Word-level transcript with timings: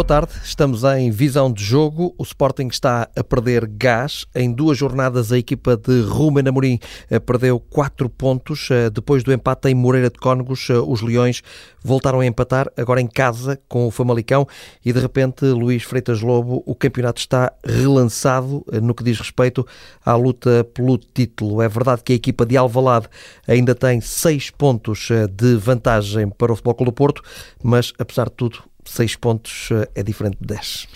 Boa 0.00 0.06
tarde, 0.06 0.32
estamos 0.42 0.82
em 0.82 1.10
visão 1.10 1.52
de 1.52 1.62
jogo. 1.62 2.14
O 2.16 2.22
Sporting 2.22 2.68
está 2.68 3.06
a 3.14 3.22
perder 3.22 3.66
gás. 3.66 4.24
Em 4.34 4.50
duas 4.50 4.78
jornadas, 4.78 5.30
a 5.30 5.36
equipa 5.36 5.76
de 5.76 6.00
Ruben 6.00 6.48
Amorim 6.48 6.78
eh, 7.10 7.18
perdeu 7.18 7.60
quatro 7.60 8.08
pontos. 8.08 8.70
Eh, 8.70 8.88
depois 8.88 9.22
do 9.22 9.30
empate 9.30 9.68
em 9.68 9.74
Moreira 9.74 10.08
de 10.08 10.18
Cónegos, 10.18 10.70
eh, 10.70 10.78
os 10.78 11.02
Leões 11.02 11.42
voltaram 11.84 12.20
a 12.20 12.26
empatar, 12.26 12.72
agora 12.78 12.98
em 13.02 13.06
casa, 13.06 13.60
com 13.68 13.86
o 13.86 13.90
Famalicão. 13.90 14.48
E 14.82 14.90
de 14.90 14.98
repente, 14.98 15.44
Luís 15.44 15.82
Freitas 15.82 16.22
Lobo, 16.22 16.62
o 16.64 16.74
campeonato 16.74 17.20
está 17.20 17.52
relançado 17.62 18.64
no 18.82 18.94
que 18.94 19.04
diz 19.04 19.18
respeito 19.18 19.66
à 20.02 20.14
luta 20.14 20.64
pelo 20.72 20.96
título. 20.96 21.60
É 21.60 21.68
verdade 21.68 22.02
que 22.02 22.14
a 22.14 22.16
equipa 22.16 22.46
de 22.46 22.56
Alvalade 22.56 23.06
ainda 23.46 23.74
tem 23.74 24.00
seis 24.00 24.48
pontos 24.48 25.10
de 25.30 25.56
vantagem 25.56 26.30
para 26.30 26.50
o 26.50 26.56
Futebol 26.56 26.74
Clube 26.74 26.90
do 26.90 26.94
Porto, 26.94 27.22
mas 27.62 27.92
apesar 27.98 28.30
de 28.30 28.36
tudo, 28.36 28.69
6 28.90 29.16
pontos 29.16 29.68
eh, 29.70 29.88
é 29.94 30.02
diferente 30.02 30.36
de 30.40 30.46
10. 30.46 30.88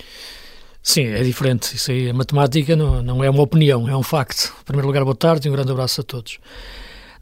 Sim, 0.83 1.07
é 1.07 1.23
diferente. 1.23 1.75
Isso 1.75 1.91
aí, 1.91 2.11
a 2.11 2.15
matemática 2.15 2.77
não, 2.77 3.03
não 3.03 3.25
é 3.25 3.30
uma 3.30 3.43
opinião, 3.43 3.89
é 3.89 3.97
um 3.97 4.03
facto. 4.03 4.55
Em 4.61 4.65
primeiro 4.65 4.87
lugar, 4.87 5.03
boa 5.05 5.17
tarde 5.17 5.48
e 5.48 5.51
um 5.51 5.55
grande 5.55 5.70
abraço 5.70 6.01
a 6.01 6.05
todos. 6.05 6.39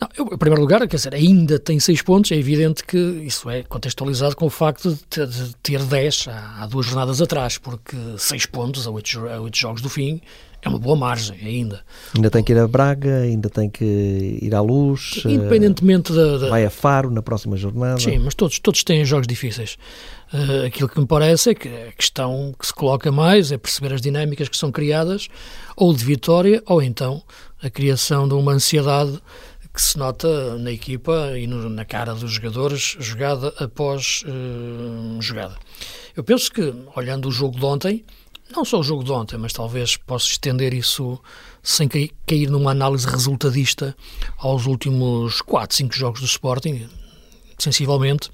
Não, 0.01 0.09
eu, 0.17 0.35
em 0.35 0.37
primeiro 0.37 0.61
lugar, 0.61 0.81
quer 0.89 0.97
dizer, 0.97 1.15
ainda 1.15 1.61
tem 1.61 1.79
6 1.79 2.03
pontos, 2.03 2.33
é 2.33 2.37
evidente 2.37 2.83
que 2.83 2.99
isso 2.99 3.49
é 3.49 3.63
contextualizado 3.63 4.35
com 4.35 4.47
o 4.47 4.51
facto 4.51 4.91
de 4.91 5.05
ter, 5.05 5.29
de 5.29 5.55
ter 5.63 5.85
10 5.85 6.27
há, 6.29 6.63
há, 6.63 6.67
duas 6.67 6.87
jornadas 6.87 7.23
atrás, 7.23 7.57
porque 7.57 7.97
6 8.19 8.47
pontos 8.47 8.87
a 8.87 8.91
8, 8.91 9.29
a 9.29 9.41
8 9.41 9.57
jogos 9.57 9.81
do 9.81 9.89
fim 9.89 10.21
é 10.63 10.69
uma 10.69 10.79
boa 10.79 10.95
margem 10.97 11.37
ainda. 11.45 11.81
Ainda 12.15 12.31
tem 12.31 12.43
que 12.43 12.53
ir 12.53 12.59
a 12.59 12.69
Braga, 12.69 13.23
ainda 13.23 13.51
tem 13.51 13.69
que 13.69 14.39
ir 14.41 14.55
à 14.55 14.61
luz. 14.61 15.23
Independentemente 15.25 16.13
da, 16.13 16.39
da... 16.39 16.49
Vai 16.49 16.65
a 16.65 16.71
Faro 16.71 17.11
na 17.11 17.21
próxima 17.21 17.57
jornada. 17.57 17.99
Sim, 17.99 18.19
mas 18.21 18.35
todos, 18.35 18.61
todos 18.61 18.85
têm 18.85 19.05
jogos 19.05 19.27
difíceis. 19.27 19.77
Uh, 20.33 20.67
aquilo 20.67 20.89
que 20.89 21.01
me 21.01 21.07
parece 21.07 21.51
é 21.51 21.55
que 21.55 21.69
a 21.69 21.93
questão 21.93 22.55
que 22.59 22.67
se 22.67 22.73
coloca 22.73 23.11
mais 23.11 23.51
é 23.51 23.59
perceber 23.59 23.93
as 23.93 24.01
dinâmicas 24.01 24.49
que 24.49 24.57
são 24.57 24.71
criadas, 24.71 25.29
ou 25.77 25.93
de 25.93 26.05
vitória, 26.05 26.63
ou 26.65 26.81
então 26.81 27.23
a 27.61 27.69
criação 27.69 28.29
de 28.29 28.35
uma 28.35 28.53
ansiedade 28.53 29.21
que 29.75 29.81
se 29.81 29.99
nota 29.99 30.57
na 30.59 30.71
equipa 30.71 31.33
e 31.37 31.47
no, 31.47 31.69
na 31.69 31.85
cara 31.85 32.15
dos 32.15 32.31
jogadores, 32.31 32.97
jogada 33.01 33.53
após 33.59 34.23
uh, 34.27 35.21
jogada. 35.21 35.57
Eu 36.15 36.23
penso 36.23 36.53
que, 36.53 36.75
olhando 36.95 37.29
o 37.29 37.33
jogo 37.33 37.59
de 37.59 37.65
ontem, 37.65 38.05
não 38.53 38.65
só 38.65 38.81
o 38.81 38.83
jogo 38.83 39.03
de 39.05 39.13
ontem, 39.13 39.37
mas 39.37 39.53
talvez 39.53 39.97
possa 39.97 40.27
estender 40.27 40.73
isso 40.75 41.19
sem 41.63 41.89
cair 41.89 42.51
numa 42.51 42.71
análise 42.73 43.07
resultadista 43.07 43.97
aos 44.39 44.67
últimos 44.67 45.41
4, 45.43 45.77
5 45.77 45.95
jogos 45.95 46.21
do 46.21 46.27
Sporting, 46.27 46.89
sensivelmente, 47.59 48.31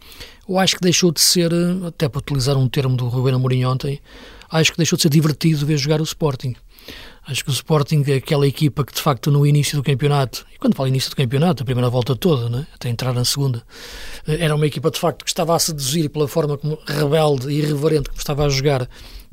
eu 0.48 0.58
acho 0.58 0.76
que 0.76 0.82
deixou 0.82 1.12
de 1.12 1.20
ser, 1.20 1.52
até 1.86 2.08
para 2.08 2.18
utilizar 2.18 2.56
um 2.56 2.68
termo 2.68 2.96
do 2.96 3.06
Ruben 3.08 3.34
Amorim 3.34 3.64
ontem, 3.64 4.00
acho 4.50 4.72
que 4.72 4.78
deixou 4.78 4.96
de 4.96 5.02
ser 5.02 5.10
divertido 5.10 5.66
ver 5.66 5.76
jogar 5.76 6.00
o 6.00 6.04
Sporting. 6.04 6.54
Acho 7.26 7.44
que 7.44 7.50
o 7.50 7.52
Sporting 7.52 8.02
é 8.06 8.14
aquela 8.14 8.46
equipa 8.46 8.82
que, 8.82 8.94
de 8.94 9.02
facto, 9.02 9.30
no 9.30 9.46
início 9.46 9.76
do 9.76 9.82
campeonato, 9.82 10.46
e 10.54 10.58
quando 10.58 10.74
falo 10.74 10.88
início 10.88 11.10
do 11.10 11.16
campeonato, 11.16 11.62
a 11.62 11.66
primeira 11.66 11.90
volta 11.90 12.16
toda, 12.16 12.48
né, 12.48 12.66
até 12.74 12.88
entrar 12.88 13.12
na 13.12 13.26
segunda, 13.26 13.62
era 14.26 14.54
uma 14.54 14.66
equipa, 14.66 14.90
de 14.90 14.98
facto, 14.98 15.22
que 15.22 15.30
estava 15.30 15.54
a 15.54 15.58
seduzir 15.58 16.08
pela 16.08 16.26
forma 16.26 16.56
como 16.56 16.78
rebelde 16.86 17.50
e 17.50 17.58
irreverente 17.58 18.08
como 18.08 18.18
estava 18.18 18.46
a 18.46 18.48
jogar 18.48 18.88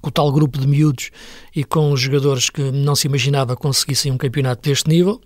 com 0.05 0.09
o 0.09 0.11
tal 0.11 0.31
grupo 0.31 0.59
de 0.59 0.67
miúdos 0.67 1.09
e 1.55 1.63
com 1.63 1.91
os 1.91 1.99
jogadores 1.99 2.51
que 2.51 2.61
não 2.71 2.95
se 2.95 3.07
imaginava 3.07 3.55
conseguissem 3.55 4.11
um 4.11 4.17
campeonato 4.17 4.61
deste 4.61 4.87
nível. 4.87 5.19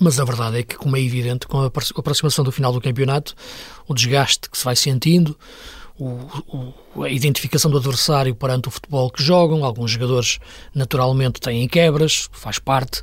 Mas 0.00 0.20
a 0.20 0.24
verdade 0.24 0.58
é 0.58 0.62
que, 0.62 0.76
como 0.76 0.96
é 0.96 1.00
evidente, 1.00 1.48
com 1.48 1.62
a 1.62 1.66
aproximação 1.66 2.44
do 2.44 2.52
final 2.52 2.72
do 2.72 2.80
campeonato, 2.80 3.34
o 3.88 3.94
desgaste 3.94 4.48
que 4.48 4.56
se 4.56 4.64
vai 4.64 4.76
sentindo, 4.76 5.36
o, 5.98 6.74
o, 6.94 7.02
a 7.02 7.10
identificação 7.10 7.68
do 7.68 7.78
adversário 7.78 8.36
perante 8.36 8.68
o 8.68 8.70
futebol 8.70 9.10
que 9.10 9.20
jogam, 9.20 9.64
alguns 9.64 9.90
jogadores 9.90 10.38
naturalmente 10.72 11.40
têm 11.40 11.66
quebras, 11.66 12.28
faz 12.30 12.60
parte, 12.60 13.02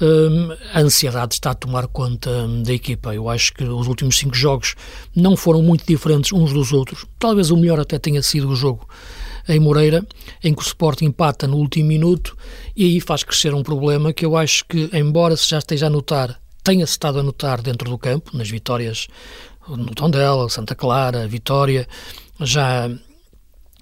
hum, 0.00 0.54
a 0.72 0.78
ansiedade 0.78 1.34
está 1.34 1.50
a 1.50 1.54
tomar 1.54 1.88
conta 1.88 2.30
hum, 2.30 2.62
da 2.62 2.72
equipa. 2.72 3.12
Eu 3.12 3.28
acho 3.28 3.52
que 3.52 3.64
os 3.64 3.88
últimos 3.88 4.16
cinco 4.16 4.36
jogos 4.36 4.76
não 5.12 5.36
foram 5.36 5.60
muito 5.60 5.84
diferentes 5.84 6.32
uns 6.32 6.52
dos 6.52 6.72
outros, 6.72 7.04
talvez 7.18 7.50
o 7.50 7.56
melhor 7.56 7.80
até 7.80 7.98
tenha 7.98 8.22
sido 8.22 8.48
o 8.48 8.54
jogo 8.54 8.86
em 9.48 9.60
Moreira, 9.60 10.06
em 10.42 10.54
que 10.54 10.60
o 10.60 10.66
Sport 10.66 11.02
empata 11.02 11.46
no 11.46 11.56
último 11.56 11.88
minuto 11.88 12.36
e 12.74 12.84
aí 12.84 13.00
faz 13.00 13.22
crescer 13.22 13.54
um 13.54 13.62
problema 13.62 14.12
que 14.12 14.24
eu 14.24 14.36
acho 14.36 14.64
que, 14.66 14.90
embora 14.92 15.36
se 15.36 15.48
já 15.48 15.58
esteja 15.58 15.86
a 15.86 15.90
notar, 15.90 16.40
tenha-se 16.62 16.92
estado 16.92 17.20
a 17.20 17.22
notar 17.22 17.62
dentro 17.62 17.88
do 17.88 17.98
campo, 17.98 18.36
nas 18.36 18.50
vitórias 18.50 19.06
no 19.68 19.94
Tondela, 19.94 20.48
Santa 20.48 20.74
Clara, 20.74 21.26
Vitória, 21.26 21.88
já 22.40 22.88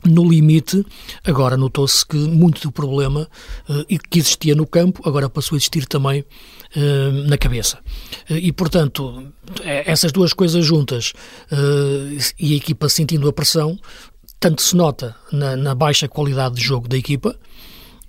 no 0.05 0.29
limite, 0.29 0.85
agora 1.25 1.57
notou-se 1.57 2.05
que 2.05 2.17
muito 2.17 2.61
do 2.63 2.71
problema 2.73 3.29
uh, 3.69 4.09
que 4.11 4.19
existia 4.19 4.55
no 4.55 4.67
campo 4.67 5.07
agora 5.09 5.31
passou 5.31 5.57
a 5.57 5.59
existir 5.59 5.87
também 5.87 6.21
uh, 6.77 7.13
na 7.27 7.39
cabeça. 7.39 7.79
Uh, 8.29 8.35
e, 8.35 8.53
portanto, 8.53 9.33
essas 9.65 10.13
duas 10.13 10.33
coisas 10.33 10.65
juntas 10.65 11.13
e 12.39 12.53
a 12.53 12.57
equipa 12.57 12.89
sentindo 12.89 13.29
a 13.29 13.33
pressão 13.33 13.79
tanto 14.39 14.63
se 14.63 14.77
nota 14.77 15.17
na, 15.33 15.57
na 15.57 15.75
baixa 15.75 16.09
qualidade 16.09 16.57
de 16.57 16.63
jogo 16.63 16.89
da 16.89 16.97
equipa, 16.97 17.37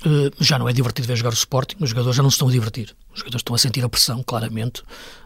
Uh, 0.06 0.30
já 0.40 0.60
não 0.60 0.70
é 0.70 0.74
divertido 0.74 1.08
ver 1.08 1.16
jogar 1.16 1.32
o 1.32 1.34
Sporting, 1.34 1.78
os 1.80 1.90
jogadores 1.90 2.16
já 2.16 2.22
não 2.22 2.30
se 2.30 2.36
estão 2.36 2.48
a 2.48 2.52
divertir. 2.52 2.96
Os 3.12 3.20
jogadores 3.20 3.42
estão 3.42 3.56
a 3.56 3.58
sentir 3.58 3.84
a 3.84 3.90
pressão, 3.90 4.22
claramente. 4.22 4.84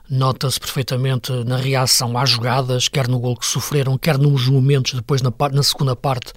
Nota-se 0.10 0.58
perfeitamente 0.58 1.32
na 1.44 1.58
reação 1.58 2.18
às 2.18 2.30
jogadas, 2.30 2.88
quer 2.88 3.08
no 3.08 3.20
gol 3.20 3.36
que 3.36 3.46
sofreram, 3.46 3.98
quer 3.98 4.18
nos 4.18 4.48
momentos 4.48 4.94
depois 4.94 5.22
na, 5.22 5.34
na 5.52 5.64
segunda 5.64 5.96
parte 5.98 6.32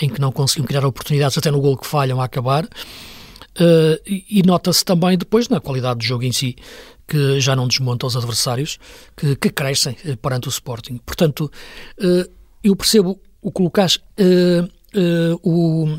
em 0.00 0.08
que 0.08 0.20
não 0.20 0.30
conseguiam 0.30 0.66
criar 0.66 0.84
oportunidades, 0.84 1.38
até 1.38 1.50
no 1.50 1.60
gol 1.60 1.78
que 1.78 1.86
falham 1.86 2.20
a 2.20 2.24
acabar. 2.24 2.64
Uh, 2.64 3.98
e, 4.06 4.42
nota-se 4.44 4.84
também 4.84 5.16
depois 5.16 5.48
na 5.48 5.58
qualidade 5.58 6.00
do 6.00 6.04
jogo 6.04 6.24
em 6.24 6.30
si, 6.30 6.56
que 7.06 7.40
já 7.40 7.56
não 7.56 7.66
desmonta 7.66 8.06
os 8.06 8.16
adversários, 8.16 8.78
que, 9.16 9.34
que 9.34 9.50
crescem 9.50 9.96
uh, 10.04 10.16
perante 10.18 10.46
o 10.46 10.50
Sporting. 10.50 10.98
Portanto, 10.98 11.50
eu 12.62 12.76
percebo 12.76 13.18
o 13.48 13.50
colocares 13.50 13.96
uh, 13.96 14.64
uh, 14.94 15.40
o, 15.42 15.98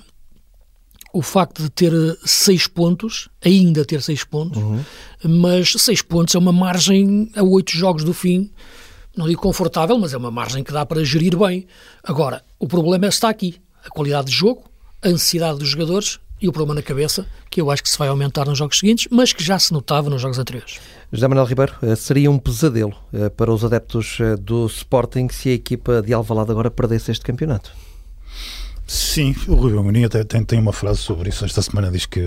o 1.12 1.22
facto 1.24 1.64
de 1.64 1.70
ter 1.72 1.92
seis 2.24 2.68
pontos, 2.68 3.28
ainda 3.44 3.84
ter 3.84 4.04
seis 4.04 4.24
pontos, 4.24 4.62
uhum. 4.62 4.84
mas 5.24 5.74
seis 5.80 6.04
pontos 6.04 6.36
é 6.36 6.38
uma 6.38 6.52
margem 6.52 7.32
a 7.36 7.42
oito 7.42 7.72
jogos 7.72 8.04
do 8.04 8.14
fim, 8.14 8.52
não 9.18 9.28
digo 9.28 9.42
confortável, 9.42 9.98
mas 9.98 10.14
é 10.14 10.18
uma 10.18 10.30
margem 10.30 10.64
que 10.64 10.72
dá 10.72 10.86
para 10.86 11.04
gerir 11.04 11.36
bem. 11.36 11.66
Agora, 12.04 12.44
o 12.60 12.68
problema 12.68 13.08
é 13.08 13.10
está 13.10 13.30
aqui, 13.30 13.56
a 13.84 13.90
qualidade 13.90 14.28
de 14.28 14.34
jogo, 14.34 14.70
a 15.02 15.10
ansiedade 15.10 15.58
dos 15.58 15.70
jogadores 15.70 16.20
e 16.40 16.48
o 16.48 16.52
problema 16.52 16.76
na 16.76 16.84
cabeça, 16.84 17.26
que 17.50 17.60
eu 17.60 17.72
acho 17.72 17.82
que 17.82 17.90
se 17.90 17.98
vai 17.98 18.08
aumentar 18.08 18.46
nos 18.46 18.60
jogos 18.60 18.78
seguintes, 18.78 19.08
mas 19.10 19.34
que 19.34 19.44
já 19.44 19.58
se 19.58 19.74
notava 19.74 20.08
nos 20.10 20.22
jogos 20.22 20.38
anteriores. 20.38 20.80
José 21.12 21.28
Manuel 21.28 21.48
Ribeiro, 21.48 21.74
eh, 21.82 21.96
seria 21.96 22.30
um 22.30 22.38
pesadelo 22.38 22.96
eh, 23.12 23.30
para 23.30 23.52
os 23.52 23.66
adeptos 23.66 24.20
eh, 24.20 24.36
do 24.36 24.68
Sporting 24.68 25.28
se 25.30 25.50
a 25.50 25.54
equipa 25.54 26.04
de 26.04 26.14
Alvalade 26.14 26.52
agora 26.52 26.70
perdesse 26.70 27.10
este 27.10 27.26
campeonato? 27.26 27.72
Sim, 28.86 29.36
o 29.48 29.56
Rui 29.56 29.74
Maninha 29.74 30.08
tem, 30.08 30.44
tem 30.44 30.60
uma 30.60 30.74
frase 30.74 31.00
sobre 31.00 31.30
isso. 31.30 31.44
Esta 31.46 31.64
semana 31.64 31.90
diz 31.90 32.06
que, 32.06 32.22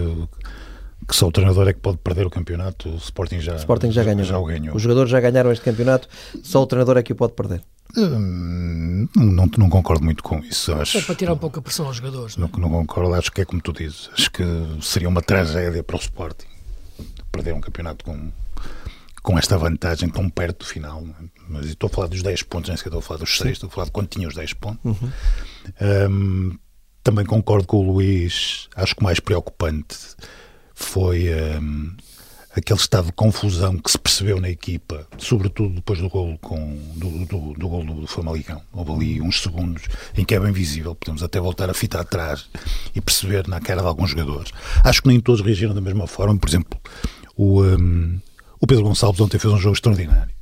que 1.09 1.15
só 1.15 1.29
o 1.29 1.33
treinador 1.33 1.69
é 1.69 1.73
que 1.73 1.79
pode 1.79 1.99
perder 1.99 2.27
o 2.27 2.31
campeonato. 2.31 2.89
O 2.89 2.97
Sporting 2.97 3.41
já, 3.41 3.55
Sporting 3.55 3.93
já, 3.93 4.03
ganhou. 4.03 4.25
já 4.25 4.39
o 4.39 4.45
ganhou. 4.45 4.75
Os 4.75 4.83
jogadores 4.83 5.11
já 5.11 5.21
ganharam 5.21 5.53
este 5.53 5.65
campeonato, 5.65 6.09
só 6.43 6.61
o 6.61 6.67
treinador 6.67 6.97
é 6.97 7.03
que 7.05 7.13
o 7.13 7.17
pode 7.17 7.35
perder. 7.35 7.63
Hum, 7.97 9.07
não, 9.15 9.49
não, 9.59 9.69
concordo 9.69 10.05
muito 10.05 10.25
com 10.25 10.39
isso. 10.41 10.73
Acho, 10.73 10.99
é 10.99 11.03
para 11.03 11.15
tirar 11.15 11.35
um 11.35 11.39
pouco 11.39 11.59
a 11.59 11.63
pressão 11.63 11.87
aos 11.87 11.97
jogadores. 11.97 12.37
Não, 12.37 12.49
não, 12.49 12.69
não 12.69 12.71
concordo, 12.71 13.15
acho 13.15 13.31
que 13.31 13.43
é 13.43 13.45
como 13.45 13.61
tu 13.61 13.73
dizes. 13.73 14.11
Acho 14.13 14.31
que 14.31 14.45
seria 14.81 15.09
uma 15.09 15.23
tragédia 15.23 15.85
para 15.85 15.97
o 15.97 16.01
Sporting 16.01 16.47
perder 17.31 17.55
um 17.55 17.61
campeonato 17.61 18.05
com, 18.05 18.31
com 19.23 19.39
esta 19.39 19.57
vantagem 19.57 20.09
tão 20.09 20.29
perto 20.29 20.61
do 20.61 20.65
final. 20.65 21.03
É? 21.03 21.25
Mas 21.49 21.67
estou 21.67 21.87
a 21.87 21.91
falar 21.91 22.09
dos 22.09 22.23
10 22.23 22.43
pontos, 22.45 22.69
nem 22.69 22.77
sequer 22.77 22.89
estou 22.89 22.99
a 22.99 23.03
falar 23.03 23.21
dos 23.21 23.39
6, 23.39 23.53
estou 23.53 23.69
a 23.69 23.71
falar 23.71 23.85
de 23.87 23.93
quando 23.93 24.09
tinha 24.09 24.29
os 24.29 24.35
10 24.35 24.55
pontos. 24.55 24.85
Uhum. 24.85 25.13
Um, 26.11 26.59
também 27.03 27.25
concordo 27.25 27.67
com 27.67 27.79
o 27.79 27.93
Luís, 27.93 28.69
acho 28.77 28.95
que 28.95 29.01
o 29.01 29.05
mais 29.05 29.19
preocupante 29.19 29.97
foi 30.75 31.29
um, 31.61 31.95
aquele 32.55 32.79
estado 32.79 33.07
de 33.07 33.13
confusão 33.13 33.77
que 33.79 33.91
se 33.91 33.99
percebeu 33.99 34.41
na 34.41 34.49
equipa, 34.49 35.07
sobretudo 35.19 35.75
depois 35.75 35.99
do 35.99 36.09
gol 36.09 36.39
com, 36.39 36.79
do, 36.95 37.27
do, 37.27 37.53
do 37.55 37.69
gol 37.69 37.85
do 37.85 38.07
Famalicão. 38.07 38.63
Houve 38.73 38.93
ali 38.93 39.21
uns 39.21 39.43
segundos 39.43 39.83
em 40.17 40.25
que 40.25 40.35
é 40.35 40.41
bem 40.41 40.53
visível, 40.53 40.95
podemos 40.95 41.23
até 41.23 41.41
voltar 41.41 41.69
a 41.71 41.75
fita 41.75 42.01
atrás 42.01 42.49
e 42.95 43.01
perceber 43.01 43.49
na 43.49 43.61
cara 43.61 43.81
de 43.81 43.89
alguns 43.89 44.11
jogadores. 44.11 44.53
Acho 44.85 45.03
que 45.03 45.09
nem 45.09 45.21
todos 45.21 45.41
reagiram 45.41 45.75
da 45.75 45.81
mesma 45.81 46.07
forma, 46.07 46.37
por 46.39 46.49
exemplo, 46.49 46.81
o, 47.37 47.63
um, 47.65 48.21
o 48.63 48.67
Pedro 48.67 48.85
Gonçalves 48.85 49.21
ontem 49.21 49.41
fez 49.41 49.53
um 49.53 49.59
jogo 49.59 49.75
extraordinário. 49.75 50.33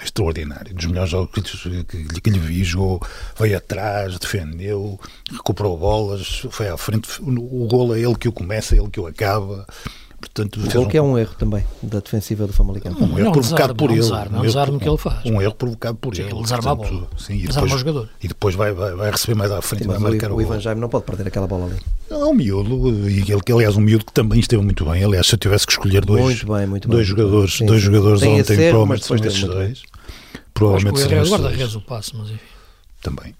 Extraordinário, 0.00 0.72
dos 0.72 0.86
melhores 0.86 1.10
jogos 1.10 1.32
que, 1.34 1.84
que, 1.84 2.20
que 2.20 2.30
lhe 2.30 2.38
vi, 2.38 2.62
jogou, 2.62 3.02
veio 3.36 3.58
atrás, 3.58 4.16
defendeu, 4.16 4.98
recuperou 5.28 5.76
bolas, 5.76 6.46
foi 6.52 6.68
à 6.68 6.76
frente, 6.76 7.20
o, 7.20 7.64
o 7.64 7.66
golo 7.66 7.96
é 7.96 7.98
ele 7.98 8.14
que 8.14 8.28
o 8.28 8.32
começa, 8.32 8.76
é 8.76 8.78
ele 8.78 8.90
que 8.90 9.00
o 9.00 9.08
acaba, 9.08 9.66
Portanto, 10.20 10.60
o 10.60 10.72
gol 10.72 10.82
um... 10.82 10.88
que 10.88 10.96
é 10.96 11.02
um 11.02 11.16
erro 11.16 11.34
também 11.38 11.64
da 11.80 12.00
defensiva 12.00 12.46
do 12.46 12.52
Famalicão. 12.52 12.92
Um, 12.92 13.14
um 13.14 13.18
erro 13.18 13.32
provocado 13.32 13.74
por 13.74 13.90
ele. 13.90 14.00
um, 14.02 14.42
desarme 14.42 14.78
que 14.80 14.88
ele 14.88 14.98
faz. 14.98 15.24
Um 15.24 15.40
erro 15.40 15.54
provocado 15.54 15.96
por 15.98 16.14
ele. 16.14 16.28
Ele 16.28 16.42
desarma 16.42 16.72
a 16.72 16.74
bola. 16.74 17.08
Sim, 17.16 17.34
e 17.34 17.46
depois, 17.46 17.72
o 17.72 17.78
jogador. 17.78 18.08
E 18.20 18.28
depois 18.28 18.54
vai, 18.56 18.72
vai, 18.72 18.94
vai 18.94 19.10
receber 19.12 19.34
mais 19.34 19.52
à 19.52 19.62
frente 19.62 19.82
sim, 19.82 19.88
vai 19.88 19.98
marcar 19.98 20.32
o, 20.32 20.34
o, 20.34 20.38
o 20.38 20.42
Ivan 20.42 20.58
Jaime 20.58 20.80
não 20.80 20.88
pode 20.88 21.04
perder 21.04 21.28
aquela 21.28 21.46
bola 21.46 21.66
ali. 21.66 21.76
Não, 22.10 22.20
é 22.20 22.24
um 22.26 22.34
miúdo, 22.34 23.08
e 23.08 23.20
ele, 23.20 23.40
aliás, 23.52 23.76
um 23.76 23.80
miúdo 23.80 24.04
que 24.04 24.12
também 24.12 24.40
esteve 24.40 24.62
muito 24.62 24.84
bem. 24.84 25.04
Aliás, 25.04 25.26
se 25.26 25.34
eu 25.34 25.38
tivesse 25.38 25.66
que 25.66 25.72
escolher 25.72 26.04
dois, 26.04 26.24
muito 26.24 26.52
bem, 26.52 26.66
muito 26.66 26.88
dois 26.88 27.06
bem. 27.06 27.16
jogadores, 27.16 27.56
sim, 27.56 27.66
dois 27.66 27.80
sim. 27.80 27.86
jogadores 27.86 28.20
Tem 28.20 28.40
ontem, 28.40 28.56
ser, 28.56 28.70
provavelmente 28.70 29.04
são 29.04 29.16
depois 29.16 29.32
estes 29.32 29.48
muito 29.48 29.58
dois. 29.58 29.82
Provavelmente 30.52 30.94
Acho 30.96 31.08
que 31.08 31.24
seriam 31.48 31.68
o 31.70 31.78
o 31.78 31.80
passe, 31.82 32.16
mas 32.16 32.30
enfim. 32.30 32.40
Também. 33.02 33.34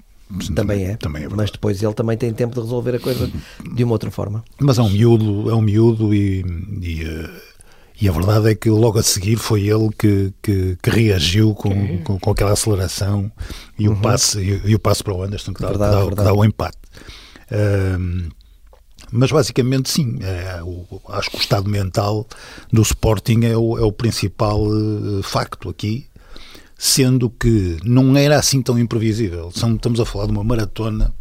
Também 0.54 0.84
é, 0.84 0.96
também 0.96 1.24
é 1.24 1.28
mas 1.28 1.50
depois 1.50 1.82
ele 1.82 1.94
também 1.94 2.16
tem 2.16 2.32
tempo 2.32 2.54
de 2.54 2.60
resolver 2.60 2.94
a 2.96 3.00
coisa 3.00 3.30
de 3.74 3.84
uma 3.84 3.92
outra 3.92 4.10
forma. 4.10 4.44
Mas 4.60 4.78
é 4.78 4.82
um 4.82 4.90
miúdo, 4.90 5.50
é 5.50 5.54
um 5.54 5.62
miúdo 5.62 6.14
e, 6.14 6.44
e, 6.82 7.04
uh, 7.04 7.30
e 8.00 8.08
a 8.08 8.12
verdade 8.12 8.50
é 8.50 8.54
que 8.54 8.68
logo 8.68 8.98
a 8.98 9.02
seguir 9.02 9.36
foi 9.36 9.62
ele 9.62 9.88
que, 9.98 10.32
que, 10.42 10.76
que 10.82 10.90
reagiu 10.90 11.54
com, 11.54 11.98
com, 12.04 12.18
com, 12.18 12.30
aquela 12.30 12.52
aceleração 12.52 13.30
e, 13.78 13.88
Uhum. 13.88 13.94
o 13.94 14.00
passe, 14.00 14.38
e, 14.38 14.70
e, 14.70 14.74
o 14.74 14.78
passe 14.78 15.02
para 15.02 15.14
o 15.14 15.22
Anderson 15.22 15.54
que 15.54 15.62
dá, 15.62 15.68
Verdade, 15.68 15.96
que 15.96 16.10
dá, 16.10 16.16
que 16.16 16.24
dá 16.24 16.34
o 16.34 16.44
empate. 16.44 16.78
Uh, 17.50 18.28
mas 19.10 19.30
basicamente 19.30 19.88
sim, 19.90 20.18
é, 20.20 20.62
o, 20.62 21.00
acho 21.08 21.30
que 21.30 21.36
o 21.36 21.40
estado 21.40 21.68
mental 21.68 22.26
do 22.72 22.82
Sporting 22.82 23.40
é 23.44 23.56
o, 23.56 23.78
é 23.78 23.82
o 23.82 23.92
principal 23.92 24.60
uh, 24.60 25.22
facto 25.22 25.68
aqui, 25.68 26.06
sendo 26.78 27.28
que 27.28 27.76
não 27.82 28.16
era 28.16 28.38
assim 28.38 28.62
tão 28.62 28.78
imprevisível. 28.78 29.48
Estamos 29.48 29.98
a 29.98 30.04
falar 30.04 30.26
de 30.26 30.32
uma 30.32 30.44
maratona, 30.44 31.12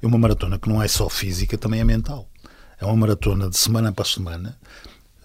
uma 0.00 0.16
maratona 0.16 0.56
que 0.56 0.68
não 0.68 0.80
é 0.80 0.86
só 0.86 1.08
física, 1.08 1.58
também 1.58 1.80
é 1.80 1.84
mental. 1.84 2.28
É 2.80 2.86
uma 2.86 2.96
maratona 2.96 3.50
de 3.50 3.58
semana 3.58 3.92
para 3.92 4.04
semana. 4.04 4.56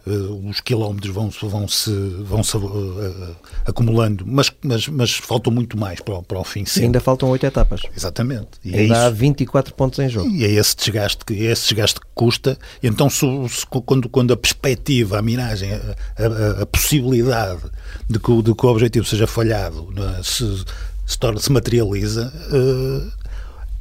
Uh, 0.08 0.50
os 0.50 0.62
quilómetros 0.62 1.12
vão, 1.12 1.32
vão 1.42 1.68
se, 1.68 1.90
vão 2.24 2.44
-se 2.44 2.56
uh, 2.58 3.36
acumulando, 3.66 4.24
mas, 4.28 4.52
mas, 4.64 4.88
mas 4.88 5.14
faltam 5.16 5.52
muito 5.52 5.76
mais 5.80 6.00
para, 6.00 6.14
o- 6.16 6.22
para 6.22 6.38
o 6.40 6.44
fim. 6.44 6.64
Ainda 6.78 7.00
faltam 7.00 7.28
oito 7.30 7.44
etapas. 7.44 7.82
Exatamente. 7.98 8.50
E 8.64 8.76
é 8.76 8.80
Ainda 8.82 9.06
há 9.06 9.08
isso. 9.08 9.16
24 9.16 9.74
pontos 9.74 9.98
em 9.98 10.08
jogo. 10.08 10.30
E 10.30 10.46
é 10.46 10.52
esse 10.52 10.76
desgaste 10.78 11.26
que, 11.26 11.34
é 11.34 11.52
esse 11.52 11.64
desgaste 11.70 12.00
que 12.00 12.06
custa. 12.14 12.56
Então, 12.84 13.10
se, 13.10 13.26
se- 13.50 13.66
quando, 13.66 14.08
quando 14.08 14.32
a 14.32 14.38
perspectiva, 14.38 15.18
a 15.18 15.22
miragem, 15.24 15.74
a, 15.74 15.78
a- 15.78 16.62
a 16.62 16.66
possibilidade 16.68 17.62
de 18.08 18.20
que, 18.20 18.30
o- 18.32 18.44
de 18.44 18.54
que 18.54 18.66
o 18.66 18.70
objetivo 18.70 19.06
seja 19.08 19.26
falhado 19.26 19.88
é? 20.20 20.22
se, 20.22 20.64
se, 21.08 21.18
torna, 21.18 21.40
se 21.40 21.52
materializa, 21.52 22.32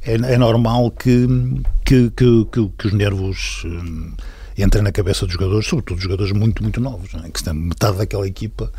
eh, 0.03 0.11
é, 0.11 0.33
é 0.33 0.37
normal 0.39 0.89
que, 0.89 1.27
que, 1.85 2.09
que, 2.09 2.45
que- 2.51 2.69
que 2.79 2.87
os 2.87 2.93
nervos 2.93 3.63
entrem 4.63 4.83
na 4.83 4.91
cabeça 4.91 5.25
dos 5.25 5.33
jogadores, 5.33 5.67
sobretudo 5.67 5.99
jogadores 5.99 6.31
muito, 6.31 6.63
muito 6.63 6.79
novos, 6.79 7.13
não 7.13 7.25
é? 7.25 7.29
que 7.29 7.37
estão, 7.37 7.53
metade 7.53 7.97
daquela 7.97 8.27
equipa 8.27 8.71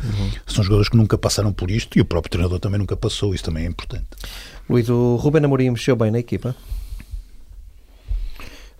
são 0.45 0.63
jogadores 0.63 0.89
que 0.89 0.97
nunca 0.97 1.17
passaram 1.17 1.53
por 1.53 1.69
isto 1.69 1.97
e 1.97 2.01
o 2.01 2.05
próprio 2.05 2.31
treinador 2.31 2.59
também 2.59 2.79
nunca 2.79 2.97
passou, 2.97 3.33
isso 3.33 3.43
também 3.43 3.65
é 3.65 3.67
importante. 3.67 4.05
Luís, 4.69 4.89
o 4.89 5.15
Ruben 5.15 5.43
Amorim 5.45 5.69
mexeu 5.69 5.95
bem 5.95 6.11
na 6.11 6.19
equipa. 6.19 6.55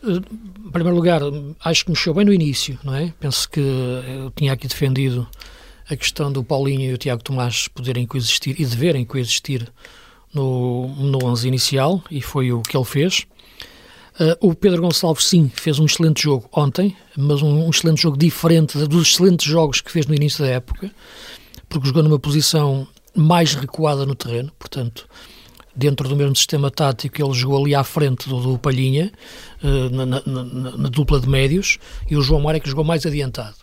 Em 0.04 0.72
primeiro 0.72 0.96
lugar, 0.96 1.22
acho 1.64 1.86
que 1.86 1.92
mexeu 1.92 2.14
bem 2.14 2.26
no 2.26 2.34
início, 2.34 2.80
não 2.84 2.94
é? 2.94 3.14
Penso 3.20 3.50
que 3.50 3.60
eu 3.60 4.32
tinha 4.36 4.54
aqui 4.54 4.68
defendido 4.68 5.28
a 5.90 5.96
questão 5.96 6.32
do 6.32 6.44
Paulinho 6.44 6.92
e 6.92 6.94
o 6.94 6.98
Tiago 6.98 7.24
Tomás 7.24 7.68
poderem 7.68 8.06
coexistir 8.06 8.60
e 8.60 8.66
deverem 8.66 9.06
coexistir 9.06 9.68
no, 10.34 10.88
no 10.88 11.26
11 11.26 11.48
inicial 11.48 12.04
e 12.12 12.22
foi 12.22 12.52
o 12.52 12.62
que 12.62 12.76
ele 12.76 12.86
fez. 12.86 13.26
Uh, 14.20 14.50
o 14.50 14.56
Pedro 14.56 14.82
Gonçalves, 14.82 15.26
sim, 15.26 15.52
fez 15.54 15.78
um 15.78 15.86
excelente 15.86 16.24
jogo 16.24 16.50
ontem, 16.52 16.96
mas 17.16 17.42
um, 17.44 17.66
um 17.66 17.70
excelente 17.70 18.02
jogo 18.02 18.18
diferente 18.18 18.76
dos 18.88 19.10
excelentes 19.10 19.46
jogos 19.46 19.80
que 19.80 19.92
fez 19.92 20.08
no 20.08 20.16
início 20.16 20.44
da 20.44 20.50
época, 20.50 20.90
porque 21.70 21.88
jogou 21.88 22.02
numa 22.02 22.18
posição 22.18 22.88
mais 23.16 23.54
recuada 23.54 24.06
no 24.08 24.16
terreno, 24.16 24.52
portanto, 24.58 25.08
dentro 25.76 26.10
do 26.10 26.16
mesmo 26.16 26.36
sistema 26.36 26.72
tático, 26.72 27.22
ele 27.24 27.34
jogou 27.34 27.64
ali 27.64 27.76
à 27.76 27.84
frente 27.84 28.28
do, 28.28 28.42
do 28.42 28.58
Palhinha, 28.58 29.12
uh, 29.64 29.90
na, 29.96 30.06
na- 30.08 30.22
na- 30.26 30.78
na 30.78 30.90
dupla 30.90 31.20
de 31.20 31.30
médios, 31.30 31.78
e 32.10 32.18
o 32.18 32.22
João 32.22 32.42
Mário 32.42 32.58
é 32.58 32.60
que 32.60 32.70
jogou 32.70 32.84
mais 32.84 33.06
adiantado. 33.06 33.56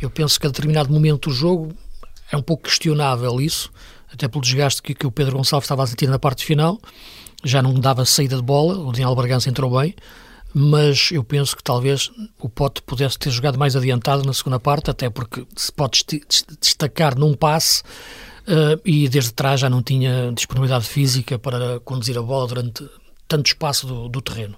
Eu 0.00 0.08
penso 0.10 0.38
que 0.38 0.46
a 0.46 0.50
determinado 0.50 0.92
momento 0.92 1.28
do 1.28 1.34
jogo 1.34 1.72
é 2.30 2.36
um 2.36 2.42
pouco 2.42 2.62
questionável 2.64 3.40
isso, 3.40 3.68
até 4.12 4.28
pelo 4.28 4.42
desgaste 4.42 4.80
que, 4.80 4.94
que 4.94 5.06
o 5.06 5.10
Pedro 5.10 5.36
Gonçalves 5.36 5.64
estava 5.64 5.82
a 5.82 5.86
sentir 5.88 6.08
na 6.08 6.20
parte 6.20 6.44
final, 6.44 6.78
já 7.44 7.62
não 7.62 7.74
dava 7.74 8.04
saída 8.04 8.36
de 8.36 8.42
bola, 8.42 8.78
o 8.78 8.92
Daniel 8.92 9.14
Bargança 9.14 9.48
entrou 9.48 9.78
bem, 9.78 9.94
mas 10.54 11.10
eu 11.12 11.22
penso 11.22 11.56
que 11.56 11.62
talvez 11.62 12.10
o 12.38 12.48
Pote 12.48 12.82
pudesse 12.82 13.18
ter 13.18 13.30
jogado 13.30 13.58
mais 13.58 13.76
adiantado 13.76 14.24
na 14.24 14.32
segunda 14.32 14.58
parte, 14.58 14.90
até 14.90 15.08
porque 15.10 15.46
se 15.56 15.70
pode 15.70 16.04
destacar 16.60 17.16
num 17.18 17.34
passe 17.34 17.82
eh, 18.46 18.78
e 18.84 19.08
desde 19.08 19.32
trás 19.32 19.60
já 19.60 19.68
não 19.68 19.82
tinha 19.82 20.32
disponibilidade 20.34 20.86
física 20.86 21.38
para 21.38 21.78
conduzir 21.80 22.16
a 22.18 22.22
bola 22.22 22.46
durante 22.46 22.88
tanto 23.28 23.46
espaço 23.46 23.86
do, 23.86 24.08
do 24.08 24.22
terreno. 24.22 24.56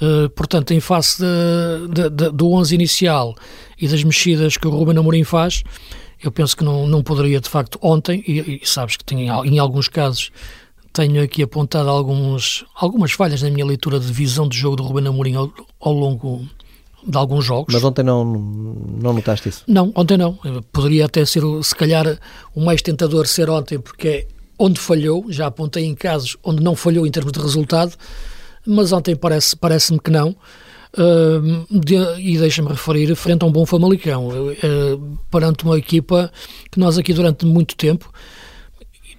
Uh, 0.00 0.30
portanto, 0.30 0.70
em 0.72 0.80
face 0.80 1.20
de- 1.22 1.88
de- 1.92 2.08
de- 2.08 2.30
do 2.30 2.52
11 2.52 2.74
inicial 2.74 3.34
e 3.78 3.86
das 3.86 4.02
mexidas 4.02 4.56
que 4.56 4.66
o 4.66 4.70
Ruben 4.70 4.96
Amorim 4.96 5.24
faz, 5.24 5.62
eu 6.22 6.32
penso 6.32 6.56
que 6.56 6.64
não, 6.64 6.86
não 6.86 7.02
poderia, 7.02 7.38
de 7.38 7.50
facto, 7.50 7.78
ontem, 7.82 8.24
e, 8.26 8.60
e 8.62 8.66
sabes 8.66 8.96
que 8.96 9.04
tem, 9.04 9.28
em 9.28 9.58
alguns 9.58 9.88
casos 9.88 10.30
tenho 11.08 11.22
aqui 11.22 11.42
apontado 11.42 11.88
alguns, 11.88 12.64
algumas 12.74 13.12
falhas 13.12 13.40
na 13.42 13.50
minha 13.50 13.64
leitura 13.64 13.98
de 13.98 14.12
visão 14.12 14.46
de 14.48 14.56
jogo 14.58 14.76
do 14.76 14.82
Ruben 14.82 15.06
Amorim 15.06 15.34
ao, 15.34 15.50
ao 15.80 15.92
longo 15.92 16.44
de 17.06 17.16
alguns 17.16 17.44
jogos. 17.44 17.72
Mas 17.72 17.82
ontem 17.82 18.02
não, 18.02 18.22
não 18.24 19.14
notaste 19.14 19.48
isso. 19.48 19.64
Não, 19.66 19.90
ontem 19.94 20.18
não. 20.18 20.38
Poderia 20.70 21.06
até 21.06 21.24
ser, 21.24 21.42
se 21.62 21.74
calhar, 21.74 22.18
o 22.54 22.60
mais 22.62 22.82
tentador 22.82 23.26
ser 23.26 23.48
ontem, 23.48 23.78
porque 23.78 24.08
é 24.08 24.26
onde 24.58 24.78
falhou. 24.78 25.24
Já 25.30 25.46
apontei 25.46 25.84
em 25.86 25.94
casos 25.94 26.36
onde 26.44 26.62
não 26.62 26.76
falhou 26.76 27.06
em 27.06 27.10
termos 27.10 27.32
de 27.32 27.40
resultado, 27.40 27.94
mas 28.66 28.92
ontem 28.92 29.16
parece- 29.16 29.56
parece-me 29.56 29.98
que 29.98 30.10
não. 30.10 30.36
Ahm, 30.98 31.64
de- 31.70 32.20
e 32.20 32.36
deixa-me 32.36 32.68
referir, 32.68 33.14
frente 33.14 33.42
a 33.42 33.46
um 33.46 33.52
bom 33.52 33.64
Famalicão, 33.64 34.28
uh, 34.28 35.18
perante 35.30 35.64
uma 35.64 35.78
equipa 35.78 36.30
que 36.70 36.78
nós 36.80 36.98
aqui 36.98 37.14
durante 37.14 37.46
muito 37.46 37.76
tempo 37.76 38.12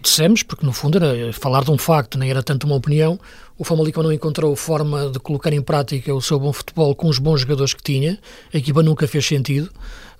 dissemos, 0.01 0.43
porque 0.43 0.65
no 0.65 0.73
fundo 0.73 0.97
era 0.97 1.31
falar 1.33 1.63
de 1.63 1.71
um 1.71 1.77
facto, 1.77 2.17
nem 2.17 2.29
era 2.29 2.41
tanto 2.43 2.65
uma 2.65 2.75
opinião, 2.75 3.19
o 3.57 3.63
Famalicão 3.63 4.01
não 4.03 4.11
encontrou 4.11 4.55
forma 4.55 5.09
de 5.09 5.19
colocar 5.19 5.53
em 5.53 5.61
prática 5.61 6.13
o 6.13 6.21
seu 6.21 6.39
bom 6.39 6.51
futebol 6.51 6.95
com 6.95 7.07
os 7.07 7.19
bons 7.19 7.41
jogadores 7.41 7.73
que 7.73 7.83
tinha, 7.83 8.19
a 8.53 8.57
equipa 8.57 8.81
nunca 8.83 9.07
fez 9.07 9.25
sentido, 9.25 9.69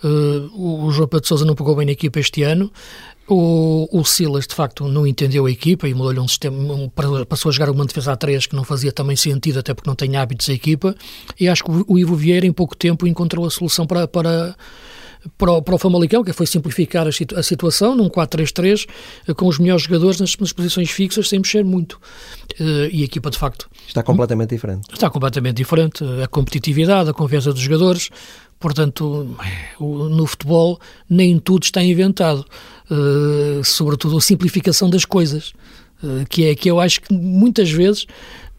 Uh, 0.03 0.50
o 0.88 0.91
João 0.91 1.07
Pedro 1.07 1.27
Sousa 1.27 1.45
não 1.45 1.53
pegou 1.53 1.75
bem 1.75 1.85
na 1.85 1.91
equipa 1.91 2.19
este 2.19 2.41
ano, 2.41 2.71
o, 3.27 3.88
o 3.91 4.03
Silas 4.03 4.47
de 4.47 4.55
facto 4.55 4.88
não 4.88 5.05
entendeu 5.05 5.45
a 5.45 5.51
equipa 5.51 5.88
e 5.88 5.93
mudou-lhe 5.93 6.19
um 6.19 6.27
sistema, 6.27 6.57
um- 6.73 6.89
passou 7.25 7.50
a 7.50 7.51
jogar 7.53 7.69
uma 7.69 7.85
defesa 7.85 8.11
a 8.11 8.15
3 8.15 8.47
que 8.47 8.55
não 8.55 8.63
fazia 8.63 8.91
também 8.91 9.15
sentido, 9.15 9.59
até 9.59 9.75
porque 9.75 9.88
não 9.88 9.95
tem 9.95 10.17
hábitos 10.17 10.50
a 10.50 10.53
equipa, 10.53 10.95
e 11.39 11.47
acho 11.47 11.63
que 11.63 11.69
o, 11.69 11.85
o 11.88 12.00
Ivo 12.00 12.15
Vieira 12.15 12.47
em 12.47 12.51
pouco 12.51 12.75
tempo 12.75 13.05
encontrou 13.05 13.45
a 13.45 13.51
solução 13.51 13.85
para, 13.85 14.07
para, 14.07 14.55
para 15.37 15.51
o, 15.51 15.61
para 15.61 15.75
o 15.75 15.77
Famalicão, 15.77 16.23
que 16.23 16.33
foi 16.33 16.45
simplificar 16.47 17.07
a, 17.07 17.11
situ- 17.11 17.37
a 17.37 17.43
situação 17.43 17.95
num 17.95 18.09
4-3-3 18.09 18.87
eh, 19.27 19.33
com 19.33 19.47
os 19.47 19.59
melhores 19.59 19.83
jogadores 19.83 20.19
nas, 20.19 20.35
nas 20.37 20.51
posições 20.51 20.89
fixas 20.89 21.29
sem 21.29 21.39
mexer 21.39 21.63
muito. 21.63 21.99
Eh, 22.59 22.89
e 22.91 23.01
a 23.01 23.05
equipa, 23.05 23.29
de 23.29 23.37
facto, 23.37 23.69
Está 23.87 24.01
completamente 24.03 24.49
diferente. 24.49 24.87
está 24.91 25.09
completamente 25.09 25.57
diferente. 25.57 26.03
A 26.23 26.27
competitividade, 26.27 27.09
a 27.09 27.13
confiança 27.13 27.51
dos 27.53 27.61
jogadores. 27.61 28.09
Portanto, 28.59 29.35
no 29.79 30.25
futebol 30.27 30.79
nem 31.09 31.39
tudo 31.39 31.63
está 31.63 31.83
inventado. 31.83 32.45
Eh, 32.89 33.61
sobretudo 33.63 34.17
a 34.17 34.21
simplificação 34.21 34.89
das 34.89 35.05
coisas, 35.05 35.53
que 36.29 36.45
é 36.45 36.55
que 36.55 36.69
eu 36.69 36.79
acho 36.79 36.99
que 37.01 37.13
muitas 37.13 37.69
vezes 37.69 38.07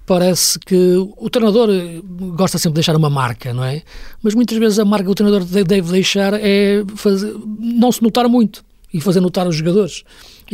parece 0.07 0.59
que 0.59 0.97
o 1.17 1.31
treinador 1.31 1.69
eh, 1.71 2.01
gosta 2.37 2.59
sempre 2.59 2.73
de 2.73 2.75
deixar 2.77 2.97
uma 2.97 3.09
marca, 3.11 3.53
não 3.55 3.65
é? 3.65 3.83
Mas 4.23 4.35
muitas 4.35 4.59
vezes 4.59 4.79
a 4.79 4.85
marca 4.85 5.05
que 5.05 5.11
o 5.11 5.15
treinador 5.15 5.45
de- 5.47 5.65
deve 5.65 5.93
deixar 5.93 6.35
é 6.35 6.83
fazer, 6.97 7.35
não 7.59 7.91
se 7.93 8.03
notar 8.03 8.29
muito 8.29 8.65
e 8.93 9.01
fazer 9.01 9.21
notar 9.21 9.47
os 9.47 9.57
jogadores. 9.57 10.03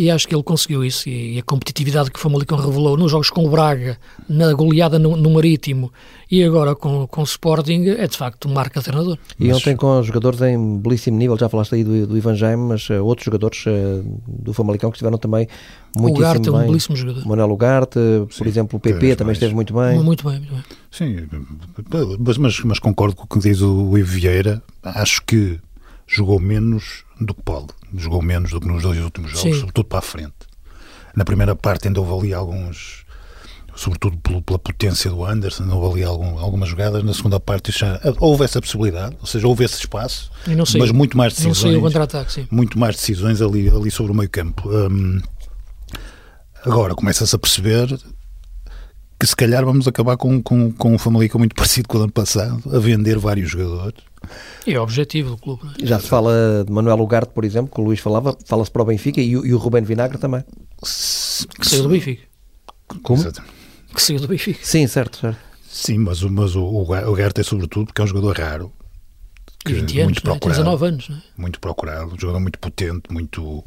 E 0.00 0.10
acho 0.12 0.28
que 0.28 0.34
ele 0.34 0.44
conseguiu 0.44 0.84
isso. 0.84 1.08
E 1.08 1.40
a 1.40 1.42
competitividade 1.42 2.08
que 2.10 2.18
o 2.18 2.22
Famalicão 2.22 2.56
revelou 2.56 2.96
nos 2.96 3.10
jogos 3.10 3.30
com 3.30 3.44
o 3.44 3.50
Braga, 3.50 3.98
na 4.28 4.52
goleada 4.52 4.96
no, 4.96 5.16
no 5.16 5.28
Marítimo 5.30 5.92
e 6.30 6.44
agora 6.44 6.76
com, 6.76 7.04
com 7.08 7.20
o 7.22 7.24
Sporting, 7.24 7.84
é 7.88 8.06
de 8.06 8.16
facto 8.16 8.48
marca 8.48 8.78
de 8.78 8.84
treinador. 8.84 9.18
E 9.40 9.48
Mas- 9.48 9.56
ontem 9.56 9.74
com 9.74 9.98
os 9.98 10.06
jogadores 10.06 10.40
em 10.42 10.78
belíssimo 10.78 11.18
nível, 11.18 11.36
já 11.36 11.48
falaste 11.48 11.74
aí 11.74 11.82
do, 11.82 12.06
do 12.06 12.16
Ivan 12.16 12.36
Jaime, 12.36 12.62
mas 12.68 12.86
eh, 12.90 13.00
outros 13.00 13.24
jogadores 13.24 13.64
eh, 13.66 14.02
do 14.28 14.52
Famalicão 14.52 14.90
que 14.90 14.96
estiveram 14.98 15.18
também 15.18 15.48
o 15.96 16.02
muitíssimo 16.02 16.26
Ugarte 16.28 16.48
é 16.48 16.52
um 16.52 16.58
bem. 16.58 16.66
belíssimo 16.68 16.96
jogador. 16.96 17.26
Manuel 17.26 17.50
Ugarte, 17.50 17.98
por 18.28 18.32
Sim, 18.32 18.46
exemplo, 18.46 18.76
o 18.76 18.80
PP 18.80 19.16
também 19.16 19.26
mais. 19.26 19.36
esteve 19.38 19.54
muito 19.54 19.74
bem. 19.74 19.98
Muito 20.00 20.22
bem, 20.28 20.38
muito 20.38 20.54
bem. 20.54 20.62
Sim, 20.92 21.26
mas, 22.18 22.38
mas, 22.38 22.60
mas 22.60 22.78
concordo 22.78 23.16
com 23.16 23.24
o 23.24 23.26
que 23.26 23.38
diz 23.40 23.60
o 23.62 23.98
Ivo 23.98 24.08
Vieira. 24.12 24.62
Acho 24.82 25.22
que 25.26 25.58
jogou 26.06 26.38
menos 26.38 27.04
do 27.20 27.34
que 27.34 27.42
pode. 27.42 27.68
Jogou 27.96 28.22
menos 28.22 28.50
do 28.50 28.60
que 28.60 28.66
nos 28.66 28.82
dois 28.82 28.98
últimos 28.98 29.30
jogos, 29.30 29.42
Sim. 29.42 29.60
sobretudo 29.60 29.86
para 29.86 29.98
a 29.98 30.02
frente. 30.02 30.34
Na 31.14 31.24
primeira 31.24 31.56
parte 31.56 31.88
ainda 31.88 32.00
houve 32.00 32.26
ali 32.26 32.34
alguns. 32.34 33.04
sobretudo 33.74 34.16
pela 34.42 34.58
potência 34.58 35.10
do 35.10 35.24
Anderson, 35.24 35.68
houve 35.70 36.00
ali 36.00 36.04
algum, 36.04 36.38
algumas 36.38 36.68
jogadas. 36.68 37.02
Na 37.02 37.14
segunda 37.14 37.40
parte 37.40 37.72
já 37.72 38.00
houve 38.20 38.44
essa 38.44 38.60
possibilidade, 38.60 39.16
ou 39.20 39.26
seja, 39.26 39.46
houve 39.46 39.64
esse 39.64 39.78
espaço, 39.78 40.30
mas 40.78 40.90
muito 40.92 41.16
mais 41.16 41.32
decisões. 41.32 41.54
Muito 42.50 42.78
mais 42.78 42.96
decisões 42.96 43.42
ali, 43.42 43.68
ali 43.68 43.90
sobre 43.90 44.12
o 44.12 44.14
meio 44.14 44.30
campo. 44.30 44.68
Um, 44.68 45.20
agora 46.64 46.94
começa-se 46.94 47.34
a 47.34 47.38
perceber 47.38 47.98
que 49.18 49.26
se 49.26 49.34
calhar 49.34 49.64
vamos 49.64 49.88
acabar 49.88 50.16
com, 50.16 50.40
com, 50.40 50.70
com 50.70 50.94
um 50.94 50.98
Famalicão 50.98 51.38
muito 51.38 51.54
parecido 51.56 51.88
com 51.88 51.98
o 51.98 52.02
ano 52.02 52.12
passado, 52.12 52.62
a 52.72 52.78
vender 52.78 53.18
vários 53.18 53.50
jogadores. 53.50 54.07
E 54.66 54.74
é 54.74 54.80
o 54.80 54.82
objetivo 54.82 55.30
do 55.30 55.36
clube. 55.36 55.62
É? 55.82 55.86
Já 55.86 55.98
se 55.98 56.08
fala 56.08 56.64
de 56.66 56.72
Manuel 56.72 57.00
Ugarte, 57.00 57.32
por 57.32 57.44
exemplo, 57.44 57.72
que 57.74 57.80
o 57.80 57.84
Luís 57.84 58.00
falava, 58.00 58.36
fala-se 58.44 58.70
para 58.70 58.82
o 58.82 58.84
Benfica 58.84 59.20
e, 59.20 59.30
e 59.30 59.54
o 59.54 59.58
Rubén 59.58 59.82
Vinagre 59.82 60.18
também. 60.18 60.44
Que 60.80 61.68
saiu 61.68 61.84
do 61.84 61.88
Benfica. 61.88 62.22
Como? 63.02 63.22
Que 63.94 64.02
saiu 64.02 64.20
do 64.20 64.28
Benfica. 64.28 64.60
Sim, 64.62 64.86
certo, 64.86 65.18
certo. 65.18 65.38
Sim, 65.68 65.98
mas, 65.98 66.22
mas 66.22 66.56
o, 66.56 66.62
o 66.62 66.82
Ugarte 66.82 67.40
é 67.40 67.44
sobretudo 67.44 67.86
porque 67.86 68.00
é 68.00 68.04
um 68.04 68.08
jogador 68.08 68.38
raro. 68.38 68.72
Que 69.64 69.74
20 69.74 70.00
anos, 70.00 70.04
muito 70.04 70.22
procurado, 70.22 70.60
né? 70.60 70.64
19 70.64 70.86
anos. 70.86 71.08
Né? 71.08 71.22
Muito 71.36 71.60
procurado, 71.60 72.14
um 72.14 72.18
jogador 72.18 72.40
muito 72.40 72.58
potente, 72.58 73.12
muito, 73.12 73.64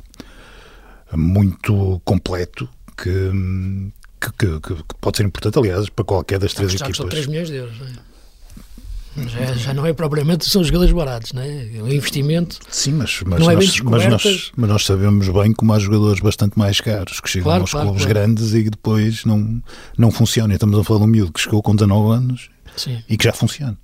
muito 1.13 2.01
completo, 2.03 2.67
que, 2.97 3.31
que, 4.19 4.31
que, 4.31 4.59
que, 4.59 4.83
pode 4.99 5.17
ser 5.17 5.25
importante, 5.25 5.59
aliás, 5.59 5.89
para 5.89 6.05
qualquer 6.05 6.39
das 6.39 6.53
três 6.53 6.73
equipas. 6.73 6.97
São 6.97 7.07
3 7.07 7.27
milhões 7.27 7.49
de 7.49 7.55
euros, 7.55 7.79
não 7.79 7.87
é? 7.87 8.10
Já, 9.27 9.53
já, 9.53 9.73
não 9.73 9.85
é 9.85 9.93
propriamente, 9.93 10.49
são 10.49 10.63
jogadores 10.63 10.93
baratos, 10.93 11.33
não 11.33 11.41
é? 11.41 11.67
O 11.81 11.91
investimento. 11.91 12.59
Sim, 12.69 12.93
mas, 12.93 13.21
mas, 13.25 13.39
não 13.39 13.51
é 13.51 13.55
nós, 13.55 13.79
mas, 13.81 14.05
nós, 14.07 14.51
mas 14.55 14.69
nós 14.69 14.85
sabemos 14.85 15.29
bem 15.29 15.53
como 15.53 15.73
há 15.73 15.79
jogadores 15.79 16.19
bastante 16.19 16.57
mais 16.57 16.79
caros 16.81 17.19
que 17.19 17.29
chegam 17.29 17.45
claro, 17.45 17.61
aos 17.61 17.71
claro, 17.71 17.87
clubes 17.87 18.05
claro. 18.05 18.19
grandes 18.19 18.53
e 18.53 18.63
que 18.63 18.69
depois 18.69 19.25
não, 19.25 19.61
não 19.97 20.11
funcionam. 20.11 20.53
Estamos 20.53 20.77
a 20.79 20.83
falar 20.83 20.99
de 20.99 21.05
um 21.05 21.09
miúdo 21.09 21.31
que 21.31 21.39
chegou 21.39 21.61
com 21.61 21.75
19 21.75 22.15
anos 22.15 22.49
Sim. 22.75 23.03
e 23.07 23.17
que 23.17 23.23
já 23.23 23.33
funciona 23.33 23.77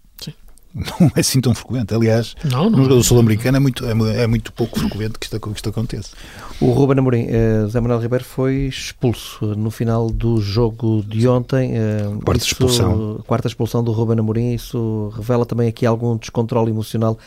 não 1.00 1.12
é 1.16 1.20
assim 1.20 1.42
tão 1.42 1.54
frequente. 1.56 1.94
Aliás, 1.94 2.36
não, 2.44 2.70
não, 2.70 2.72
no 2.72 2.84
jogador 2.84 3.04
sul-americano 3.04 3.58
é 3.58 3.60
muito, 3.60 3.86
é, 3.86 4.24
é, 4.24 4.28
muito 4.28 4.52
pouco 4.54 4.80
frequente 4.80 5.18
que 5.20 5.26
isto, 5.26 5.40
que 5.40 5.50
isto 5.50 5.70
aconteça. 5.70 6.16
O 6.60 6.72
Ruben 6.72 7.00
Amorim, 7.00 7.28
uh, 7.28 7.68
Zé 7.70 7.80
Manuel 7.80 8.00
Ribeiro 8.00 8.24
foi 8.24 8.66
expulso 8.66 9.46
no 9.56 9.70
final 9.70 10.10
do 10.10 10.42
jogo 10.42 11.04
de 11.08 11.28
ontem. 11.28 11.74
Uh, 11.74 12.20
quarta 12.24 12.44
isso, 12.44 12.54
expulsão. 12.54 13.24
Quarta 13.28 13.48
expulsão 13.48 13.84
do 13.84 13.92
Ruben 13.92 14.20
Amorim. 14.20 14.54
Isso 14.54 15.14
revela 15.16 15.46
também 15.46 15.68
aqui 15.68 15.86
algum 15.86 16.18
descontrole 16.18 16.72
emocional 16.72 17.18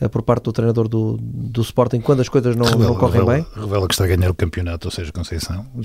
uh, 0.00 0.08
por 0.08 0.22
parte 0.22 0.44
do 0.44 0.52
treinador 0.52 0.88
do, 0.88 1.18
do 1.20 1.60
Sporting 1.60 2.00
quando 2.00 2.20
as 2.20 2.28
coisas 2.28 2.56
não, 2.56 2.64
revela, 2.64 2.90
não 2.90 2.94
correm 2.96 3.20
revela, 3.20 3.34
bem? 3.34 3.46
Revela 3.62 3.86
que 3.86 3.94
está 3.94 4.04
a 4.04 4.08
ganhar 4.08 4.30
o 4.30 4.34
campeonato, 4.34 4.88
ou 4.88 4.92
seja, 4.92 5.12
Conceição. 5.12 5.66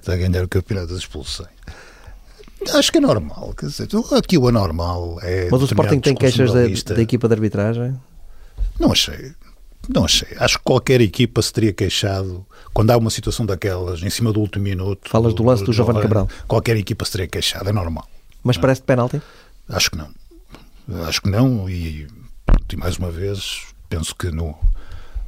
está 0.00 0.12
a 0.12 0.16
ganhar 0.16 0.42
o 0.42 0.48
campeonato 0.48 0.88
das 0.88 0.98
expulsões. 0.98 1.59
Acho 2.74 2.92
que 2.92 2.98
é 2.98 3.00
normal. 3.00 3.54
Quer 3.56 3.66
dizer, 3.66 3.88
aqui 4.16 4.36
o 4.36 4.48
anormal 4.48 5.18
é. 5.22 5.48
Mas 5.50 5.62
o 5.62 5.64
Sporting 5.64 6.00
tem 6.00 6.14
queixas 6.14 6.52
da, 6.52 6.94
da, 6.94 7.02
equipa 7.02 7.26
de 7.26 7.34
arbitragem? 7.34 7.94
Não 8.78 8.92
achei. 8.92 9.32
Não 9.88 10.04
achei. 10.04 10.28
Acho 10.38 10.58
que 10.58 10.64
qualquer 10.64 11.00
equipa 11.00 11.40
se 11.40 11.52
teria 11.52 11.72
queixado 11.72 12.46
quando 12.72 12.90
há 12.90 12.96
uma 12.96 13.10
situação 13.10 13.46
daquelas 13.46 14.02
em 14.02 14.10
cima 14.10 14.32
do 14.32 14.40
último 14.40 14.64
minuto. 14.64 15.08
Falas 15.08 15.34
do 15.34 15.42
lance 15.42 15.62
do, 15.62 15.66
do 15.66 15.72
Giovanni 15.72 16.02
Cabral. 16.02 16.28
Qualquer 16.46 16.76
equipa 16.76 17.04
se 17.04 17.12
teria 17.12 17.26
queixado, 17.26 17.68
é 17.68 17.72
normal. 17.72 18.06
Mas 18.42 18.56
não. 18.56 18.62
parece 18.62 18.82
penalti? 18.82 19.20
Acho 19.68 19.90
que 19.90 19.96
não. 19.96 20.08
Acho 21.06 21.22
que 21.22 21.30
não. 21.30 21.68
E, 21.68 22.06
e 22.72 22.76
mais 22.76 22.96
uma 22.96 23.10
vez, 23.10 23.66
penso 23.88 24.14
que 24.14 24.30
no, 24.30 24.54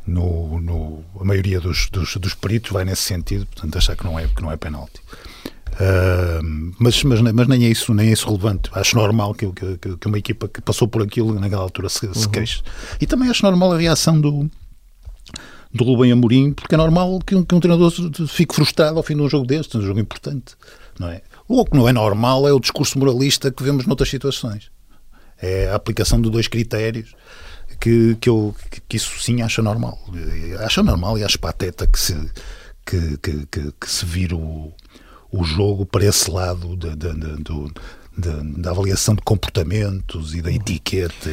no, 0.06 0.60
no, 0.60 1.04
a 1.20 1.24
maioria 1.24 1.60
dos, 1.60 1.88
dos, 1.90 2.16
dos 2.16 2.34
peritos 2.34 2.72
vai 2.72 2.84
nesse 2.84 3.02
sentido, 3.02 3.46
portanto, 3.46 3.78
achar 3.78 3.96
que 3.96 4.04
não 4.04 4.18
é, 4.18 4.26
que 4.26 4.42
não 4.42 4.50
é 4.50 4.56
penalti. 4.56 5.00
Uh, 5.74 6.72
mas, 6.78 7.02
mas, 7.02 7.20
mas 7.20 7.48
nem 7.48 7.64
é 7.64 7.68
isso 7.68 7.94
nem 7.94 8.08
é 8.08 8.12
isso 8.12 8.26
relevante. 8.26 8.70
Acho 8.74 8.96
normal 8.96 9.34
que, 9.34 9.50
que, 9.52 9.96
que 9.96 10.06
uma 10.06 10.18
equipa 10.18 10.46
que 10.46 10.60
passou 10.60 10.86
por 10.86 11.02
aquilo 11.02 11.38
naquela 11.38 11.62
altura 11.62 11.88
se, 11.88 12.00
se 12.12 12.26
uhum. 12.26 12.30
queixe. 12.30 12.62
E 13.00 13.06
também 13.06 13.30
acho 13.30 13.44
normal 13.44 13.72
a 13.72 13.78
reação 13.78 14.20
do, 14.20 14.50
do 15.72 15.84
Rubem 15.84 16.12
Amorim, 16.12 16.52
porque 16.52 16.74
é 16.74 16.78
normal 16.78 17.18
que 17.20 17.34
um, 17.34 17.44
que 17.44 17.54
um 17.54 17.60
treinador 17.60 17.90
fique 18.28 18.54
frustrado 18.54 18.98
ao 18.98 19.02
fim 19.02 19.16
de 19.16 19.22
um 19.22 19.28
jogo 19.28 19.46
deste, 19.46 19.76
um 19.78 19.82
jogo 19.82 19.98
importante. 19.98 20.54
Não 20.98 21.08
é? 21.08 21.22
O 21.48 21.64
que 21.64 21.76
não 21.76 21.88
é 21.88 21.92
normal 21.92 22.46
é 22.46 22.52
o 22.52 22.60
discurso 22.60 22.98
moralista 22.98 23.50
que 23.50 23.62
vemos 23.62 23.86
noutras 23.86 24.10
situações. 24.10 24.70
É 25.40 25.68
a 25.68 25.74
aplicação 25.74 26.20
de 26.20 26.30
dois 26.30 26.48
critérios 26.48 27.14
que, 27.80 28.16
que, 28.20 28.28
eu, 28.28 28.54
que 28.88 28.96
isso 28.96 29.18
sim 29.20 29.42
acho 29.42 29.62
normal. 29.62 29.98
Acho 30.60 30.82
normal 30.82 31.18
e 31.18 31.24
acho 31.24 31.38
pateta 31.38 31.86
que 31.86 31.98
se, 31.98 32.14
que, 32.86 33.18
que, 33.18 33.46
que, 33.46 33.72
que 33.72 33.90
se 33.90 34.04
vira 34.04 34.36
o 34.36 34.72
o 35.32 35.42
jogo 35.42 35.86
para 35.86 36.04
esse 36.04 36.30
lado 36.30 36.76
de, 36.76 36.94
de, 36.94 37.12
de, 37.14 38.60
da 38.60 38.70
avaliação 38.70 39.14
de 39.14 39.22
comportamentos 39.22 40.34
e 40.34 40.42
da 40.42 40.52
etiqueta. 40.52 41.30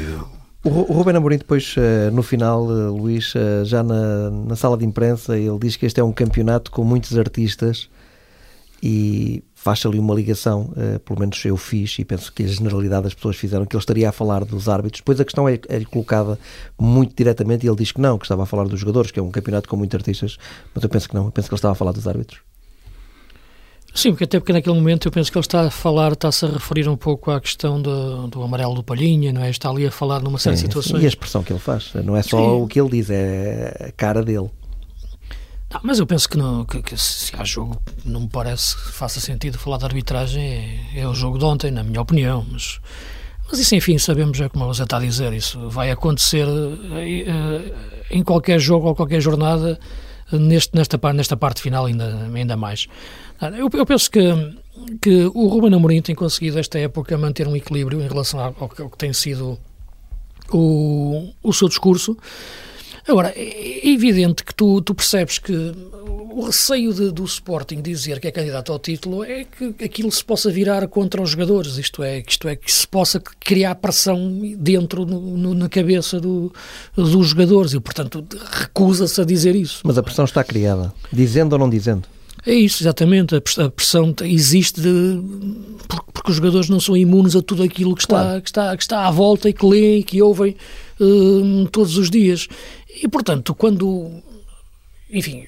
O 0.64 0.70
Ruben 0.70 1.16
Amorim 1.16 1.38
depois, 1.38 1.76
eh, 1.78 2.10
no 2.12 2.22
final, 2.22 2.70
eh, 2.70 2.90
Luís, 2.90 3.34
eh, 3.34 3.64
já 3.64 3.82
na, 3.82 4.30
na 4.30 4.58
sala 4.58 4.78
de 4.78 4.86
imprensa, 4.86 5.38
ele 5.38 5.58
diz 5.58 5.78
que 5.78 5.86
este 5.86 6.02
é 6.02 6.04
um 6.04 6.12
campeonato 6.12 6.70
com 6.70 6.84
muitos 6.84 7.18
artistas 7.18 7.90
e 8.84 9.42
faz 9.56 9.86
ali 9.86 10.00
uma 10.00 10.14
ligação, 10.14 10.74
pelo 11.04 11.20
menos 11.20 11.44
eu 11.44 11.58
fiz 11.58 12.00
e 12.00 12.06
penso 12.06 12.32
que 12.32 12.44
a 12.44 12.48
generalidade 12.48 13.04
das 13.04 13.14
pessoas 13.14 13.36
fizeram, 13.36 13.66
que 13.66 13.76
ele 13.76 13.82
estaria 13.82 14.08
a 14.08 14.12
falar 14.12 14.46
dos 14.46 14.70
árbitros. 14.70 15.02
Depois 15.02 15.20
a 15.20 15.26
questão 15.26 15.50
é, 15.50 15.60
é 15.68 15.84
colocada 15.84 16.40
muito 16.80 17.14
diretamente 17.14 17.66
e 17.66 17.70
ele 17.70 17.76
diz 17.76 17.92
que 17.92 18.00
não, 18.00 18.18
que 18.18 18.24
estava 18.24 18.44
a 18.44 18.46
falar 18.46 18.66
dos 18.70 18.80
jogadores, 18.80 19.12
que 19.12 19.20
é 19.20 19.24
um 19.24 19.32
campeonato 19.32 19.68
com 19.68 19.76
muitos 19.76 19.96
artistas, 19.96 20.38
mas 20.74 20.82
eu 20.82 20.90
penso 20.90 21.10
que 21.10 21.16
não, 21.16 21.26
eu 21.26 21.32
penso 21.32 21.50
que 21.50 21.54
ele 21.54 21.58
estava 21.58 21.74
a 21.74 21.76
falar 21.76 21.92
dos 21.92 22.08
árbitros. 22.08 22.40
Sim, 23.94 24.12
porque 24.12 24.24
até 24.24 24.40
porque 24.40 24.54
naquele 24.54 24.76
momento 24.76 25.08
eu 25.08 25.12
penso 25.12 25.32
que 25.32 25.38
ele 25.38 25.46
está 25.46 25.62
a 25.62 25.72
falar, 25.72 26.14
está-se 26.14 26.46
a 26.46 26.50
referir 26.50 26.88
um 26.88 26.96
pouco 26.96 27.32
à 27.32 27.42
questão 27.42 27.82
do, 27.82 28.28
do 28.28 28.44
amarelo 28.44 28.76
do 28.76 28.84
Palhinha, 28.84 29.34
não 29.34 29.44
é? 29.44 29.50
Está 29.50 29.70
ali 29.70 29.86
a 29.86 29.92
falar 29.92 30.22
numa 30.22 30.38
série 30.38 30.56
de 30.56 30.62
situações. 30.62 31.02
E 31.02 31.06
a 31.06 31.10
expressão 31.10 31.44
que 31.44 31.52
ele 31.52 31.60
faz, 31.60 31.92
não 32.06 32.16
é 32.16 32.22
só 32.22 32.38
Sim. 32.38 32.62
o 32.62 32.68
que 32.68 32.80
ele 32.80 32.90
diz, 32.90 33.10
é 33.10 33.88
a 33.90 33.92
cara 33.92 34.24
dele. 34.24 34.50
Não, 35.72 35.82
mas 35.84 36.00
eu 36.00 36.08
penso 36.08 36.28
que, 36.28 36.38
não, 36.38 36.66
que, 36.66 36.82
que, 36.82 36.98
se 36.98 37.32
há 37.36 37.44
jogo, 37.44 37.80
não 38.04 38.22
me 38.22 38.28
parece 38.28 38.76
que 38.76 38.92
faça 38.92 39.20
sentido 39.20 39.60
falar 39.60 39.78
de 39.78 39.86
arbitragem, 39.86 40.44
é, 40.96 41.02
é, 41.02 41.08
o 41.08 41.14
jogo 41.14 41.38
de 41.38 41.46
ontem, 41.46 41.70
na 41.70 41.84
minha 41.84 42.02
opinião, 42.02 42.44
mas, 42.52 42.80
mas 43.48 43.60
isso 43.60 43.76
enfim, 43.76 43.98
sabemos, 44.00 44.42
é 44.42 44.50
como 44.50 44.66
você 44.66 44.82
está 44.82 44.98
a 44.98 45.00
dizer, 45.00 45.32
isso 45.32 45.70
vai 45.70 45.92
acontecer 45.92 46.48
eh, 46.48 47.26
eh, 47.28 47.74
em 48.10 48.24
qualquer 48.24 48.60
jogo 48.60 48.88
ou 48.88 48.96
qualquer 48.96 49.22
jornada, 49.22 49.80
neste, 50.32 50.76
nesta, 50.76 51.14
nesta 51.14 51.38
parte 51.38 51.62
final 51.62 51.86
ainda, 51.86 52.30
ainda 52.34 52.56
mais. 52.58 52.88
Eu, 53.58 53.70
eu 53.74 53.86
penso 53.86 54.12
que, 54.12 54.20
que 55.02 55.26
o 55.34 55.48
Ruben 55.48 55.74
Amorim 55.74 56.02
tem 56.02 56.16
conseguido 56.16 56.60
esta 56.60 56.78
época 56.78 57.18
manter 57.18 57.48
um 57.48 57.56
equilíbrio 57.56 58.02
em 58.02 58.08
relação 58.08 58.40
ao, 58.40 58.56
ao 58.60 58.90
que 58.90 58.98
tem 58.98 59.14
sido 59.14 59.58
o, 60.52 61.30
o 61.42 61.54
seu 61.54 61.68
discurso. 61.68 62.18
Agora, 63.08 63.34
é 63.36 63.88
evidente 63.88 64.44
que 64.44 64.54
tu, 64.54 64.82
tu 64.82 64.94
percebes 64.94 65.40
que 65.40 65.54
o 66.32 66.46
receio 66.46 66.94
de, 66.94 67.12
do 67.12 67.24
Sporting 67.26 67.82
dizer 67.82 68.20
que 68.20 68.28
é 68.28 68.32
candidato 68.32 68.72
ao 68.72 68.80
título 68.80 69.24
é 69.24 69.44
que 69.44 69.84
aquilo 69.84 70.12
se 70.12 70.24
possa 70.24 70.52
virar 70.52 70.88
contra 70.88 71.22
os 71.22 71.32
jogadores, 71.32 71.78
isto 71.78 72.04
é, 72.04 72.24
isto 72.28 72.48
é 72.48 72.56
que 72.56 72.72
se 72.72 72.88
possa 72.88 73.20
criar 73.40 73.76
pressão 73.76 74.40
dentro 74.58 75.06
no, 75.06 75.20
no, 75.20 75.54
na 75.54 75.70
cabeça 75.70 76.20
do, 76.20 76.54
dos 76.96 77.28
jogadores 77.28 77.74
e, 77.74 77.80
portanto, 77.80 78.26
recusa-se 78.52 79.20
a 79.20 79.26
dizer 79.26 79.56
isso. 79.56 79.82
Mas 79.84 79.98
a 79.98 80.04
pressão 80.04 80.26
está 80.26 80.44
criada, 80.44 80.94
dizendo 81.12 81.54
ou 81.54 81.60
não 81.60 81.70
dizendo? 81.70 82.08
É 82.46 82.54
isso, 82.54 82.84
exatamente. 82.84 83.36
A 83.36 83.70
pressão 83.70 84.16
existe 84.24 84.80
de, 84.80 85.22
porque 86.14 86.32
os 86.32 86.38
jogadores 86.38 86.70
não 86.70 86.80
são 86.80 86.96
imunes 86.96 87.36
a 87.36 87.42
tudo 87.42 87.64
aquilo 87.64 87.94
que 87.96 88.02
está, 88.02 88.22
claro. 88.22 88.42
que 88.42 88.50
está, 88.50 88.78
que 88.78 88.84
está 88.84 89.08
à 89.08 89.12
volta 89.12 89.50
e 89.50 89.54
que 89.54 89.66
leem 89.66 90.00
e 90.00 90.04
que 90.04 90.22
ouvem 90.22 90.56
uh, 91.00 91.68
todos 91.70 91.98
os 91.98 92.10
dias. 92.10 92.48
E, 93.04 93.08
portanto, 93.08 93.54
quando. 93.54 94.22
Enfim, 95.12 95.46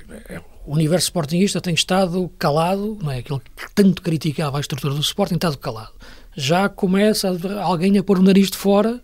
o 0.72 0.76
universo 0.76 1.08
sportingista 1.08 1.60
tem 1.60 1.74
estado 1.74 2.32
calado, 2.40 2.98
não 3.04 3.12
é? 3.12 3.18
Aquilo 3.18 3.42
que 3.42 3.76
tanto 3.76 4.02
criticava 4.02 4.58
a 4.58 4.62
estrutura 4.62 4.94
do 4.94 5.02
Sporting, 5.02 5.36
estado 5.36 5.58
calado. 5.58 5.92
Já 6.34 6.70
começa 6.70 7.38
alguém 7.62 7.98
a 7.98 8.04
pôr 8.04 8.20
o 8.20 8.24
nariz 8.24 8.50
de 8.50 8.56
fora 8.56 9.02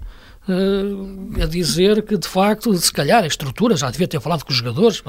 uh, 0.47 1.43
a 1.43 1.45
dizer 1.45 2.03
que, 2.03 2.17
de 2.17 2.25
facto, 2.25 2.73
se 2.77 2.89
calhar 2.89 3.21
a 3.21 3.27
estrutura 3.27 3.75
já 3.75 3.91
devia 3.91 4.07
ter 4.07 4.21
falado 4.21 4.45
com 4.45 4.51
os 4.51 4.55
jogadores. 4.55 5.03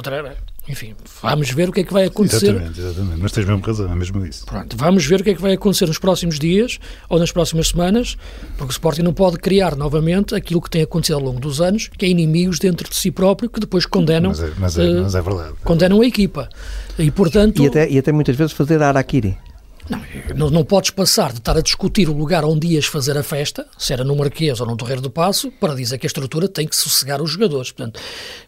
Enfim, 0.68 0.94
vamos 1.22 1.50
ver 1.50 1.68
o 1.70 1.72
que 1.72 1.80
é 1.80 1.84
que 1.84 1.92
vai 1.92 2.04
acontecer. 2.04 2.50
Exatamente, 2.50 2.80
exatamente. 2.80 3.20
Mas 3.22 3.32
tens 3.32 3.46
mesmo 3.46 3.62
razão, 3.62 3.90
é 3.90 3.94
mesmo 3.94 4.26
isso. 4.26 4.44
Pronto, 4.44 4.76
vamos 4.76 5.06
ver 5.06 5.20
o 5.20 5.25
que 5.25 5.30
é 5.30 5.34
que 5.34 5.40
vai 5.40 5.54
acontecer 5.54 5.87
nos 5.87 5.98
próximos 5.98 6.38
dias 6.38 6.78
ou 7.08 7.18
nas 7.18 7.32
próximas 7.32 7.68
semanas, 7.68 8.16
porque 8.58 8.70
o 8.70 8.72
Sporting 8.72 9.02
não 9.02 9.14
pode 9.14 9.38
criar 9.38 9.75
novamente 9.75 10.34
aquilo 10.34 10.60
que 10.60 10.68
tem 10.68 10.82
acontecido 10.82 11.16
ao 11.16 11.22
longo 11.22 11.40
dos 11.40 11.60
anos, 11.60 11.88
que 11.88 12.04
é 12.04 12.08
inimigos 12.08 12.58
dentro 12.58 12.88
de 12.88 12.94
si 12.94 13.10
próprio 13.10 13.48
que 13.48 13.60
depois 13.60 13.87
condenam, 13.87 14.30
mas 14.30 14.40
é, 14.40 14.52
mas 14.58 14.78
é, 14.78 14.82
uh, 14.82 15.02
mas 15.02 15.14
é 15.14 15.22
verdade. 15.22 15.54
condenam 15.64 16.00
a 16.02 16.06
equipa. 16.06 16.48
E, 16.98 17.10
portanto... 17.10 17.62
E 17.62 17.66
até, 17.66 17.88
e 17.88 17.98
até 17.98 18.12
muitas 18.12 18.37
vezes 18.37 18.52
fazer 18.52 18.82
a 18.82 18.88
araquiri. 18.88 19.38
Não, 20.35 20.50
não, 20.50 20.64
podes 20.64 20.90
passar 20.90 21.33
de 21.33 21.38
estar 21.38 21.57
a 21.57 21.62
discutir 21.62 22.09
o 22.09 22.12
lugar 22.12 22.45
onde 22.45 22.66
ias 22.66 22.85
fazer 22.85 23.16
a 23.16 23.23
festa, 23.23 23.66
se 23.78 23.92
era 23.92 24.04
no 24.04 24.14
Marquês 24.14 24.61
ou 24.61 24.66
no 24.66 24.76
Torreiro 24.76 25.00
do 25.00 25.11
Passo, 25.11 25.50
para 25.52 25.75
dizer 25.75 25.99
que 25.99 26.07
a 26.07 26.09
estrutura 26.09 26.47
tem 26.47 26.66
que 26.66 26.76
sossegar 26.76 27.23
os 27.23 27.30
jogadores. 27.30 27.73
Portanto, 27.73 28.00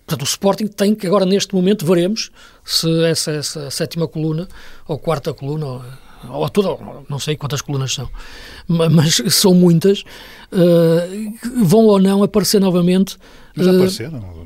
portanto 0.06 0.22
o 0.22 0.24
Sporting 0.24 0.66
tem 0.66 0.94
que, 0.94 1.06
agora 1.06 1.24
neste 1.24 1.54
momento, 1.54 1.86
veremos 1.86 2.30
se 2.64 3.04
essa, 3.04 3.30
essa 3.32 3.70
sétima 3.70 4.06
coluna 4.06 4.48
ou 4.86 4.98
quarta 4.98 5.32
coluna. 5.32 5.66
Ou, 5.66 5.82
ou 6.28 6.48
toda, 6.50 6.76
não 7.08 7.18
sei 7.18 7.36
quantas 7.36 7.62
colunas 7.62 7.94
são, 7.94 8.08
mas 8.68 9.22
são 9.30 9.54
muitas, 9.54 10.04
uh, 10.52 11.64
vão 11.64 11.86
ou 11.86 11.98
não 11.98 12.22
aparecer 12.22 12.60
novamente. 12.60 13.16
Já 13.56 13.70
uh, 13.70 13.76
apareceram 13.76 14.40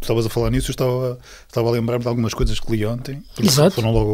estavas 0.00 0.26
a 0.26 0.30
falar 0.30 0.50
nisso, 0.50 0.70
eu 0.70 0.72
estava, 0.72 1.18
estava 1.46 1.68
a 1.68 1.72
lembrar-me 1.72 2.02
de 2.02 2.08
algumas 2.08 2.32
coisas 2.32 2.58
que 2.58 2.72
li 2.72 2.86
ontem, 2.86 3.22
Exato. 3.40 3.72
foram 3.72 3.92
logo 3.92 4.10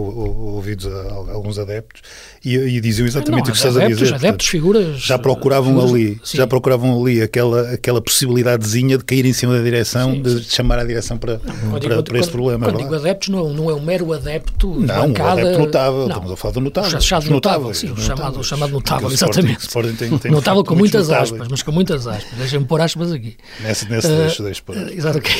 ouvidos 0.56 0.86
a, 0.86 1.12
alguns 1.32 1.58
adeptos, 1.58 2.02
e, 2.44 2.56
e 2.56 2.80
diziam 2.80 3.06
exatamente 3.06 3.44
não, 3.44 3.48
o 3.48 3.52
que 3.52 3.56
estás 3.56 3.76
adeptos, 3.76 3.98
a 3.98 4.04
dizer. 4.04 4.14
Adeptos, 4.14 4.48
Portanto, 4.48 4.50
figuras. 4.50 5.00
Já 5.00 5.18
procuravam 5.18 5.74
figuras, 5.74 5.90
ali, 5.90 6.20
sim. 6.24 6.36
já 6.38 6.46
procuravam 6.46 7.00
ali 7.00 7.22
aquela, 7.22 7.72
aquela 7.72 8.00
possibilidadezinha 8.00 8.98
de 8.98 9.04
cair 9.04 9.24
em 9.24 9.32
cima 9.32 9.56
da 9.56 9.62
direção, 9.62 10.12
sim, 10.12 10.22
de 10.22 10.30
sim. 10.42 10.50
chamar 10.50 10.80
a 10.80 10.84
direção 10.84 11.16
para, 11.18 11.40
não, 11.62 11.78
para, 11.78 12.02
para 12.02 12.18
este 12.18 12.32
problema. 12.32 12.66
Quando 12.66 12.78
digo 12.78 12.94
adeptos, 12.94 13.28
não, 13.28 13.52
não 13.52 13.70
é 13.70 13.74
um 13.74 13.82
mero 13.82 14.12
adepto. 14.12 14.68
Não, 14.68 15.08
bancada, 15.08 15.28
um 15.28 15.44
adepto 15.44 15.58
notável, 15.60 16.00
não. 16.00 16.08
estamos 16.08 16.32
a 16.32 16.36
falar 16.36 16.54
do 16.54 16.60
notável. 16.60 17.00
Chamado 17.00 17.30
notável, 17.30 17.74
sim, 17.74 17.92
o 17.92 17.96
chamado, 17.96 18.42
chamado 18.42 18.72
notável, 18.72 19.10
exatamente. 19.10 19.60
Sporting, 19.60 19.92
Sporting 19.92 19.96
tem, 19.96 20.18
tem 20.18 20.30
notável 20.32 20.64
com 20.64 20.74
muitas 20.74 21.08
notáveis. 21.08 21.32
aspas, 21.32 21.48
mas 21.48 21.62
com 21.62 21.72
muitas 21.72 22.06
aspas. 22.06 22.38
Deixa-me 22.38 22.64
pôr 22.64 22.80
aspas 22.80 23.12
aqui. 23.12 23.36
Nesse, 23.60 23.88
nesse 23.88 24.08
uh, 24.16 24.22
deixo, 24.22 24.42
deixo 24.42 24.62
pôr. 24.62 24.76
Exato, 24.76 25.18
ok. 25.18 25.32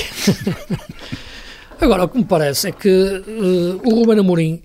Agora, 1.81 2.05
o 2.05 2.09
que 2.09 2.19
me 2.19 2.25
parece 2.25 2.69
é 2.69 2.73
que 2.73 2.89
uh, 2.89 3.81
o 3.85 3.95
Ruben 3.95 4.19
Amorim 4.19 4.63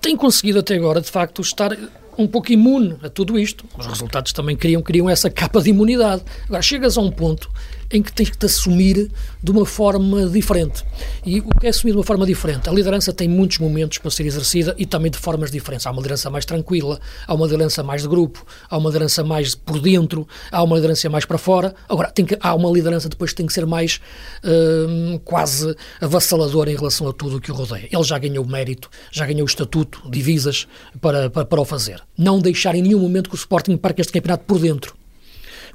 tem 0.00 0.16
conseguido 0.16 0.60
até 0.60 0.76
agora, 0.76 1.00
de 1.00 1.10
facto, 1.10 1.42
estar 1.42 1.76
um 2.16 2.26
pouco 2.26 2.52
imune 2.52 2.96
a 3.02 3.08
tudo 3.08 3.38
isto. 3.38 3.64
Os 3.76 3.86
resultados 3.86 4.32
também 4.32 4.56
criam, 4.56 4.82
criam 4.82 5.08
essa 5.08 5.30
capa 5.30 5.60
de 5.60 5.70
imunidade. 5.70 6.22
Agora, 6.46 6.62
chegas 6.62 6.96
a 6.96 7.00
um 7.00 7.10
ponto 7.10 7.50
em 7.90 8.02
que 8.02 8.12
tens 8.12 8.30
que 8.30 8.36
te 8.36 8.46
assumir 8.46 9.10
de 9.42 9.50
uma 9.50 9.64
forma 9.64 10.28
diferente. 10.28 10.84
E 11.24 11.40
o 11.40 11.48
que 11.48 11.66
é 11.66 11.70
assumir 11.70 11.92
de 11.92 11.98
uma 11.98 12.04
forma 12.04 12.26
diferente? 12.26 12.68
A 12.68 12.72
liderança 12.72 13.12
tem 13.12 13.28
muitos 13.28 13.58
momentos 13.58 13.98
para 13.98 14.10
ser 14.10 14.26
exercida 14.26 14.74
e 14.78 14.84
também 14.84 15.10
de 15.10 15.18
formas 15.18 15.50
diferentes. 15.50 15.86
Há 15.86 15.90
uma 15.90 15.98
liderança 15.98 16.28
mais 16.30 16.44
tranquila, 16.44 17.00
há 17.26 17.34
uma 17.34 17.46
liderança 17.46 17.82
mais 17.82 18.02
de 18.02 18.08
grupo, 18.08 18.44
há 18.68 18.76
uma 18.76 18.88
liderança 18.88 19.24
mais 19.24 19.54
por 19.54 19.80
dentro, 19.80 20.28
há 20.50 20.62
uma 20.62 20.76
liderança 20.76 21.08
mais 21.08 21.24
para 21.24 21.38
fora. 21.38 21.74
Agora, 21.88 22.10
tem 22.10 22.24
que, 22.24 22.36
há 22.40 22.54
uma 22.54 22.70
liderança 22.70 23.08
depois 23.08 23.30
que 23.30 23.36
tem 23.36 23.46
que 23.46 23.52
ser 23.52 23.66
mais 23.66 24.00
hum, 24.44 25.20
quase 25.24 25.74
avassaladora 26.00 26.70
em 26.70 26.76
relação 26.76 27.08
a 27.08 27.12
tudo 27.12 27.36
o 27.36 27.40
que 27.40 27.50
o 27.50 27.54
rodeia. 27.54 27.88
Ele 27.90 28.04
já 28.04 28.18
ganhou 28.18 28.46
mérito, 28.46 28.90
já 29.10 29.26
ganhou 29.26 29.46
estatuto, 29.46 30.02
divisas 30.10 30.66
para, 31.00 31.30
para, 31.30 31.44
para 31.44 31.60
o 31.60 31.64
fazer. 31.64 32.02
Não 32.16 32.38
deixar 32.38 32.74
em 32.74 32.82
nenhum 32.82 32.98
momento 32.98 33.30
que 33.30 33.34
o 33.34 33.38
Sporting 33.38 33.76
parque 33.76 34.00
este 34.00 34.12
campeonato 34.12 34.44
por 34.44 34.58
dentro. 34.58 34.97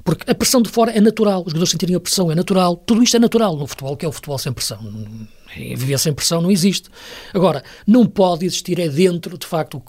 Porque 0.04 0.30
a 0.30 0.34
pressão 0.34 0.60
de 0.60 0.68
fora 0.68 0.92
é 0.92 1.00
natural, 1.00 1.40
os 1.40 1.46
jogadores 1.46 1.70
sentirem 1.70 1.96
a 1.96 2.00
pressão 2.00 2.30
é 2.30 2.34
natural, 2.34 2.76
tudo 2.76 3.02
isto 3.02 3.16
é 3.16 3.20
natural 3.20 3.56
no 3.56 3.66
futebol, 3.66 3.96
que 3.96 4.04
é 4.04 4.08
o 4.08 4.12
futebol 4.12 4.38
sem 4.38 4.52
pressão. 4.52 4.78
Viver 5.56 5.98
sem 5.98 6.12
pressão 6.12 6.42
não 6.42 6.50
existe. 6.50 6.90
Agora, 7.32 7.64
não 7.86 8.04
pode 8.04 8.44
existir 8.44 8.78
é 8.78 8.88
dentro, 8.88 9.38
de 9.38 9.46
facto, 9.46 9.82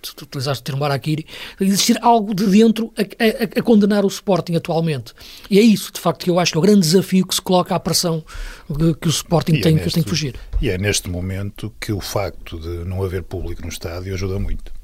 tu 0.00 0.24
utilizaste 0.24 0.62
o 0.62 0.64
termo 0.64 0.84
Araquiri, 0.84 1.26
existir 1.60 1.98
algo 2.02 2.34
de 2.34 2.46
dentro 2.46 2.92
a, 2.96 3.02
a, 3.02 3.60
a, 3.60 3.62
condenar 3.62 4.04
o 4.04 4.08
Sporting 4.08 4.56
atualmente. 4.56 5.12
E 5.48 5.58
é 5.58 5.62
isso, 5.62 5.92
de 5.92 6.00
facto, 6.00 6.24
que 6.24 6.30
eu 6.30 6.38
acho 6.38 6.52
que 6.52 6.58
é 6.58 6.60
o 6.60 6.62
grande 6.62 6.80
desafio 6.80 7.26
que 7.26 7.34
se 7.34 7.42
coloca 7.42 7.74
à 7.74 7.78
pressão 7.78 8.24
que, 8.66 8.94
que 8.94 9.06
o 9.06 9.10
Sporting 9.10 9.56
é 9.56 9.60
tem, 9.60 9.74
neste, 9.74 9.88
que 9.88 9.94
tem 9.94 10.02
que 10.02 10.08
fugir. 10.08 10.34
E 10.60 10.68
é 10.68 10.78
neste 10.78 11.08
momento 11.08 11.72
que 11.78 11.92
o 11.92 12.00
facto 12.00 12.58
de 12.58 12.88
não 12.88 13.04
haver 13.04 13.22
público 13.22 13.62
no 13.62 13.68
estádio 13.68 14.14
ajuda 14.14 14.38
muito. 14.38 14.79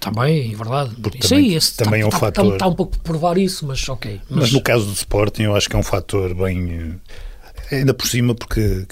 Também, 0.00 0.52
é 0.52 0.56
verdade. 0.56 0.94
Porque 1.00 1.18
isso 1.18 1.28
também, 1.28 1.50
aí, 1.50 1.54
esse 1.54 1.76
também 1.76 2.00
tá, 2.00 2.04
é 2.04 2.06
um 2.06 2.10
tá, 2.10 2.18
fator. 2.18 2.52
Está, 2.54 2.66
um 2.66 2.74
pouco 2.74 2.92
por 2.92 3.02
provar 3.02 3.36
isso, 3.36 3.66
mas 3.66 3.86
ok. 3.88 4.20
Mas... 4.30 4.40
mas... 4.40 4.52
no 4.52 4.62
caso 4.62 4.86
do 4.86 4.92
Sporting, 4.94 5.42
eu 5.42 5.54
acho 5.54 5.68
que 5.68 5.76
é 5.76 5.78
um 5.78 5.82
fator 5.82 6.34
bem. 6.34 6.98
Eh, 7.70 7.76
ainda 7.76 7.92
por 7.92 8.06
cima, 8.06 8.34
porque 8.34 8.86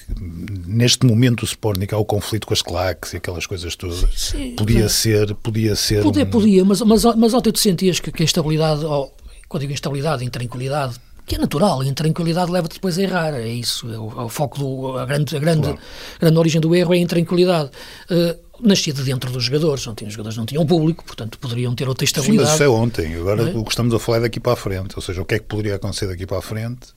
neste 0.66 1.06
momento 1.06 1.42
o 1.42 1.44
Sporting 1.46 1.86
há 1.90 1.96
o 1.96 2.04
conflito 2.04 2.46
com 2.46 2.52
as 2.52 2.60
claques 2.60 3.14
e 3.14 3.16
aquelas 3.16 3.46
coisas 3.46 3.74
todas. 3.74 4.04
Sim, 4.14 4.54
podia 4.54 4.84
é. 4.84 4.88
ser, 4.88 5.34
podia 5.36 5.74
ser. 5.74 6.02
Podia, 6.02 6.24
um... 6.24 6.30
podia, 6.30 6.64
mas, 6.64 6.82
mas, 6.82 7.04
mas 7.16 7.32
ontem 7.32 7.52
tu 7.52 7.58
sentias 7.58 7.98
que, 7.98 8.12
que 8.12 8.22
a 8.22 8.24
instabilidade, 8.24 8.84
ou, 8.84 9.12
quando 9.48 9.62
digo 9.62 9.72
instabilidade, 9.72 10.24
intranquilidade, 10.24 10.96
que 11.28 11.36
é 11.36 11.38
natural, 11.38 11.82
e 11.84 11.86
a 11.86 11.90
intranquilidade 11.90 12.50
leva-te 12.50 12.74
depois 12.74 12.98
a 12.98 13.02
errar, 13.02 13.34
é 13.34 13.48
isso, 13.48 13.92
é 13.92 13.98
o, 13.98 14.20
é 14.22 14.24
o 14.24 14.28
foco, 14.28 14.58
do, 14.58 14.98
a 14.98 15.04
grande, 15.04 15.36
a 15.36 15.38
grande, 15.38 15.62
claro. 15.68 15.78
grande 16.20 16.38
origem 16.38 16.60
do 16.60 16.74
erro 16.74 16.94
é 16.94 16.96
a 16.96 17.00
intranquilidade. 17.00 17.70
Uh, 18.10 18.48
nascia 18.60 18.92
de 18.92 19.04
dentro 19.04 19.30
dos 19.30 19.44
jogadores, 19.44 19.86
não 19.86 19.94
tinha, 19.94 20.08
os 20.08 20.14
jogadores 20.14 20.36
não 20.36 20.44
tinham 20.44 20.66
público, 20.66 21.04
portanto 21.04 21.38
poderiam 21.38 21.74
ter 21.74 21.88
outra 21.88 22.04
estabilidade. 22.04 22.48
Sim, 22.48 22.50
mas 22.50 22.54
isso 22.54 22.62
é 22.64 22.68
ontem, 22.68 23.14
agora 23.14 23.50
é? 23.50 23.56
o 23.56 23.62
que 23.62 23.70
estamos 23.70 23.94
a 23.94 23.98
falar 24.00 24.18
é 24.18 24.20
daqui 24.22 24.40
para 24.40 24.54
a 24.54 24.56
frente, 24.56 24.96
ou 24.96 25.02
seja, 25.02 25.22
o 25.22 25.24
que 25.24 25.36
é 25.36 25.38
que 25.38 25.44
poderia 25.44 25.76
acontecer 25.76 26.08
daqui 26.08 26.26
para 26.26 26.38
a 26.38 26.42
frente 26.42 26.88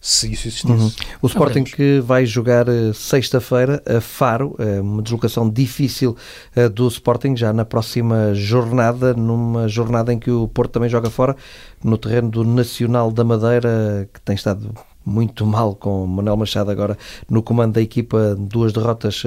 se 0.00 0.32
isso 0.32 0.48
existisse. 0.48 0.66
Uhum. 0.66 0.90
O 1.20 1.26
Sporting 1.26 1.64
que 1.64 2.00
vai 2.00 2.24
jogar 2.24 2.68
uh, 2.68 2.94
sexta-feira 2.94 3.82
a 3.86 4.00
Faro, 4.00 4.56
uh, 4.58 4.80
uma 4.80 5.02
deslocação 5.02 5.48
difícil 5.50 6.16
uh, 6.56 6.68
do 6.68 6.86
Sporting 6.88 7.36
já 7.36 7.52
na 7.52 7.64
próxima 7.64 8.34
jornada, 8.34 9.12
numa 9.14 9.66
jornada 9.68 10.12
em 10.12 10.18
que 10.18 10.30
o 10.30 10.46
Porto 10.48 10.72
também 10.72 10.88
joga 10.88 11.10
fora, 11.10 11.36
no 11.82 11.98
terreno 11.98 12.30
do 12.30 12.44
Nacional 12.44 13.10
da 13.10 13.24
Madeira, 13.24 14.08
que 14.12 14.20
tem 14.20 14.34
estado 14.36 14.72
muito 15.04 15.46
mal 15.46 15.74
com 15.74 16.06
Manuel 16.06 16.36
Machado 16.36 16.70
agora 16.70 16.96
no 17.28 17.42
comando 17.42 17.74
da 17.74 17.80
equipa, 17.80 18.36
duas 18.38 18.72
derrotas 18.72 19.22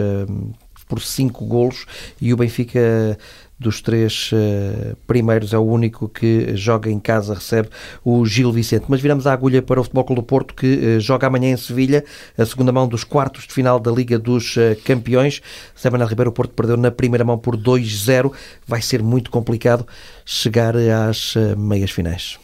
por 0.91 1.01
cinco 1.01 1.45
golos 1.45 1.85
e 2.19 2.33
o 2.33 2.37
Benfica 2.37 3.17
dos 3.57 3.79
três 3.79 4.29
uh, 4.33 4.93
primeiros 5.07 5.53
é 5.53 5.57
o 5.57 5.61
único 5.61 6.09
que 6.09 6.53
joga 6.57 6.91
em 6.91 6.99
casa, 6.99 7.35
recebe 7.35 7.69
o 8.03 8.25
Gil 8.25 8.51
Vicente. 8.51 8.87
Mas 8.89 8.99
viramos 8.99 9.25
a 9.25 9.31
agulha 9.31 9.61
para 9.61 9.79
o 9.79 9.83
Futebol 9.83 10.03
Clube 10.03 10.21
do 10.21 10.25
Porto, 10.25 10.53
que 10.53 10.97
uh, 10.97 10.99
joga 10.99 11.27
amanhã 11.27 11.53
em 11.53 11.55
Sevilha, 11.55 12.03
a 12.37 12.45
segunda 12.45 12.73
mão 12.73 12.89
dos 12.89 13.05
quartos 13.05 13.47
de 13.47 13.53
final 13.53 13.79
da 13.79 13.89
Liga 13.89 14.19
dos 14.19 14.57
uh, 14.57 14.75
Campeões. 14.83 15.41
Semanal 15.73 16.09
Ribeiro, 16.09 16.31
o 16.31 16.33
Porto 16.33 16.53
perdeu 16.53 16.75
na 16.75 16.91
primeira 16.91 17.23
mão 17.23 17.37
por 17.37 17.55
2-0. 17.55 18.33
Vai 18.67 18.81
ser 18.81 19.01
muito 19.01 19.31
complicado 19.31 19.87
chegar 20.25 20.75
às 20.75 21.35
meias 21.57 21.91
finais. 21.91 22.37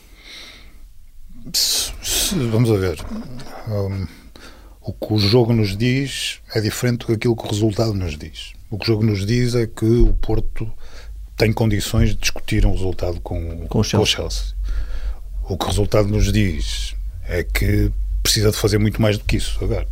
Vamos 2.51 2.71
a 2.71 2.77
ver. 2.77 2.97
Um, 3.67 4.07
o 4.87 4.93
que 4.93 5.13
o 5.13 5.19
jogo 5.19 5.51
nos 5.51 5.75
diz 5.75 6.39
é 6.55 6.61
diferente 6.61 7.05
do 7.05 7.17
que 7.17 7.27
o 7.27 7.33
resultado 7.33 7.93
nos 7.93 8.17
diz. 8.17 8.53
O 8.71 8.77
que 8.77 8.85
o 8.85 8.87
jogo 8.87 9.03
nos 9.03 9.25
diz 9.25 9.53
é 9.53 9.67
que 9.67 9.83
o 9.83 10.13
Porto 10.13 10.71
tem 11.35 11.51
condições 11.51 12.11
de 12.11 12.15
discutir 12.15 12.65
um 12.65 12.71
resultado 12.71 13.19
com, 13.19 13.67
com, 13.67 13.79
o, 13.79 13.83
Chelsea. 13.83 13.97
com 13.97 14.03
o 14.03 14.05
Chelsea. 14.05 14.55
O 15.43 15.57
que 15.57 15.65
o 15.65 15.67
resultado 15.67 16.07
nos 16.07 16.31
diz 16.31 16.95
é 17.25 17.43
que 17.43 17.91
precisa 18.23 18.49
de 18.49 18.55
fazer 18.55 18.77
muito 18.77 19.01
mais 19.01 19.17
do 19.17 19.25
que 19.25 19.35
isso 19.35 19.61
agora. 19.61 19.85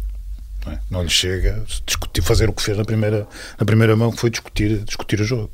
Não, 0.65 0.71
é? 0.71 0.79
não 0.89 1.03
lhe 1.03 1.09
chega 1.09 1.61
discutir, 1.85 2.21
fazer 2.21 2.49
o 2.49 2.53
que 2.53 2.63
fez 2.63 2.77
na 2.77 2.85
primeira, 2.85 3.27
na 3.59 3.65
primeira 3.65 3.97
mão, 3.97 4.13
que 4.13 4.17
foi 4.17 4.29
discutir, 4.29 4.79
discutir 4.85 5.19
o 5.19 5.25
jogo. 5.25 5.51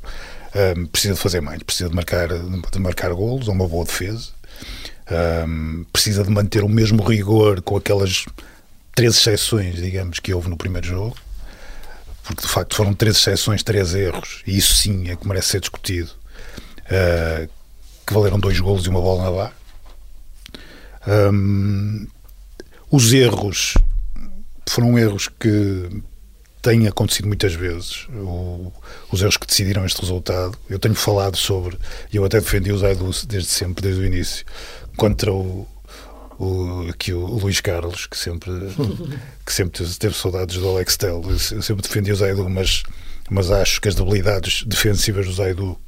Um, 0.54 0.86
precisa 0.86 1.14
de 1.14 1.20
fazer 1.20 1.40
mais, 1.40 1.60
precisa 1.64 1.88
de 1.88 1.96
marcar, 1.96 2.28
de 2.28 2.78
marcar 2.78 3.12
golos, 3.12 3.48
uma 3.48 3.66
boa 3.66 3.84
defesa, 3.84 4.28
um, 5.48 5.84
precisa 5.92 6.22
de 6.22 6.30
manter 6.30 6.62
o 6.62 6.68
mesmo 6.68 7.02
rigor 7.02 7.60
com 7.60 7.76
aquelas 7.76 8.24
três 8.94 9.16
exceções, 9.16 9.76
digamos, 9.76 10.18
que 10.20 10.32
houve 10.32 10.48
no 10.48 10.56
primeiro 10.56 10.86
jogo 10.86 11.16
porque 12.22 12.42
de 12.42 12.48
facto 12.48 12.74
foram 12.74 12.94
três 12.94 13.16
exceções, 13.16 13.62
três 13.62 13.94
erros, 13.94 14.42
e 14.46 14.56
isso 14.56 14.74
sim 14.74 15.10
é 15.10 15.16
que 15.16 15.26
merece 15.26 15.50
ser 15.50 15.60
discutido, 15.60 16.10
uh, 16.86 17.48
que 18.06 18.14
valeram 18.14 18.38
dois 18.38 18.58
golos 18.60 18.86
e 18.86 18.88
uma 18.88 19.00
bola 19.00 19.24
na 19.24 19.30
barra. 19.30 19.52
Um, 21.32 22.06
os 22.90 23.12
erros 23.12 23.74
foram 24.68 24.96
erros 24.96 25.28
que 25.28 26.02
têm 26.60 26.86
acontecido 26.86 27.26
muitas 27.26 27.54
vezes, 27.54 28.06
o, 28.08 28.72
os 29.10 29.20
erros 29.20 29.36
que 29.36 29.46
decidiram 29.46 29.84
este 29.84 30.00
resultado. 30.00 30.56
Eu 30.70 30.78
tenho 30.78 30.94
falado 30.94 31.36
sobre, 31.36 31.76
e 32.12 32.16
eu 32.16 32.24
até 32.24 32.38
defendi 32.38 32.70
o 32.70 32.78
Zaidu 32.78 33.10
desde 33.26 33.48
sempre, 33.48 33.82
desde 33.82 34.00
o 34.00 34.06
início, 34.06 34.46
contra 34.96 35.32
o, 35.32 35.66
o, 36.42 36.88
aqui 36.90 37.12
o, 37.12 37.24
Luís 37.24 37.60
Carlos, 37.60 38.06
que 38.06 38.18
sempre, 38.18 38.50
que 39.46 39.52
sempre 39.52 39.86
teve 39.96 40.14
saudades 40.14 40.56
do 40.56 40.68
Alex 40.68 40.96
Tel. 40.96 41.22
Eu 41.24 41.62
sempre 41.62 41.82
defendi 41.82 42.10
o 42.10 42.16
Zaidu, 42.16 42.48
mas, 42.50 42.82
mas 43.30 43.50
acho 43.50 43.80
que 43.80 43.88
as 43.88 43.94
debilidades 43.94 44.64
defensivas 44.64 45.26
do 45.26 45.32
Zaidu 45.32 45.78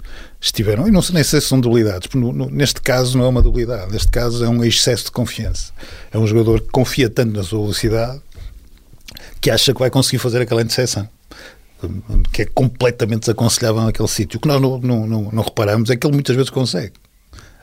estiveram, 0.40 0.87
e 0.87 0.93
não 0.93 1.03
sei 1.03 1.17
nem 1.17 1.25
sei 1.25 1.40
se 1.40 1.49
são 1.49 1.61
debilidades, 1.61 2.07
porque 2.07 2.19
no, 2.19 2.33
no, 2.33 2.49
neste 2.49 2.81
caso 2.81 3.19
não 3.19 3.25
é 3.25 3.29
uma 3.29 3.43
debilidade, 3.43 3.93
neste 3.93 4.09
caso 4.09 4.45
é 4.45 4.49
um 4.49 4.62
excesso 4.62 5.07
de 5.07 5.11
confiança. 5.11 5.73
É 6.12 6.19
um 6.19 6.27
jogador 6.27 6.61
que 6.61 6.69
confia 6.69 7.11
tanto 7.11 7.37
na 7.37 7.43
sua 7.43 7.61
velocidade 7.61 8.21
que 9.40 9.51
acha 9.51 9.75
que 9.75 9.81
vai 9.81 9.90
conseguir 9.90 10.19
fazer 10.19 10.40
aquela 10.40 10.62
interseção 10.62 11.09
que 12.33 12.43
é 12.43 12.47
completamente 12.47 13.21
desaconselhável 13.21 13.83
naquele 13.83 14.09
sítio. 14.09 14.38
O 14.38 14.40
que 14.40 14.49
nós 14.49 14.59
não, 14.59 14.79
não, 14.79 15.07
não, 15.07 15.31
não 15.31 15.43
reparamos 15.43 15.90
é 15.90 15.97
que 15.97 16.07
ele 16.07 16.14
muitas 16.14 16.35
vezes 16.35 16.49
consegue 16.49 16.95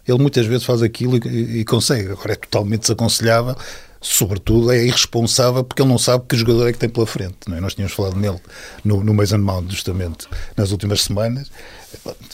ele 0.08 0.20
muitas 0.20 0.46
vezes 0.46 0.66
faz 0.66 0.82
aquilo 0.82 1.18
e, 1.28 1.60
e 1.60 1.66
consegue. 1.66 2.12
Agora 2.12 2.34
é 2.34 2.36
totalmente 2.36 2.82
desaconselhável, 2.82 3.56
sobretudo 4.00 4.72
é 4.72 4.86
irresponsável 4.86 5.64
porque 5.64 5.82
ele 5.82 5.90
não 5.90 5.98
sabe 5.98 6.26
que 6.28 6.36
jogador 6.36 6.68
é 6.68 6.74
que 6.74 6.80
tem 6.80 6.90
pela 6.90 7.06
frente. 7.06 7.38
Não 7.48 7.58
é? 7.58 7.62
Nós 7.62 7.76
tínhamos 7.76 7.94
falado 7.94 8.16
nele 8.16 8.40
no, 8.84 9.04
no 9.04 9.14
Mason 9.14 9.38
Mount, 9.38 9.70
justamente, 9.70 10.28
nas 10.58 10.72
últimas 10.72 11.02
semanas. 11.02 11.52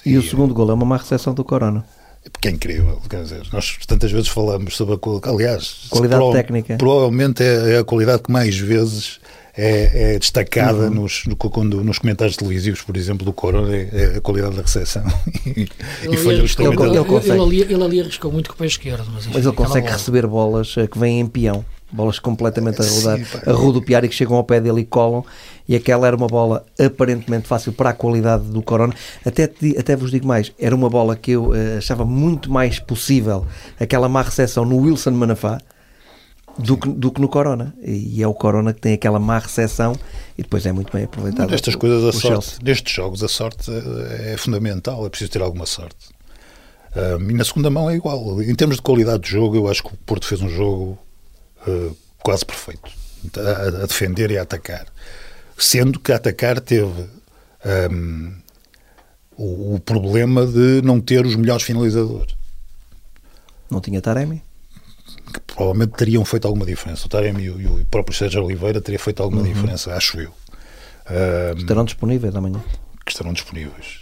E, 0.06 0.12
e 0.12 0.18
o 0.18 0.22
segundo 0.24 0.54
gol 0.54 0.70
é 0.70 0.74
uma 0.74 0.86
má 0.86 0.98
recepção 0.98 1.34
do 1.34 1.44
Corona. 1.44 1.86
Porque 2.32 2.50
é 2.50 2.52
incrível, 2.52 3.02
dizer, 3.10 3.48
nós 3.54 3.78
tantas 3.88 4.12
vezes 4.12 4.28
falamos 4.28 4.76
sobre 4.76 4.96
a 4.96 5.30
aliás, 5.30 5.86
qualidade 5.90 6.20
prova, 6.20 6.38
técnica. 6.38 6.78
Provavelmente 6.78 7.42
é, 7.42 7.76
é 7.76 7.78
a 7.80 7.84
qualidade 7.84 8.24
que 8.24 8.32
mais 8.32 8.58
vezes 8.58 9.20
é, 9.58 10.14
é 10.14 10.20
destacada 10.20 10.84
uhum. 10.84 11.02
nos, 11.02 11.26
no, 11.26 11.36
quando, 11.36 11.84
nos 11.84 11.98
comentários 11.98 12.38
televisivos, 12.38 12.82
por 12.82 12.96
exemplo, 12.96 13.26
do 13.26 13.34
Corona, 13.34 13.76
é, 13.76 13.90
é 13.92 14.18
a 14.18 14.22
qualidade 14.22 14.56
da 14.56 14.62
recepção. 14.62 15.04
e, 15.46 15.68
e 16.04 16.18
foi 16.18 16.36
ele, 16.36 16.44
ele, 16.44 17.32
ele, 17.32 17.42
ali, 17.42 17.62
ele 17.62 17.84
ali 17.84 18.02
arriscou 18.02 18.32
muito 18.32 18.50
com 18.50 18.56
o 18.56 18.58
pé 18.58 18.66
esquerdo. 18.68 19.08
Mas, 19.12 19.26
mas 19.28 19.46
ele 19.46 19.56
consegue 19.56 19.88
bola. 19.88 19.98
receber 19.98 20.28
bolas 20.28 20.76
eh, 20.78 20.88
que 20.88 21.00
vêm 21.00 21.20
em 21.20 21.28
peão 21.28 21.66
bolas 21.92 22.20
completamente 22.20 22.82
a 22.82 22.86
rodar, 22.86 23.18
Sim, 23.18 23.40
a 23.46 23.52
rodopiar 23.54 24.04
e 24.04 24.10
que 24.10 24.16
chegam 24.16 24.36
ao 24.36 24.44
pé 24.44 24.60
dele 24.60 24.82
e 24.82 24.86
colam. 24.86 25.24
E 25.68 25.76
aquela 25.76 26.08
era 26.08 26.16
uma 26.16 26.28
bola 26.28 26.66
aparentemente 26.80 27.48
fácil 27.48 27.74
para 27.74 27.90
a 27.90 27.94
qualidade 27.94 28.44
do 28.46 28.62
Corona. 28.62 28.94
Até, 29.26 29.52
até 29.78 29.96
vos 29.96 30.12
digo 30.12 30.28
mais, 30.28 30.52
era 30.60 30.76
uma 30.76 30.90
bola 30.90 31.16
que 31.16 31.32
eu 31.32 31.50
uh, 31.50 31.78
achava 31.78 32.06
muito 32.06 32.52
mais 32.52 32.80
possível 32.80 33.46
aquela 33.80 34.08
má 34.08 34.22
recepção 34.22 34.64
no 34.66 34.78
Wilson 34.78 35.12
Manafá 35.12 35.60
do 36.58 36.78
que, 36.78 36.90
do 36.90 37.12
que 37.12 37.22
no 37.22 37.30
Corona. 37.30 37.74
E 37.82 38.22
é 38.22 38.28
o 38.28 38.34
Corona 38.34 38.74
que 38.74 38.82
tem 38.82 38.94
aquela 38.94 39.20
má 39.20 39.40
recepção 39.40 39.96
e 40.38 40.42
depois 40.42 40.66
é 40.66 40.72
muito 40.72 40.92
bem 40.92 41.04
aproveitado. 41.04 41.50
Nestas 41.50 41.76
coisas, 41.76 42.04
a 42.04 42.12
sorte, 42.12 42.28
Chelsea. 42.28 42.60
nestes 42.64 42.94
jogos, 42.94 43.24
a 43.24 43.28
sorte 43.28 43.72
é 44.22 44.36
fundamental, 44.38 45.06
é 45.06 45.10
preciso 45.10 45.32
ter 45.32 45.42
alguma 45.42 45.66
sorte. 45.66 46.10
Um, 46.96 47.30
e 47.30 47.34
na 47.34 47.44
segunda 47.44 47.70
mão 47.70 47.90
é 47.90 47.96
igual. 47.96 48.42
Em 48.42 48.56
termos 48.56 48.78
de 48.78 48.82
qualidade 48.82 49.24
de 49.24 49.30
jogo, 49.30 49.56
eu 49.56 49.68
acho 49.68 49.84
que 49.84 49.94
o 49.94 49.98
Porto 49.98 50.26
fez 50.26 50.42
um 50.42 50.50
jogo 50.50 50.98
uh, 51.68 51.96
quase 52.24 52.46
perfeito 52.46 52.90
a, 53.38 53.84
a, 53.84 53.86
defender 53.86 54.32
e 54.32 54.38
a 54.38 54.42
atacar. 54.42 54.88
Sendo 55.58 56.00
que 56.00 56.12
a 56.12 56.16
atacar 56.16 56.60
teve 56.60 57.08
um, 57.92 58.34
o, 59.36 59.76
o 59.76 59.80
problema 59.80 60.46
de 60.46 60.82
não 60.84 61.00
ter 61.00 61.26
os 61.26 61.36
melhores 61.36 61.64
finalizadores. 61.64 62.36
Não 63.70 63.82
tinha 63.82 64.02
Taremi? 64.02 64.42
Que 65.34 65.40
provavelmente 65.42 65.94
teriam 65.98 66.24
feito 66.26 66.48
alguma 66.48 66.66
diferença. 66.66 67.06
O 67.06 67.10
Taremi 67.10 67.44
e 67.44 67.50
o, 67.50 67.86
próprio 67.90 68.16
Sérgio 68.16 68.44
Oliveira 68.44 68.82
teria 68.82 69.00
feito 69.00 69.22
alguma 69.22 69.42
uhum. 69.42 69.54
diferença, 69.54 69.94
acho 69.94 70.20
eu. 70.20 70.32
Um, 71.10 71.58
estarão 71.58 71.86
disponíveis 71.86 72.36
amanhã? 72.36 72.62
Que 73.06 73.12
estarão 73.12 73.34
disponíveis. 73.34 74.00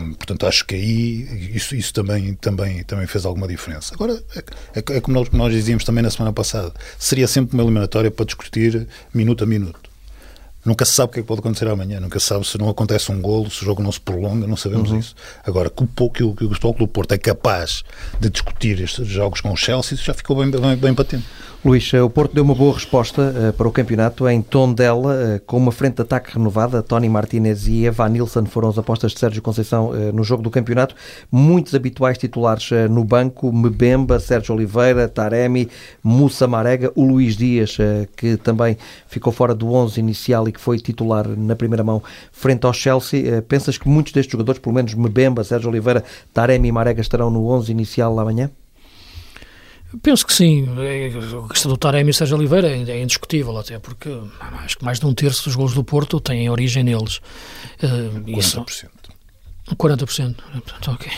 Um, 0.00 0.14
portanto, 0.14 0.46
acho 0.46 0.64
que 0.64 0.74
aí 0.74 1.54
isso, 1.54 1.76
isso 1.76 1.92
também, 1.92 2.34
também, 2.34 2.82
também 2.84 3.06
fez 3.06 3.24
alguma 3.26 3.46
diferença. 3.46 3.94
Agora, 3.94 4.22
é, 4.34 4.38
é, 4.78 4.96
é 4.96 5.00
como 5.00 5.18
nós, 5.18 5.30
nós 5.30 5.52
dizíamos 5.52 5.84
também 5.84 6.02
na 6.02 6.10
semana 6.10 6.32
passada, 6.32 6.72
seria 6.98 7.28
sempre 7.28 7.54
uma 7.54 7.62
eliminatória 7.62 8.10
para 8.10 8.24
discutir 8.24 8.86
minuto 9.12 9.44
a 9.44 9.46
minuto. 9.46 9.87
Nunca 10.68 10.84
se 10.84 10.92
sabe 10.92 11.08
o 11.08 11.12
que 11.14 11.20
é 11.20 11.22
que 11.22 11.26
pode 11.26 11.40
acontecer 11.40 11.66
amanhã, 11.66 11.98
nunca 11.98 12.20
se 12.20 12.26
sabe 12.26 12.46
se 12.46 12.58
não 12.58 12.68
acontece 12.68 13.10
um 13.10 13.22
golo, 13.22 13.50
se 13.50 13.62
o 13.62 13.64
jogo 13.64 13.82
não 13.82 13.90
se 13.90 13.98
prolonga, 13.98 14.46
não 14.46 14.56
sabemos 14.56 14.90
uhum. 14.90 14.98
isso. 14.98 15.14
Agora, 15.42 15.70
que 15.70 15.82
o, 15.82 16.10
que 16.10 16.22
o, 16.22 16.34
que 16.34 16.44
o 16.44 16.48
Futebol 16.50 16.74
Clube 16.74 16.92
Porto 16.92 17.12
é 17.12 17.18
capaz 17.18 17.82
de 18.20 18.28
discutir 18.28 18.78
estes 18.78 19.08
jogos 19.08 19.40
com 19.40 19.50
o 19.50 19.56
Chelsea, 19.56 19.94
isso 19.94 20.04
já 20.04 20.12
ficou 20.12 20.36
bem, 20.36 20.50
bem, 20.50 20.76
bem 20.76 20.94
patente. 20.94 21.24
Luís, 21.64 21.92
eh, 21.92 22.00
o 22.00 22.08
Porto 22.08 22.32
deu 22.34 22.44
uma 22.44 22.54
boa 22.54 22.72
resposta 22.72 23.34
uh, 23.34 23.52
para 23.52 23.66
o 23.66 23.72
campeonato 23.72 24.28
em 24.28 24.40
tom 24.40 24.72
dela, 24.72 25.12
uh, 25.12 25.40
com 25.44 25.56
uma 25.56 25.72
frente 25.72 25.96
de 25.96 26.02
ataque 26.02 26.32
renovada. 26.32 26.84
Tony 26.84 27.08
Martinez 27.08 27.66
e 27.66 27.84
Eva 27.84 28.08
Nilsson 28.08 28.46
foram 28.46 28.68
as 28.68 28.78
apostas 28.78 29.10
de 29.10 29.18
Sérgio 29.18 29.42
Conceição 29.42 29.92
no 30.14 30.22
jogo 30.22 30.40
do 30.40 30.50
campeonato. 30.50 30.94
Muitos 31.32 31.74
habituais 31.74 32.16
titulares 32.16 32.70
no 32.88 33.02
banco: 33.02 33.52
Mbemba, 33.52 34.20
Sérgio 34.20 34.54
Oliveira, 34.54 35.08
Taremi, 35.08 35.68
Moussa 36.00 36.46
Marega, 36.46 36.92
o 36.94 37.04
Luís 37.04 37.36
Dias, 37.36 37.76
que 38.16 38.36
também 38.36 38.78
ficou 39.08 39.32
fora 39.32 39.52
do 39.52 39.72
11 39.72 39.98
inicial 39.98 40.48
e 40.48 40.52
que 40.52 40.60
foi 40.60 40.78
titular 40.78 41.26
na 41.26 41.56
primeira 41.56 41.82
mão 41.82 42.00
frente 42.30 42.66
ao 42.66 42.72
Chelsea. 42.72 43.42
pensas 43.42 43.76
que 43.76 43.88
muitos 43.88 44.12
destes 44.12 44.30
jogadores, 44.30 44.60
pelo 44.60 44.76
menos 44.76 44.94
Mbemba, 44.94 45.42
Sérgio 45.42 45.70
Oliveira, 45.70 46.04
Taremi 46.32 46.68
e 46.68 46.72
Marega, 46.72 47.00
estarão 47.00 47.30
no 47.30 47.48
11 47.48 47.72
inicial 47.72 48.18
amanhã? 48.20 48.48
Penso 50.02 50.26
que 50.26 50.34
sim. 50.34 50.68
É, 50.80 51.06
a 51.06 51.48
questão 51.48 51.70
do 51.70 51.76
Taremi 51.76 52.10
e 52.10 52.14
Sérgio 52.14 52.36
Oliveira 52.36 52.68
é, 52.68 52.90
é 52.90 53.02
indiscutível, 53.02 53.56
até 53.56 53.78
porque 53.78 54.10
acho 54.62 54.78
que 54.78 54.84
mais 54.84 55.00
de 55.00 55.06
um 55.06 55.14
terço 55.14 55.44
dos 55.44 55.56
gols 55.56 55.72
do 55.72 55.82
Porto 55.82 56.20
têm 56.20 56.50
origem 56.50 56.84
neles. 56.84 57.20
Uh, 57.82 58.20
40%. 58.26 58.90
40%. 59.74 60.36
ok. 60.88 61.12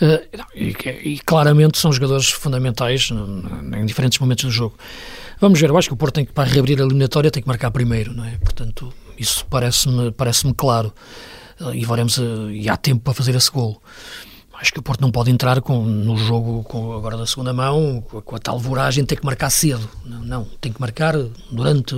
Uh, 0.00 0.44
e, 0.54 1.12
e, 1.14 1.18
claramente 1.20 1.78
são 1.78 1.92
jogadores 1.92 2.30
fundamentais 2.30 3.10
em 3.10 3.84
diferentes 3.84 4.18
momentos 4.18 4.44
do 4.44 4.50
jogo. 4.50 4.76
Vamos 5.40 5.60
ver, 5.60 5.70
eu 5.70 5.76
acho 5.76 5.88
que 5.88 5.94
o 5.94 5.96
Porto 5.96 6.14
tem 6.14 6.24
que, 6.24 6.32
para 6.32 6.48
reabrir 6.48 6.80
a 6.80 6.84
eliminatória, 6.84 7.30
tem 7.30 7.42
que 7.42 7.48
marcar 7.48 7.70
primeiro, 7.72 8.14
não 8.14 8.24
é? 8.24 8.36
Portanto, 8.38 8.92
isso 9.18 9.44
parece-me 9.46 10.12
parece 10.12 10.52
claro. 10.54 10.92
Uh, 11.60 11.74
e, 11.74 11.84
varemos, 11.84 12.18
uh, 12.18 12.50
e 12.50 12.68
há 12.68 12.76
tempo 12.76 13.02
para 13.02 13.14
fazer 13.14 13.34
esse 13.34 13.50
gol 13.50 13.80
acho 14.60 14.72
que 14.72 14.78
o 14.78 14.82
Porto 14.82 15.00
não 15.00 15.10
pode 15.10 15.30
entrar 15.30 15.60
com, 15.60 15.82
no 15.84 16.16
jogo 16.16 16.62
com, 16.64 16.92
agora 16.92 17.16
da 17.16 17.26
segunda 17.26 17.52
mão 17.52 18.00
com, 18.00 18.20
com 18.20 18.36
a 18.36 18.38
tal 18.38 18.58
voragem 18.58 19.04
ter 19.04 19.16
que 19.16 19.24
marcar 19.24 19.50
cedo. 19.50 19.88
Não, 20.04 20.20
não, 20.24 20.44
tem 20.60 20.72
que 20.72 20.80
marcar 20.80 21.14
durante 21.50 21.94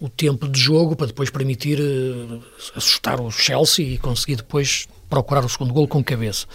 o 0.00 0.08
tempo 0.08 0.48
de 0.48 0.60
jogo 0.60 0.94
para 0.94 1.06
depois 1.06 1.30
permitir 1.30 1.80
uh, 1.80 2.42
assustar 2.74 3.20
o 3.20 3.30
Chelsea 3.30 3.94
e 3.94 3.98
conseguir 3.98 4.36
depois 4.36 4.86
procurar 5.08 5.44
o 5.44 5.48
segundo 5.48 5.72
gol 5.72 5.88
com 5.88 6.02
cabeça. 6.02 6.46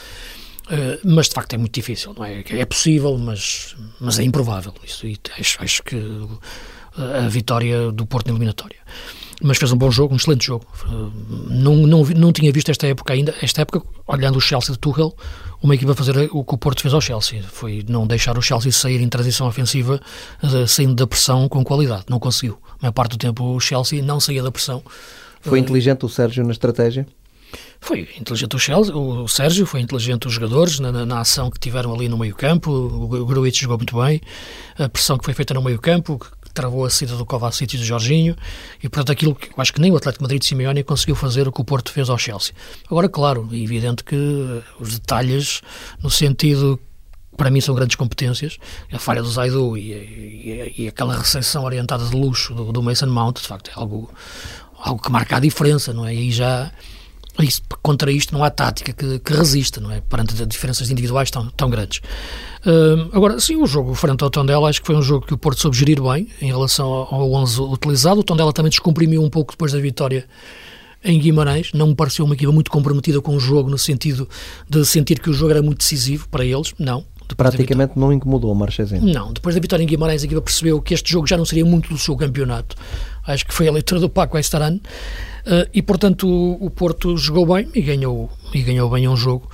Uh, 0.66 1.00
mas 1.04 1.28
de 1.28 1.34
facto 1.34 1.54
é 1.54 1.58
muito 1.58 1.74
difícil, 1.74 2.14
não 2.14 2.24
é? 2.24 2.44
É 2.48 2.66
possível, 2.66 3.18
mas, 3.18 3.76
mas 4.00 4.20
é 4.20 4.24
improvável. 4.24 4.74
Isso, 4.84 5.06
acho, 5.38 5.62
acho 5.62 5.84
que 5.84 5.98
a 6.96 7.28
vitória 7.28 7.92
do 7.92 8.06
Porto 8.06 8.28
na 8.28 8.34
eliminatória 8.34 8.80
mas 9.42 9.58
fez 9.58 9.72
um 9.72 9.78
bom 9.78 9.90
jogo, 9.90 10.14
um 10.14 10.18
excelente 10.18 10.46
jogo. 10.46 10.66
Não, 11.50 11.76
não, 11.76 12.04
não 12.04 12.32
tinha 12.32 12.52
visto 12.52 12.70
esta 12.70 12.88
época 12.88 13.14
ainda, 13.14 13.34
esta 13.42 13.62
época, 13.62 13.82
olhando 14.08 14.38
o 14.38 14.42
Chelsea 14.42 14.74
de 14.74 14.80
Tuchel, 14.80 15.16
uma 15.62 15.76
equipa 15.76 15.94
fazer 15.94 16.30
o 16.32 16.44
que 16.44 16.54
o 16.54 16.58
Porto 16.58 16.82
fez 16.82 16.94
ao 16.94 17.02
Chelsea. 17.02 17.44
Foi 17.44 17.84
não 17.88 18.08
deixar 18.08 18.38
o 18.38 18.42
Chelsea 18.42 18.72
sair 18.72 19.02
em 19.02 19.10
transição 19.10 19.48
ofensiva, 19.48 20.02
eh, 20.42 20.66
saindo 20.68 20.96
da 20.96 21.06
pressão 21.06 21.48
com 21.48 21.64
qualidade. 21.64 22.06
Não 22.10 22.20
conseguiu. 22.20 22.60
A 22.74 22.84
maior 22.84 22.94
parte 22.94 23.12
do 23.12 23.18
tempo 23.18 23.44
o 23.44 23.60
Chelsea 23.60 24.02
não 24.02 24.20
saía 24.20 24.42
da 24.42 24.52
pressão. 24.52 24.84
Foi 25.42 25.60
uh, 25.60 25.62
inteligente 25.62 26.06
o 26.06 26.10
Sérgio 26.10 26.44
na 26.44 26.52
estratégia? 26.52 27.06
Foi 27.80 28.08
inteligente 28.18 28.56
o, 28.56 28.60
Chelsea, 28.60 28.96
o 28.96 29.28
Sérgio, 29.28 29.66
foi 29.66 29.82
inteligente 29.82 30.28
os 30.28 30.34
jogadores 30.34 30.80
na, 30.80 30.92
na, 30.92 31.06
na 31.06 31.20
ação 31.20 31.50
que 31.50 31.60
tiveram 31.60 31.94
ali 31.94 32.08
no 32.08 32.18
meio 32.18 32.36
campo. 32.36 32.72
O, 32.72 33.22
o 33.22 33.26
Gruitch 33.26 33.62
jogou 33.62 33.78
muito 33.78 34.00
bem. 34.00 34.22
A 34.78 34.88
pressão 34.88 35.18
que 35.18 35.26
foi 35.26 35.34
feita 35.34 35.54
no 35.54 35.62
meio 35.62 35.80
campo, 35.80 36.20
travou 36.54 36.86
a 36.86 36.90
saída 36.90 37.16
do 37.16 37.26
Kovacic 37.26 37.76
e 37.76 37.78
do 37.78 37.84
Jorginho 37.84 38.36
e, 38.82 38.90
portanto, 38.90 39.12
aquilo 39.12 39.36
que 39.36 39.48
eu 39.48 39.54
acho 39.58 39.74
que 39.74 39.82
nem 39.82 39.92
o 39.92 39.98
Atlético 39.98 40.24
Madrid 40.24 40.42
de 40.42 40.48
Simeone 40.48 40.84
conseguiu 40.84 41.16
fazer 41.16 41.48
o 41.48 41.52
que 41.52 41.62
o 41.62 41.64
Porto 41.64 41.92
fez 41.92 42.10
ao 42.10 42.18
Chelsea. 42.18 42.54
Agora, 42.90 43.08
claro, 43.10 43.48
é 43.52 43.58
evidente 43.58 44.04
que 44.04 44.16
eh, 44.16 44.62
os 44.80 44.94
detalhes, 44.94 45.62
no 46.02 46.10
sentido 46.10 46.80
para 47.38 47.50
mim 47.50 47.62
são 47.62 47.74
grandes 47.74 47.96
competências, 47.96 48.58
a 48.92 49.00
falha 49.00 49.22
do 49.22 49.32
Zaidu 49.32 49.78
e, 49.78 49.92
e, 49.94 50.74
e 50.78 50.88
aquela 50.88 51.18
recepção 51.18 51.64
orientada 51.64 52.06
de 52.06 52.16
luxo 52.16 52.54
do, 52.54 52.72
do, 52.72 52.84
Mason 52.84 53.08
Mount, 53.08 53.38
de 53.40 53.48
facto, 53.48 53.72
é 53.72 53.74
algo, 53.76 54.12
algo 54.78 55.02
que 55.02 55.12
marca 55.12 55.38
a 55.38 55.40
diferença, 55.40 55.94
não 55.94 56.06
é? 56.06 56.14
E 56.14 56.32
já 56.32 56.72
isso, 57.40 57.62
contra 57.82 58.12
isto 58.12 58.34
não 58.34 58.44
há 58.44 58.50
tática 58.50 58.92
que, 58.92 59.20
que, 59.20 59.34
resista, 59.34 59.80
não 59.80 59.92
é? 59.92 60.02
Perante 60.02 60.46
diferenças 60.46 60.90
individuais 60.90 61.32
tão, 61.32 61.50
tão 61.50 61.70
grandes. 61.70 62.00
Uh, 62.66 63.10
agora, 63.14 63.40
sim, 63.40 63.56
o 63.56 63.66
jogo 63.66 63.94
frente 63.96 64.24
ao 64.24 64.30
Tondela, 64.30 64.70
acho 64.70 64.82
que 64.82 64.88
foi 64.88 64.96
um 64.96 65.02
jogo 65.02 65.26
que 65.26 65.34
o 65.34 65.38
Porto 65.38 65.62
soube 65.62 65.78
gerir 65.78 66.02
bem 66.02 66.28
em 66.42 66.48
relação 66.48 66.88
ao 66.88 67.32
11 67.34 67.62
utilizado. 67.62 68.20
O 68.20 68.24
Tondela 68.24 68.52
também 68.52 68.70
descomprimiu 68.70 69.24
um 69.24 69.30
pouco 69.30 69.54
depois 69.54 69.72
da 69.72 69.80
vitória 69.80 70.26
em 71.04 71.20
Guimarães. 71.20 71.72
Não 71.74 71.88
me 71.88 71.96
pareceu 71.96 72.26
uma 72.26 72.34
equipa 72.34 72.52
muito 72.52 72.70
comprometida 72.70 73.22
com 73.22 73.36
o 73.36 73.40
jogo, 73.40 73.70
no 73.70 73.78
sentido 73.78 74.28
de 74.70 74.86
sentir 74.86 75.20
que 75.20 75.30
o 75.30 75.34
jogo 75.34 75.52
era 75.52 75.62
muito 75.62 75.80
decisivo 75.80 76.28
para 76.30 76.46
eles. 76.46 76.74
Não. 76.78 77.06
Praticamente 77.36 77.94
não 77.96 78.12
incomodou 78.12 78.52
o 78.52 78.56
Marchezinho. 78.56 79.02
Não, 79.06 79.32
depois 79.32 79.56
da 79.56 79.62
vitória 79.62 79.82
em 79.82 79.88
Guimarães, 79.88 80.22
a 80.22 80.26
equipa 80.26 80.42
percebeu 80.42 80.82
que 80.82 80.94
este 80.94 81.10
jogo 81.10 81.26
já 81.26 81.38
não 81.38 81.46
seria 81.46 81.66
muito 81.66 81.90
do 81.90 81.98
seu 81.98 82.16
campeonato. 82.18 82.76
Acho 83.26 83.46
que 83.46 83.54
foi 83.54 83.70
a 83.70 83.72
leitura 83.72 84.02
do 84.02 84.10
Paco 84.10 84.38
Estaran. 84.38 84.80
Uh, 85.46 85.68
e, 85.74 85.82
portanto, 85.82 86.28
o, 86.28 86.66
o, 86.66 86.70
Porto 86.70 87.18
jogou 87.18 87.46
bem 87.56 87.68
e 87.74 87.82
ganhou, 87.82 88.30
e 88.54 88.62
ganhou 88.62 88.90
bem 88.90 89.08
um 89.08 89.16
jogo 89.16 89.50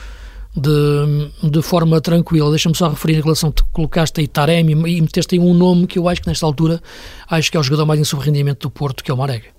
de, 0.56 1.50
de 1.50 1.62
forma 1.62 2.02
tranquila. 2.02 2.50
Deixa-me 2.50 2.76
só 2.76 2.90
referir 2.90 3.18
em 3.18 3.22
relação 3.22 3.52
que 3.52 3.64
colocaste 3.72 4.20
aí 4.20 4.28
Taremi 4.28 4.74
e 4.74 5.02
meteste 5.02 5.36
aí 5.36 5.40
um 5.40 5.54
nome 5.54 5.88
que 5.88 5.98
eu 5.98 6.10
acho 6.10 6.22
que 6.22 6.28
nesta 6.28 6.46
altura 6.46 6.82
acho 7.30 7.50
que 7.50 7.58
é 7.58 7.60
o 7.60 7.64
jogador 7.64 7.86
mais 7.86 8.00
em 8.00 8.04
subrendimento 8.04 8.68
do 8.68 8.72
Porto, 8.72 9.04
que 9.04 9.12
é 9.12 9.14
o 9.14 9.18
Marega. 9.18 9.57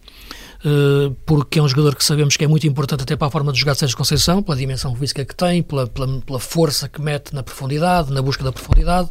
Uh, 0.64 1.14
porque 1.24 1.60
é 1.60 1.62
um 1.62 1.68
jogador 1.68 1.94
que 1.94 2.04
sabemos 2.04 2.36
que 2.36 2.44
é 2.44 2.48
muito 2.48 2.66
importante 2.66 3.04
até 3.04 3.14
para 3.14 3.28
a 3.28 3.30
forma 3.30 3.52
de 3.52 3.60
jogar 3.60 3.74
de 3.74 3.78
Sérgio 3.78 3.96
Conceição, 3.96 4.42
pela 4.42 4.56
dimensão 4.56 4.94
física 4.96 5.24
que 5.24 5.34
tem, 5.34 5.62
pela, 5.62 5.86
pela, 5.86 6.20
pela, 6.20 6.40
força 6.40 6.88
que 6.88 7.00
mete 7.00 7.32
na 7.32 7.44
profundidade, 7.44 8.12
na 8.12 8.20
busca 8.20 8.42
da 8.42 8.50
profundidade, 8.50 9.08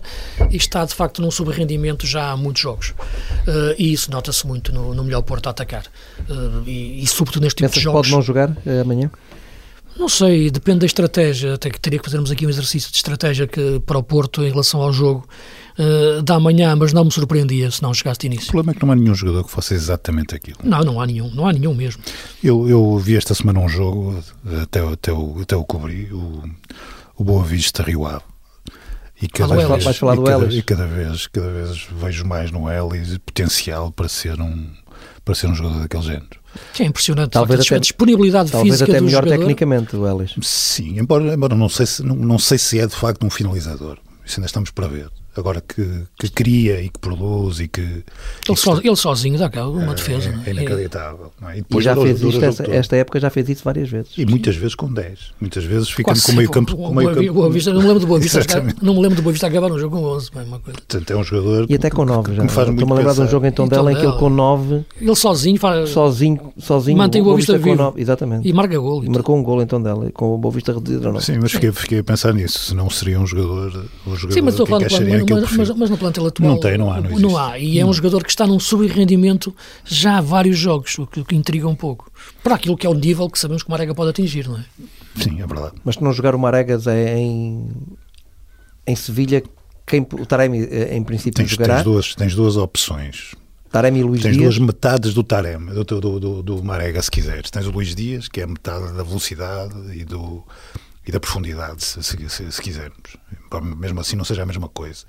e 0.51 0.57
está 0.57 0.83
de 0.83 0.93
facto 0.93 1.21
num 1.21 1.31
subrendimento 1.31 2.05
já 2.05 2.31
há 2.31 2.37
muitos 2.37 2.61
jogos. 2.61 2.89
Uh, 2.89 3.73
e 3.77 3.93
isso 3.93 4.11
nota-se 4.11 4.45
muito 4.45 4.73
no, 4.73 4.93
no, 4.93 5.03
melhor 5.05 5.21
Porto 5.21 5.47
a 5.47 5.51
atacar. 5.51 5.85
Uh, 6.29 6.67
e, 6.67 7.01
e, 7.01 7.07
sobretudo 7.07 7.43
neste 7.43 7.63
tipo 7.63 7.73
de 7.73 7.79
jogos. 7.79 8.01
pode 8.01 8.11
não 8.11 8.21
jogar 8.21 8.55
amanhã? 8.81 9.09
Não 9.97 10.07
sei, 10.07 10.51
depende 10.51 10.79
da 10.79 10.85
estratégia. 10.85 11.55
Até 11.55 11.69
que 11.69 11.79
teria 11.79 11.97
que 11.97 12.05
fazermos 12.05 12.29
aqui 12.29 12.45
um 12.45 12.49
exercício 12.49 12.91
de 12.91 12.97
estratégia 12.97 13.47
que, 13.47 13.79
para 13.79 13.97
o 13.97 14.03
Porto 14.03 14.43
em 14.43 14.49
relação 14.49 14.81
ao 14.81 14.93
jogo 14.93 15.27
uh, 15.77 16.21
da 16.21 16.39
manhã, 16.39 16.75
mas 16.75 16.93
não 16.93 17.05
me 17.05 17.11
surpreendia 17.11 17.69
se 17.71 17.81
não 17.81 17.93
chegasse 17.93 18.19
de 18.19 18.27
início. 18.27 18.49
O 18.49 18.51
problema 18.51 18.71
é 18.71 18.75
que 18.75 18.85
não 18.85 18.91
há 18.91 18.95
nenhum 18.95 19.15
jogador 19.15 19.43
que 19.43 19.51
fosse 19.51 19.73
exatamente 19.73 20.35
aquilo. 20.35 20.57
Não, 20.63 20.79
não 20.81 21.01
há 21.01 21.05
nenhum, 21.05 21.29
não 21.33 21.47
há 21.47 21.53
nenhum 21.53 21.73
mesmo. 21.73 22.01
Eu, 22.43 22.67
eu 22.69 22.97
vi 22.97 23.15
esta 23.15 23.33
semana 23.33 23.59
um 23.59 23.69
jogo, 23.69 24.23
até, 24.61 24.79
até, 24.79 25.11
o, 25.11 25.39
até 25.41 25.55
o 25.55 25.63
cobri, 25.63 26.11
o, 26.11 26.43
o 27.15 27.23
Boa 27.23 27.43
Vista 27.43 27.83
Rio 27.83 28.05
Ave. 28.05 28.23
E 29.19 29.27
cada, 29.27 29.55
vez, 29.55 29.83
vais 29.83 29.97
falar 29.97 30.15
do 30.15 30.23
cada, 30.23 30.45
e 30.45 30.61
cada 30.61 30.85
vez, 30.85 31.25
cada 31.25 31.49
vez 31.49 31.87
vejo 31.99 32.23
mais 32.23 32.51
no 32.51 32.69
Ellis 32.71 33.17
potencial 33.17 33.91
para 33.91 34.07
ser 34.07 34.39
um, 34.39 34.69
para 35.25 35.33
ser 35.33 35.47
um 35.47 35.55
jogador 35.55 35.79
daquele 35.79 36.03
género. 36.03 36.39
Que 36.71 36.83
é 36.83 36.85
impressionante. 36.85 37.31
Talvez 37.31 37.61
até, 37.61 37.75
a 37.75 37.79
disponibilidade 37.79 38.51
talvez 38.51 38.75
física 38.75 38.91
até 38.91 39.01
melhor 39.01 39.23
jogador. 39.23 39.39
tecnicamente, 39.39 39.95
o 39.95 40.07
Ellis. 40.07 40.35
Sim, 40.43 40.99
embora, 40.99 41.33
embora 41.33 41.55
não, 41.55 41.67
sei 41.67 41.87
se, 41.87 42.03
não, 42.03 42.15
não 42.15 42.37
sei 42.37 42.59
se 42.59 42.79
é 42.79 42.85
de 42.85 42.95
facto 42.95 43.25
um 43.25 43.29
finalizador. 43.31 43.97
Isso 44.23 44.39
ainda 44.39 44.45
estamos 44.45 44.69
para 44.69 44.87
ver 44.87 45.09
agora 45.37 45.61
que, 45.61 46.03
que 46.17 46.29
cria 46.29 46.81
e 46.81 46.89
que 46.89 46.99
produz 46.99 47.59
e 47.59 47.67
que. 47.67 47.81
Ele, 47.81 48.57
so, 48.57 48.79
ele 48.83 48.95
sozinho 48.95 49.37
dá 49.37 49.49
cá 49.49 49.67
uma 49.67 49.91
é, 49.91 49.95
defesa. 49.95 50.29
É, 50.45 50.49
é 50.49 50.53
inacreditável. 50.53 51.31
É? 51.47 51.59
E, 51.59 51.77
e, 51.77 51.81
já 51.81 51.95
fez 51.95 52.21
isto, 52.21 52.43
esta, 52.43 52.71
esta, 52.71 52.95
época 52.95 53.19
já 53.19 53.29
fez 53.29 53.49
isso 53.49 53.63
várias 53.63 53.89
vezes. 53.89 54.11
E 54.17 54.25
muitas 54.25 54.55
vezes 54.55 54.75
com 54.75 54.91
10. 54.91 55.33
Muitas 55.39 55.63
vezes 55.63 55.89
ficando 55.89 56.21
com 56.21 56.31
meio 56.33 56.49
campo. 56.49 56.75
Com 56.75 56.93
meio 56.93 57.13
campo. 57.13 57.33
Boa 57.33 57.49
Vista, 57.49 57.71
não 57.71 57.81
me 57.81 57.87
lembro 57.87 57.99
do 57.99 58.07
Boa 58.07 58.19
Vista, 58.19 58.39
não 58.81 58.93
me 58.93 59.01
lembro 59.01 59.15
do 59.15 59.21
Boa 59.21 59.31
Vista 59.31 59.47
acabar 59.47 59.71
um 59.71 59.79
jogo 59.79 59.97
com 59.97 60.03
11. 60.03 60.31
Bem, 60.33 60.43
uma 60.43 60.59
coisa. 60.59 60.79
Portanto, 60.79 61.11
é 61.11 61.15
um 61.15 61.23
jogador. 61.23 61.65
E 61.69 61.75
até 61.75 61.89
com 61.89 62.05
9 62.05 62.35
já. 62.35 62.45
Estou-me 62.45 62.91
a 62.91 62.95
lembrar 62.95 63.13
de 63.13 63.21
um 63.21 63.27
jogo 63.27 63.45
em 63.45 63.51
Tondela 63.51 63.91
em 63.91 63.95
que 63.95 64.05
ele 64.05 64.17
com 64.17 64.29
9. 64.29 64.85
Ele 64.99 65.15
sozinho 65.15 65.59
faz. 65.59 65.89
Sozinho, 65.89 66.53
sozinho. 66.57 66.97
Mantém 66.97 67.21
o 67.21 67.25
Boa 67.25 67.37
Vista 67.37 67.57
vivo. 67.57 67.93
Exatamente. 67.95 68.47
E 68.47 68.53
marca 68.53 68.77
gol. 68.77 69.03
E 69.03 69.09
marcou 69.09 69.37
um 69.37 69.43
gol 69.43 69.61
em 69.61 69.67
Tondela 69.67 70.11
com 70.11 70.33
o 70.33 70.37
Boa 70.37 70.53
Vista 70.53 70.73
reduzido. 70.73 71.21
Sim, 71.21 71.39
mas 71.41 71.51
fiquei 71.51 71.99
a 71.99 72.03
pensar 72.03 72.33
nisso. 72.33 72.59
Se 72.59 72.75
não 72.75 72.89
seria 72.89 73.19
um 73.19 73.27
jogador. 73.27 73.85
Sim, 74.29 74.41
mas 74.41 74.53
estou 74.53 74.65
a 74.75 74.79
falar 75.27 75.75
mas 75.75 75.89
no 75.89 75.97
plantel 75.97 76.27
atual. 76.27 76.49
Não 76.49 76.59
tem, 76.59 76.77
não 76.77 76.91
há, 76.91 77.01
não, 77.01 77.19
não 77.19 77.37
há. 77.37 77.59
E 77.59 77.79
é 77.79 77.85
um 77.85 77.93
jogador 77.93 78.23
que 78.23 78.29
está 78.29 78.47
num 78.47 78.59
sub-rendimento 78.59 79.55
já 79.85 80.17
há 80.17 80.21
vários 80.21 80.57
jogos, 80.57 80.97
o 80.97 81.05
que, 81.05 81.19
o 81.19 81.25
que, 81.25 81.35
intriga 81.35 81.67
um 81.67 81.75
pouco. 81.75 82.11
Para 82.43 82.55
aquilo 82.55 82.77
que 82.77 82.85
é 82.87 82.89
o 82.89 82.93
nível 82.93 83.29
que 83.29 83.37
sabemos 83.37 83.63
que 83.63 83.69
o 83.69 83.71
Marega 83.71 83.93
pode 83.93 84.09
atingir, 84.09 84.47
não 84.47 84.57
é? 84.57 84.65
Sim, 85.15 85.41
é 85.41 85.47
verdade. 85.47 85.75
Mas 85.83 85.95
se 85.95 86.03
não 86.03 86.13
jogar 86.13 86.35
o 86.35 86.39
Maregas 86.39 86.87
é 86.87 87.17
em, 87.17 87.67
em 88.85 88.95
Sevilha, 88.95 89.43
quem, 89.85 90.01
o 90.01 90.25
Taremi 90.25 90.63
eh, 90.63 90.95
em 90.95 91.03
princípio 91.03 91.33
tens, 91.33 91.49
jogará? 91.49 91.75
Tens 91.75 91.83
duas, 91.83 92.15
tens 92.15 92.35
duas 92.35 92.57
opções. 92.57 93.35
Taremi 93.71 93.99
e 93.99 94.03
Luís 94.03 94.21
Tens 94.21 94.37
Dias. 94.37 94.55
duas 94.55 94.59
metades 94.59 95.13
do 95.13 95.23
Taremi, 95.23 95.71
do, 95.71 95.83
do, 95.83 96.19
do, 96.19 96.43
do 96.43 96.63
Marega, 96.63 97.01
se 97.01 97.11
quiseres. 97.11 97.51
Tens 97.51 97.67
o 97.67 97.71
Luís 97.71 97.93
Dias, 97.93 98.27
que 98.27 98.41
é 98.41 98.43
a 98.43 98.47
metade 98.47 98.93
da 98.93 99.03
velocidade 99.03 99.75
e, 99.93 100.05
do, 100.05 100.43
e 101.07 101.11
da 101.11 101.19
profundidade, 101.19 101.83
se, 101.83 102.03
se, 102.03 102.51
se 102.51 102.61
quisermos. 102.61 103.17
Mesmo 103.77 103.99
assim 103.99 104.15
não 104.15 104.25
seja 104.25 104.43
a 104.43 104.45
mesma 104.45 104.67
coisa 104.67 105.05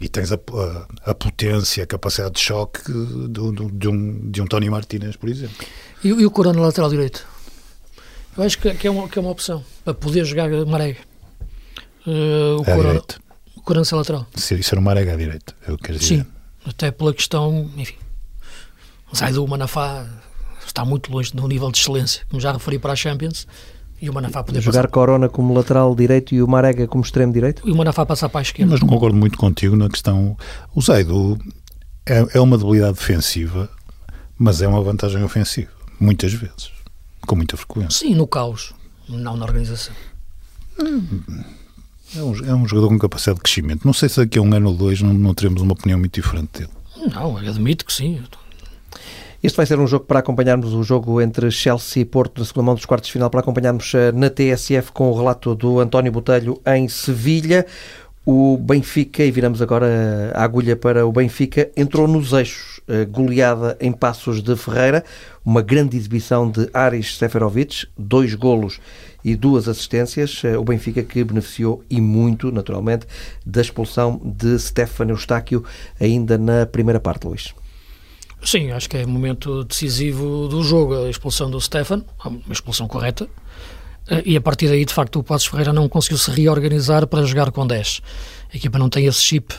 e 0.00 0.08
tens 0.08 0.32
a, 0.32 0.36
a, 0.36 1.10
a, 1.10 1.14
potência, 1.14 1.82
a 1.84 1.86
capacidade 1.86 2.34
de 2.34 2.40
choque 2.40 2.80
do, 2.90 3.52
do, 3.52 3.70
de, 3.70 3.88
um, 3.88 4.30
de 4.30 4.42
um 4.42 4.46
Tony 4.46 4.68
Martinez, 4.68 5.16
por 5.16 5.28
exemplo. 5.28 5.56
E, 6.02 6.08
e 6.08 6.26
o 6.26 6.30
Corona 6.30 6.60
lateral 6.60 6.90
direito? 6.90 7.26
Eu 8.36 8.44
acho 8.44 8.58
que, 8.58 8.72
que, 8.74 8.86
é, 8.86 8.90
uma, 8.90 9.08
que 9.08 9.18
é 9.18 9.22
uma 9.22 9.30
opção 9.30 9.64
para 9.84 9.94
poder 9.94 10.24
jogar 10.24 10.48
Marega. 10.66 11.00
Uh, 12.06 12.60
o, 12.60 12.64
Corona, 12.64 13.02
o 13.56 13.60
Corona 13.62 13.84
ser 13.84 13.94
lateral. 13.94 14.26
Se 14.34 14.54
isso 14.54 14.74
era 14.74 14.80
o 14.80 14.84
Marega 14.84 15.12
à 15.12 15.16
direita, 15.16 15.54
eu 15.68 15.78
quero 15.78 15.98
dizer. 15.98 16.16
Sim, 16.16 16.26
até 16.64 16.90
pela 16.90 17.14
questão, 17.14 17.70
enfim, 17.76 17.96
Zaidu 19.14 19.46
Manafá 19.46 20.06
está 20.66 20.84
muito 20.84 21.12
longe 21.12 21.32
do 21.32 21.46
nível 21.46 21.70
de 21.70 21.78
excelência, 21.78 22.24
como 22.28 22.40
já 22.40 22.52
referi 22.52 22.78
para 22.78 22.92
a 22.92 22.96
Champions, 22.96 23.46
e 24.02 24.10
o 24.10 24.12
Manafá 24.12 24.42
poder 24.42 24.60
Jogar 24.60 24.82
passar... 24.82 24.88
Corona 24.88 25.28
como 25.28 25.54
lateral 25.54 25.94
direito 25.94 26.34
e 26.34 26.42
o 26.42 26.48
Marega 26.48 26.88
como 26.88 27.04
extremo 27.04 27.32
direito? 27.32 27.62
E 27.64 27.70
o 27.70 27.76
Manafá 27.76 28.04
passar 28.04 28.28
para 28.28 28.40
a 28.40 28.42
esquerda. 28.42 28.72
Mas 28.72 28.80
não 28.80 28.88
concordo 28.88 29.16
muito 29.16 29.38
contigo 29.38 29.76
na 29.76 29.88
questão. 29.88 30.36
O 30.74 30.82
Zaido 30.82 31.38
é, 32.04 32.26
é 32.34 32.40
uma 32.40 32.58
debilidade 32.58 32.98
defensiva, 32.98 33.70
mas 34.36 34.60
é 34.60 34.66
uma 34.66 34.82
vantagem 34.82 35.22
ofensiva, 35.22 35.70
muitas 36.00 36.32
vezes, 36.32 36.72
com 37.28 37.36
muita 37.36 37.56
frequência. 37.56 38.06
Sim, 38.06 38.16
no 38.16 38.26
caos, 38.26 38.74
não 39.08 39.36
na 39.36 39.44
organização. 39.44 39.94
É 42.16 42.22
um, 42.22 42.44
é 42.44 42.54
um 42.54 42.66
jogador 42.66 42.88
com 42.88 42.98
capacidade 42.98 43.36
de 43.36 43.42
crescimento. 43.42 43.84
Não 43.84 43.92
sei 43.92 44.08
se 44.08 44.16
daqui 44.16 44.36
a 44.36 44.42
um 44.42 44.52
ano 44.52 44.70
ou 44.70 44.74
dois 44.74 45.00
não, 45.00 45.14
não 45.14 45.32
teremos 45.32 45.62
uma 45.62 45.74
opinião 45.74 46.00
muito 46.00 46.20
diferente 46.20 46.58
dele. 46.58 46.72
Não, 47.14 47.40
eu 47.40 47.50
admito 47.50 47.86
que 47.86 47.92
sim. 47.92 48.20
Este 49.42 49.56
vai 49.56 49.66
ser 49.66 49.76
um 49.80 49.88
jogo 49.88 50.04
para 50.04 50.20
acompanharmos 50.20 50.72
o 50.72 50.84
jogo 50.84 51.20
entre 51.20 51.50
Chelsea 51.50 52.02
e 52.02 52.04
Porto 52.04 52.38
na 52.38 52.44
segunda 52.44 52.66
mão 52.66 52.74
dos 52.76 52.84
quartos 52.84 53.08
de 53.08 53.12
final, 53.12 53.28
para 53.28 53.40
acompanharmos 53.40 53.92
eh, 53.92 54.12
na 54.12 54.30
TSF 54.30 54.92
com 54.92 55.10
o 55.10 55.16
relato 55.16 55.52
do 55.56 55.80
António 55.80 56.12
Botelho 56.12 56.60
em 56.64 56.86
Sevilha. 56.86 57.66
O 58.24 58.56
Benfica, 58.56 59.24
e 59.24 59.32
viramos 59.32 59.60
agora 59.60 60.30
a 60.32 60.44
agulha 60.44 60.76
para 60.76 61.04
o 61.04 61.10
Benfica, 61.10 61.68
entrou 61.76 62.06
nos 62.06 62.32
eixos, 62.32 62.80
eh, 62.86 63.04
goleada 63.04 63.76
em 63.80 63.90
Passos 63.90 64.40
de 64.40 64.54
Ferreira, 64.54 65.02
uma 65.44 65.60
grande 65.60 65.96
exibição 65.96 66.48
de 66.48 66.70
Aris 66.72 67.18
Seferovic, 67.18 67.88
dois 67.98 68.36
golos 68.36 68.78
e 69.24 69.34
duas 69.34 69.66
assistências. 69.66 70.40
Eh, 70.44 70.56
o 70.56 70.62
Benfica 70.62 71.02
que 71.02 71.24
beneficiou 71.24 71.82
e 71.90 72.00
muito, 72.00 72.52
naturalmente, 72.52 73.08
da 73.44 73.60
expulsão 73.60 74.20
de 74.24 74.56
Stefano 74.56 75.10
Eustáquio 75.10 75.64
ainda 76.00 76.38
na 76.38 76.64
primeira 76.64 77.00
parte, 77.00 77.26
Luís. 77.26 77.52
Sim, 78.44 78.72
acho 78.72 78.88
que 78.88 78.96
é 78.96 79.04
o 79.04 79.08
momento 79.08 79.64
decisivo 79.64 80.48
do 80.48 80.62
jogo, 80.62 81.04
a 81.04 81.10
expulsão 81.10 81.50
do 81.50 81.60
Stefan, 81.60 82.04
uma 82.24 82.52
expulsão 82.52 82.88
correta, 82.88 83.28
eh, 84.08 84.22
e 84.26 84.36
a 84.36 84.40
partir 84.40 84.68
daí, 84.68 84.84
de 84.84 84.92
facto, 84.92 85.20
o 85.20 85.22
Passos 85.22 85.46
Ferreira 85.46 85.72
não 85.72 85.88
conseguiu 85.88 86.18
se 86.18 86.30
reorganizar 86.30 87.06
para 87.06 87.24
jogar 87.24 87.52
com 87.52 87.66
10. 87.66 88.00
A 88.52 88.56
equipa 88.56 88.78
não 88.78 88.88
tem 88.88 89.06
esse 89.06 89.20
chip 89.20 89.54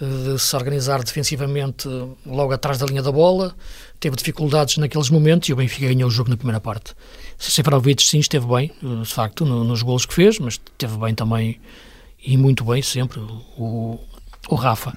eh, 0.00 0.32
de 0.32 0.38
se 0.38 0.54
organizar 0.54 1.02
defensivamente 1.02 1.88
logo 2.24 2.52
atrás 2.52 2.78
da 2.78 2.86
linha 2.86 3.02
da 3.02 3.10
bola, 3.10 3.54
teve 3.98 4.16
dificuldades 4.16 4.76
naqueles 4.76 5.10
momentos 5.10 5.48
e 5.48 5.52
o 5.52 5.56
Benfica 5.56 5.88
ganhou 5.88 6.08
o 6.08 6.10
jogo 6.10 6.30
na 6.30 6.36
primeira 6.36 6.60
parte. 6.60 6.94
Seferovic 7.38 8.02
sim 8.02 8.20
esteve 8.20 8.46
bem, 8.46 8.70
eh, 8.82 9.02
de 9.02 9.12
facto, 9.12 9.44
nos 9.44 9.82
golos 9.82 10.06
que 10.06 10.14
fez, 10.14 10.38
mas 10.38 10.54
esteve 10.54 10.96
bem 10.96 11.14
também 11.14 11.60
e 12.24 12.36
muito 12.36 12.64
bem 12.64 12.82
sempre 12.82 13.18
o, 13.18 13.98
o 14.48 14.54
Rafa. 14.54 14.96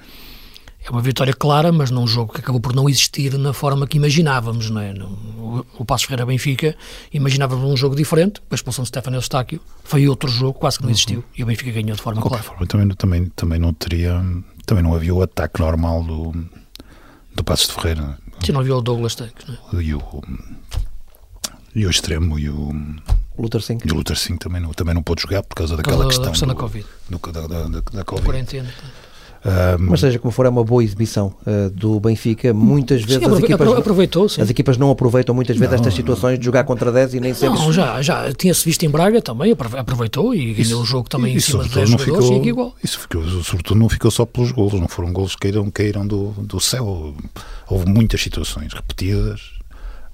É 0.85 0.91
uma 0.91 1.01
vitória 1.01 1.33
clara, 1.33 1.71
mas 1.71 1.89
num 1.89 2.05
jogo 2.05 2.31
que 2.33 2.39
acabou 2.39 2.61
por 2.61 2.75
não 2.75 2.87
existir 2.87 3.35
na 3.39 3.53
forma 3.53 3.87
que 3.87 3.97
imaginávamos. 3.97 4.69
Não 4.69 4.79
é? 4.79 4.93
O, 4.93 5.65
o 5.79 5.85
Passo 5.85 6.05
Ferreira 6.05 6.25
Benfica 6.27 6.75
imaginávamos 7.11 7.67
um 7.67 7.75
jogo 7.75 7.95
diferente, 7.95 8.39
a 8.51 8.55
expulsão 8.55 8.83
de 8.83 8.89
Stefano 8.89 9.17
Eustáquio 9.17 9.59
foi 9.83 10.07
outro 10.07 10.29
jogo, 10.29 10.59
quase 10.59 10.77
que 10.77 10.83
não 10.83 10.91
existiu, 10.91 11.19
uhum. 11.19 11.25
e 11.37 11.43
o 11.43 11.45
Benfica 11.47 11.71
ganhou 11.71 11.95
de 11.95 12.01
forma 12.01 12.21
de 12.21 12.27
clara. 12.27 12.43
Forma, 12.43 12.67
também, 12.67 12.87
também, 12.89 13.25
também 13.35 13.59
não 13.59 13.73
teria, 13.73 14.23
também 14.65 14.83
não 14.83 14.93
havia 14.93 15.13
o 15.13 15.23
ataque 15.23 15.59
normal 15.59 16.03
do, 16.03 16.33
do 17.33 17.43
Passos 17.43 17.67
de 17.67 17.73
Ferreira. 17.73 18.17
Sim, 18.43 18.51
não 18.51 18.59
havia 18.59 18.75
o 18.75 18.81
Douglas 18.81 19.15
Tanques, 19.15 19.45
não 19.47 19.79
é? 19.79 19.83
E 19.83 19.95
o, 19.95 20.01
e 21.73 21.85
o 21.85 21.89
extremo 21.89 22.37
e 22.37 22.47
o 22.47 22.71
Luther 23.39 23.61
Singh. 23.61 23.79
E 23.85 23.91
o 23.91 23.95
Luther 23.95 24.17
Singh 24.17 24.37
também 24.37 24.61
não, 24.61 24.71
também 24.71 24.93
não 24.93 25.01
pôde 25.01 25.23
jogar 25.23 25.41
por 25.43 25.55
causa 25.55 25.75
daquela 25.75 26.03
da, 26.03 26.07
questão, 26.07 26.29
questão 26.29 26.47
do, 26.47 26.53
da 26.53 26.59
Covid. 26.59 26.85
Do, 27.09 27.31
da, 27.31 27.47
da, 27.47 27.63
da, 27.63 27.81
da 27.81 28.03
Covid. 28.03 28.25
Quarentena. 28.25 28.73
Um, 29.45 29.89
Mas 29.91 29.99
seja 29.99 30.17
como 30.17 30.31
for, 30.31 30.47
é 30.47 30.49
uma 30.49 30.63
boa 30.63 30.83
exibição 30.83 31.31
uh, 31.45 31.69
do 31.69 31.99
Benfica. 31.99 32.51
Muitas 32.51 33.03
vezes 33.03 33.23
sim, 33.23 33.31
as 33.31 33.39
equipas 33.39 33.67
aproveitou, 33.77 34.27
sim. 34.27 34.41
as 34.41 34.49
equipas 34.49 34.75
não 34.75 34.89
aproveitam 34.89 35.35
muitas 35.35 35.55
vezes 35.55 35.69
não, 35.69 35.77
estas 35.77 35.93
situações 35.93 36.39
de 36.39 36.45
jogar 36.45 36.63
contra 36.63 36.91
10 36.91 37.13
e 37.13 37.19
nem 37.19 37.31
sempre. 37.31 37.59
Não, 37.59 37.71
já, 37.71 38.01
já 38.01 38.33
tinha-se 38.33 38.65
visto 38.65 38.81
em 38.83 38.89
Braga 38.89 39.21
também, 39.21 39.51
aproveitou 39.51 40.33
e 40.33 40.53
ganhou 40.53 40.61
isso, 40.61 40.81
o 40.81 40.85
jogo 40.85 41.07
também 41.07 41.35
em 41.35 41.39
cima 41.39 41.63
de 41.63 41.75
10 41.75 41.89
jogadores 41.89 42.25
ficou, 42.25 42.43
e 42.43 42.47
igual. 42.47 42.75
Isso 42.83 42.99
ficou, 42.99 43.23
sobretudo 43.43 43.79
não 43.79 43.87
ficou 43.87 44.09
só 44.09 44.25
pelos 44.25 44.51
golos, 44.51 44.73
não 44.73 44.87
foram 44.87 45.13
golos 45.13 45.35
que 45.35 45.41
caíram, 45.41 45.69
caíram 45.69 46.07
do, 46.07 46.29
do 46.39 46.59
céu. 46.59 47.13
Houve 47.69 47.85
muitas 47.87 48.23
situações 48.23 48.73
repetidas, 48.73 49.41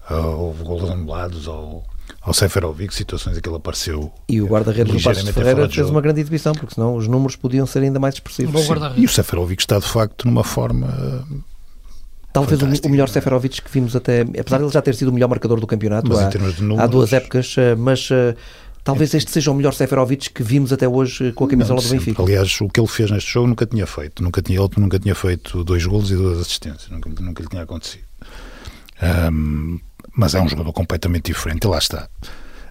uh, 0.10 0.38
houve 0.38 0.62
golos 0.62 0.90
anulados 0.90 1.48
ou 1.48 1.86
ao 2.22 2.34
Seferovic, 2.34 2.94
situações 2.94 3.38
em 3.38 3.42
que 3.42 3.50
ele 3.50 3.56
apareceu. 3.56 4.12
E 4.30 4.42
o 4.42 4.48
guarda-redes 4.48 4.94
do 4.94 5.02
Passos 5.02 5.24
de 5.24 5.34
Ferreira 5.34 5.68
fez 5.68 5.90
uma 5.90 6.02
grande 6.02 6.22
exibição, 6.22 6.54
porque 6.54 6.76
senão 6.76 6.96
os 6.96 7.08
números 7.08 7.36
podiam 7.36 7.66
ser 7.66 7.80
ainda 7.80 8.00
mais 8.00 8.16
expressivos. 8.16 8.68
e 8.96 9.06
o 9.06 9.10
Seferovic 9.10 9.62
está 9.62 9.80
de 9.80 9.88
facto 9.88 10.28
numa 10.28 10.44
forma. 10.44 11.26
Talvez 12.32 12.62
o 12.62 12.90
melhor 12.90 13.10
Seferovic 13.10 13.62
que 13.62 13.72
vimos 13.72 13.96
até, 13.96 14.22
apesar 14.22 14.60
de 14.60 14.64
ele 14.64 14.72
já 14.72 14.82
ter 14.82 14.96
sido 14.96 15.10
o 15.10 15.14
melhor 15.14 15.28
marcador 15.28 15.60
do 15.60 15.68
campeonato 15.68 16.16
há, 16.16 16.30
números, 16.30 16.80
há, 16.80 16.88
duas 16.88 17.12
épocas, 17.12 17.56
eh, 17.58 17.76
mas 17.76 18.10
uh, 18.10 18.34
talvez 18.86 19.14
este 19.14 19.30
seja 19.30 19.52
o 19.52 19.54
melhor 19.54 19.74
Seferovic 19.74 20.32
que 20.32 20.42
vimos 20.42 20.72
até 20.72 20.88
hoje 20.88 21.34
com 21.34 21.44
a 21.44 21.48
camisola 21.50 21.82
Não, 21.82 21.88
do 21.90 21.92
Benfica. 21.92 22.24
Aliás, 22.24 22.62
o 22.62 22.70
que 22.70 22.80
ele 22.80 22.88
fez 22.88 23.12
neste 23.12 23.34
jogo 23.34 23.48
nunca 23.48 23.66
tinha 23.66 23.86
feito. 23.86 24.24
Nunca 24.24 24.42
tinha, 24.42 24.62
ele 24.62 24.70
nunca 24.78 24.98
tinha 24.98 25.14
feito 25.14 25.62
dois 25.66 25.86
golos 25.86 26.10
e 26.10 26.16
duas 26.16 26.40
assistências. 26.40 26.90
Nunca, 26.90 27.10
nunca 27.10 27.44
lhe 27.44 27.50
tinha 27.50 27.64
acontecido. 27.64 28.04
Um, 29.02 29.80
mas 30.16 30.36
é 30.36 30.42
um 30.42 30.48
jogador 30.48 30.74
completamente 30.74 31.26
diferente. 31.26 31.66
E 31.66 31.68
lá 31.68 31.78
está. 31.78 32.10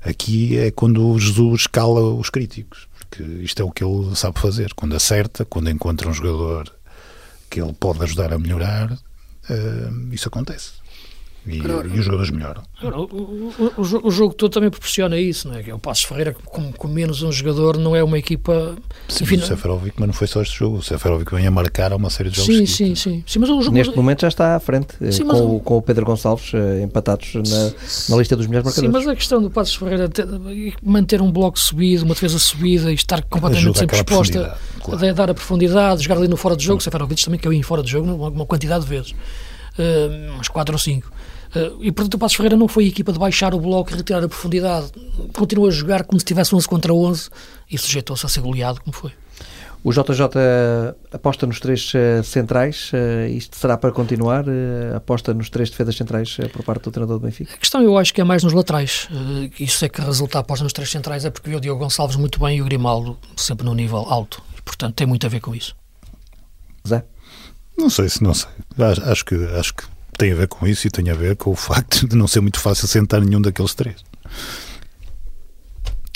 Aqui 0.03 0.59
é 0.59 0.71
quando 0.71 1.19
Jesus 1.19 1.67
cala 1.67 2.01
os 2.01 2.31
críticos, 2.31 2.89
porque 2.99 3.23
isto 3.23 3.61
é 3.61 3.65
o 3.65 3.71
que 3.71 3.85
ele 3.85 4.15
sabe 4.17 4.39
fazer. 4.39 4.73
Quando 4.75 4.97
acerta, 4.97 5.45
quando 5.45 5.71
encontra 5.71 6.09
um 6.09 6.15
jogador 6.15 6.73
que 7.51 7.61
ele 7.61 7.73
pode 7.73 8.03
ajudar 8.03 8.33
a 8.33 8.39
melhorar, 8.39 8.93
uh, 8.93 10.13
isso 10.13 10.29
acontece. 10.29 10.80
E, 11.47 11.57
e 11.57 11.99
os 11.99 12.05
jogadores 12.05 12.31
melhoram. 12.31 12.63
O, 12.83 12.87
o, 12.87 13.73
o, 13.79 14.09
o, 14.09 14.11
jogo 14.11 14.35
todo 14.35 14.53
também 14.53 14.69
proporciona 14.69 15.19
isso, 15.19 15.49
não 15.49 15.57
é? 15.57 15.63
Que 15.63 15.71
é 15.71 15.75
o 15.75 15.79
Passos 15.79 16.05
Ferreira, 16.05 16.35
com, 16.45 16.71
com, 16.71 16.87
menos 16.87 17.23
um 17.23 17.33
jogador, 17.33 17.79
não 17.79 17.97
é 17.97 18.05
uma 18.05 18.19
equipa. 18.19 18.77
Sim, 19.09 19.25
enfim, 19.25 19.37
o 19.37 19.47
Seferovic, 19.47 19.97
mas 19.99 20.07
não 20.07 20.13
foi 20.13 20.27
só 20.27 20.43
este 20.43 20.59
jogo. 20.59 20.77
O 20.77 20.83
Seferovic 20.83 21.35
vem 21.35 21.47
a 21.47 21.51
marcar 21.51 21.95
uma 21.95 22.11
série 22.11 22.29
de 22.29 22.37
jogos. 22.37 22.55
Sim, 22.55 22.67
sim, 22.67 22.95
sim, 22.95 23.25
sim. 23.27 23.39
mas 23.39 23.49
o 23.49 23.63
jogo... 23.63 23.75
Neste 23.75 23.97
momento 23.97 24.21
já 24.21 24.29
está 24.29 24.55
à 24.55 24.61
frente, 24.61 24.89
eh, 25.01 25.13
sim, 25.13 25.25
com, 25.25 25.57
o, 25.57 25.61
com 25.61 25.79
o 25.79 25.83
Pedro 25.83 26.05
Gonçalves 26.05 26.53
eh, 26.53 26.83
empatados 26.83 27.35
na, 27.35 27.73
na 28.11 28.17
lista 28.17 28.37
dos 28.37 28.47
melhores 28.47 28.67
marcadores. 28.67 28.75
Sim, 28.75 28.89
mas 28.89 29.09
a 29.09 29.17
questão 29.17 29.41
do 29.41 29.51
Passos 29.51 29.75
Ferreira 29.75 30.11
ter, 30.11 30.27
manter 30.83 31.23
um 31.23 31.33
bloco 31.33 31.59
subido, 31.59 32.05
uma 32.05 32.15
defesa 32.15 32.39
subida 32.39 32.91
e 32.91 32.95
estar 32.95 33.23
completamente 33.23 33.79
sempre 33.79 33.97
exposta 33.97 34.59
claro. 34.83 35.07
a 35.07 35.13
dar 35.13 35.31
a 35.31 35.35
profundidade, 35.35 36.03
jogar 36.03 36.19
ali 36.19 36.29
no 36.29 36.37
fora 36.37 36.55
de 36.55 36.65
jogo. 36.65 36.81
O 36.81 36.83
Seferovic 36.83 37.25
também 37.25 37.41
caiu 37.41 37.55
em 37.55 37.63
fora 37.63 37.83
de 37.83 37.91
jogo 37.91 38.13
uma, 38.13 38.29
uma 38.29 38.47
quantidade 38.47 38.85
de 38.85 38.91
vezes, 38.91 39.13
uh, 39.13 40.35
umas 40.35 40.49
4 40.49 40.75
ou 40.75 40.79
5. 40.79 41.20
Uh, 41.55 41.83
e 41.83 41.91
portanto 41.91 42.15
o 42.15 42.19
Passos 42.19 42.37
Ferreira 42.37 42.57
não 42.57 42.69
foi 42.69 42.85
a 42.85 42.89
equipa 42.89 43.13
de 43.13 43.19
baixar 43.19 43.55
o 43.55 43.61
bloco 43.61 43.93
e 43.93 43.97
retirar 43.97 44.23
a 44.23 44.29
profundidade. 44.29 44.93
Continua 45.35 45.69
a 45.69 45.71
jogar 45.71 46.05
como 46.05 46.19
se 46.19 46.25
tivesse 46.25 46.55
11 46.55 46.69
contra 46.69 46.93
11 46.95 47.29
e 47.71 47.77
sujeitou-se 47.77 48.25
a 48.25 48.29
ser 48.29 48.41
goleado 48.41 48.81
como 48.81 48.95
foi. 48.95 49.13
O 49.83 49.93
JJ 49.93 50.21
aposta 51.11 51.47
nos 51.47 51.59
três 51.59 51.91
uh, 51.95 52.23
centrais, 52.23 52.93
isto 53.31 53.57
será 53.57 53.79
para 53.79 53.91
continuar? 53.91 54.45
Aposta 54.95 55.33
nos 55.33 55.49
três 55.49 55.71
defesas 55.71 55.97
centrais 55.97 56.37
por 56.53 56.63
parte 56.63 56.85
do 56.85 56.91
treinador 56.91 57.19
do 57.19 57.25
Benfica? 57.25 57.55
A 57.55 57.57
questão 57.57 57.81
eu 57.81 57.97
acho 57.97 58.13
que 58.13 58.21
é 58.21 58.25
mais 58.25 58.45
nos 58.45 58.53
laterais. 58.53 59.09
isso 59.59 59.83
é 59.85 59.89
que 59.89 60.03
resulta 60.03 60.39
a 60.39 60.41
aposta 60.43 60.63
nos 60.63 60.75
três 60.75 60.91
centrais, 60.91 61.25
é 61.25 61.31
porque 61.31 61.49
viu 61.49 61.59
o 61.59 61.61
Diogo 61.61 61.83
Gonçalves 61.83 62.17
muito 62.17 62.39
bem 62.39 62.59
e 62.59 62.63
o 62.63 62.65
Grimaldo 62.67 63.19
sempre 63.37 63.65
no 63.65 63.75
nível 63.75 64.01
alto. 64.01 64.43
E, 64.57 64.61
portanto, 64.61 64.95
tem 64.97 65.07
muito 65.07 65.27
a 65.27 65.31
ver 65.31 65.41
com 65.41 65.55
isso. 65.55 65.75
Zé? 66.87 67.03
Não 67.79 67.89
sei 67.89 68.11
se 68.11 68.23
não 68.23 68.35
sei. 68.35 68.51
Acho, 68.79 69.03
acho, 69.03 69.25
que, 69.25 69.35
acho 69.35 69.75
que 69.75 69.85
tem 70.21 70.33
a 70.33 70.35
ver 70.35 70.49
com 70.49 70.67
isso 70.67 70.87
e 70.87 70.91
tem 70.91 71.09
a 71.09 71.15
ver 71.15 71.35
com 71.35 71.51
o 71.51 71.57
facto 71.57 72.07
de 72.07 72.15
não 72.15 72.29
ser 72.29 72.43
muito 72.43 72.61
fácil 72.61 72.87
sentar 72.87 73.23
nenhum 73.23 73.41
daqueles 73.41 73.73
três. 73.73 74.05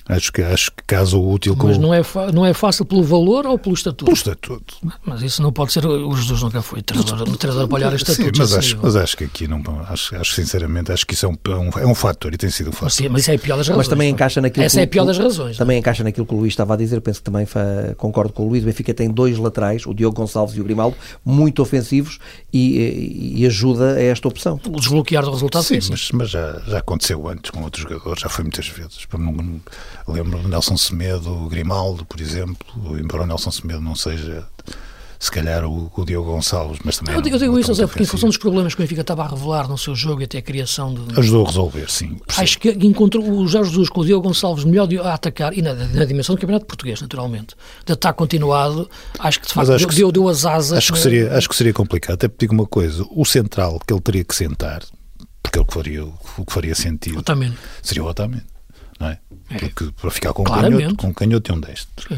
Acho 0.06 0.30
que, 0.30 0.42
acho 0.42 0.70
que 0.70 0.82
caso 0.86 1.18
útil 1.18 1.56
Mas 1.56 1.78
não 1.78 1.94
é, 1.94 2.02
não 2.32 2.44
é 2.44 2.52
fácil 2.52 2.84
pelo 2.84 3.02
valor 3.02 3.46
ou 3.46 3.58
pelo 3.58 3.74
estatuto? 3.74 4.04
Pelo 4.04 4.14
estatuto. 4.14 4.76
Mas 5.02 5.22
isso 5.22 5.42
não 5.42 5.50
pode 5.50 5.72
ser. 5.72 5.86
O 5.86 6.14
Jesus 6.14 6.42
nunca 6.42 6.60
foi 6.60 6.82
treinador, 6.82 7.36
treinador 7.38 7.68
para 7.68 7.76
olhar 7.76 7.94
estatuto. 7.94 8.22
Sim, 8.22 8.32
mas 8.36 8.52
acho, 8.52 8.78
mas 8.82 8.96
acho 8.96 9.16
que 9.16 9.24
aqui 9.24 9.48
não. 9.48 9.62
Acho, 9.88 10.14
acho 10.16 10.34
sinceramente, 10.34 10.92
acho 10.92 11.06
que 11.06 11.14
isso 11.14 11.24
é 11.24 11.28
um, 11.30 11.36
é 11.46 11.56
um, 11.56 11.70
é 11.84 11.86
um 11.86 11.94
fator 11.94 12.34
e 12.34 12.36
tem 12.36 12.50
sido 12.50 12.68
um 12.68 12.72
fator. 12.72 12.92
Mas, 13.00 13.10
mas 13.10 13.22
isso 13.22 13.30
é 13.30 13.34
a 13.34 13.38
pior 13.38 13.56
das 13.56 13.66
razões. 13.66 13.78
Mas 13.78 13.88
também 13.88 14.10
encaixa 14.10 14.42
naquilo 14.42 14.66
Essa 14.66 14.80
é 14.80 14.84
a 14.84 14.86
pior 14.86 15.06
das 15.06 15.16
razões. 15.16 15.56
Também 15.56 15.78
encaixa 15.78 16.04
naquilo 16.04 16.26
que 16.26 16.34
o 16.34 16.36
Luís 16.36 16.52
estava 16.52 16.74
a 16.74 16.76
dizer. 16.76 16.96
Eu 16.96 17.02
penso 17.02 17.20
que 17.20 17.24
também 17.24 17.46
concordo 17.96 18.32
com 18.34 18.44
o 18.44 18.48
Luís. 18.50 18.62
O 18.62 18.66
Benfica 18.66 18.92
tem 18.92 19.10
dois 19.10 19.38
laterais, 19.38 19.86
o 19.86 19.94
Diogo 19.94 20.14
Gonçalves 20.14 20.54
e 20.54 20.60
o 20.60 20.64
Grimaldo, 20.64 20.98
muito 21.24 21.62
ofensivos 21.62 22.18
e, 22.52 23.36
e 23.36 23.46
ajuda 23.46 23.94
a 23.94 24.02
esta 24.02 24.28
opção. 24.28 24.60
O 24.66 24.78
desbloquear 24.78 25.24
do 25.24 25.30
resultado. 25.30 25.62
Sim, 25.62 25.78
mas, 25.88 26.10
mas 26.12 26.28
já, 26.28 26.60
já 26.66 26.78
aconteceu 26.78 27.26
antes 27.26 27.50
com 27.50 27.62
outros 27.62 27.82
jogadores, 27.84 28.20
já 28.20 28.28
foi 28.28 28.44
muitas 28.44 28.68
vezes. 28.68 29.06
Lembro 30.06 30.46
Nelson 30.46 30.76
Semedo, 30.76 31.48
Grimaldo, 31.48 32.04
por 32.04 32.20
exemplo, 32.20 32.66
embora 32.98 33.22
o 33.22 33.26
Nelson 33.26 33.50
Semedo 33.50 33.80
não 33.80 33.96
seja 33.96 34.46
se 35.24 35.30
calhar 35.30 35.64
o, 35.64 35.90
o 35.96 36.04
Diogo 36.04 36.30
Gonçalves, 36.32 36.78
mas 36.84 36.98
também. 36.98 37.14
Eu, 37.14 37.22
eu 37.22 37.38
digo 37.38 37.58
isso, 37.58 37.68
José, 37.68 37.86
porque 37.86 38.02
em 38.02 38.06
função 38.06 38.28
dos 38.28 38.36
problemas 38.36 38.74
que 38.74 38.80
o 38.80 38.82
Benfica 38.82 39.00
estava 39.00 39.24
a 39.24 39.28
revelar 39.28 39.66
no 39.66 39.78
seu 39.78 39.94
jogo 39.94 40.20
e 40.20 40.24
até 40.24 40.36
a 40.36 40.42
criação 40.42 40.92
de. 40.92 41.18
Ajudou 41.18 41.44
a 41.44 41.48
resolver, 41.48 41.90
sim. 41.90 42.18
Acho 42.36 42.58
que 42.58 42.70
encontrou 42.70 43.24
o 43.26 43.48
Jorge 43.48 43.70
Jesus 43.70 43.88
com 43.88 44.02
o 44.02 44.04
Diogo 44.04 44.28
Gonçalves 44.28 44.64
melhor 44.64 44.86
a 45.02 45.14
atacar, 45.14 45.56
e 45.56 45.62
na, 45.62 45.72
na 45.72 46.04
dimensão 46.04 46.34
do 46.34 46.40
Campeonato 46.40 46.66
Português, 46.66 47.00
naturalmente, 47.00 47.54
de 47.86 47.92
ataque 47.94 48.18
continuado, 48.18 48.88
acho 49.18 49.40
que 49.40 49.46
de 49.46 49.54
facto 49.54 49.76
deu, 49.76 49.88
deu, 49.88 50.12
deu, 50.12 50.28
as 50.28 50.44
asas. 50.44 50.76
Acho 50.76 50.92
que, 50.92 50.98
seria, 50.98 51.34
acho 51.34 51.48
que 51.48 51.56
seria 51.56 51.72
complicado. 51.72 52.14
Até 52.14 52.28
porque 52.28 52.44
digo 52.44 52.54
uma 52.54 52.66
coisa: 52.66 53.02
o 53.10 53.24
central 53.24 53.80
que 53.86 53.94
ele 53.94 54.02
teria 54.02 54.24
que 54.24 54.34
sentar, 54.34 54.82
porque 55.42 55.58
é 55.58 55.62
o 55.62 55.64
que 55.64 55.72
faria, 55.72 56.04
o 56.04 56.44
que 56.44 56.52
faria 56.52 56.74
sentido, 56.74 57.20
Otamendi. 57.20 57.56
seria 57.82 58.04
o 58.04 58.06
Otamendi 58.06 58.53
não 59.00 59.08
é? 59.08 59.18
é. 59.50 59.58
Porque 59.58 59.90
para 60.00 60.10
ficar 60.10 60.32
com 60.32 60.42
um 60.42 60.44
canhoto, 60.44 60.96
com 60.96 61.06
um 61.08 61.12
canhoto 61.12 61.52
é 61.52 61.54
um 61.54 61.60
destro. 61.60 62.16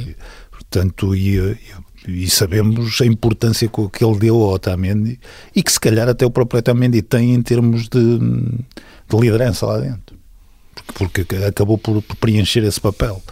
Portanto, 0.51 1.15
e, 1.15 1.59
e, 2.07 2.29
sabemos 2.29 3.01
a 3.01 3.07
importância 3.07 3.69
que 3.69 4.05
ele 4.05 4.19
deu 4.19 4.37
ao 4.37 4.55
Otamendi 4.55 5.19
e 5.55 5.63
que 5.63 5.73
se 5.73 5.79
calhar 5.79 6.09
até 6.09 6.25
o 6.25 6.31
próprio 6.31 6.59
Otamendi 6.59 7.03
tem 7.03 7.35
em 7.35 7.43
termos 7.43 7.89
de, 7.89 8.19
de 8.19 9.17
liderança 9.19 9.67
lá 9.67 9.79
dentro. 9.79 10.17
Porque, 10.95 11.25
porque 11.25 11.37
acabou 11.45 11.79
por, 11.79 12.03
por 12.03 12.17
preencher 12.17 12.65
esse 12.65 12.81
papel. 12.81 13.23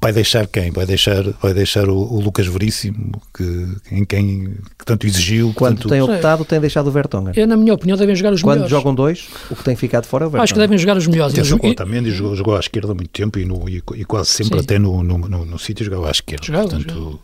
Vai 0.00 0.12
deixar 0.12 0.46
quem? 0.46 0.70
Vai 0.70 0.86
deixar, 0.86 1.22
vai 1.42 1.52
deixar 1.52 1.88
o, 1.88 1.96
o 1.96 2.20
Lucas 2.20 2.46
Veríssimo, 2.46 3.20
que, 3.36 3.68
em 3.92 4.04
quem 4.04 4.54
que 4.78 4.84
tanto 4.84 5.06
exigiu. 5.06 5.52
Quando 5.54 5.76
tanto... 5.76 5.88
tem 5.88 6.00
optado, 6.00 6.44
tem 6.44 6.58
deixado 6.58 6.86
o 6.86 6.90
Vertonghen. 6.90 7.32
Eu, 7.36 7.46
na 7.46 7.56
minha 7.56 7.74
opinião, 7.74 7.96
devem 7.98 8.14
jogar 8.14 8.32
os 8.32 8.40
Quando 8.40 8.62
melhores. 8.62 8.72
Quando 8.72 8.80
jogam 8.80 8.94
dois, 8.94 9.28
o 9.50 9.56
que 9.56 9.62
tem 9.62 9.76
ficado 9.76 10.06
fora 10.06 10.24
é 10.24 10.26
o 10.26 10.30
Vertonghen. 10.30 10.44
Acho 10.44 10.54
que 10.54 10.60
devem 10.60 10.78
jogar 10.78 10.96
os 10.96 11.06
melhores. 11.06 11.34
Atenção, 11.34 11.58
o 11.62 11.66
Otamendi 11.68 12.10
jogou, 12.10 12.34
jogou 12.34 12.56
à 12.56 12.60
esquerda 12.60 12.92
há 12.92 12.94
muito 12.94 13.10
tempo 13.10 13.38
e, 13.38 13.44
no, 13.44 13.68
e, 13.68 13.82
e 13.94 14.04
quase 14.04 14.30
sempre, 14.30 14.58
Sim. 14.58 14.64
até 14.64 14.78
no, 14.78 15.02
no, 15.02 15.18
no, 15.18 15.44
no 15.44 15.58
sítio, 15.58 15.84
jogava 15.84 16.08
à 16.08 16.10
esquerda. 16.10 16.46
Jogava, 16.46 16.68
Portanto, 16.68 16.94
jogava. 16.94 17.18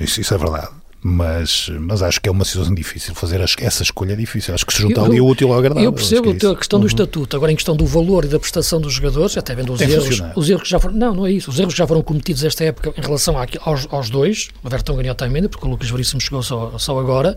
Isso, 0.00 0.20
isso 0.20 0.34
é 0.34 0.38
verdade 0.38 0.81
mas, 1.04 1.68
mas 1.80 2.00
acho 2.00 2.20
que 2.20 2.28
é 2.28 2.32
uma 2.32 2.44
situação 2.44 2.72
difícil. 2.72 3.12
Fazer 3.12 3.40
essa 3.40 3.82
escolha 3.82 4.12
é 4.12 4.16
difícil. 4.16 4.54
Acho 4.54 4.64
que 4.64 4.72
se 4.72 4.80
junta 4.80 5.00
eu, 5.00 5.04
ali 5.04 5.20
o 5.20 5.26
útil 5.26 5.52
ao 5.52 5.58
agradável. 5.58 5.88
Eu 5.88 5.92
percebo 5.92 6.30
é 6.30 6.52
a 6.52 6.54
questão 6.54 6.78
do 6.78 6.84
uhum. 6.84 6.86
estatuto. 6.86 7.36
Agora, 7.36 7.50
em 7.50 7.56
questão 7.56 7.74
do 7.74 7.84
valor 7.84 8.24
e 8.24 8.28
da 8.28 8.38
prestação 8.38 8.80
dos 8.80 8.92
jogadores, 8.92 9.36
até 9.36 9.52
vendo 9.52 9.72
os 9.72 9.80
Tem 9.80 9.90
erros, 9.90 10.22
os 10.36 10.48
erros 10.48 10.62
que 10.62 10.70
já 10.70 10.78
foram. 10.78 10.94
Não, 10.94 11.12
não 11.12 11.26
é 11.26 11.32
isso. 11.32 11.50
Os 11.50 11.58
erros 11.58 11.74
que 11.74 11.78
já 11.78 11.88
foram 11.88 12.02
cometidos 12.02 12.44
esta 12.44 12.62
época 12.62 12.94
em 12.96 13.00
relação 13.00 13.34
aos, 13.62 13.88
aos 13.90 14.10
dois, 14.10 14.50
o 14.62 14.68
Vertonghen 14.68 15.06
e 15.06 15.08
o 15.08 15.12
Otamendi, 15.12 15.48
porque 15.48 15.66
o 15.66 15.70
Lucas 15.70 15.90
Veríssimo 15.90 16.20
chegou 16.20 16.40
só, 16.40 16.78
só 16.78 16.96
agora. 17.00 17.36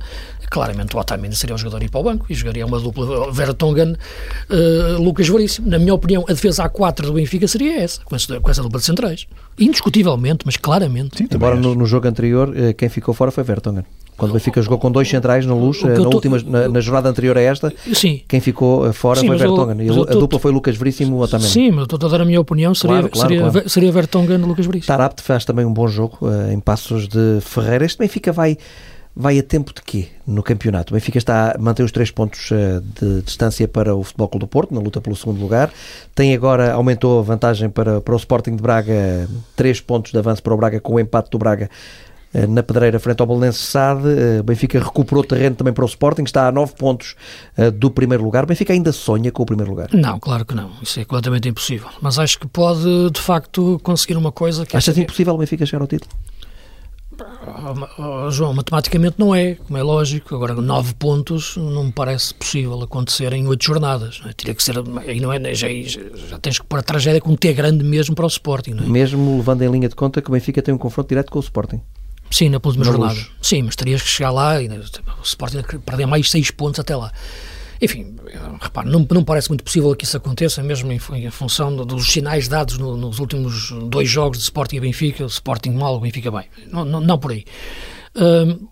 Claramente, 0.50 0.96
o 0.96 1.00
Otamendi 1.00 1.36
seria 1.36 1.56
o 1.56 1.58
jogador 1.58 1.84
ir 1.84 1.90
para 1.90 2.00
o 2.00 2.04
banco 2.04 2.26
e 2.30 2.34
jogaria 2.34 2.66
uma 2.66 2.80
dupla 2.80 3.32
Vertonghen-Lucas 3.32 5.30
uh, 5.30 5.34
Veríssimo. 5.34 5.70
Na 5.70 5.80
minha 5.80 5.94
opinião, 5.94 6.24
a 6.28 6.34
defesa 6.34 6.70
A4 6.70 7.02
do 7.02 7.14
Benfica 7.14 7.48
seria 7.48 7.82
essa, 7.82 8.02
com 8.04 8.16
essa, 8.16 8.40
com 8.40 8.50
essa 8.50 8.62
dupla 8.62 8.80
de 8.80 8.86
centrais. 8.86 9.28
Indiscutivelmente, 9.58 10.46
mas 10.46 10.58
claramente. 10.58 11.18
Sim, 11.18 11.28
Embora 11.34 11.56
no, 11.56 11.76
no, 11.76 11.86
jogo 11.86 12.08
anterior, 12.08 12.54
eh, 12.56 12.74
quem 12.74 12.90
ficou 12.90 13.14
fora 13.14 13.32
foi 13.32 13.44
Vertonghen. 13.44 13.86
Quando 14.18 14.32
o 14.32 14.34
Benfica 14.34 14.62
jogou 14.62 14.78
com 14.78 14.90
dois 14.90 15.10
centrais 15.10 15.46
na 15.46 15.54
luz, 15.54 15.82
na, 15.84 15.94
tô... 15.96 16.10
última, 16.10 16.38
na, 16.46 16.70
na, 16.70 16.80
jornada 16.80 17.10
anterior 17.10 17.38
a 17.38 17.42
esta, 17.42 17.74
sim. 17.94 18.22
quem 18.28 18.40
ficou 18.40 18.88
eh, 18.88 18.94
fora 18.94 19.20
sim, 19.20 19.28
foi 19.28 19.38
Vertonghen. 19.38 19.86
Eu, 19.86 20.04
a 20.04 20.06
tô... 20.06 20.20
dupla 20.20 20.40
foi 20.40 20.52
Lucas 20.52 20.78
Veríssimo 20.78 21.22
Otamendi. 21.22 21.50
Sim, 21.50 21.72
mas 21.72 21.84
estou 21.84 21.98
a 22.08 22.10
dar 22.10 22.22
a 22.22 22.26
minha 22.26 22.40
opinião, 22.40 22.74
seria, 22.74 22.98
claro, 22.98 23.10
claro, 23.10 23.30
seria, 23.30 23.52
claro. 23.52 23.70
seria 23.70 23.92
Vertonghen 23.92 24.36
e 24.36 24.44
Lucas 24.44 24.66
Veríssimo. 24.66 24.88
Tarapte 24.88 25.22
faz 25.22 25.44
também 25.44 25.66
um 25.66 25.74
bom 25.74 25.88
jogo 25.88 26.18
uh, 26.22 26.52
em 26.52 26.60
passos 26.60 27.08
de 27.10 27.40
Ferreira. 27.42 27.86
Este 27.86 27.98
Benfica 27.98 28.32
vai 28.32 28.58
vai 29.16 29.40
a 29.40 29.44
tempo 29.44 29.74
de 29.74 29.82
quê 29.82 30.10
no 30.28 30.44
campeonato? 30.44 30.92
O 30.92 30.96
Benfica 30.96 31.18
está 31.18 31.56
a 31.56 31.58
manter 31.58 31.84
os 31.84 31.92
três 31.92 32.12
pontos 32.12 32.52
uh, 32.52 32.82
de 33.00 33.22
distância 33.22 33.68
para 33.68 33.96
o 33.96 34.04
Futebol 34.04 34.28
Clube 34.28 34.46
do 34.46 34.48
Porto, 34.48 34.74
na 34.74 34.82
luta 34.82 35.00
pelo 35.00 35.16
segundo 35.16 35.40
lugar. 35.40 35.72
Tem 36.14 36.34
agora, 36.34 36.74
aumentou 36.74 37.20
a 37.20 37.22
vantagem 37.22 37.70
para, 37.70 38.02
para 38.02 38.14
o 38.14 38.18
Sporting 38.18 38.56
de 38.56 38.62
Braga, 38.62 39.30
três 39.56 39.80
pontos 39.80 40.12
de 40.12 40.18
avanço 40.18 40.44
para 40.44 40.54
o 40.54 40.58
Braga, 40.58 40.82
com 40.82 40.96
o 40.96 41.00
empate 41.00 41.30
do 41.30 41.38
Braga 41.38 41.70
uh, 42.34 42.48
na 42.48 42.62
pedreira 42.62 43.00
frente 43.00 43.22
ao 43.22 43.28
Belenense 43.28 43.60
Sade. 43.60 44.08
O 44.42 44.44
Benfica 44.44 44.80
recuperou 44.80 45.24
terreno 45.24 45.56
também 45.56 45.74
para 45.74 45.86
o 45.86 45.88
Sporting, 45.88 46.24
está 46.24 46.48
a 46.50 46.52
nove 46.52 46.74
pontos 46.74 47.16
do 47.76 47.90
primeiro 47.90 48.22
lugar. 48.22 48.44
O 48.44 48.48
Benfica 48.48 48.74
ainda 48.74 48.92
sonha 48.92 49.32
com 49.32 49.44
o 49.44 49.46
primeiro 49.46 49.72
lugar? 49.72 49.88
Não, 49.94 50.20
claro 50.20 50.44
que 50.44 50.54
não. 50.54 50.72
Isso 50.84 51.00
é 51.00 51.06
completamente 51.06 51.48
impossível. 51.48 51.88
Mas 52.02 52.20
acho 52.20 52.38
que 52.38 52.48
pode, 52.48 53.10
de 53.12 53.22
facto, 53.22 53.80
conseguir 53.82 54.18
uma 54.18 54.32
coisa 54.32 54.66
que... 54.66 54.76
Achas 54.76 54.98
é 54.98 55.02
impossível 55.02 55.34
o 55.34 55.38
Benfica 55.38 55.66
chegar 55.66 55.82
ao 55.82 55.88
título? 55.88 56.12
Oh, 57.98 58.30
João, 58.32 58.54
matematicamente 58.54 59.16
não 59.18 59.34
é, 59.34 59.56
como 59.56 59.78
é 59.78 59.84
lógico. 59.84 60.36
Agora, 60.36 60.54
nove 60.56 60.94
pontos 60.94 61.56
não 61.58 61.86
me 61.86 61.92
parece 61.92 62.34
possível 62.34 62.82
acontecer 62.82 63.32
em 63.34 63.48
oito 63.48 63.64
jornadas. 63.64 64.20
Não 64.22 64.30
é? 64.30 64.34
Teria 64.34 64.54
que 64.54 64.64
ser, 64.64 64.76
aí 65.08 65.20
não 65.20 65.32
é, 65.32 65.54
já, 65.54 65.68
já 65.70 66.40
tens 66.40 66.60
que 66.60 66.66
pôr 66.66 66.80
a 66.80 66.84
tragédia 66.84 67.22
com 67.22 67.32
um 67.32 67.36
T 67.36 67.54
grande 67.54 67.84
mesmo 67.84 68.16
para 68.16 68.26
o 68.26 68.28
Sporting. 68.28 68.72
É? 68.72 68.82
Mesmo 68.82 69.38
levando 69.38 69.62
em 69.62 69.72
linha 69.72 69.90
de 69.90 69.96
conta 69.96 70.22
que 70.22 70.30
o 70.30 70.34
Benfica 70.34 70.62
tem 70.62 70.74
um 70.74 70.78
confronto 70.78 71.10
direto 71.10 71.32
com 71.32 71.40
o 71.40 71.42
Sporting. 71.42 71.82
Sim, 72.32 72.50
na 72.50 72.60
penúltima 72.60 72.86
jornada. 72.86 73.20
Sim, 73.42 73.64
mas 73.64 73.76
terias 73.76 74.02
que 74.02 74.10
chegar 74.10 74.32
lá 74.32 74.62
e 74.62 74.68
o 74.68 74.82
Sporting 75.24 75.62
perder 75.86 76.06
mais 76.06 76.30
seis 76.30 76.52
pontos 76.52 76.80
até 76.80 76.96
lá. 76.96 77.12
Enfim, 77.82 78.16
repare, 78.62 78.90
não, 78.90 79.06
não 79.10 79.24
parece 79.24 79.50
muito 79.50 79.64
possível 79.64 79.96
que 79.96 80.06
isso 80.06 80.18
aconteça, 80.18 80.64
mesmo 80.64 80.92
em, 80.92 81.00
em 81.14 81.32
função 81.32 81.76
dos 81.76 82.08
sinais 82.08 82.48
dados 82.48 82.78
no, 82.78 82.96
nos 82.96 83.20
últimos 83.20 83.72
dois 83.90 84.10
jogos 84.10 84.38
de 84.38 84.44
Sporting 84.44 84.78
e 84.78 84.80
Benfica, 84.80 85.26
Sporting 85.26 85.72
mal, 85.72 86.00
Benfica 86.00 86.32
bem. 86.32 86.46
Não, 86.72 86.86
não, 86.86 87.02
não 87.02 87.18
por 87.18 87.32
aí. 87.32 87.46
Uh, 88.16 88.68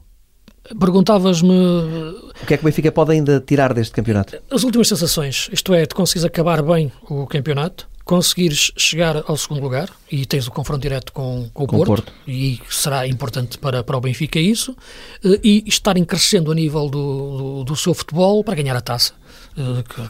Perguntavas-me. 0.80 1.52
O 1.52 2.46
que 2.48 2.54
é 2.54 2.58
que 2.58 2.64
o 2.64 2.66
Benfica 2.66 2.92
pode 2.92 3.12
ainda 3.12 3.40
tirar 3.46 3.74
deste 3.74 3.94
campeonato? 3.94 4.38
As 4.50 4.64
últimas 4.64 4.88
sensações, 4.88 5.50
isto 5.52 5.74
é, 5.74 5.86
de 5.86 5.94
conseguires 5.94 6.26
acabar 6.26 6.62
bem 6.62 6.92
o 7.10 7.28
campeonato, 7.28 7.88
conseguires 8.06 8.72
chegar 8.78 9.24
ao 9.28 9.38
segundo 9.38 9.62
lugar 9.62 9.90
e 10.12 10.26
tens 10.26 10.48
o 10.48 10.52
confronto 10.52 10.82
direto 10.82 11.12
com, 11.14 11.50
com 11.54 11.64
o 11.64 11.68
com 11.68 11.78
Porto, 11.78 12.04
Porto, 12.04 12.14
e 12.28 12.60
será 12.70 13.08
importante 13.08 13.58
para, 13.58 13.84
para 13.84 13.98
o 13.98 14.02
Benfica 14.02 14.40
isso, 14.40 14.76
eh, 15.24 15.40
e 15.44 15.64
estarem 15.68 16.04
crescendo 16.04 16.52
a 16.52 16.56
nível 16.56 16.90
do, 16.90 17.38
do, 17.38 17.64
do 17.64 17.76
seu 17.76 17.94
futebol 17.94 18.44
para 18.44 18.56
ganhar 18.56 18.76
a 18.76 18.82
taça. 18.82 19.14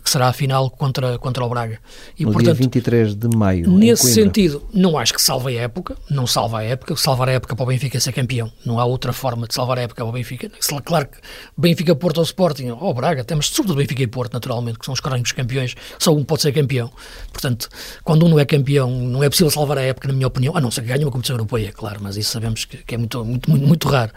Que 0.01 0.09
será 0.09 0.27
a 0.27 0.33
final 0.33 0.69
contra, 0.69 1.17
contra 1.17 1.43
o 1.43 1.49
Braga. 1.49 1.79
E, 2.17 2.25
no 2.25 2.31
portanto, 2.31 2.55
dia 2.55 2.63
23 2.63 3.15
de 3.15 3.35
maio. 3.35 3.69
Nesse 3.69 4.13
sentido, 4.13 4.63
não 4.73 4.97
acho 4.97 5.13
que 5.13 5.21
salve 5.21 5.57
a 5.57 5.61
época, 5.61 5.97
não 6.09 6.25
salva 6.25 6.59
a 6.59 6.63
época, 6.63 6.95
salvar 6.95 7.29
a 7.29 7.33
época 7.33 7.55
para 7.55 7.63
o 7.63 7.67
Benfica 7.67 7.99
ser 7.99 8.13
campeão. 8.13 8.51
Não 8.65 8.79
há 8.79 8.85
outra 8.85 9.11
forma 9.11 9.47
de 9.47 9.53
salvar 9.53 9.77
a 9.79 9.81
época 9.81 10.03
para 10.03 10.09
o 10.09 10.13
Benfica. 10.13 10.49
Claro 10.83 11.07
que 11.07 11.17
Benfica, 11.57 11.95
Porto 11.95 12.17
ou 12.17 12.23
Sporting, 12.23 12.69
ou 12.69 12.93
Braga, 12.93 13.23
temos 13.23 13.47
sobretudo 13.47 13.77
Benfica 13.77 14.03
e 14.03 14.07
Porto, 14.07 14.33
naturalmente, 14.33 14.79
que 14.79 14.85
são 14.85 14.93
os 14.93 14.99
crónicos 14.99 15.31
campeões, 15.31 15.75
só 15.99 16.13
um 16.13 16.23
pode 16.23 16.41
ser 16.41 16.51
campeão. 16.51 16.91
Portanto, 17.31 17.69
quando 18.03 18.25
um 18.25 18.29
não 18.29 18.39
é 18.39 18.45
campeão, 18.45 18.89
não 18.89 19.23
é 19.23 19.29
possível 19.29 19.51
salvar 19.51 19.77
a 19.77 19.81
época, 19.81 20.07
na 20.07 20.13
minha 20.13 20.27
opinião, 20.27 20.55
a 20.55 20.61
não 20.61 20.71
ser 20.71 20.81
que 20.81 20.87
ganhe 20.87 21.03
uma 21.03 21.11
competição 21.11 21.35
europeia, 21.35 21.71
claro, 21.71 21.99
mas 22.01 22.17
isso 22.17 22.31
sabemos 22.31 22.65
que, 22.65 22.77
que 22.77 22.95
é 22.95 22.97
muito, 22.97 23.23
muito, 23.23 23.49
muito, 23.49 23.67
muito 23.67 23.87
raro. 23.87 24.11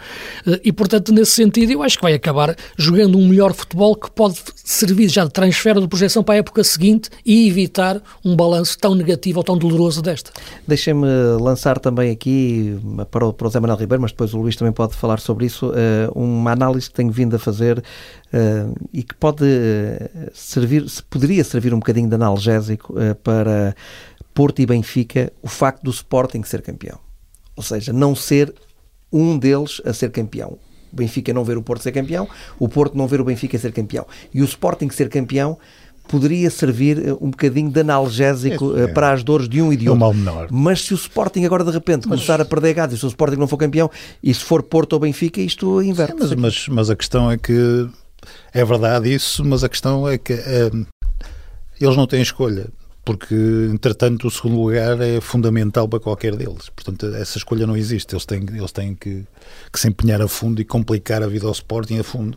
Eh, 0.47 0.61
e, 0.65 0.73
portanto, 0.73 1.13
nesse 1.13 1.33
sentido, 1.33 1.73
eu 1.73 1.83
acho 1.83 1.97
que 1.97 2.03
vai 2.03 2.15
acabar 2.15 2.57
jogando 2.77 3.19
um 3.19 3.27
melhor 3.27 3.53
futebol 3.53 3.97
que 3.97 4.11
pode 4.11 4.39
servir 4.55 5.09
já 5.17 5.25
de 5.25 5.31
transfer 5.31 5.81
de 5.81 5.89
projeção 5.89 6.23
para 6.23 6.35
a 6.35 6.39
época 6.39 6.63
seguinte 6.63 7.09
e 7.25 7.49
evitar 7.49 8.01
um 8.25 8.37
balanço 8.37 8.79
tão 8.79 8.95
negativo 8.95 9.39
ou 9.39 9.45
tão 9.45 9.57
doloroso 9.57 10.03
desta. 10.03 10.31
Deixem-me 10.69 11.07
lançar 11.41 11.79
também 11.79 12.11
aqui 12.11 12.79
para 13.11 13.27
o, 13.27 13.33
para 13.33 13.47
o 13.47 13.51
Zé 13.51 13.59
Manuel 13.59 13.79
Ribeiro, 13.79 14.03
mas 14.03 14.13
depois 14.13 14.35
o 14.35 14.39
Luís 14.39 14.57
também 14.57 14.73
pode 14.73 14.95
falar 14.95 15.19
sobre 15.19 15.47
isso, 15.47 15.73
eh, 15.75 16.09
uma 16.15 16.53
análise 16.53 16.89
que 16.89 16.95
tenho 16.95 17.11
vindo 17.11 17.35
a 17.35 17.39
fazer 17.39 17.83
eh, 18.33 18.67
e 18.93 19.03
que 19.03 19.15
pode 19.15 19.47
servir, 20.35 20.85
poderia 21.09 21.43
servir 21.43 21.73
um 21.73 21.79
bocadinho 21.79 22.09
de 22.09 22.15
analgésico 22.15 22.95
para 23.25 23.75
Porto 24.35 24.61
e 24.61 24.67
Benfica 24.67 25.33
o 25.43 25.49
facto 25.49 25.83
do 25.83 25.91
Sporting 25.91 26.43
ser 26.43 26.61
campeão. 26.61 26.99
Ou 27.57 27.63
seja, 27.63 27.91
não 27.91 28.15
ser 28.15 28.55
um 29.11 29.39
deles 29.39 29.81
a 29.85 29.95
ser 29.95 30.11
campeão. 30.11 30.59
O 30.97 30.99
Benfica 30.99 31.33
não 31.35 31.45
ver 31.45 31.59
o 31.59 31.63
Porto 31.63 31.83
ser 31.83 31.93
campeão, 31.93 32.27
o 32.59 32.69
Porto 32.69 32.97
não 32.97 33.07
ver 33.07 33.21
o 33.21 33.25
Benfica 33.25 33.59
ser 33.59 33.71
campeão. 33.71 34.07
E 34.33 34.41
o 34.41 34.45
Sporting 34.47 34.89
ser 34.89 35.11
campeão 35.11 35.59
poderia 36.09 36.49
servir 36.51 37.07
eh, 37.07 37.13
um 37.21 37.31
bocadinho 37.31 37.71
de 37.71 37.81
analgésico 37.81 38.77
é, 38.79 38.85
é. 38.85 38.87
para 38.87 39.13
as 39.13 39.23
dores 39.23 39.47
de 39.47 39.61
um 39.61 39.71
e 39.71 39.77
de 39.77 39.89
é 39.89 39.91
outro. 39.91 40.07
Um 40.07 40.15
menor. 40.15 40.49
Mas 40.51 40.85
se 40.85 40.95
o 40.95 40.97
Sporting 40.97 41.45
agora 41.45 41.65
de 41.65 41.71
repente 41.71 42.09
mas... 42.09 42.21
começar 42.21 42.41
a 42.41 42.45
perder 42.47 42.73
gado 42.73 42.95
e 42.95 42.97
se 42.97 43.05
o 43.05 43.09
Sporting 43.09 43.37
não 43.37 43.47
for 43.47 43.59
campeão 43.59 43.91
e 44.23 44.33
se 44.33 44.43
for 44.43 44.63
Porto 44.63 44.95
ou 44.95 45.01
Benfica, 45.01 45.41
isto 45.41 45.83
inverte. 45.83 46.13
Sim, 46.13 46.19
mas, 46.19 46.35
mas, 46.37 46.69
mas, 46.69 46.91
a 46.91 46.97
questão 46.97 47.31
é 47.31 47.37
que 47.37 47.89
é 48.55 48.65
verdade 48.65 49.13
isso, 49.13 49.45
mas 49.45 49.63
a 49.63 49.69
questão 49.69 50.09
é 50.09 50.17
que 50.17 50.33
é, 50.33 50.71
eles 51.79 51.97
não 51.97 52.07
têm 52.07 52.23
escolha 52.23 52.69
porque 53.07 53.37
entretanto 53.71 54.27
o 54.27 54.31
segundo 54.33 54.61
lugar 54.61 55.01
é 55.01 55.21
fundamental 55.21 55.89
para 55.89 56.01
qualquer 56.01 56.35
deles. 56.35 56.69
Portanto, 56.71 57.07
essa 57.15 57.39
escolha 57.39 57.65
não 57.65 57.77
existe. 57.77 58.13
Eles 58.13 58.27
têm, 58.27 58.45
eles 58.53 58.73
têm 58.73 58.97
que, 58.97 59.25
que 59.73 59.79
se 59.79 59.87
empenhar 59.87 60.21
a 60.21 60.27
fundo 60.27 60.61
e 60.61 60.65
complicar 60.65 61.23
a 61.23 61.29
vida 61.29 61.47
ao 61.47 61.53
Sporting 61.53 62.01
a 62.01 62.03
fundo, 62.03 62.37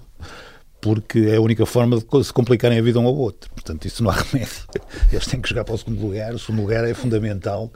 porque 0.79 1.21
é 1.21 1.37
a 1.37 1.41
única 1.41 1.65
forma 1.65 1.97
de 1.97 2.23
se 2.23 2.31
complicarem 2.31 2.77
a 2.77 2.83
vida 2.83 2.99
um 2.99 3.07
ao 3.07 3.15
outro. 3.15 3.49
Portanto, 3.49 3.83
isso 3.85 4.03
não 4.03 4.11
há 4.11 4.13
remédio. 4.21 4.63
Eles 5.11 5.25
têm 5.25 5.41
que 5.41 5.49
jogar 5.49 5.65
para 5.65 5.73
o 5.73 5.77
segundo 5.79 5.99
lugar. 6.05 6.35
O 6.35 6.39
segundo 6.39 6.61
lugar 6.61 6.87
é 6.87 6.93
fundamental 6.93 7.73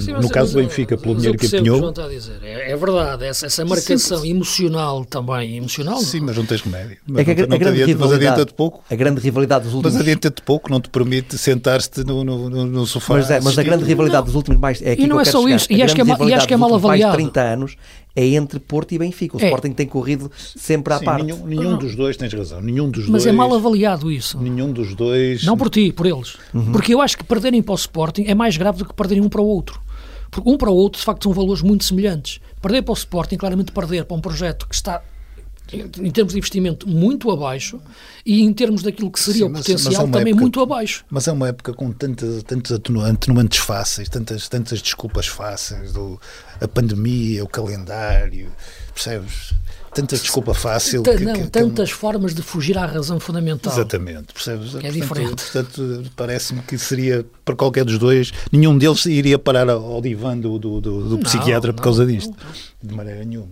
Sim, 0.00 0.12
no 0.12 0.28
caso 0.28 0.52
do 0.52 0.62
Benfica, 0.62 0.96
pelo 0.96 1.14
dinheiro 1.14 1.38
que 1.38 1.46
empenhou. 1.46 1.92
Que 1.92 2.00
é, 2.46 2.72
é, 2.72 2.76
verdade, 2.76 3.24
essa, 3.24 3.46
essa 3.46 3.64
marcação 3.64 4.18
sim, 4.18 4.30
emocional 4.30 5.04
também. 5.04 5.56
Emocional, 5.56 5.98
sim, 5.98 6.18
não? 6.18 6.26
mas 6.26 6.36
não 6.36 6.46
tens 6.46 6.62
remédio. 6.62 6.98
Mas 7.06 7.28
é 7.28 7.34
que 7.34 7.42
a, 7.42 7.46
não, 7.46 7.56
a 7.56 7.58
grande 7.58 7.82
adianta, 7.82 8.04
mas 8.04 8.12
adianta-te 8.12 8.54
pouco. 8.54 8.84
A 8.90 8.94
grande 8.94 9.20
rivalidade 9.20 9.64
dos 9.64 9.74
últimos. 9.74 9.94
Mas 9.94 10.02
adianta-te 10.02 10.42
pouco, 10.42 10.70
não 10.70 10.80
te 10.80 10.88
permite 10.88 11.36
sentar-te 11.38 12.04
no, 12.04 12.24
no, 12.24 12.50
no, 12.50 12.66
no, 12.66 12.86
sofá. 12.86 13.14
Mas, 13.14 13.30
é, 13.30 13.40
mas 13.40 13.58
a 13.58 13.62
grande 13.62 13.84
rivalidade 13.84 14.20
não. 14.20 14.26
dos 14.26 14.34
últimos 14.34 14.60
mais. 14.60 14.80
É 14.82 14.94
e 14.98 15.06
não 15.06 15.20
é 15.20 15.24
só 15.24 15.46
isso, 15.48 15.66
e 15.70 15.82
acho, 15.82 15.94
que 15.94 16.00
é, 16.00 16.04
e 16.04 16.34
acho 16.34 16.46
que 16.46 16.54
é 16.54 16.56
mal 16.56 16.74
avaliado. 16.74 17.14
30 17.14 17.40
anos 17.40 17.76
é 18.16 18.26
entre 18.26 18.58
Porto 18.60 18.92
e 18.92 18.98
Benfica. 18.98 19.36
O 19.36 19.40
é. 19.40 19.44
Sporting 19.44 19.72
tem 19.72 19.86
corrido 19.86 20.30
sempre 20.56 20.92
à 20.92 20.98
Sim, 20.98 21.04
parte. 21.04 21.24
Nenhum, 21.24 21.46
nenhum 21.46 21.78
dos 21.78 21.96
dois, 21.96 22.16
tens 22.16 22.32
razão, 22.32 22.60
nenhum 22.60 22.90
dos 22.90 23.08
Mas 23.08 23.24
dois, 23.24 23.26
é 23.26 23.32
mal 23.32 23.52
avaliado 23.54 24.10
isso. 24.10 24.38
Nenhum 24.38 24.72
dos 24.72 24.94
dois... 24.94 25.44
Não 25.44 25.56
por 25.56 25.70
ti, 25.70 25.92
por 25.92 26.06
eles. 26.06 26.36
Uhum. 26.52 26.72
Porque 26.72 26.94
eu 26.94 27.00
acho 27.00 27.16
que 27.16 27.24
perderem 27.24 27.62
para 27.62 27.72
o 27.72 27.76
Sporting 27.76 28.24
é 28.26 28.34
mais 28.34 28.56
grave 28.56 28.78
do 28.78 28.84
que 28.84 28.94
perderem 28.94 29.22
um 29.22 29.28
para 29.28 29.40
o 29.40 29.46
outro. 29.46 29.80
Porque 30.30 30.48
um 30.48 30.56
para 30.56 30.70
o 30.70 30.74
outro, 30.74 30.98
de 30.98 31.04
facto, 31.04 31.24
são 31.24 31.32
valores 31.32 31.62
muito 31.62 31.84
semelhantes. 31.84 32.40
Perder 32.60 32.82
para 32.82 32.92
o 32.92 32.94
Sporting, 32.94 33.36
claramente 33.36 33.72
perder 33.72 34.04
para 34.04 34.16
um 34.16 34.20
projeto 34.20 34.66
que 34.68 34.74
está 34.74 35.02
em 35.72 36.10
termos 36.10 36.32
de 36.32 36.38
investimento 36.38 36.88
muito 36.88 37.30
abaixo 37.30 37.80
e 38.24 38.42
em 38.42 38.52
termos 38.52 38.82
daquilo 38.82 39.10
que 39.10 39.18
seria 39.18 39.46
Sim, 39.46 39.52
mas, 39.52 39.60
o 39.60 39.64
potencial 39.64 39.92
é 40.06 40.10
também 40.10 40.32
época, 40.32 40.40
muito 40.40 40.60
abaixo. 40.60 41.04
Mas 41.10 41.26
é 41.26 41.32
uma 41.32 41.48
época 41.48 41.72
com 41.72 41.90
tantas, 41.90 42.42
tantos 42.42 42.72
atenuantes 42.72 43.58
fáceis, 43.58 44.08
tantas, 44.08 44.48
tantas 44.48 44.82
desculpas 44.82 45.26
fáceis, 45.26 45.92
do, 45.92 46.20
a 46.60 46.68
pandemia, 46.68 47.42
o 47.42 47.48
calendário, 47.48 48.52
percebes? 48.92 49.54
tanta 49.94 50.16
desculpa 50.16 50.52
fácil. 50.52 51.02
que, 51.02 51.24
não, 51.24 51.34
que, 51.34 51.46
tantas 51.46 51.90
que... 51.90 51.96
formas 51.96 52.34
de 52.34 52.42
fugir 52.42 52.76
à 52.76 52.84
razão 52.84 53.20
fundamental. 53.20 53.72
Exatamente, 53.72 54.34
percebes? 54.34 54.70
Que 54.70 54.78
é 54.78 54.80
portanto, 54.80 55.00
diferente. 55.00 55.52
Portanto, 55.52 56.10
parece-me 56.16 56.60
que 56.62 56.76
seria, 56.76 57.24
para 57.44 57.54
qualquer 57.54 57.84
dos 57.84 57.98
dois, 57.98 58.32
nenhum 58.50 58.76
deles 58.76 59.06
iria 59.06 59.38
parar 59.38 59.68
ao 59.70 60.02
divã 60.02 60.36
do, 60.36 60.58
do, 60.58 60.80
do, 60.80 61.02
do 61.02 61.10
não, 61.10 61.20
psiquiatra 61.20 61.72
por 61.72 61.82
causa 61.82 62.04
disto. 62.04 62.34
Não, 62.82 62.88
de 62.90 62.94
maneira 62.94 63.24
nenhuma. 63.24 63.48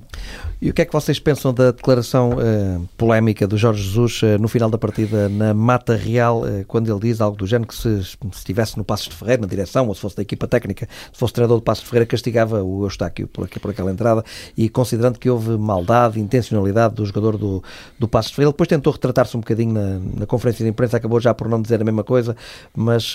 E 0.63 0.71
o 0.71 0.73
que 0.73 0.81
é 0.81 0.85
que 0.85 0.93
vocês 0.93 1.19
pensam 1.19 1.53
da 1.53 1.73
declaração 1.73 2.35
uh, 2.35 2.89
polémica 2.97 3.49
do 3.49 3.59
Jorge 3.59 3.83
Jesus 3.83 4.23
uh, 4.23 4.39
no 4.39 4.47
final 4.47 4.71
da 4.71 4.79
partida 4.79 5.29
na 5.29 5.53
Mata 5.53 5.97
Real, 5.97 6.43
uh, 6.43 6.65
quando 6.69 6.89
ele 6.89 7.01
diz 7.01 7.21
algo 7.21 7.37
do 7.37 7.49
género 7.49 7.67
que 7.67 7.75
se, 7.75 8.05
se 8.05 8.17
estivesse 8.33 8.79
no 8.79 8.85
Passos 8.85 9.09
de 9.09 9.17
Ferreira, 9.17 9.43
na 9.43 9.49
direção, 9.49 9.89
ou 9.89 9.95
se 9.97 10.01
fosse 10.01 10.15
da 10.15 10.23
equipa 10.23 10.47
técnica, 10.47 10.89
se 11.13 11.19
fosse 11.19 11.35
treinador 11.35 11.59
do 11.59 11.65
Passos 11.65 11.83
de 11.83 11.91
Ferreira, 11.91 12.07
castigava 12.07 12.63
o 12.63 12.85
Eustáquio 12.85 13.27
por, 13.27 13.47
aqui, 13.47 13.59
por 13.59 13.73
aquela 13.73 13.91
entrada 13.91 14.25
e 14.57 14.69
considerando 14.69 15.19
que 15.19 15.29
houve 15.29 15.59
maldade, 15.59 16.21
intencionalidade 16.21 16.95
do 16.95 17.05
jogador 17.05 17.37
do, 17.37 17.61
do 17.99 18.07
Passos 18.07 18.31
de 18.31 18.37
Ferreira. 18.37 18.51
Ele 18.51 18.53
depois 18.53 18.69
tentou 18.69 18.93
retratar-se 18.93 19.37
um 19.37 19.41
bocadinho 19.41 19.73
na, 19.73 19.99
na, 20.21 20.27
conferência 20.27 20.65
de 20.65 20.71
imprensa, 20.71 20.97
acabou 20.97 21.19
já 21.19 21.35
por 21.35 21.49
não 21.49 21.61
dizer 21.61 21.83
a 21.83 21.85
mesma 21.85 22.05
coisa, 22.05 22.37
mas 22.73 23.15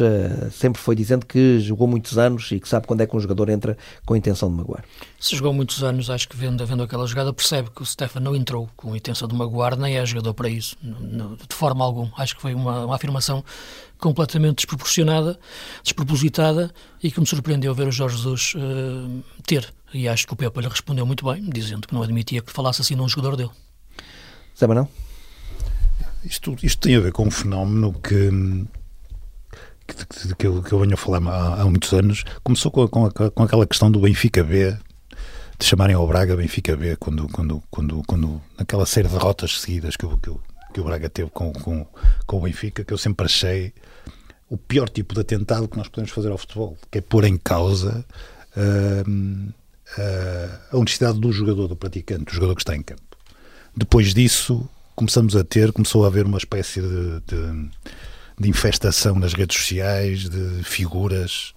sempre 0.51 0.81
foi 0.81 0.97
dizendo 0.97 1.25
que 1.25 1.61
jogou 1.61 1.87
muitos 1.87 2.17
anos 2.17 2.51
e 2.51 2.59
que 2.59 2.67
sabe 2.67 2.85
quando 2.85 2.99
é 2.99 3.07
que 3.07 3.15
um 3.15 3.21
jogador 3.21 3.47
entra 3.47 3.77
com 4.05 4.15
a 4.15 4.17
intenção 4.17 4.49
de 4.49 4.55
magoar. 4.55 4.83
Se 5.17 5.33
jogou 5.33 5.53
muitos 5.53 5.81
anos, 5.81 6.09
acho 6.09 6.27
que 6.27 6.35
vendo, 6.35 6.65
vendo 6.65 6.83
aquela 6.83 7.07
jogada, 7.07 7.36
percebe 7.37 7.69
que 7.69 7.83
o 7.83 7.85
Stefan 7.85 8.19
não 8.19 8.35
entrou 8.35 8.67
com 8.75 8.93
a 8.93 8.97
intenção 8.97 9.27
de 9.27 9.35
magoar, 9.35 9.77
nem 9.77 9.95
é 9.95 10.05
jogador 10.05 10.33
para 10.33 10.49
isso, 10.49 10.75
de 10.81 11.55
forma 11.55 11.85
alguma. 11.85 12.11
Acho 12.17 12.35
que 12.35 12.41
foi 12.41 12.55
uma, 12.55 12.85
uma 12.85 12.95
afirmação 12.95 13.45
completamente 13.99 14.57
desproporcionada, 14.57 15.39
despropositada 15.83 16.73
e 17.01 17.11
que 17.11 17.19
me 17.19 17.27
surpreendeu 17.27 17.73
ver 17.75 17.87
o 17.87 17.91
Jorge 17.91 18.17
Jesus 18.17 18.55
uh, 18.55 19.23
ter. 19.45 19.71
E 19.93 20.07
acho 20.07 20.25
que 20.25 20.33
o 20.33 20.35
Pepe 20.35 20.59
lhe 20.59 20.67
respondeu 20.67 21.05
muito 21.05 21.23
bem, 21.31 21.47
dizendo 21.47 21.87
que 21.87 21.93
não 21.93 22.01
admitia 22.01 22.41
que 22.41 22.51
falasse 22.51 22.81
assim 22.81 22.95
num 22.95 23.07
jogador 23.07 23.37
dele. 23.37 23.51
Zé 24.57 24.65
Manuel? 24.65 24.89
Isto, 26.25 26.57
isto 26.63 26.81
tem 26.81 26.95
a 26.95 26.99
ver 26.99 27.11
com 27.11 27.27
um 27.27 27.31
fenómeno 27.31 27.93
que, 27.93 28.29
que, 29.87 30.35
que, 30.35 30.47
eu, 30.47 30.63
que 30.63 30.73
eu 30.73 30.79
venho 30.79 30.95
a 30.95 30.97
falar 30.97 31.21
há, 31.31 31.61
há 31.61 31.65
muitos 31.65 31.93
anos. 31.93 32.23
Começou 32.43 32.71
com, 32.71 32.87
com, 32.87 33.09
com 33.09 33.43
aquela 33.43 33.67
questão 33.67 33.91
do 33.91 33.99
Benfica 33.99 34.43
B, 34.43 34.75
de 35.59 35.65
chamarem 35.65 35.95
ao 35.95 36.07
Braga 36.07 36.35
Benfica 36.35 36.75
B 36.75 36.95
quando, 36.97 37.27
quando, 37.29 37.63
quando, 37.69 38.03
quando 38.05 38.41
naquela 38.57 38.85
série 38.85 39.07
de 39.07 39.13
derrotas 39.13 39.59
seguidas 39.59 39.95
que, 39.95 40.07
que, 40.07 40.31
que 40.73 40.79
o 40.79 40.83
Braga 40.83 41.09
teve 41.09 41.29
com, 41.31 41.51
com, 41.51 41.85
com 42.25 42.37
o 42.37 42.41
Benfica, 42.41 42.83
que 42.83 42.93
eu 42.93 42.97
sempre 42.97 43.25
achei 43.25 43.73
o 44.49 44.57
pior 44.57 44.87
tipo 44.87 45.13
de 45.13 45.21
atentado 45.21 45.67
que 45.67 45.77
nós 45.77 45.87
podemos 45.87 46.11
fazer 46.11 46.29
ao 46.31 46.37
futebol, 46.37 46.77
que 46.91 46.99
é 46.99 47.01
pôr 47.01 47.25
em 47.25 47.37
causa 47.37 48.05
uh, 48.55 49.09
uh, 49.09 50.59
a 50.71 50.77
honestidade 50.77 51.19
do 51.19 51.31
jogador, 51.31 51.67
do 51.67 51.75
praticante, 51.75 52.25
do 52.25 52.31
jogador 52.31 52.55
que 52.55 52.61
está 52.61 52.75
em 52.75 52.81
campo. 52.81 53.01
Depois 53.75 54.13
disso, 54.13 54.67
começamos 54.95 55.35
a 55.35 55.43
ter, 55.43 55.71
começou 55.73 56.05
a 56.05 56.07
haver 56.07 56.25
uma 56.25 56.37
espécie 56.37 56.81
de, 56.81 57.19
de, 57.27 57.69
de 58.39 58.49
infestação 58.49 59.15
nas 59.19 59.33
redes 59.33 59.57
sociais, 59.57 60.29
de 60.29 60.63
figuras 60.63 61.53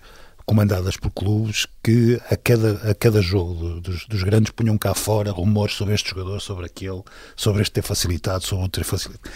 comandadas 0.50 0.96
por 0.96 1.12
clubes 1.12 1.64
que 1.80 2.20
a 2.28 2.36
cada, 2.36 2.90
a 2.90 2.92
cada 2.92 3.22
jogo 3.22 3.80
dos, 3.80 4.04
dos, 4.08 4.22
grandes 4.24 4.50
punham 4.50 4.76
cá 4.76 4.92
fora 4.94 5.30
rumores 5.30 5.76
sobre 5.76 5.94
este 5.94 6.10
jogador, 6.10 6.40
sobre 6.40 6.66
aquele, 6.66 7.04
sobre 7.36 7.62
este 7.62 7.74
ter 7.74 7.82
facilitado, 7.82 8.44
sobre 8.44 8.64
outro 8.64 8.82
ter 8.82 8.84
facilitado. 8.84 9.30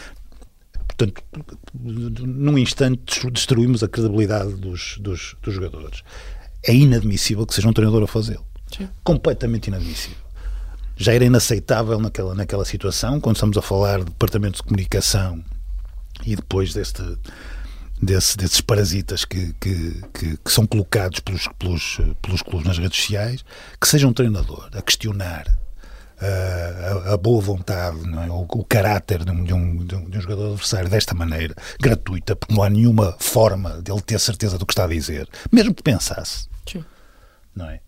Portanto, 0.89 1.23
num 1.73 2.59
instante 2.59 3.31
destruímos 3.31 3.85
a 3.85 3.89
credibilidade 3.89 4.55
dos, 4.55 4.99
dos, 4.99 5.37
dos 5.41 5.55
jogadores. 5.55 6.03
É 6.65 6.75
inadmissível 6.75 7.47
que 7.47 7.55
seja 7.55 7.69
um 7.69 7.73
treinador 7.73 8.03
a 8.03 8.09
fazê-lo. 8.09 8.45
Completamente 9.05 9.69
inadmissível. 9.69 10.19
Já 10.97 11.15
era 11.15 11.25
inaceitável 11.25 12.01
naquela, 12.01 12.35
naquela 12.35 12.65
situação, 12.65 13.21
quando 13.21 13.37
estamos 13.37 13.57
a 13.57 13.63
falar 13.63 14.01
de 14.01 14.07
departamentos 14.07 14.61
de 14.61 14.65
comunicação 14.65 15.45
e 16.27 16.35
depois 16.35 16.75
deste 16.75 17.03
desse, 18.01 18.37
desses 18.37 18.61
parasitas 18.61 19.25
que, 19.25 19.53
que, 19.55 20.03
que, 20.13 20.37
que, 20.37 20.51
são 20.51 20.67
colocados 20.67 21.21
pelos, 21.21 21.49
pelos, 21.59 22.01
pelos 22.21 22.43
clubes 22.43 22.67
nas 22.67 22.79
redes 22.79 22.99
sociais, 22.99 23.45
que 23.81 23.89
seja 23.89 24.07
um 24.07 24.13
treinador 24.13 24.69
a 24.73 24.83
questionar 24.83 25.47
uh, 26.21 27.09
a, 27.11 27.15
a, 27.15 27.17
boa 27.17 27.41
vontade, 27.41 27.99
é? 27.99 28.31
o, 28.31 28.43
o, 28.43 28.65
caráter 28.65 29.25
de 29.25 29.31
um, 29.31 29.45
de, 29.45 29.55
um, 29.55 29.77
de 29.85 29.95
um, 29.97 30.21
jogador 30.21 30.53
adversário 30.53 30.89
desta 30.89 31.15
maneira, 31.15 31.55
gratuita, 31.81 32.37
porque 32.37 32.55
não 32.55 32.63
há 32.63 32.71
nenhuma 32.71 33.17
forma 33.19 33.81
dele 33.83 34.01
ter 34.01 34.19
certeza 34.21 34.59
do 34.59 34.67
que 34.67 34.73
está 34.73 34.85
a 34.85 34.89
dizer, 34.89 35.29
mesmo 35.51 35.75
que 35.75 35.83
pensasse. 35.83 36.49
Sim. 36.71 36.85
Não 37.55 37.69
é? 37.69 37.81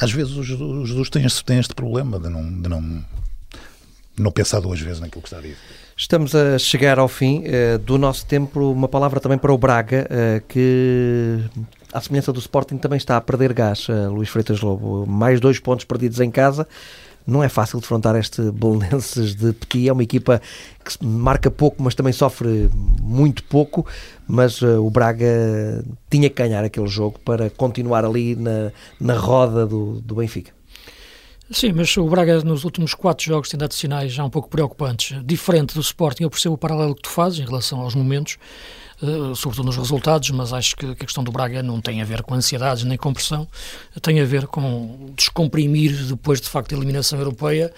Às 0.00 0.12
vezes 0.12 0.32
os 0.34 0.46
Jesus 0.46 1.10
tem 1.10 1.24
este, 1.24 1.44
tem 1.44 1.58
este 1.58 1.74
problema 1.74 2.18
de 2.18 2.28
não, 2.28 2.62
de 2.62 2.68
não, 2.68 3.04
não 4.16 4.30
pensar 4.30 4.60
duas 4.60 4.80
vezes 4.80 5.00
naquilo 5.00 5.22
que 5.22 5.28
está 5.28 5.38
a 5.38 5.42
dizer. 5.42 5.85
Estamos 5.98 6.34
a 6.34 6.58
chegar 6.58 6.98
ao 6.98 7.08
fim 7.08 7.44
uh, 7.46 7.78
do 7.78 7.96
nosso 7.96 8.26
tempo. 8.26 8.70
Uma 8.70 8.86
palavra 8.86 9.18
também 9.18 9.38
para 9.38 9.50
o 9.50 9.56
Braga, 9.56 10.06
uh, 10.10 10.46
que, 10.46 11.40
à 11.90 11.98
semelhança 12.02 12.34
do 12.34 12.38
Sporting, 12.38 12.76
também 12.76 12.98
está 12.98 13.16
a 13.16 13.20
perder 13.20 13.54
gás, 13.54 13.88
uh, 13.88 14.12
Luís 14.12 14.28
Freitas 14.28 14.60
Lobo. 14.60 15.06
Mais 15.06 15.40
dois 15.40 15.58
pontos 15.58 15.86
perdidos 15.86 16.20
em 16.20 16.30
casa. 16.30 16.68
Não 17.26 17.42
é 17.42 17.48
fácil 17.48 17.80
defrontar 17.80 18.14
este 18.14 18.42
Belenenses 18.52 19.34
de 19.34 19.54
Petit. 19.54 19.88
É 19.88 19.92
uma 19.94 20.02
equipa 20.02 20.38
que 20.84 21.02
marca 21.02 21.50
pouco, 21.50 21.82
mas 21.82 21.94
também 21.94 22.12
sofre 22.12 22.68
muito 23.00 23.42
pouco. 23.44 23.86
Mas 24.28 24.60
o 24.60 24.90
Braga 24.90 25.82
tinha 26.10 26.28
que 26.28 26.36
ganhar 26.36 26.62
aquele 26.62 26.88
jogo 26.88 27.18
para 27.20 27.48
continuar 27.48 28.04
ali 28.04 28.36
na, 28.36 28.70
na 29.00 29.14
roda 29.14 29.66
do, 29.66 30.02
do 30.02 30.16
Benfica. 30.16 30.55
Sim, 31.48 31.72
mas 31.74 31.96
o 31.96 32.04
Braga 32.08 32.42
nos 32.42 32.64
últimos 32.64 32.92
quatro 32.92 33.24
jogos 33.24 33.48
tem 33.48 33.56
dado 33.56 33.72
sinais 33.72 34.12
já 34.12 34.24
um 34.24 34.30
pouco 34.30 34.48
preocupantes. 34.48 35.16
Diferente 35.24 35.74
do 35.74 35.80
Sporting, 35.80 36.24
eu 36.24 36.30
percebo 36.30 36.56
o 36.56 36.58
paralelo 36.58 36.92
que 36.92 37.02
tu 37.02 37.08
fazes 37.08 37.38
em 37.38 37.44
relação 37.44 37.80
aos 37.80 37.94
momentos, 37.94 38.36
uh, 39.00 39.34
sobretudo 39.36 39.66
nos 39.66 39.76
resultados, 39.76 40.28
mas 40.30 40.52
acho 40.52 40.74
que, 40.74 40.86
que, 40.86 41.04
a 41.04 41.06
questão 41.06 41.22
do 41.22 41.30
Braga 41.30 41.62
não 41.62 41.80
tem 41.80 42.02
a 42.02 42.04
ver 42.04 42.22
com 42.22 42.34
ansiedades 42.34 42.82
nem 42.82 42.98
com 42.98 43.12
pressão, 43.12 43.46
tem 44.02 44.20
a 44.20 44.24
ver 44.24 44.48
com 44.48 45.12
descomprimir 45.14 45.92
depois 46.06 46.40
de 46.40 46.48
facto 46.48 46.74
a 46.74 46.76
eliminação 46.76 47.16
europeia 47.16 47.72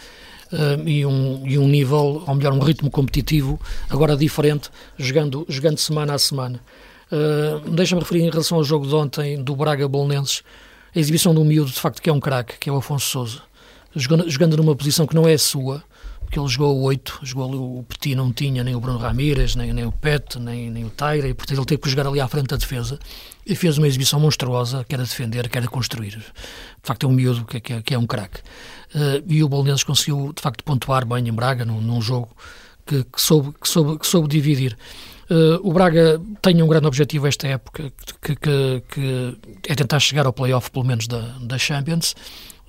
uh, 0.50 0.88
e, 0.88 1.04
um, 1.04 1.46
e 1.46 1.58
um 1.58 1.68
nível, 1.68 2.24
ou 2.26 2.34
melhor, 2.34 2.54
um 2.54 2.60
ritmo 2.60 2.90
competitivo 2.90 3.60
agora 3.90 4.16
diferente, 4.16 4.70
jogando, 4.96 5.44
jogando 5.46 5.76
semana 5.76 6.14
a 6.14 6.18
semana. 6.18 6.58
Uh, 7.12 7.68
Deixa-me 7.68 8.00
referir 8.00 8.22
em 8.22 8.30
relação 8.30 8.56
ao 8.56 8.64
jogo 8.64 8.86
de 8.86 8.94
ontem 8.94 9.42
do 9.42 9.54
Braga-Bolonenses, 9.54 10.42
a 10.96 10.98
exibição 10.98 11.32
um 11.32 11.44
miúdo 11.44 11.70
de 11.70 11.78
facto 11.78 12.00
que 12.00 12.08
é 12.08 12.12
um 12.12 12.18
craque, 12.18 12.56
que 12.58 12.70
é 12.70 12.72
o 12.72 12.76
Afonso 12.78 13.06
Souza 13.06 13.47
jogando, 13.98 14.30
jogando 14.30 14.56
numa 14.56 14.74
posição 14.74 15.06
que 15.06 15.14
não 15.14 15.26
é 15.26 15.36
sua, 15.36 15.82
porque 16.20 16.38
ele 16.38 16.48
jogou 16.48 16.76
o 16.76 16.82
8, 16.82 17.20
jogou 17.22 17.78
o 17.78 17.82
Petit, 17.84 18.14
não 18.14 18.30
tinha 18.30 18.62
nem 18.62 18.74
o 18.74 18.80
Bruno 18.80 18.98
Ramírez, 18.98 19.56
nem, 19.56 19.72
nem 19.72 19.86
o 19.86 19.92
Pet, 19.92 20.38
nem, 20.38 20.70
nem 20.70 20.84
o 20.84 20.90
Taira, 20.90 21.26
e 21.26 21.32
portanto 21.32 21.56
ele 21.58 21.66
teve 21.66 21.80
que 21.80 21.88
jogar 21.88 22.06
ali 22.06 22.20
à 22.20 22.28
frente 22.28 22.48
da 22.48 22.56
defesa 22.56 22.98
e 23.46 23.56
fez 23.56 23.78
uma 23.78 23.86
exibição 23.86 24.20
monstruosa, 24.20 24.84
quer 24.86 25.00
a 25.00 25.04
defender, 25.04 25.48
quer 25.48 25.62
a 25.62 25.68
construir. 25.68 26.10
De 26.18 26.22
facto 26.82 27.06
é 27.06 27.08
um 27.08 27.12
miúdo 27.12 27.46
que, 27.46 27.58
que, 27.60 27.82
que 27.82 27.94
é 27.94 27.98
um 27.98 28.06
craque. 28.06 28.40
Uh, 28.94 29.24
e 29.26 29.42
o 29.42 29.48
Bolonenses 29.48 29.82
conseguiu, 29.82 30.32
de 30.34 30.42
facto, 30.42 30.62
pontuar 30.62 31.06
bem 31.06 31.26
em 31.26 31.32
Braga, 31.32 31.64
num, 31.64 31.80
num 31.80 32.00
jogo 32.02 32.28
que, 32.84 33.04
que, 33.04 33.20
soube, 33.20 33.54
que, 33.58 33.68
soube, 33.68 33.98
que 33.98 34.06
soube 34.06 34.28
dividir. 34.28 34.76
Uh, 35.30 35.60
o 35.62 35.72
Braga 35.72 36.20
tem 36.42 36.62
um 36.62 36.66
grande 36.66 36.86
objetivo 36.86 37.26
esta 37.26 37.46
época, 37.48 37.90
que, 38.20 38.36
que, 38.36 38.82
que 38.88 39.36
é 39.66 39.74
tentar 39.74 39.98
chegar 39.98 40.26
ao 40.26 40.32
play-off, 40.32 40.70
pelo 40.70 40.84
menos, 40.84 41.06
da, 41.06 41.20
da 41.40 41.56
Champions. 41.56 42.14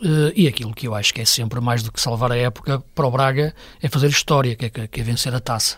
Uh, 0.02 0.32
e 0.34 0.47
aquilo 0.47 0.74
que 0.74 0.88
eu 0.88 0.95
acho 0.95 1.14
que 1.14 1.20
é 1.20 1.26
sempre 1.26 1.60
mais 1.60 1.84
do 1.84 1.91
que 1.91 2.00
salvar 2.00 2.32
a 2.32 2.38
época 2.38 2.82
para 2.95 3.06
o 3.06 3.12
Braga 3.12 3.54
é 3.82 3.89
fazer 3.89 4.08
história, 4.08 4.56
que 4.56 4.66
é, 4.66 4.70
que 4.70 5.02
é 5.02 5.04
vencer 5.04 5.34
a 5.36 5.41
taça. 5.41 5.78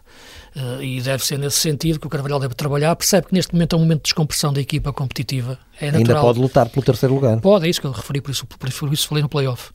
Uh, 0.55 0.83
e 0.83 1.01
deve 1.01 1.25
ser 1.25 1.39
nesse 1.39 1.57
sentido 1.57 1.99
que 1.99 2.05
o 2.05 2.09
Carvalhal 2.09 2.39
deve 2.39 2.53
trabalhar. 2.53 2.95
Percebe 2.95 3.27
que 3.27 3.33
neste 3.33 3.53
momento 3.53 3.75
é 3.75 3.77
um 3.77 3.81
momento 3.81 3.99
de 3.99 4.03
descompressão 4.03 4.53
da 4.53 4.61
equipa 4.61 4.93
competitiva. 4.93 5.57
É 5.79 5.89
Ainda 5.89 6.21
pode 6.21 6.39
lutar 6.39 6.69
pelo 6.69 6.85
terceiro 6.85 7.15
lugar. 7.15 7.39
Pode, 7.39 7.65
é 7.65 7.69
isso 7.69 7.81
que 7.81 7.87
eu 7.87 7.91
referi, 7.91 8.21
por 8.21 8.31
isso, 8.31 8.45
por 8.45 8.93
isso 8.93 9.07
falei 9.07 9.23
no 9.23 9.29
playoff 9.29 9.71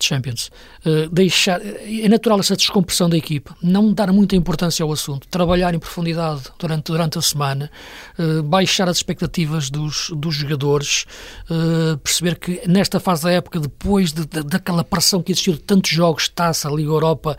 de 0.00 0.06
Champions. 0.06 0.50
Uh, 0.84 1.08
deixar, 1.10 1.60
é 1.62 2.08
natural 2.08 2.40
essa 2.40 2.56
descompressão 2.56 3.08
da 3.08 3.16
equipa, 3.16 3.56
não 3.62 3.92
dar 3.92 4.12
muita 4.12 4.34
importância 4.34 4.82
ao 4.82 4.90
assunto, 4.92 5.28
trabalhar 5.28 5.74
em 5.74 5.78
profundidade 5.78 6.42
durante, 6.58 6.86
durante 6.86 7.18
a 7.18 7.22
semana, 7.22 7.70
uh, 8.18 8.42
baixar 8.42 8.88
as 8.88 8.96
expectativas 8.96 9.70
dos, 9.70 10.10
dos 10.16 10.34
jogadores, 10.34 11.04
uh, 11.50 11.96
perceber 11.98 12.38
que 12.38 12.62
nesta 12.66 12.98
fase 12.98 13.24
da 13.24 13.30
época, 13.30 13.60
depois 13.60 14.12
de, 14.12 14.26
de, 14.26 14.42
daquela 14.42 14.82
pressão 14.82 15.22
que 15.22 15.32
existiu 15.32 15.52
de 15.52 15.60
tantos 15.60 15.90
jogos, 15.90 16.28
taça, 16.28 16.68
Liga 16.68 16.90
Europa, 16.90 17.36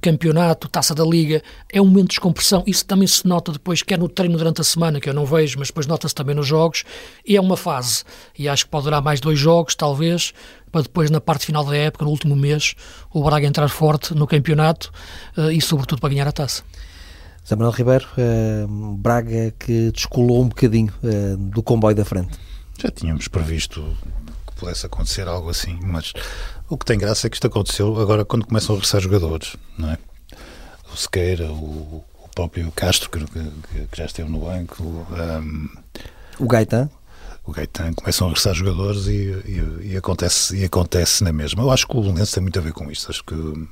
campeonato, 0.00 0.68
taça 0.68 0.94
da 0.94 1.04
Liga, 1.04 1.42
é 1.72 1.80
um 1.80 1.86
momento 1.86 2.08
de 2.08 2.14
descompressão. 2.16 2.64
Isso 2.66 2.84
também 2.84 3.06
se 3.06 3.26
nota 3.26 3.52
depois, 3.52 3.82
quer 3.82 3.98
no 3.98 4.08
treino 4.08 4.36
durante 4.36 4.60
a 4.60 4.64
semana, 4.64 5.00
que 5.00 5.08
eu 5.08 5.14
não 5.14 5.24
vejo, 5.24 5.58
mas 5.58 5.68
depois 5.68 5.86
nota-se 5.86 6.14
também 6.14 6.34
nos 6.34 6.46
jogos, 6.46 6.84
e 7.26 7.36
é 7.36 7.40
uma 7.40 7.56
fase. 7.56 8.02
E 8.38 8.48
acho 8.48 8.64
que 8.64 8.70
pode 8.70 8.84
durar 8.84 9.02
mais 9.02 9.20
dois 9.20 9.38
jogos, 9.38 9.74
talvez, 9.74 10.32
para 10.70 10.82
depois, 10.82 11.10
na 11.10 11.20
parte 11.20 11.46
final 11.46 11.64
da 11.64 11.76
época, 11.76 12.04
no 12.04 12.10
último 12.10 12.36
mês, 12.36 12.74
o 13.12 13.22
Braga 13.22 13.46
entrar 13.46 13.68
forte 13.68 14.14
no 14.14 14.26
campeonato 14.26 14.92
uh, 15.36 15.50
e, 15.50 15.60
sobretudo, 15.60 16.00
para 16.00 16.10
ganhar 16.10 16.28
a 16.28 16.32
taça. 16.32 16.62
Zé 17.46 17.56
Manuel 17.56 17.72
Ribeiro, 17.72 18.06
uh, 18.16 18.96
Braga 18.96 19.52
que 19.58 19.90
descolou 19.90 20.42
um 20.42 20.48
bocadinho 20.48 20.92
uh, 21.02 21.36
do 21.36 21.62
comboio 21.62 21.96
da 21.96 22.04
frente. 22.04 22.38
Já 22.80 22.90
tínhamos 22.90 23.28
previsto 23.28 23.96
que 24.46 24.54
pudesse 24.54 24.86
acontecer 24.86 25.26
algo 25.26 25.50
assim, 25.50 25.78
mas 25.82 26.12
o 26.68 26.78
que 26.78 26.84
tem 26.84 26.98
graça 26.98 27.26
é 27.26 27.30
que 27.30 27.36
isto 27.36 27.46
aconteceu 27.46 27.98
agora 28.00 28.24
quando 28.24 28.46
começam 28.46 28.74
a 28.74 28.78
regressar 28.78 29.00
jogadores, 29.00 29.56
não 29.76 29.90
é? 29.90 29.98
O 30.92 30.96
Sequeira, 30.96 31.50
o, 31.50 32.04
o 32.24 32.28
próprio 32.34 32.70
Castro, 32.72 33.10
que, 33.10 33.18
que, 33.24 33.86
que, 33.90 33.96
já 33.96 34.06
esteve 34.06 34.30
no 34.30 34.40
banco, 34.40 34.82
um, 34.82 35.68
o 36.38 36.46
Gaetan 36.46 36.88
o 37.44 37.52
Gaetan 37.52 37.92
começam 37.94 38.26
a 38.26 38.30
regressar 38.30 38.54
jogadores 38.54 39.06
e, 39.06 39.32
e, 39.46 39.92
e, 39.92 39.96
acontece, 39.96 40.56
e 40.56 40.64
acontece 40.64 41.24
na 41.24 41.32
mesma. 41.32 41.62
Eu 41.62 41.70
acho 41.70 41.86
que 41.86 41.96
o 41.96 42.00
Belenense 42.00 42.34
tem 42.34 42.42
muito 42.42 42.58
a 42.58 42.62
ver 42.62 42.72
com 42.72 42.90
isto. 42.90 43.10
Acho 43.10 43.24
que, 43.24 43.68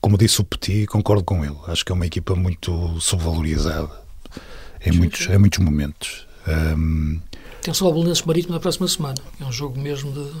como 0.00 0.18
disse 0.18 0.40
o 0.40 0.44
Petit, 0.44 0.86
concordo 0.86 1.24
com 1.24 1.44
ele. 1.44 1.56
Acho 1.66 1.84
que 1.84 1.92
é 1.92 1.94
uma 1.94 2.06
equipa 2.06 2.34
muito 2.34 3.00
subvalorizada 3.00 3.90
em, 4.84 4.92
muitos, 4.92 5.28
em 5.28 5.38
muitos 5.38 5.58
momentos. 5.58 6.26
Um, 6.46 7.20
tem 7.62 7.74
só 7.74 7.88
o 7.88 7.92
Belenense 7.92 8.26
Marítimo 8.26 8.54
na 8.54 8.60
próxima 8.60 8.88
semana. 8.88 9.18
É 9.40 9.44
um 9.44 9.52
jogo 9.52 9.78
mesmo 9.78 10.12
de, 10.12 10.32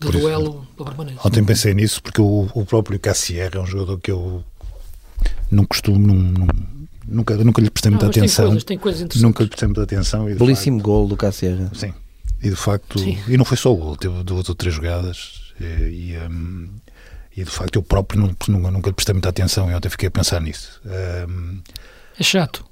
de 0.00 0.18
duelo 0.18 0.66
da 0.76 0.84
permanência. 0.84 1.20
Ontem 1.24 1.44
pensei 1.44 1.74
nisso 1.74 2.02
porque 2.02 2.20
o, 2.20 2.48
o 2.54 2.64
próprio 2.64 2.98
Cassier 2.98 3.50
é 3.54 3.58
um 3.58 3.66
jogador 3.66 3.98
que 3.98 4.10
eu 4.10 4.44
não 5.50 5.64
costumo, 5.64 5.98
não, 5.98 6.14
não 6.14 6.77
nunca, 7.08 7.36
nunca 7.36 7.60
lhe 7.60 7.70
prestei 7.70 7.90
muita 7.90 8.06
não, 8.06 8.10
atenção. 8.10 8.44
Tem 8.44 8.50
coisas, 8.50 8.64
tem 8.64 8.78
coisas 8.78 9.22
nunca 9.22 9.42
lhe 9.42 9.48
prestei 9.48 9.66
muita 9.66 9.82
atenção. 9.82 10.28
E 10.28 10.34
Belíssimo 10.34 10.78
facto, 10.78 10.84
gol 10.84 11.08
do 11.08 11.16
Cassierra. 11.16 11.70
Sim. 11.74 11.92
E 12.42 12.50
de 12.50 12.56
facto, 12.56 12.98
sim. 12.98 13.18
e 13.26 13.36
não 13.36 13.44
foi 13.44 13.56
só 13.56 13.72
o 13.72 13.76
gol, 13.76 13.96
teve 13.96 14.22
duas 14.22 14.48
ou 14.48 14.54
três 14.54 14.74
jogadas 14.74 15.52
e, 15.60 16.12
e, 16.12 16.18
um, 16.30 16.68
e 17.36 17.42
de 17.42 17.50
facto 17.50 17.76
eu 17.76 17.82
próprio 17.82 18.20
não, 18.20 18.28
nunca, 18.48 18.70
nunca 18.70 18.90
lhe 18.90 18.94
prestei 18.94 19.12
muita 19.12 19.28
atenção 19.28 19.68
e 19.70 19.74
ontem 19.74 19.88
fiquei 19.88 20.06
a 20.08 20.10
pensar 20.10 20.40
nisso. 20.40 20.80
Um, 21.28 21.58
é 22.18 22.22
chato. 22.22 22.64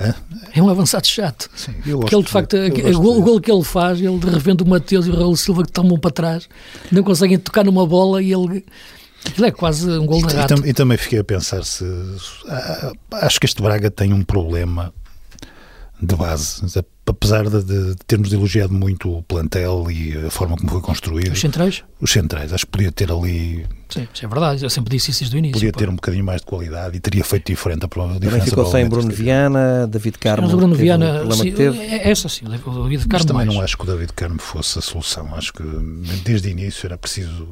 É? 0.00 0.14
é 0.58 0.62
um 0.62 0.68
avançado 0.68 1.06
chato. 1.06 1.48
Sim, 1.54 1.74
eu 1.86 2.00
Porque 2.00 2.14
ele, 2.14 2.24
de 2.24 2.30
facto, 2.30 2.56
o 2.56 3.00
gol, 3.00 3.22
gol, 3.22 3.40
que 3.40 3.52
ele 3.52 3.62
faz, 3.62 4.00
ele 4.00 4.18
de 4.18 4.28
repente 4.28 4.64
o 4.64 4.66
Mateus 4.66 5.06
e 5.06 5.10
o 5.10 5.16
Raul 5.16 5.36
Silva 5.36 5.62
que 5.62 5.70
tomam 5.70 5.98
para 5.98 6.10
trás, 6.10 6.48
não 6.90 7.04
conseguem 7.04 7.38
tocar 7.38 7.64
numa 7.64 7.86
bola 7.86 8.20
e 8.20 8.32
ele 8.32 8.64
Aquilo 9.26 9.46
é 9.46 9.50
quase 9.50 9.88
um 9.90 10.06
gol 10.06 10.26
de 10.26 10.34
rato. 10.34 10.66
E, 10.66 10.70
e, 10.70 10.74
também 10.74 10.98
fiquei 10.98 11.20
a 11.20 11.24
pensar 11.24 11.64
se. 11.64 11.84
Acho 13.12 13.40
que 13.40 13.46
este 13.46 13.62
Braga 13.62 13.90
tem 13.90 14.12
um 14.12 14.22
problema 14.22 14.92
de 16.02 16.16
base. 16.16 16.62
Apesar 17.04 17.48
de, 17.48 17.62
de, 17.62 17.96
termos 18.06 18.32
elogiado 18.32 18.72
muito 18.72 19.18
o 19.18 19.22
plantel 19.22 19.90
e 19.90 20.16
a 20.26 20.30
forma 20.30 20.56
como 20.56 20.70
foi 20.70 20.80
construído. 20.80 21.32
Os 21.32 21.40
centrais? 21.40 21.82
Os 22.00 22.12
centrais. 22.12 22.52
Acho 22.52 22.64
que 22.64 22.72
podia 22.72 22.92
ter 22.92 23.10
ali. 23.10 23.66
Sim, 23.88 24.06
isso 24.12 24.24
é 24.24 24.28
verdade. 24.28 24.62
Eu 24.62 24.70
sempre 24.70 24.96
disse 24.96 25.10
isso 25.10 25.20
desde 25.20 25.36
o 25.36 25.38
início. 25.38 25.54
Podia 25.54 25.72
ter 25.72 25.88
um 25.88 25.96
bocadinho 25.96 26.24
mais 26.24 26.40
de 26.40 26.46
qualidade 26.46 26.96
e 26.96 27.00
teria 27.00 27.24
feito 27.24 27.46
diferente 27.46 27.84
a 27.84 27.88
prova. 27.88 28.18
Também 28.20 28.40
ficou 28.40 28.66
sem 28.66 28.88
Bruno 28.88 29.10
Viana, 29.10 29.86
David 29.88 30.18
Carmo. 30.18 30.44
Mas 30.44 30.54
o 30.54 30.56
Bruno 30.56 30.74
Viana, 30.74 31.24
sim, 31.32 31.52
é 31.58 32.08
essa 32.10 32.28
sim, 32.28 32.46
o 32.46 32.48
David 32.48 33.08
Carmo. 33.08 33.08
Mas 33.12 33.24
também 33.24 33.46
mais. 33.46 33.54
não 33.54 33.60
acho 33.62 33.76
que 33.76 33.82
o 33.82 33.86
David 33.86 34.12
Carmo 34.12 34.40
fosse 34.40 34.78
a 34.78 34.82
solução. 34.82 35.34
Acho 35.34 35.52
que 35.52 35.62
desde 36.24 36.48
o 36.48 36.50
início 36.50 36.86
era 36.86 36.96
preciso 36.96 37.48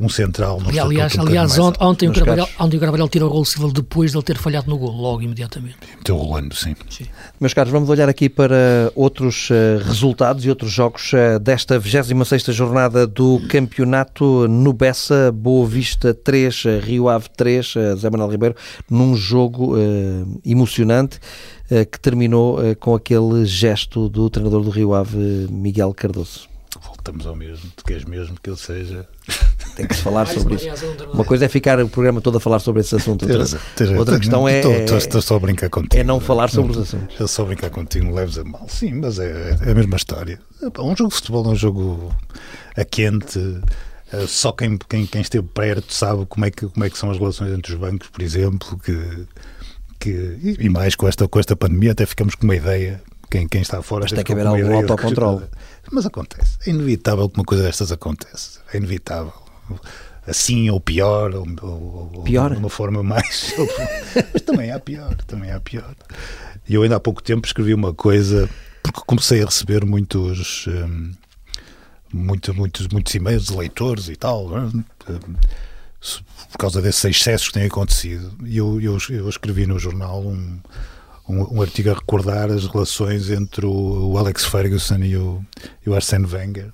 um 0.00 0.08
central 0.08 0.60
no 0.60 0.72
e, 0.72 0.78
Aliás, 0.78 1.14
um 1.16 1.20
aliás 1.20 1.58
ontem, 1.58 1.84
ontem, 1.84 2.08
o 2.08 2.12
Carvalhal, 2.12 2.48
ontem 2.58 2.76
o 2.78 2.80
Carvalhal 2.80 3.08
tirou 3.08 3.28
o 3.28 3.32
gol 3.32 3.44
Silva 3.44 3.72
depois 3.72 4.10
de 4.10 4.16
ele 4.16 4.24
ter 4.24 4.38
falhado 4.38 4.68
no 4.68 4.78
gol, 4.78 4.90
logo 4.90 5.22
imediatamente. 5.22 5.76
Meteu 5.96 6.16
rolando, 6.16 6.54
sim. 6.54 6.74
sim. 6.88 7.04
Meus 7.38 7.52
caros, 7.52 7.70
vamos 7.70 7.88
olhar 7.90 8.08
aqui 8.08 8.28
para 8.28 8.90
outros 8.94 9.50
uh, 9.50 9.78
resultados 9.84 10.44
e 10.44 10.48
outros 10.48 10.72
jogos 10.72 11.12
uh, 11.12 11.38
desta 11.38 11.78
26 11.78 12.44
jornada 12.54 13.06
do 13.06 13.40
campeonato 13.48 14.48
no 14.48 14.72
Bessa, 14.72 15.30
Boa 15.30 15.66
Vista 15.66 16.14
3, 16.14 16.64
uh, 16.64 16.68
Rio 16.80 17.08
Ave 17.08 17.28
3, 17.36 17.74
Zé 17.98 18.10
Manuel 18.10 18.30
Ribeiro, 18.30 18.56
num 18.88 19.14
jogo 19.14 19.74
emocionante 20.44 21.18
que 21.90 22.00
terminou 22.00 22.58
com 22.76 22.94
aquele 22.94 23.44
gesto 23.44 24.08
do 24.08 24.28
treinador 24.28 24.62
do 24.62 24.70
Rio 24.70 24.94
Ave, 24.94 25.46
Miguel 25.50 25.94
Cardoso 25.94 26.50
voltamos 26.82 27.26
ao 27.26 27.34
mesmo. 27.34 27.70
Tu 27.76 27.84
queres 27.84 28.04
mesmo 28.04 28.36
que 28.40 28.50
ele 28.50 28.56
seja. 28.56 29.08
Tem 29.80 29.88
que 29.88 29.96
se 29.96 30.02
falar 30.02 30.26
sobre 30.26 30.56
isso. 30.56 30.66
Uma 31.14 31.24
coisa 31.24 31.46
é 31.46 31.48
ficar 31.48 31.80
o 31.80 31.88
programa 31.88 32.20
todo 32.20 32.36
a 32.36 32.40
falar 32.40 32.58
sobre 32.58 32.82
esse 32.82 32.94
assunto. 32.94 33.26
Outra, 33.26 33.98
outra 33.98 34.18
questão 34.18 34.46
é. 34.46 34.60
Estou 34.94 35.22
só 35.22 35.36
a 35.36 35.40
brincar 35.40 35.70
contigo. 35.70 35.96
É 35.96 36.04
não 36.04 36.20
falar 36.20 36.50
sobre 36.50 36.72
os 36.72 36.78
assuntos. 36.78 37.18
É 37.18 37.26
só 37.26 37.44
brincar 37.46 37.70
contigo, 37.70 38.14
leves 38.14 38.36
a 38.36 38.44
mal. 38.44 38.66
Sim, 38.68 38.96
mas 38.96 39.18
é, 39.18 39.56
é 39.64 39.70
a 39.70 39.74
mesma 39.74 39.96
história. 39.96 40.38
Um 40.78 40.94
jogo 40.94 41.08
de 41.08 41.14
futebol 41.14 41.46
é 41.46 41.48
um 41.48 41.56
jogo 41.56 42.14
a 42.76 42.84
quente. 42.84 43.40
Só 44.28 44.52
quem, 44.52 44.76
quem, 44.76 45.06
quem 45.06 45.22
esteve 45.22 45.46
perto 45.46 45.94
sabe 45.94 46.26
como 46.26 46.44
é, 46.44 46.50
que, 46.50 46.66
como 46.66 46.84
é 46.84 46.90
que 46.90 46.98
são 46.98 47.10
as 47.10 47.16
relações 47.16 47.56
entre 47.56 47.72
os 47.72 47.78
bancos, 47.78 48.08
por 48.08 48.20
exemplo, 48.20 48.78
que, 48.84 49.26
que, 49.98 50.56
e 50.58 50.68
mais 50.68 50.94
com 50.94 51.08
esta, 51.08 51.26
com 51.26 51.38
esta 51.38 51.56
pandemia 51.56 51.92
até 51.92 52.04
ficamos 52.04 52.34
com 52.34 52.44
uma 52.44 52.56
ideia 52.56 53.00
quem, 53.30 53.48
quem 53.48 53.62
está 53.62 53.80
fora. 53.82 54.02
Mas 54.02 54.12
tem 54.12 54.24
que 54.24 54.32
haver 54.32 54.46
algum 54.46 54.76
autocontrole. 54.76 55.46
Mas 55.90 56.04
acontece. 56.04 56.58
É 56.66 56.70
inevitável 56.70 57.30
que 57.30 57.38
uma 57.38 57.44
coisa 57.44 57.62
destas 57.62 57.90
acontece. 57.92 58.58
É 58.74 58.76
inevitável. 58.76 59.32
Assim 60.26 60.70
ou 60.70 60.80
pior, 60.80 61.34
ou, 61.34 61.46
ou, 61.62 62.22
pior? 62.22 62.52
de 62.52 62.58
uma 62.58 62.70
forma 62.70 63.02
mais. 63.02 63.54
Mas 64.32 64.42
também 64.42 64.70
há 64.70 64.78
pior, 64.78 65.14
também 65.26 65.50
há 65.50 65.60
pior. 65.60 65.94
E 66.68 66.74
eu 66.74 66.82
ainda 66.82 66.96
há 66.96 67.00
pouco 67.00 67.22
tempo 67.22 67.46
escrevi 67.46 67.74
uma 67.74 67.92
coisa, 67.92 68.48
porque 68.82 69.00
comecei 69.06 69.42
a 69.42 69.46
receber 69.46 69.84
muitos. 69.84 70.66
Hum, 70.68 71.12
muito, 72.12 72.52
muitos, 72.52 72.88
muitos 72.88 73.14
e-mails 73.14 73.46
de 73.46 73.56
leitores 73.56 74.08
e 74.08 74.16
tal, 74.16 74.48
hum, 74.48 74.82
por 76.50 76.58
causa 76.58 76.82
desses 76.82 77.04
excessos 77.04 77.48
que 77.48 77.54
têm 77.54 77.66
acontecido. 77.66 78.32
E 78.44 78.56
eu, 78.56 78.80
eu, 78.80 78.98
eu 79.10 79.28
escrevi 79.28 79.64
no 79.64 79.78
jornal 79.78 80.20
um, 80.20 80.58
um, 81.28 81.58
um, 81.58 81.62
artigo 81.62 81.90
a 81.90 81.94
recordar 81.94 82.50
as 82.50 82.66
relações 82.66 83.30
entre 83.30 83.64
o, 83.64 84.10
o 84.10 84.18
Alex 84.18 84.44
Ferguson 84.44 84.98
e 84.98 85.16
o, 85.16 85.44
e 85.86 85.90
o 85.90 85.94
Arsene 85.94 86.26
Wenger 86.26 86.72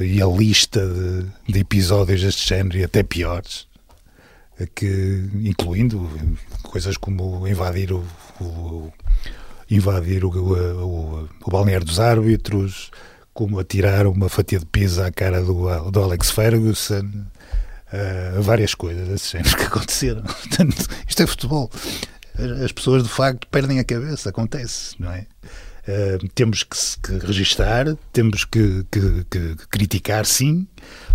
e 0.00 0.20
a 0.20 0.26
lista 0.26 0.86
de, 0.86 1.52
de 1.52 1.60
episódios 1.60 2.22
deste 2.22 2.48
género 2.48 2.78
e 2.78 2.84
até 2.84 3.02
piores, 3.02 3.66
que, 4.74 5.28
incluindo 5.42 6.08
coisas 6.62 6.96
como 6.96 7.46
invadir 7.46 7.92
o, 7.92 8.04
o 8.40 8.92
invadir 9.70 10.24
o, 10.24 10.30
o, 10.30 11.28
o, 11.44 11.50
balneário 11.50 11.86
dos 11.86 12.00
árbitros, 12.00 12.90
como 13.34 13.58
atirar 13.58 14.06
uma 14.06 14.28
fatia 14.28 14.58
de 14.58 14.66
pizza 14.66 15.06
à 15.06 15.12
cara 15.12 15.42
do, 15.42 15.90
do 15.90 16.02
Alex 16.02 16.30
Ferguson, 16.30 17.04
uh, 17.04 18.42
várias 18.42 18.74
coisas 18.74 19.08
desse 19.08 19.32
género 19.32 19.56
que 19.56 19.64
aconteceram. 19.64 20.22
Portanto, 20.24 20.86
isto 21.06 21.22
é 21.22 21.26
futebol. 21.26 21.70
As 22.64 22.72
pessoas 22.72 23.02
de 23.02 23.08
facto 23.08 23.46
perdem 23.48 23.78
a 23.78 23.84
cabeça, 23.84 24.28
acontece, 24.28 24.94
não 24.98 25.10
é? 25.10 25.26
Uh, 25.86 26.28
temos 26.34 26.64
que, 26.64 26.76
que 27.00 27.24
registar, 27.24 27.96
temos 28.12 28.44
que, 28.44 28.84
que, 28.90 29.24
que, 29.30 29.56
criticar, 29.70 30.26
sim, 30.26 30.66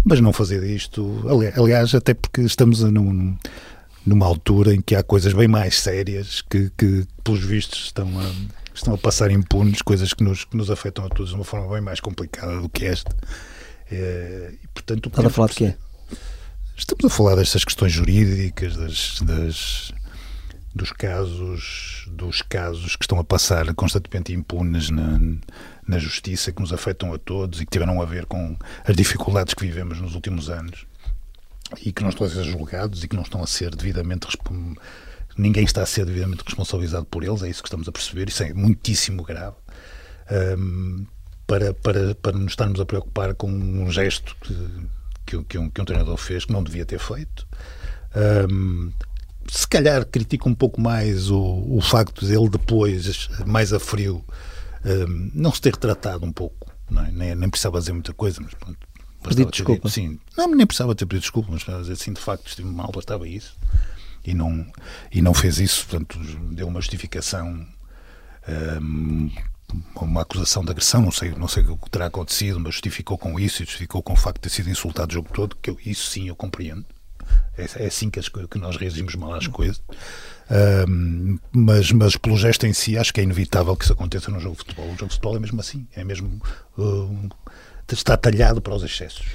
mas 0.02 0.22
não 0.22 0.32
fazer 0.32 0.64
isto. 0.64 1.26
Aliás, 1.58 1.94
até 1.94 2.14
porque 2.14 2.42
estamos 2.42 2.80
num, 2.80 3.38
numa 4.06 4.26
altura 4.26 4.74
em 4.74 4.82
que 4.82 4.96
há 4.96 5.04
coisas 5.04 5.34
bem 5.34 5.48
mais 5.48 5.80
sérias 5.80 6.42
que, 6.42 6.72
que 6.78 7.06
pelos 7.22 7.44
vistos, 7.44 7.88
estão 7.88 8.08
a, 8.18 8.32
estão 8.74 8.94
a 8.94 8.98
passar 8.98 9.30
impunes, 9.30 9.82
coisas 9.82 10.14
que 10.14 10.24
nos, 10.24 10.46
que 10.46 10.56
nos 10.56 10.72
afetam 10.72 11.06
a 11.06 11.10
todos 11.10 11.32
de 11.32 11.36
uma 11.36 11.44
forma 11.44 11.68
bem 11.74 11.82
mais 11.82 12.00
complicada 12.00 12.62
do 12.62 12.70
que 12.70 12.86
esta. 12.86 13.12
Uh, 13.92 14.54
e, 14.54 14.68
portanto, 14.74 15.10
Estás 15.10 15.28
a 15.28 15.30
falar 15.30 15.50
de 15.50 15.56
quê? 15.56 15.74
Estamos 16.78 17.06
a 17.06 17.10
falar 17.10 17.36
destas 17.36 17.66
questões 17.66 17.92
jurídicas, 17.92 18.78
das, 18.78 19.20
das 19.22 19.94
dos 20.74 20.92
casos 20.92 22.06
dos 22.10 22.42
casos 22.42 22.96
que 22.96 23.04
estão 23.04 23.20
a 23.20 23.24
passar 23.24 23.74
constantemente 23.74 24.34
impunes 24.34 24.90
na, 24.90 25.20
na 25.88 26.00
justiça 26.00 26.52
que 26.52 26.62
nos 26.62 26.72
afetam 26.72 27.14
a 27.14 27.18
todos 27.18 27.62
e 27.62 27.66
que 27.66 27.72
tiveram 27.72 28.02
a 28.02 28.06
ver 28.06 28.26
com 28.26 28.56
as 28.86 28.96
dificuldades 28.96 29.54
que 29.54 29.66
vivemos 29.66 30.00
nos 30.00 30.16
últimos 30.16 30.50
anos 30.50 30.86
e 31.82 31.92
que 31.92 32.02
não 32.02 32.10
estão 32.10 32.26
a 32.26 32.30
ser 32.30 32.44
julgados 32.44 33.04
e 33.04 33.08
que 33.08 33.16
não 33.16 33.24
estão 33.24 33.44
a 33.44 33.48
ser 33.48 33.76
devidamente 33.76 34.28
ninguém 35.38 35.64
está 35.64 35.82
a 35.82 35.86
ser 35.86 36.06
devidamente 36.06 36.44
responsabilizado 36.46 37.06
por 37.06 37.24
eles 37.24 37.44
é 37.44 37.50
isso 37.50 37.62
que 37.62 37.68
estamos 37.68 37.88
a 37.88 37.92
perceber 37.92 38.30
isso 38.30 38.44
é 38.44 38.54
muitíssimo 38.54 39.24
grave. 39.24 39.56
Um, 40.58 41.06
para, 41.52 41.74
para, 41.74 42.16
para 42.16 42.38
nos 42.38 42.54
estarmos 42.54 42.80
a 42.80 42.86
preocupar 42.86 43.36
com 43.36 43.52
um 43.52 43.92
gesto 43.92 44.38
que, 44.42 44.56
que, 45.26 45.44
que, 45.44 45.58
um, 45.58 45.70
que 45.70 45.82
um 45.82 45.86
treinador 45.86 46.16
fez 46.16 46.46
que 46.46 46.54
não 46.54 46.64
devia 46.64 46.86
ter 46.86 46.98
feito. 46.98 47.46
Um, 48.50 48.90
se 49.52 49.68
calhar 49.68 50.06
critico 50.06 50.48
um 50.48 50.56
pouco 50.56 50.80
mais 50.80 51.30
o, 51.30 51.66
o 51.68 51.82
facto 51.82 52.26
de 52.26 52.34
ele 52.34 52.48
depois, 52.48 53.28
mais 53.46 53.74
a 53.74 53.82
frio, 53.82 54.24
um, 54.86 55.30
não 55.34 55.52
se 55.52 55.60
ter 55.60 55.74
retratado 55.74 56.26
um 56.26 56.32
pouco. 56.32 56.72
É? 56.90 57.12
Nem, 57.12 57.36
nem, 57.36 57.50
precisava 57.50 57.78
dizer 57.78 57.92
muita 57.92 58.14
coisa, 58.14 58.40
mas 58.40 58.54
pronto. 58.54 58.80
Pedido 59.22 59.52
desculpa. 59.52 59.90
Sim, 59.90 60.18
não, 60.38 60.48
nem 60.56 60.66
precisava 60.66 60.96
ter 60.96 61.06
pedido 61.06 61.24
desculpa, 61.24 61.50
mas 61.52 61.64
dizer 61.64 61.92
assim, 61.92 62.14
de 62.14 62.22
facto 62.22 62.48
estive 62.48 62.70
mal, 62.70 62.90
bastava 62.94 63.28
isso. 63.28 63.58
E 64.26 64.34
não, 64.34 64.66
e 65.12 65.22
não 65.22 65.34
fez 65.34 65.60
isso, 65.60 65.86
portanto, 65.86 66.18
deu 66.54 66.70
uma 66.70 66.80
justificação, 66.80 67.68
um, 68.82 69.30
uma 69.98 70.22
acusação 70.22 70.64
de 70.64 70.72
agressão, 70.72 71.02
não 71.02 71.12
sei, 71.12 71.32
não 71.32 71.50
sei 71.50 71.64
o 71.64 71.76
que 71.76 71.90
terá 71.90 72.06
acontecido, 72.06 72.58
mas 72.58 72.76
justificou 72.76 73.18
com 73.18 73.38
isso 73.38 73.62
e 73.62 73.66
justificou 73.66 74.02
com 74.02 74.14
o 74.14 74.18
facto 74.18 74.38
de 74.38 74.44
ter 74.44 74.50
sido 74.50 74.70
insultado 74.70 75.12
o 75.12 75.14
jogo 75.14 75.30
todo, 75.34 75.58
que 75.62 75.70
eu, 75.70 75.78
isso 75.86 76.10
sim 76.10 76.30
eu 76.30 76.38
compreendo. 76.38 76.86
É, 77.58 77.84
é 77.84 77.88
assim 77.88 78.10
que, 78.10 78.20
as, 78.20 78.30
que, 78.30 78.58
nós 78.58 78.78
reagimos 78.78 79.16
mal 79.16 79.34
às 79.34 79.48
coisas. 79.48 79.82
Um, 80.88 81.38
mas, 81.52 81.92
mas 81.92 82.18
pelo 82.18 82.38
gesto 82.38 82.66
em 82.66 82.74
si, 82.74 82.98
acho 82.98 83.14
que 83.14 83.22
é 83.22 83.24
inevitável 83.24 83.76
que 83.76 83.84
isso 83.84 83.94
aconteça 83.94 84.32
no 84.32 84.40
jogo 84.40 84.56
de 84.56 84.60
futebol. 84.60 84.86
O 84.86 84.92
jogo 84.92 85.08
de 85.08 85.14
futebol 85.14 85.36
é 85.36 85.40
mesmo 85.40 85.60
assim, 85.60 85.88
é 85.96 86.04
mesmo. 86.04 86.42
Uh, 86.78 87.30
está 87.92 88.16
talhado 88.16 88.62
para 88.62 88.74
os 88.74 88.84
excessos. 88.84 89.26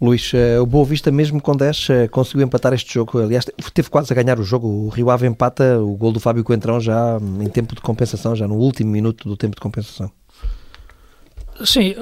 Luís, 0.00 0.32
uh, 0.32 0.62
o 0.62 0.66
Boa 0.66 0.86
Vista, 0.86 1.10
mesmo 1.10 1.40
com 1.42 1.54
10, 1.54 1.88
uh, 1.88 1.92
conseguiu 2.10 2.46
empatar 2.46 2.72
este 2.72 2.94
jogo. 2.94 3.18
Aliás, 3.18 3.44
teve 3.74 3.90
quase 3.90 4.12
a 4.12 4.16
ganhar 4.16 4.40
o 4.40 4.42
jogo. 4.42 4.66
O 4.66 4.88
Rio 4.88 5.10
Ave 5.10 5.26
empata 5.26 5.78
o 5.78 5.94
gol 5.94 6.12
do 6.12 6.20
Fábio 6.20 6.42
Coentrão 6.42 6.80
já 6.80 7.18
em 7.40 7.48
tempo 7.48 7.74
de 7.74 7.82
compensação, 7.82 8.34
já 8.34 8.48
no 8.48 8.54
último 8.54 8.90
minuto 8.90 9.28
do 9.28 9.36
tempo 9.36 9.54
de 9.54 9.60
compensação. 9.60 10.10
Sim, 11.64 11.94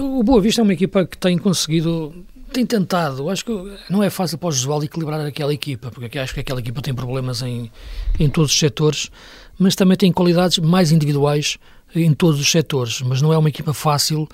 o 0.00 0.24
Boa 0.24 0.40
Vista 0.40 0.60
é 0.60 0.64
uma 0.64 0.72
equipa 0.72 1.06
que 1.06 1.16
tem 1.16 1.38
conseguido 1.38 2.12
tem 2.54 2.64
tentado. 2.64 3.28
Acho 3.28 3.44
que 3.44 3.76
não 3.90 4.02
é 4.02 4.08
fácil 4.08 4.38
para 4.38 4.48
o 4.48 4.52
Josualdo 4.52 4.84
equilibrar 4.84 5.20
aquela 5.20 5.52
equipa, 5.52 5.90
porque 5.90 6.18
acho 6.18 6.32
que 6.32 6.40
aquela 6.40 6.60
equipa 6.60 6.80
tem 6.80 6.94
problemas 6.94 7.42
em, 7.42 7.70
em 8.18 8.30
todos 8.30 8.52
os 8.52 8.58
setores, 8.58 9.10
mas 9.58 9.74
também 9.74 9.96
tem 9.96 10.12
qualidades 10.12 10.58
mais 10.58 10.92
individuais 10.92 11.58
em 11.94 12.14
todos 12.14 12.40
os 12.40 12.50
setores. 12.50 13.02
Mas 13.02 13.20
não 13.20 13.32
é 13.32 13.38
uma 13.38 13.48
equipa 13.48 13.74
fácil 13.74 14.28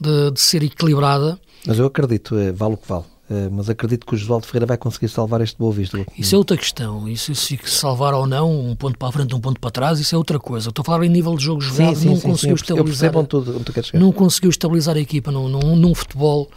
de, 0.00 0.30
de 0.32 0.40
ser 0.40 0.62
equilibrada. 0.62 1.38
Mas 1.66 1.78
eu 1.78 1.86
acredito, 1.86 2.36
é, 2.36 2.50
vale 2.50 2.74
o 2.74 2.76
que 2.76 2.88
vale. 2.88 3.04
É, 3.28 3.48
mas 3.50 3.68
acredito 3.68 4.06
que 4.06 4.14
o 4.14 4.16
Josualdo 4.16 4.46
Ferreira 4.46 4.66
vai 4.66 4.78
conseguir 4.78 5.08
salvar 5.08 5.40
este 5.40 5.58
Boa 5.58 5.72
Vista. 5.72 5.98
Isso 6.16 6.34
é 6.34 6.38
outra 6.38 6.56
questão. 6.56 7.08
Isso, 7.08 7.34
se 7.34 7.58
salvar 7.64 8.14
ou 8.14 8.24
não, 8.24 8.68
um 8.70 8.76
ponto 8.76 8.96
para 8.96 9.08
a 9.08 9.12
frente, 9.12 9.34
um 9.34 9.40
ponto 9.40 9.60
para 9.60 9.70
trás, 9.70 9.98
isso 9.98 10.14
é 10.14 10.18
outra 10.18 10.38
coisa. 10.38 10.68
Estou 10.68 10.82
a 10.82 10.86
falar 10.86 11.04
em 11.04 11.08
nível 11.08 11.34
de 11.34 11.44
jogo 11.44 11.60
jogado, 11.60 11.96
sim, 11.96 12.02
sim, 12.02 12.08
não 12.08 12.16
sim, 12.16 12.28
conseguiu 12.28 12.54
estabilizar. 12.54 13.12
Tudo, 13.26 13.64
não 13.94 14.12
conseguiu 14.12 14.50
estabilizar 14.50 14.96
a 14.96 15.00
equipa 15.00 15.32
num, 15.32 15.48
num, 15.48 15.74
num 15.74 15.92
futebol 15.92 16.48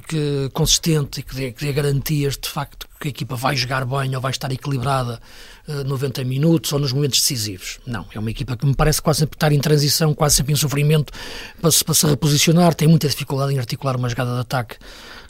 que, 0.00 0.50
consistente 0.52 1.20
e 1.20 1.22
que 1.22 1.34
dê, 1.34 1.52
que 1.52 1.64
dê, 1.64 1.72
garantias 1.72 2.36
de 2.36 2.48
facto 2.48 2.86
que 3.00 3.08
a 3.08 3.10
equipa 3.10 3.36
vai 3.36 3.56
jogar 3.56 3.84
bem 3.84 4.14
ou 4.14 4.20
vai 4.20 4.30
estar 4.30 4.50
equilibrada 4.52 5.20
uh, 5.68 5.80
eh, 5.80 5.84
90 5.84 6.24
minutos 6.24 6.72
ou 6.72 6.78
nos 6.78 6.92
momentos 6.92 7.20
decisivos. 7.20 7.78
Não, 7.86 8.06
é 8.14 8.18
uma 8.18 8.30
equipa 8.30 8.56
que 8.56 8.66
me 8.66 8.74
parece 8.74 9.00
quase 9.00 9.20
sempre 9.20 9.36
estar 9.36 9.52
em 9.52 9.58
transição, 9.58 10.14
quase 10.14 10.36
sempre 10.36 10.52
em 10.52 10.56
sofrimento 10.56 11.12
para 11.60 11.70
se, 11.70 11.84
para 11.84 11.94
se 11.94 12.06
reposicionar, 12.06 12.74
tem 12.74 12.88
muita 12.88 13.08
dificuldade 13.08 13.54
em 13.54 13.58
articular 13.58 13.96
uma 13.96 14.08
jogada 14.08 14.34
de 14.34 14.40
ataque 14.40 14.76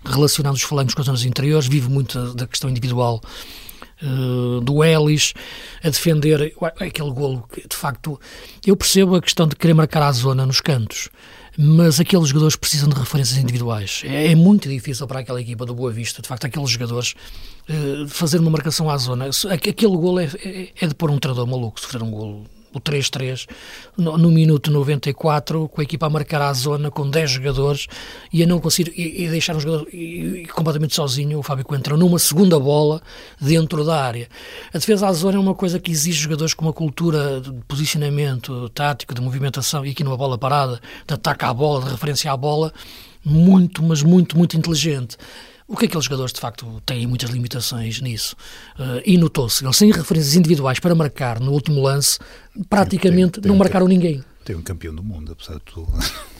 relacionando 0.04 0.56
os 0.56 0.62
flancos 0.62 0.94
com 0.94 1.00
as 1.00 1.06
zonas 1.06 1.24
interiores, 1.24 1.66
vive 1.66 1.88
muito 1.88 2.34
da 2.34 2.46
questão 2.46 2.70
individual 2.70 3.20
Uh, 4.02 4.60
do 4.60 4.84
Ellis 4.84 5.32
a 5.82 5.88
defender 5.88 6.54
aquele 6.78 7.10
golo 7.10 7.48
que 7.50 7.66
de 7.66 7.74
facto 7.74 8.20
eu 8.66 8.76
percebo 8.76 9.16
a 9.16 9.22
questão 9.22 9.48
de 9.48 9.56
querer 9.56 9.72
marcar 9.72 10.02
a 10.02 10.12
zona 10.12 10.44
nos 10.44 10.60
cantos 10.60 11.08
mas 11.58 11.98
aqueles 12.00 12.28
jogadores 12.28 12.56
precisam 12.56 12.88
de 12.88 12.94
referências 12.94 13.38
individuais. 13.38 14.02
É, 14.04 14.32
é, 14.32 14.34
muito 14.34 14.68
difícil 14.68 15.06
para 15.06 15.20
aquela 15.20 15.40
equipa 15.40 15.64
do 15.64 15.74
Boa 15.74 15.90
Vista, 15.90 16.20
de 16.20 16.28
facto, 16.28 16.44
aqueles 16.44 16.70
jogadores 16.70 17.14
uh, 17.68 18.08
fazer 18.08 18.38
uma 18.38 18.50
marcação 18.50 18.90
à 18.90 18.96
zona. 18.96 19.30
Aquele 19.50 19.96
gol 19.96 20.20
é, 20.20 20.24
é, 20.44 20.68
é 20.80 20.86
de 20.86 20.94
pôr 20.94 21.10
um 21.10 21.18
treinador 21.18 21.46
maluco, 21.46 21.80
sofrer 21.80 22.02
um 22.02 22.10
gol 22.10 22.44
o 22.72 22.80
3-3 22.80 23.46
no, 23.96 24.18
no, 24.18 24.30
minuto 24.30 24.70
94, 24.70 25.68
com 25.68 25.80
a 25.80 25.84
equipa 25.84 26.06
a 26.06 26.10
marcar 26.10 26.42
a 26.42 26.52
zona 26.52 26.90
com 26.90 27.08
10 27.08 27.30
jogadores 27.30 27.86
e 28.32 28.42
a 28.42 28.46
não 28.46 28.60
conseguir 28.60 28.92
e, 28.96 29.24
e 29.24 29.28
deixar 29.28 29.56
um 29.56 29.60
jogador 29.60 29.88
e, 29.92 30.42
e 30.42 30.46
completamente 30.46 30.94
sozinho, 30.94 31.38
o 31.38 31.42
Fábio 31.42 31.64
Coentrão, 31.64 31.96
numa 31.96 32.18
segunda 32.18 32.58
bola 32.58 33.00
dentro 33.40 33.84
da 33.84 34.02
área. 34.02 34.28
A 34.72 34.78
defesa 34.78 35.08
à 35.08 35.12
zona 35.12 35.36
é 35.36 35.40
uma 35.40 35.54
coisa 35.54 35.78
que 35.78 35.90
exige 35.90 36.20
jogadores 36.20 36.54
com 36.54 36.64
uma 36.64 36.72
cultura 36.72 37.40
de 37.40 37.52
posicionamento 37.66 38.68
tático, 38.70 39.14
de 39.14 39.20
movimentação 39.20 39.84
e 39.84 39.90
aqui 39.90 40.04
numa 40.04 40.16
bola 40.16 40.36
parada, 40.36 40.80
de 41.06 41.14
ataque 41.14 41.44
à 41.44 41.54
bola, 41.54 41.84
de 41.84 41.90
referência 41.90 42.30
à 42.30 42.36
bola, 42.36 42.72
muito, 43.24 43.82
mas 43.82 44.02
muito, 44.02 44.36
muito 44.36 44.56
inteligente. 44.56 45.16
O 45.68 45.76
que 45.76 45.84
é 45.84 45.88
que 45.88 45.92
aqueles 45.92 46.04
jogadores, 46.04 46.32
de 46.32 46.40
facto, 46.40 46.80
têm 46.86 47.06
muitas 47.06 47.30
limitações 47.30 48.00
nisso. 48.00 48.36
Uh, 48.78 49.02
e 49.04 49.18
notou-se, 49.18 49.64
eles 49.64 49.76
sem 49.76 49.90
referências 49.90 50.36
individuais 50.36 50.78
para 50.78 50.94
marcar 50.94 51.40
no 51.40 51.52
último 51.52 51.82
lance, 51.82 52.18
praticamente 52.68 53.32
tem, 53.32 53.42
tem, 53.42 53.50
não 53.50 53.58
marcaram 53.58 53.86
tem, 53.88 53.98
ninguém. 53.98 54.24
Tem 54.44 54.54
um 54.54 54.62
campeão 54.62 54.94
do 54.94 55.02
mundo, 55.02 55.32
apesar 55.32 55.54
de 55.54 55.62
tudo. 55.64 55.92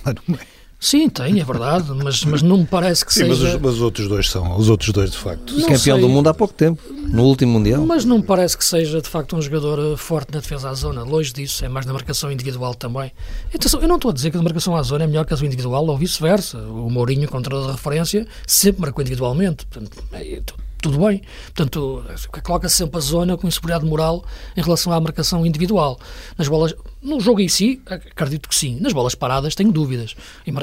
Sim, 0.79 1.09
tem, 1.09 1.41
é 1.41 1.45
verdade, 1.45 1.91
mas, 1.95 2.23
mas 2.25 2.43
não 2.43 2.59
me 2.59 2.67
parece 2.67 3.05
que 3.05 3.13
Sim, 3.13 3.21
seja. 3.21 3.31
Mas 3.31 3.55
os, 3.55 3.61
mas 3.61 3.75
os, 3.75 3.81
outros 3.81 4.09
dois 4.09 4.29
são, 4.29 4.57
os 4.59 4.69
outros 4.69 4.93
dois 4.93 5.11
de 5.11 5.17
facto. 5.17 5.53
Não 5.55 5.63
campeão 5.63 5.79
sei. 5.79 6.01
do 6.01 6.09
mundo 6.09 6.29
há 6.29 6.35
pouco 6.35 6.53
tempo, 6.53 6.83
no 6.93 7.25
último 7.25 7.53
Mundial. 7.53 7.85
Mas 7.87 8.05
não 8.05 8.19
me 8.19 8.25
parece 8.25 8.57
que 8.57 8.65
seja 8.65 9.01
de 9.01 9.09
facto 9.09 9.37
um 9.37 9.41
jogador 9.41 9.97
forte 9.97 10.33
na 10.33 10.41
defesa 10.41 10.69
à 10.69 10.75
zona, 10.75 11.03
longe 11.03 11.33
disso, 11.33 11.65
é 11.65 11.69
mais 11.69 11.87
na 11.87 11.93
marcação 11.93 12.31
individual 12.31 12.75
também. 12.75 13.11
Então, 13.55 13.81
eu 13.81 13.89
não 13.89 13.97
estou 13.97 14.11
a 14.11 14.15
dizer 14.15 14.31
que 14.31 14.37
a 14.37 14.43
marcação 14.43 14.77
à 14.77 14.83
zona 14.83 15.05
é 15.05 15.07
melhor 15.07 15.25
que 15.25 15.33
a 15.33 15.37
sua 15.37 15.47
individual 15.47 15.87
ou 15.87 15.97
vice-versa. 15.97 16.59
O 16.59 16.91
Mourinho, 16.91 17.27
contra 17.29 17.57
a 17.57 17.73
referência, 17.73 18.27
sempre 18.47 18.83
marcou 18.83 19.01
individualmente. 19.01 19.67
Portanto, 19.67 20.05
é, 20.13 20.43
tudo 20.81 21.05
bem. 21.05 21.23
Portanto, 21.47 22.05
coloca 22.43 22.69
-se 22.69 22.77
sempre 22.77 22.99
a 22.99 23.01
zona 23.01 23.37
com 23.37 23.49
inseguridade 23.49 23.85
moral 23.85 24.25
em 24.57 24.63
relação 24.63 24.93
à 24.93 25.01
marcação 25.01 25.45
individual. 25.45 25.99
Nas 26.37 26.49
bolas, 26.49 26.75
no 27.03 27.21
jogo 27.21 27.41
em 27.41 27.49
si, 27.49 27.81
acredito 27.87 28.49
que 28.49 28.55
sim. 28.55 28.79
Nas 28.81 28.93
bolas 28.93 29.15
paradas 29.15 29.55
tenho 29.55 29.73
dúvidas. 29.73 30.15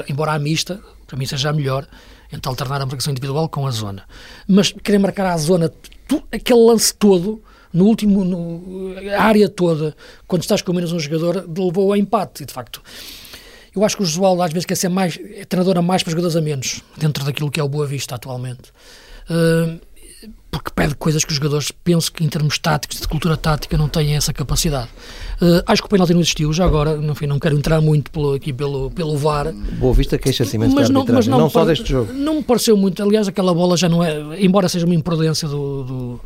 Embora 0.08 0.32
a 0.32 0.38
mista, 0.38 0.80
para 1.06 1.18
mim 1.18 1.26
seja 1.26 1.50
a 1.50 1.52
melhor, 1.52 1.86
entre 2.32 2.48
alternar 2.48 2.80
a 2.80 2.86
marcação 2.86 3.10
individual 3.10 3.48
com 3.48 3.66
a 3.66 3.70
zona. 3.70 4.04
Mas 4.46 4.72
querer 4.72 4.98
marcar 4.98 5.26
a 5.26 5.36
zona, 5.36 5.72
tu, 6.08 6.22
aquele 6.32 6.60
lance 6.60 6.94
todo, 6.94 7.42
no 7.72 7.86
último, 7.86 8.24
no, 8.24 8.94
a 9.16 9.22
área 9.22 9.48
toda, 9.48 9.96
quando 10.26 10.42
estás 10.42 10.62
com 10.62 10.72
menos 10.72 10.92
um 10.92 10.98
jogador, 10.98 11.44
levou 11.48 11.92
a 11.92 11.98
empate. 11.98 12.42
E 12.42 12.46
de 12.46 12.52
facto, 12.52 12.82
eu 13.74 13.84
acho 13.84 13.96
que 13.96 14.02
o 14.02 14.06
Josualdo 14.06 14.42
às 14.42 14.52
vezes 14.52 14.66
quer 14.66 14.76
ser 14.76 14.88
mais, 14.88 15.18
é 15.18 15.44
treinador 15.44 15.78
a 15.78 15.82
mais 15.82 16.02
para 16.02 16.10
jogadores 16.12 16.36
a 16.36 16.40
menos, 16.40 16.82
dentro 16.96 17.24
daquilo 17.24 17.50
que 17.50 17.58
é 17.58 17.62
o 17.62 17.68
Boa 17.68 17.86
Vista 17.86 18.14
atualmente. 18.14 18.70
Uh, 19.28 19.80
porque 20.54 20.70
pede 20.72 20.94
coisas 20.94 21.24
que 21.24 21.32
os 21.32 21.36
jogadores, 21.36 21.72
penso 21.72 22.12
que 22.12 22.22
em 22.22 22.28
termos 22.28 22.58
táticos, 22.58 23.00
de 23.00 23.08
cultura 23.08 23.36
tática, 23.36 23.76
não 23.76 23.88
têm 23.88 24.14
essa 24.14 24.32
capacidade. 24.32 24.88
Uh, 25.42 25.62
acho 25.66 25.82
que 25.82 25.86
o 25.86 25.90
penalti 25.90 26.14
não 26.14 26.20
existiu, 26.20 26.52
já 26.52 26.64
agora, 26.64 26.96
enfim, 26.96 27.26
não 27.26 27.40
quero 27.40 27.56
entrar 27.56 27.80
muito 27.80 28.08
pelo, 28.12 28.34
aqui 28.34 28.52
pelo, 28.52 28.88
pelo 28.92 29.16
VAR. 29.16 29.52
Boa 29.52 29.92
vista 29.92 30.16
queixa-se 30.16 30.54
imenso 30.54 30.72
mas 30.72 30.88
não, 30.88 31.04
mas 31.06 31.26
não, 31.26 31.38
não 31.38 31.50
só 31.50 31.64
deste 31.64 31.90
jogo. 31.90 32.12
Não 32.12 32.36
me 32.36 32.42
pareceu 32.44 32.76
muito, 32.76 33.02
aliás, 33.02 33.26
aquela 33.26 33.52
bola 33.52 33.76
já 33.76 33.88
não 33.88 34.04
é, 34.04 34.40
embora 34.40 34.68
seja 34.68 34.86
uma 34.86 34.94
imprudência 34.94 35.48
do, 35.48 35.82
do, 35.82 36.20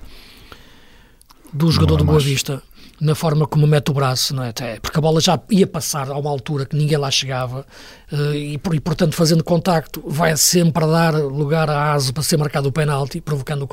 do 1.50 1.70
jogador 1.70 1.94
é 1.94 1.98
do 1.98 2.04
Boa 2.04 2.18
Vista, 2.18 2.62
na 3.00 3.14
forma 3.14 3.46
como 3.46 3.66
mete 3.66 3.90
o 3.90 3.94
braço, 3.94 4.34
não 4.34 4.42
é? 4.42 4.48
Até 4.48 4.80
porque 4.80 4.98
a 4.98 5.00
bola 5.00 5.20
já 5.20 5.40
ia 5.50 5.66
passar 5.66 6.08
a 6.08 6.18
uma 6.18 6.30
altura 6.30 6.66
que 6.66 6.76
ninguém 6.76 6.96
lá 6.96 7.10
chegava 7.10 7.64
uh, 8.12 8.34
e, 8.34 8.54
e, 8.54 8.80
portanto, 8.80 9.14
fazendo 9.14 9.44
contacto, 9.44 10.02
vai 10.06 10.36
sempre 10.36 10.86
dar 10.86 11.14
lugar 11.14 11.70
a 11.70 11.92
aso 11.92 12.12
para 12.12 12.22
ser 12.22 12.36
marcado 12.36 12.68
o 12.68 12.72
penalti, 12.72 13.20
provocando, 13.20 13.68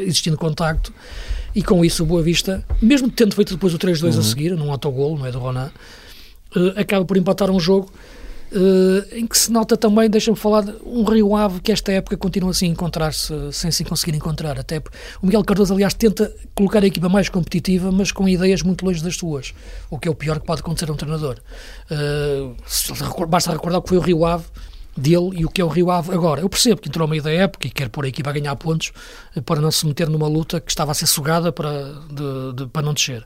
existindo 0.00 0.36
contacto, 0.36 0.92
e 1.54 1.62
com 1.62 1.84
isso 1.84 2.02
o 2.02 2.06
Boa 2.06 2.22
Vista, 2.22 2.64
mesmo 2.82 3.08
tendo 3.10 3.34
feito 3.34 3.54
depois 3.54 3.72
o 3.72 3.78
3-2 3.78 4.14
uhum. 4.14 4.18
a 4.18 4.22
seguir, 4.22 4.50
num 4.56 4.70
autogolo, 4.70 5.18
não 5.18 5.26
é, 5.26 5.30
do 5.30 5.38
Ronan, 5.38 5.70
uh, 6.56 6.80
acaba 6.80 7.04
por 7.04 7.16
empatar 7.16 7.50
um 7.50 7.60
jogo 7.60 7.90
Uh, 8.52 9.04
em 9.12 9.26
que 9.26 9.36
se 9.36 9.50
nota 9.50 9.76
também, 9.76 10.08
deixa-me 10.08 10.36
falar, 10.36 10.64
um 10.84 11.02
Rio 11.02 11.34
Ave 11.34 11.60
que 11.60 11.72
esta 11.72 11.90
época 11.90 12.16
continua 12.16 12.50
assim 12.50 12.66
a 12.66 12.68
encontrar-se 12.68 13.34
sem 13.52 13.70
se 13.70 13.84
conseguir 13.84 14.16
encontrar. 14.16 14.58
Até 14.58 14.78
o 15.20 15.26
Miguel 15.26 15.44
Cardoso, 15.44 15.74
aliás, 15.74 15.94
tenta 15.94 16.32
colocar 16.54 16.82
a 16.82 16.86
equipa 16.86 17.08
mais 17.08 17.28
competitiva, 17.28 17.90
mas 17.90 18.12
com 18.12 18.28
ideias 18.28 18.62
muito 18.62 18.84
longe 18.84 19.02
das 19.02 19.16
suas, 19.16 19.52
o 19.90 19.98
que 19.98 20.06
é 20.06 20.10
o 20.10 20.14
pior 20.14 20.38
que 20.38 20.46
pode 20.46 20.60
acontecer 20.60 20.88
a 20.88 20.92
um 20.92 20.96
treinador. 20.96 21.38
Uh, 21.90 23.26
basta 23.26 23.50
recordar 23.50 23.82
que 23.82 23.88
foi 23.88 23.98
o 23.98 24.00
Rio 24.00 24.24
Ave 24.24 24.44
dele 24.96 25.30
e 25.34 25.44
o 25.44 25.50
que 25.50 25.60
é 25.60 25.64
o 25.64 25.68
Rio 25.68 25.90
Ave 25.90 26.12
agora. 26.12 26.40
Eu 26.40 26.48
percebo 26.48 26.80
que 26.80 26.88
entrou 26.88 27.06
a 27.06 27.10
meio 27.10 27.22
da 27.22 27.30
época 27.30 27.66
e 27.66 27.70
quer 27.70 27.88
pôr 27.88 28.04
a 28.04 28.08
equipa 28.08 28.30
a 28.30 28.32
ganhar 28.32 28.56
pontos 28.56 28.92
eh, 29.34 29.40
para 29.40 29.60
não 29.60 29.70
se 29.70 29.86
meter 29.86 30.08
numa 30.08 30.26
luta 30.26 30.60
que 30.60 30.70
estava 30.70 30.92
a 30.92 30.94
ser 30.94 31.06
sugada 31.06 31.52
para, 31.52 31.92
de, 32.10 32.52
de, 32.54 32.66
para 32.66 32.82
não 32.82 32.94
descer. 32.94 33.24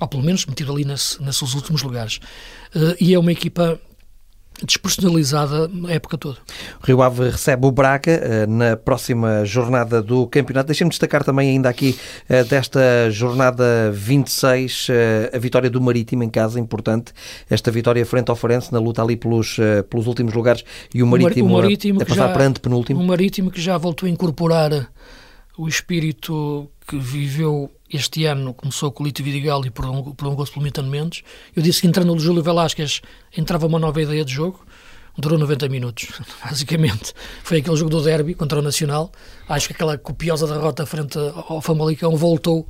Ou 0.00 0.08
pelo 0.08 0.22
menos 0.22 0.44
metido 0.46 0.72
ali 0.72 0.84
nesse, 0.84 1.22
nesses 1.22 1.54
últimos 1.54 1.82
lugares. 1.82 2.16
Uh, 2.74 2.96
e 3.00 3.14
é 3.14 3.18
uma 3.18 3.30
equipa 3.30 3.78
despersonalizada 4.64 5.70
a 5.86 5.92
época 5.92 6.16
toda. 6.18 6.38
O 6.82 6.86
Rio 6.86 7.02
Ave 7.02 7.30
recebe 7.30 7.66
o 7.66 7.70
Braga 7.70 8.12
eh, 8.12 8.46
na 8.46 8.76
próxima 8.76 9.44
jornada 9.44 10.02
do 10.02 10.26
campeonato. 10.26 10.68
Deixem-me 10.68 10.90
destacar 10.90 11.24
também 11.24 11.50
ainda 11.50 11.68
aqui 11.68 11.98
eh, 12.28 12.44
desta 12.44 12.80
jornada 13.10 13.90
26 13.92 14.88
eh, 14.90 15.30
a 15.34 15.38
vitória 15.38 15.70
do 15.70 15.80
Marítimo 15.80 16.22
em 16.22 16.30
casa, 16.30 16.58
importante. 16.58 17.12
Esta 17.48 17.70
vitória 17.70 18.04
frente 18.04 18.30
ao 18.30 18.36
Forense 18.36 18.72
na 18.72 18.78
luta 18.78 19.02
ali 19.02 19.16
pelos, 19.16 19.58
pelos 19.88 20.06
últimos 20.06 20.32
lugares 20.34 20.64
e 20.94 21.02
o 21.02 21.06
Marítimo, 21.06 21.48
o 21.48 21.52
Marítimo 21.52 22.00
a, 22.00 22.02
a 22.02 22.06
passar 22.06 22.28
já, 22.28 22.32
para 22.32 22.44
antepenúltimo. 22.44 23.00
O 23.00 23.06
Marítimo 23.06 23.50
que 23.50 23.60
já 23.60 23.76
voltou 23.78 24.06
a 24.06 24.10
incorporar 24.10 24.90
o 25.62 25.68
espírito 25.68 26.68
que 26.88 26.98
viveu 26.98 27.70
este 27.88 28.24
ano 28.24 28.52
começou 28.52 28.90
com 28.90 29.04
o 29.04 29.06
Lito 29.06 29.22
Vidigal 29.22 29.64
e 29.64 29.70
prolongou-se 29.70 30.50
pelo 30.50 30.64
Milton 30.64 30.82
Mendes. 30.82 31.22
Eu 31.54 31.62
disse 31.62 31.80
que 31.80 31.86
entrando 31.86 32.12
no 32.12 32.18
Júlio 32.18 32.42
Velasquez 32.42 33.00
entrava 33.36 33.68
uma 33.68 33.78
nova 33.78 34.02
ideia 34.02 34.24
de 34.24 34.32
jogo. 34.32 34.66
Durou 35.16 35.38
90 35.38 35.68
minutos, 35.68 36.08
basicamente. 36.44 37.14
Foi 37.44 37.58
aquele 37.58 37.76
jogo 37.76 37.90
do 37.90 38.02
derby 38.02 38.34
contra 38.34 38.58
o 38.58 38.62
Nacional. 38.62 39.12
Acho 39.48 39.68
que 39.68 39.72
aquela 39.72 39.96
copiosa 39.96 40.48
derrota 40.48 40.84
frente 40.84 41.16
ao 41.16 41.60
Famalicão 41.60 42.16
voltou 42.16 42.66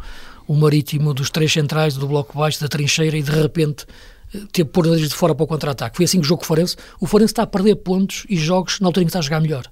o 0.47 0.55
marítimo 0.55 1.15
dos 1.15 1.31
três 1.31 1.51
centrais, 1.51 1.97
do 1.97 2.07
bloco 2.07 2.37
baixo, 2.37 2.61
da 2.61 2.69
trincheira 2.69 3.17
e 3.17 3.23
de 3.23 3.31
repente 3.31 3.87
eh, 4.35 4.41
teve 4.53 4.69
por 4.69 4.85
de 4.85 5.09
fora 5.09 5.35
para 5.35 5.45
o 5.45 5.47
contra-ataque. 5.47 5.97
Foi 5.97 6.05
assim 6.05 6.19
que 6.19 6.27
o 6.27 6.29
jogo 6.29 6.45
Forense. 6.45 6.77
O 7.01 7.07
Forense 7.07 7.33
está 7.33 7.45
a 7.45 7.47
perder 7.47 7.77
pontos 7.77 8.27
e 8.29 8.37
jogos 8.37 8.81
na 8.81 8.89
altura 8.89 9.05
em 9.05 9.07
que 9.07 9.11
está 9.11 9.21
a 9.21 9.23
jogar 9.23 9.41
melhor 9.41 9.65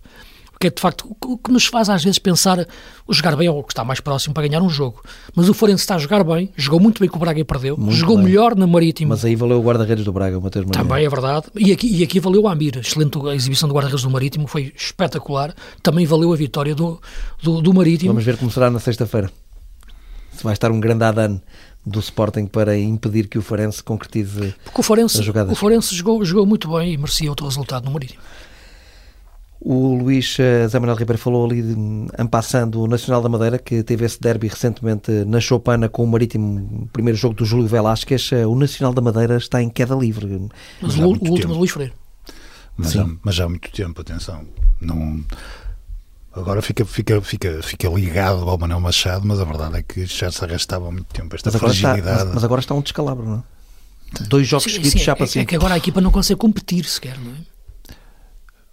que 0.61 0.67
é 0.67 0.71
de 0.71 0.79
facto 0.79 1.17
o 1.25 1.39
que 1.39 1.51
nos 1.51 1.65
faz 1.65 1.89
às 1.89 2.05
vezes 2.05 2.19
pensar 2.19 2.67
o 3.07 3.15
jogar 3.15 3.35
bem 3.35 3.49
é 3.49 3.51
o 3.51 3.63
que 3.63 3.73
está 3.73 3.83
mais 3.83 3.99
próximo 3.99 4.35
para 4.35 4.47
ganhar 4.47 4.61
um 4.61 4.69
jogo. 4.69 5.03
Mas 5.35 5.49
o 5.49 5.55
Forense 5.55 5.81
está 5.81 5.95
a 5.95 5.99
jogar 5.99 6.23
bem, 6.23 6.53
jogou 6.55 6.79
muito 6.79 7.01
bem 7.01 7.09
com 7.09 7.17
o 7.17 7.19
Braga 7.19 7.41
e 7.41 7.45
perdeu, 7.45 7.79
muito 7.79 7.97
jogou 7.97 8.17
bem. 8.17 8.27
melhor 8.27 8.55
na 8.55 8.67
Marítimo. 8.67 9.09
Mas 9.09 9.25
aí 9.25 9.35
valeu 9.35 9.59
o 9.59 9.63
guarda-redes 9.63 10.05
do 10.05 10.13
Braga, 10.13 10.39
Matheus 10.39 10.67
Maria. 10.67 10.83
Também 10.83 11.07
é 11.07 11.09
verdade. 11.09 11.47
E 11.57 11.73
aqui, 11.73 11.87
e 11.89 12.03
aqui 12.03 12.21
valeu 12.21 12.43
o 12.43 12.49
Amir. 12.49 12.77
Excelente 12.77 13.19
a 13.27 13.35
exibição 13.35 13.71
do 13.71 13.75
guarda-redes 13.75 14.05
do 14.05 14.11
Marítimo, 14.11 14.47
foi 14.47 14.71
espetacular. 14.77 15.55
Também 15.83 16.05
valeu 16.05 16.31
a 16.31 16.37
vitória 16.37 16.75
do, 16.75 17.01
do, 17.43 17.63
do 17.63 17.73
Marítimo. 17.73 18.13
Vamos 18.13 18.25
ver 18.25 18.37
como 18.37 18.51
será 18.51 18.71
na 18.71 18.81
sexta-feira. 18.81 19.33
Se 20.37 20.45
vai 20.45 20.53
estar 20.53 20.71
um 20.71 20.79
grande 20.79 21.05
adano 21.05 21.41
do 21.87 22.01
Sporting 22.01 22.47
para 22.47 22.79
impedir 22.79 23.29
que 23.29 23.39
o 23.39 23.43
Forense 23.43 23.83
concretize 23.83 24.55
Porque 24.65 24.81
o 24.81 24.83
Forense, 24.83 25.31
o 25.49 25.55
Forense 25.55 25.95
jogou, 25.95 26.23
jogou 26.23 26.45
muito 26.45 26.71
bem 26.71 26.93
e 26.93 26.99
merecia 26.99 27.31
outro 27.31 27.47
resultado 27.47 27.87
no 27.87 27.93
Marítimo. 27.93 28.21
O 29.63 29.95
Luís 29.95 30.39
eh, 30.41 30.67
Zé 30.69 30.79
Manuel 30.79 30.97
Ribeiro 30.97 31.21
falou 31.21 31.45
ali, 31.45 31.63
ampassando 32.19 32.81
o 32.81 32.87
Nacional 32.87 33.21
da 33.21 33.29
Madeira, 33.29 33.59
que 33.59 33.83
teve 33.83 34.07
esse 34.07 34.19
derby 34.19 34.49
recentemente 34.49 35.11
na 35.27 35.39
Chopana 35.39 35.87
com 35.87 36.03
o 36.03 36.07
Marítimo, 36.07 36.89
primeiro 36.93 37.19
jogo 37.19 37.35
do 37.35 37.45
Júlio 37.45 37.69
Velasquez. 37.69 38.31
Eh, 38.33 38.47
o 38.47 38.55
Nacional 38.55 38.95
da 38.95 39.03
Madeira 39.03 39.37
está 39.37 39.63
em 39.63 39.69
queda 39.69 39.95
livre. 39.95 40.49
Mas, 40.81 40.97
mas 40.97 40.99
o, 40.99 41.03
o 41.03 41.31
último 41.31 41.53
do 41.53 41.59
Luís 41.59 41.71
Freire. 41.71 41.93
Mas 42.77 42.93
já, 42.93 43.07
mas 43.23 43.35
já 43.35 43.45
há 43.45 43.49
muito 43.51 43.71
tempo, 43.71 44.01
atenção. 44.01 44.47
Não, 44.81 45.23
agora 46.35 46.63
fica, 46.63 46.85
fica, 46.87 47.21
fica, 47.21 47.63
fica 47.63 47.89
ligado 47.89 48.49
ao 48.49 48.57
Manuel 48.57 48.81
Machado, 48.81 49.27
mas 49.27 49.41
a 49.41 49.45
verdade 49.45 49.77
é 49.77 49.83
que 49.83 50.07
já 50.07 50.31
se 50.31 50.43
arrastava 50.43 50.89
há 50.89 50.91
muito 50.91 51.13
tempo 51.13 51.37
esta 51.37 51.51
mas 51.51 51.61
fragilidade. 51.61 51.99
Está, 52.01 52.25
mas, 52.25 52.35
mas, 52.35 52.45
agora 52.45 52.61
está 52.61 52.75
um 52.75 52.81
descalabro, 52.81 53.27
não 53.27 53.37
é? 53.39 54.23
Dois 54.27 54.49
jogos 54.49 54.65
sim, 54.65 54.71
seguidos 54.71 54.93
sim, 54.93 54.99
já 54.99 55.15
para 55.15 55.27
é, 55.27 55.39
é 55.39 55.45
que 55.45 55.55
agora 55.55 55.75
a 55.75 55.77
equipa 55.77 56.01
não 56.01 56.11
consegue 56.11 56.41
competir 56.41 56.85
sequer, 56.87 57.19
não 57.19 57.33
é? 57.33 57.50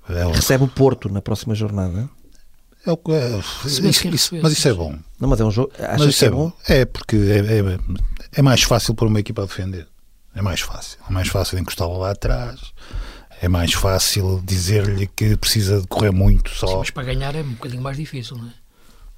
É 0.10 0.36
Recebe 0.36 0.64
o 0.64 0.68
Porto 0.68 1.10
na 1.10 1.22
próxima 1.22 1.53
jornada. 1.53 2.10
É, 2.86 2.91
é, 2.91 3.39
isso, 3.66 4.08
isso, 4.08 4.36
mas 4.41 4.53
isso 4.53 4.68
é 4.70 4.74
bom. 4.74 4.97
Não, 5.20 5.28
mas 5.28 5.41
é 5.41 5.43
um 5.43 5.51
jogo. 5.51 5.72
Mas 5.78 6.03
isso 6.03 6.24
é, 6.24 6.28
é 6.28 6.32
bom? 6.32 6.51
É 6.68 6.86
porque 6.86 7.18
é, 7.18 7.39
é, 7.39 7.80
é, 8.38 8.41
mais 8.41 8.64
fácil 8.64 8.95
para 8.95 9.08
uma 9.08 9.20
equipa 9.20 9.43
a 9.43 9.45
defender. 9.45 9.88
É 10.34 10.41
mais 10.41 10.62
fácil. 10.62 10.97
É 11.10 11.12
mais 11.12 11.28
fácil 11.28 11.60
encostá-la 11.60 11.97
lá 11.97 12.12
atrás. 12.12 12.72
É 13.41 13.49
mais 13.49 13.74
fácil 13.74 14.41
dizer-lhe 14.45 15.08
que 15.08 15.36
precisa 15.36 15.82
de 15.82 15.88
correr 15.88 16.12
muito 16.12 16.49
só. 16.51 16.68
Sim, 16.68 16.76
mas 16.78 16.89
para 16.89 17.03
ganhar 17.03 17.36
é 17.36 17.41
um 17.41 17.53
bocadinho 17.53 17.82
mais 17.82 17.97
difícil, 17.97 18.38
não 18.38 18.47
é? 18.47 18.53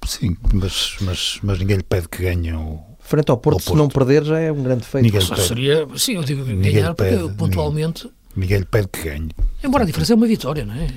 Sim, 0.06 0.36
mas, 0.52 0.96
mas, 1.02 1.38
mas 1.42 1.58
ninguém 1.58 1.76
lhe 1.76 1.82
pede 1.82 2.08
que 2.08 2.22
ganhe 2.22 2.52
o. 2.52 2.80
Frente 2.98 3.30
ao 3.30 3.36
Porto, 3.36 3.56
ao 3.56 3.60
Porto. 3.60 3.70
se 3.70 3.76
não 3.76 3.88
perder, 3.88 4.24
já 4.24 4.38
é 4.38 4.50
um 4.50 4.62
grande 4.62 4.84
feito. 4.84 5.04
Ninguém 5.04 5.26
pede. 5.26 5.42
Seria, 5.42 5.86
sim, 5.96 6.16
eu 6.16 6.24
digo 6.24 6.44
ganhar, 6.44 6.94
porque 6.94 7.16
pede, 7.16 7.34
pontualmente. 7.34 8.10
Ninguém 8.36 8.58
Miguel 8.58 8.66
pede 8.70 8.88
que 8.88 9.02
ganhe. 9.02 9.28
Embora 9.62 9.84
a 9.84 9.86
diferença 9.86 10.12
é 10.12 10.16
uma 10.16 10.26
vitória, 10.26 10.64
não 10.64 10.74
é? 10.74 10.88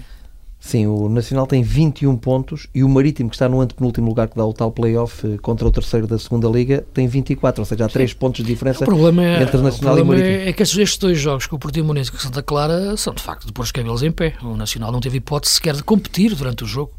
Sim, 0.59 0.87
o 0.87 1.09
Nacional 1.09 1.45
tem 1.45 1.61
21 1.61 2.15
pontos 2.15 2.67
e 2.73 2.85
o 2.85 2.89
Marítimo, 2.89 3.29
que 3.29 3.35
está 3.35 3.49
no 3.49 3.59
antepenúltimo 3.59 4.07
lugar 4.07 4.29
que 4.29 4.37
dá 4.37 4.45
o 4.45 4.53
tal 4.53 4.71
play-off 4.71 5.27
eh, 5.27 5.37
contra 5.41 5.67
o 5.67 5.71
terceiro 5.71 6.07
da 6.07 6.17
segunda 6.17 6.47
Liga, 6.47 6.85
tem 6.93 7.05
24, 7.05 7.61
ou 7.61 7.65
seja, 7.65 7.83
há 7.83 7.89
3 7.89 8.13
pontos 8.13 8.45
de 8.45 8.53
diferença 8.53 8.85
é, 8.85 9.43
entre 9.43 9.57
Nacional 9.57 9.99
e 9.99 10.03
Marítimo. 10.05 10.29
É, 10.29 10.47
é 10.47 10.53
que 10.53 10.63
estes 10.63 10.97
dois 10.97 11.19
jogos 11.19 11.47
com 11.47 11.57
o 11.57 11.59
Portimonense 11.59 12.11
e 12.13 12.15
o 12.15 12.17
Santa 12.19 12.41
Clara 12.41 12.95
são 12.95 13.13
de 13.13 13.21
facto 13.21 13.45
de 13.45 13.51
pôr 13.51 13.63
os 13.63 13.73
cabelos 13.73 14.03
em 14.03 14.11
pé. 14.11 14.35
O 14.41 14.55
Nacional 14.55 14.89
não 14.89 15.01
teve 15.01 15.17
hipótese 15.17 15.55
sequer 15.55 15.75
de 15.75 15.83
competir 15.83 16.33
durante 16.33 16.63
o 16.63 16.65
jogo 16.65 16.93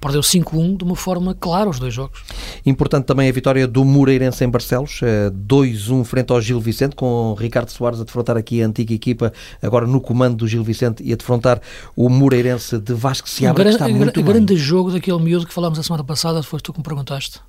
perdeu 0.00 0.20
5-1 0.20 0.76
de 0.76 0.84
uma 0.84 0.96
forma 0.96 1.34
clara 1.34 1.68
os 1.68 1.78
dois 1.78 1.92
jogos. 1.92 2.22
Importante 2.64 3.04
também 3.04 3.28
a 3.28 3.32
vitória 3.32 3.66
do 3.66 3.84
Moreirense 3.84 4.44
em 4.44 4.48
Barcelos, 4.48 5.00
2-1 5.48 6.00
eh, 6.00 6.04
frente 6.04 6.32
ao 6.32 6.40
Gil 6.40 6.60
Vicente, 6.60 6.96
com 6.96 7.34
Ricardo 7.38 7.70
Soares 7.70 8.00
a 8.00 8.04
defrontar 8.04 8.36
aqui 8.36 8.62
a 8.62 8.66
antiga 8.66 8.94
equipa, 8.94 9.32
agora 9.62 9.86
no 9.86 10.00
comando 10.00 10.36
do 10.36 10.48
Gil 10.48 10.62
Vicente 10.62 11.02
e 11.02 11.12
a 11.12 11.16
defrontar 11.16 11.60
o 11.96 12.08
Moreirense 12.08 12.78
de 12.78 12.94
Vasco 12.94 13.28
Seabra, 13.28 13.64
que 13.64 13.70
está 13.70 13.88
muito 13.88 14.20
O 14.20 14.22
grande 14.22 14.56
jogo 14.56 14.90
daquele 14.90 15.18
miúdo 15.18 15.46
que 15.46 15.54
falámos 15.54 15.78
a 15.78 15.82
semana 15.82 16.04
passada, 16.04 16.42
foi 16.42 16.60
tu 16.60 16.72
que 16.72 16.78
me 16.78 16.84
perguntaste, 16.84 17.40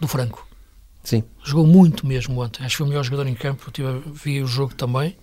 do 0.00 0.08
Franco. 0.08 0.46
Sim. 1.02 1.22
Jogou 1.44 1.66
muito 1.66 2.06
mesmo 2.06 2.40
ontem, 2.42 2.64
acho 2.64 2.74
que 2.74 2.78
foi 2.78 2.86
o 2.86 2.88
melhor 2.88 3.04
jogador 3.04 3.28
em 3.28 3.34
campo, 3.34 3.70
tive, 3.70 4.02
vi 4.12 4.42
o 4.42 4.46
jogo 4.46 4.74
também. 4.74 5.16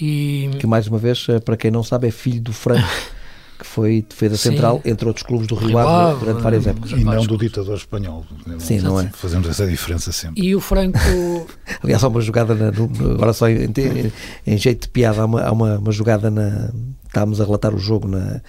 E... 0.00 0.50
Que 0.58 0.66
mais 0.66 0.88
uma 0.88 0.98
vez, 0.98 1.26
eh, 1.28 1.38
para 1.38 1.56
quem 1.56 1.70
não 1.70 1.82
sabe, 1.82 2.08
é 2.08 2.10
filho 2.10 2.40
do 2.40 2.52
Franco. 2.52 2.86
que 3.58 3.66
foi 3.66 4.04
defesa 4.08 4.36
Sim. 4.36 4.50
central, 4.50 4.80
entre 4.84 5.06
outros 5.06 5.24
clubes 5.24 5.46
do 5.46 5.54
Rio 5.54 5.78
Ave 5.78 6.20
durante 6.20 6.42
várias 6.42 6.66
épocas. 6.66 6.90
E 6.90 7.04
não 7.04 7.24
do 7.24 7.36
ditador 7.36 7.76
espanhol. 7.76 8.24
Sim, 8.58 8.80
não 8.80 9.00
é? 9.00 9.08
Fazemos 9.14 9.48
essa 9.48 9.66
diferença 9.66 10.12
sempre. 10.12 10.42
E 10.42 10.54
o 10.54 10.60
Franco. 10.60 10.98
Aliás, 11.82 12.02
há 12.02 12.08
uma 12.08 12.20
jogada, 12.20 12.54
na, 12.54 12.70
no, 12.70 12.90
agora 13.12 13.32
só 13.32 13.48
em, 13.48 13.64
em, 13.64 14.12
em, 14.46 14.58
jeito 14.58 14.82
de 14.82 14.88
piada, 14.88 15.22
há 15.22 15.24
uma, 15.24 15.42
há 15.42 15.52
uma, 15.52 15.78
uma 15.78 15.92
jogada 15.92 16.30
na. 16.30 16.70
Estávamos 17.06 17.40
a 17.40 17.44
relatar 17.44 17.72
o 17.72 17.78
jogo 17.78 18.08
na 18.08 18.40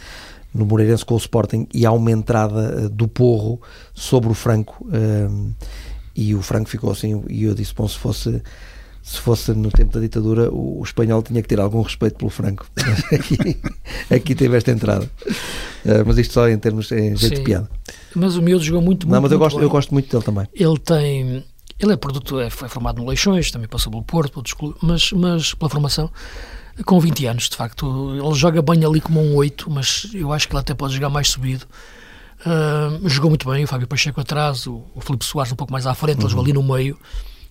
no 0.55 0.65
Moreirense 0.65 1.05
com 1.05 1.15
o 1.15 1.17
Sporting 1.17 1.67
e 1.73 1.85
há 1.85 1.91
uma 1.91 2.09
entrada 2.09 2.85
eh, 2.85 2.89
do 2.89 3.09
Porro 3.09 3.61
sobre 3.93 4.31
o 4.31 4.33
Franco 4.33 4.87
um, 4.87 5.51
e 6.15 6.33
o 6.33 6.41
Franco 6.41 6.69
ficou 6.69 6.89
assim 6.89 7.21
e 7.29 7.43
eu 7.43 7.53
disse, 7.53 7.75
bom, 7.75 7.85
se 7.85 7.97
fosse 7.97 8.41
se 9.05 9.21
fosse 9.21 9.51
no 9.53 9.69
tempo 9.69 9.93
da 9.93 9.99
ditadura, 9.99 10.49
o, 10.49 10.79
o 10.79 10.83
espanhol 10.83 11.21
tinha 11.21 11.39
que 11.39 11.47
ter 11.47 11.59
algum 11.59 11.83
respeito 11.83 12.15
pelo 12.15 12.31
Franco. 12.31 12.65
aqui, 13.13 13.61
aqui 14.09 14.33
teve 14.33 14.57
esta 14.57 14.71
entrada. 14.71 15.07
Uh, 15.85 16.01
mas 16.03 16.17
isto 16.17 16.33
só 16.33 16.49
em 16.49 16.57
termos 16.57 16.91
em 16.91 17.15
jeito 17.15 17.19
Sim. 17.19 17.35
de 17.35 17.41
piada. 17.41 17.69
Mas 18.15 18.35
o 18.35 18.41
miúdo 18.41 18.63
jogou 18.63 18.81
muito, 18.81 19.05
muito 19.05 19.13
Não, 19.13 19.21
mas 19.21 19.31
eu 19.31 19.37
gosto, 19.37 19.61
eu 19.61 19.69
gosto 19.69 19.93
muito 19.93 20.09
dele 20.09 20.23
também. 20.23 20.47
Ele 20.55 20.79
tem. 20.79 21.45
Ele 21.77 21.93
é 21.93 21.95
produto, 21.95 22.39
é, 22.39 22.49
foi 22.49 22.67
formado 22.67 22.99
no 22.99 23.07
Leixões, 23.07 23.51
também 23.51 23.67
passou 23.67 23.91
pelo 23.91 24.03
Porto, 24.03 24.41
clubes, 24.55 24.79
mas, 24.81 25.11
mas 25.11 25.53
pela 25.53 25.69
formação, 25.69 26.09
com 26.83 26.99
20 26.99 27.27
anos, 27.27 27.47
de 27.47 27.55
facto. 27.55 28.15
Ele 28.15 28.33
joga 28.33 28.59
bem 28.63 28.83
ali 28.83 28.99
como 28.99 29.21
um 29.21 29.35
8, 29.35 29.69
mas 29.69 30.09
eu 30.15 30.33
acho 30.33 30.47
que 30.47 30.55
ele 30.55 30.61
até 30.61 30.73
pode 30.73 30.95
jogar 30.95 31.11
mais 31.11 31.27
subido. 31.27 31.67
Uh, 32.41 33.07
jogou 33.07 33.29
muito 33.29 33.47
bem, 33.47 33.63
o 33.63 33.67
Fábio 33.67 33.87
Pacheco 33.87 34.19
atrás, 34.19 34.65
o, 34.65 34.83
o 34.95 35.01
Filipe 35.01 35.25
Soares 35.25 35.51
um 35.51 35.55
pouco 35.55 35.71
mais 35.71 35.85
à 35.85 35.93
frente, 35.93 36.17
uhum. 36.17 36.23
ele 36.23 36.29
jogou 36.29 36.43
ali 36.43 36.53
no 36.53 36.63
meio 36.63 36.97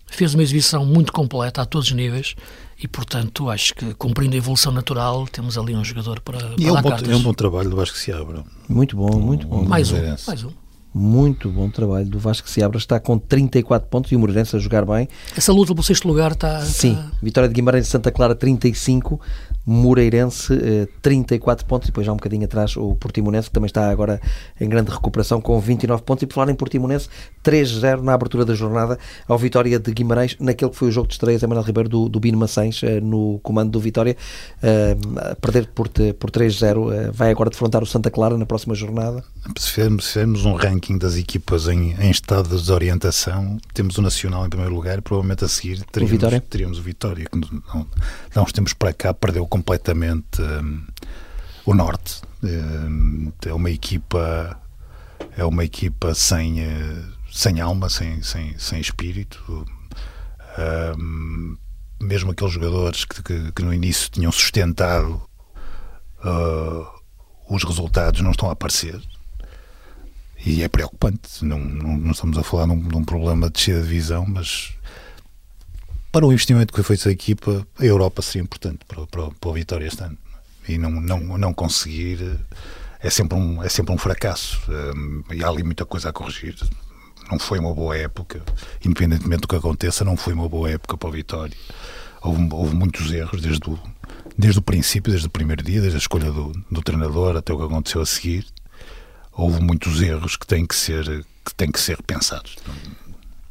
fez 0.07 0.35
uma 0.35 0.43
exibição 0.43 0.85
muito 0.85 1.13
completa 1.13 1.63
a 1.63 1.67
todos 1.67 1.89
os 1.89 1.95
níveis 1.95 2.35
e, 2.83 2.89
portanto, 2.89 3.49
acho 3.49 3.75
que 3.75 3.95
cumprindo 3.95 4.35
a 4.35 4.39
evolução 4.39 4.73
natural, 4.73 5.27
temos 5.27 5.57
ali 5.57 5.75
um 5.75 5.85
jogador 5.85 6.21
para, 6.21 6.39
para 6.39 6.55
e 6.59 6.67
é 6.67 6.73
um, 6.73 6.83
bom, 6.83 6.91
é 6.91 7.17
um 7.17 7.23
bom 7.23 7.33
trabalho 7.35 7.71
do 7.71 7.77
Vasco 7.77 7.97
Seabra. 7.97 8.45
Muito 8.69 8.97
bom, 8.97 9.19
muito 9.19 9.47
bom. 9.47 9.65
Mais 9.65 9.91
um, 9.91 9.97
mais 10.27 10.45
um. 10.45 10.51
Muito 10.97 11.51
bom 11.51 11.69
trabalho 11.69 12.07
do 12.07 12.21
Vasco 12.21 12.49
Seabra, 12.49 12.79
está 12.79 13.01
com 13.01 13.19
34 13.19 13.89
pontos 13.89 14.13
e 14.13 14.17
o 14.17 14.19
Moreirense 14.21 14.55
a 14.55 14.61
jogar 14.61 14.85
bem. 14.85 15.09
Essa 15.37 15.53
luta 15.53 15.75
pelo 15.75 15.83
sexto 15.83 16.07
lugar 16.07 16.33
está... 16.33 16.61
Sim, 16.61 16.93
está... 16.93 17.11
Vitória 17.21 17.49
de 17.49 17.55
Guimarães 17.55 17.87
de 17.87 17.91
Santa 17.91 18.13
Clara 18.13 18.33
35, 18.33 19.21
Moreirense 19.67 20.53
34 21.01 21.65
eh, 21.65 21.69
pontos 21.69 21.89
e 21.89 21.91
depois 21.91 22.07
já 22.07 22.12
um 22.12 22.17
bocadinho 22.17 22.45
atrás 22.45 22.77
o 22.77 22.95
Portimonense 22.95 23.49
que 23.49 23.55
também 23.55 23.67
está 23.67 23.89
agora 23.89 24.21
em 24.61 24.69
grande 24.69 24.91
recuperação 24.91 25.41
com 25.41 25.59
29 25.59 26.03
pontos. 26.03 26.23
E 26.23 26.27
por 26.27 26.35
falar 26.35 26.51
em 26.51 26.55
Portimonense 26.55 27.09
3-0 27.43 28.03
na 28.03 28.15
abertura 28.15 28.45
da 28.45 28.55
jornada 28.55 28.99
ao 29.27 29.39
Vitória 29.39 29.79
de 29.79 29.93
Guimarães 29.93 30.37
naquele 30.39 30.71
que 30.71 30.77
foi 30.77 30.89
o 30.89 30.93
jogo 30.93 31.09
de 31.09 31.15
estreia 31.15 31.39
Manuel 31.43 31.65
Ribeiro 31.65 31.89
do, 31.89 32.09
do 32.09 32.21
Bino 32.21 32.39
Maçães 32.39 32.83
eh, 32.83 33.01
no 33.01 33.39
comando 33.43 33.71
do 33.71 33.81
Vitória. 33.81 34.17
Uh, 34.59 35.37
perder 35.37 35.67
por, 35.69 35.89
por 35.89 36.31
3-0 36.31 36.77
uh, 36.77 37.12
vai 37.12 37.31
agora 37.31 37.51
defrontar 37.51 37.83
o 37.83 37.87
Santa 37.87 38.11
Clara 38.11 38.37
na 38.37 38.47
próxima 38.47 38.75
jornada. 38.75 39.25
Se 39.59 39.71
fizermos 39.71 40.45
um 40.45 40.55
ranking 40.55 40.99
das 40.99 41.17
equipas 41.17 41.69
em, 41.69 41.95
em 41.99 42.11
estado 42.11 42.49
de 42.49 42.57
desorientação 42.57 43.59
temos 43.73 43.99
o 43.99 44.03
Nacional 44.03 44.47
em 44.47 44.49
primeiro 44.49 44.75
lugar 44.75 45.03
provavelmente 45.03 45.45
a 45.45 45.49
seguir 45.49 45.83
teríamos 45.93 46.11
o 46.11 46.15
Vitória, 46.15 46.41
teríamos 46.41 46.79
o 46.79 46.83
Vitória 46.83 47.27
que 47.31 47.39
não, 47.39 47.87
não 48.35 48.43
uns 48.43 48.53
tempos 48.53 48.73
para 48.73 48.93
cá 48.93 49.12
perdeu 49.12 49.47
completamente 49.55 50.43
um, 50.43 50.85
o 51.65 51.75
norte. 51.75 52.23
Um, 52.43 53.33
é 53.47 53.55
uma 53.55 53.71
equipa 53.71 54.61
é 55.37 55.45
uma 55.45 55.65
equipa 55.65 56.13
sem, 56.13 56.61
uh, 56.61 57.13
sem 57.33 57.61
alma, 57.61 57.89
sem, 57.89 58.21
sem, 58.21 58.59
sem 58.59 58.81
espírito. 58.81 59.65
Um, 60.99 61.57
mesmo 62.01 62.33
aqueles 62.33 62.53
jogadores 62.53 63.05
que, 63.05 63.23
que, 63.23 63.53
que, 63.53 63.63
no 63.63 63.73
início 63.73 64.11
tinham 64.11 64.33
sustentado 64.33 65.23
uh, 66.25 66.87
os 67.49 67.63
resultados 67.63 68.21
não 68.23 68.33
estão 68.33 68.49
a 68.49 68.53
aparecer. 68.53 69.01
E 70.45 70.65
é 70.65 70.69
preocupante. 70.69 71.45
Não, 71.45 71.61
não, 71.61 71.97
não 71.97 72.11
estamos 72.11 72.37
a 72.37 72.43
falar 72.43 72.67
de 72.67 72.73
um, 72.73 72.89
de 72.89 72.97
um 72.97 73.05
problema 73.05 73.47
de 73.47 73.53
descida 73.53 73.81
de 73.83 73.87
divisão, 73.87 74.27
mas 74.27 74.75
para 76.15 76.25
o 76.25 76.33
investimento 76.33 76.73
que 76.73 76.81
foi 76.81 76.97
feito 76.97 77.09
a 77.09 77.11
equipa, 77.11 77.67
a 77.77 77.85
Europa 77.85 78.23
seria 78.23 78.45
importante 78.45 78.85
para, 78.87 79.05
para, 79.05 79.31
para 79.33 79.51
o 79.51 79.53
Vitória 79.53 79.85
este 79.85 80.01
ano. 80.05 80.17
E 80.69 80.79
não, 80.79 80.89
não, 80.89 81.19
não 81.37 81.53
conseguir 81.53 82.39
é 83.01 83.11
sempre 83.11 83.37
um, 83.37 83.61
é 83.61 83.69
sempre 83.69 83.93
um 83.93 83.99
fracasso. 83.99 84.61
Um, 84.69 85.25
e 85.33 85.43
há 85.43 85.49
ali 85.49 85.65
muita 85.65 85.85
coisa 85.85 86.11
a 86.11 86.12
corrigir. 86.12 86.55
Não 87.29 87.37
foi 87.37 87.59
uma 87.59 87.75
boa 87.75 87.97
época, 87.97 88.45
independentemente 88.85 89.41
do 89.41 89.49
que 89.49 89.57
aconteça, 89.57 90.05
não 90.05 90.17
foi 90.17 90.35
uma 90.35 90.49
boa 90.49 90.71
época 90.71 90.97
para 90.97 91.09
o 91.09 91.11
Vitória. 91.11 91.57
Houve, 92.23 92.49
houve 92.53 92.77
muitos 92.77 93.11
erros 93.11 93.43
desde 93.43 93.69
o, 93.69 93.77
desde 94.39 94.61
o 94.61 94.62
princípio, 94.62 95.11
desde 95.11 95.27
o 95.27 95.31
primeiro 95.31 95.65
dia, 95.65 95.81
desde 95.81 95.97
a 95.97 95.99
escolha 95.99 96.31
do, 96.31 96.53
do 96.71 96.81
treinador 96.81 97.37
até 97.37 97.53
o 97.53 97.59
que 97.59 97.65
aconteceu 97.65 98.01
a 98.01 98.07
seguir. 98.07 98.47
Houve 99.33 99.61
muitos 99.61 100.01
erros 100.01 100.37
que 100.37 100.47
têm 100.47 100.65
que 100.65 100.77
ser, 100.77 101.27
que 101.45 101.53
têm 101.57 101.73
que 101.73 101.81
ser 101.81 101.97
repensados 101.97 102.55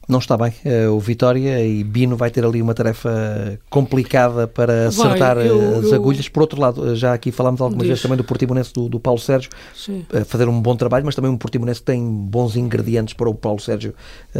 não 0.07 0.19
está 0.19 0.35
bem. 0.37 0.53
Eh, 0.65 0.87
o 0.87 0.99
Vitória 0.99 1.65
e 1.65 1.83
Bino 1.83 2.17
vai 2.17 2.29
ter 2.29 2.43
ali 2.43 2.61
uma 2.61 2.73
tarefa 2.73 3.59
complicada 3.69 4.47
para 4.47 4.87
acertar 4.87 5.35
vai, 5.35 5.47
eu, 5.47 5.79
as 5.79 5.85
eu... 5.85 5.95
agulhas. 5.95 6.27
Por 6.27 6.41
outro 6.41 6.59
lado, 6.59 6.91
eh, 6.91 6.95
já 6.95 7.13
aqui 7.13 7.31
falámos 7.31 7.61
algumas 7.61 7.83
Diz. 7.83 7.89
vezes 7.89 8.01
também 8.01 8.17
do 8.17 8.23
Portimonense 8.23 8.73
do, 8.73 8.89
do 8.89 8.99
Paulo 8.99 9.19
Sérgio 9.19 9.49
Sim. 9.73 10.05
Eh, 10.11 10.23
fazer 10.23 10.47
um 10.47 10.61
bom 10.61 10.75
trabalho, 10.75 11.05
mas 11.05 11.15
também 11.15 11.31
um 11.31 11.37
Portimonense 11.37 11.79
que 11.79 11.85
tem 11.85 12.03
bons 12.05 12.55
ingredientes 12.55 13.13
para 13.13 13.29
o 13.29 13.35
Paulo 13.35 13.59
Sérgio 13.59 13.93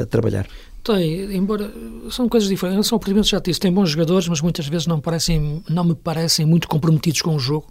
trabalhar. 0.10 0.48
Tem, 0.84 1.34
embora 1.36 1.72
são 2.10 2.28
coisas 2.28 2.50
diferentes. 2.50 2.88
São 2.88 3.00
Portimonense 3.00 3.30
já 3.30 3.40
disse, 3.40 3.60
tem 3.60 3.72
bons 3.72 3.90
jogadores, 3.90 4.28
mas 4.28 4.42
muitas 4.42 4.68
vezes 4.68 4.86
não, 4.86 5.00
parecem, 5.00 5.64
não 5.70 5.84
me 5.86 5.96
parecem 5.96 6.46
muito 6.46 6.68
comprometidos 6.68 7.22
com 7.22 7.36
o 7.36 7.40
jogo. 7.40 7.68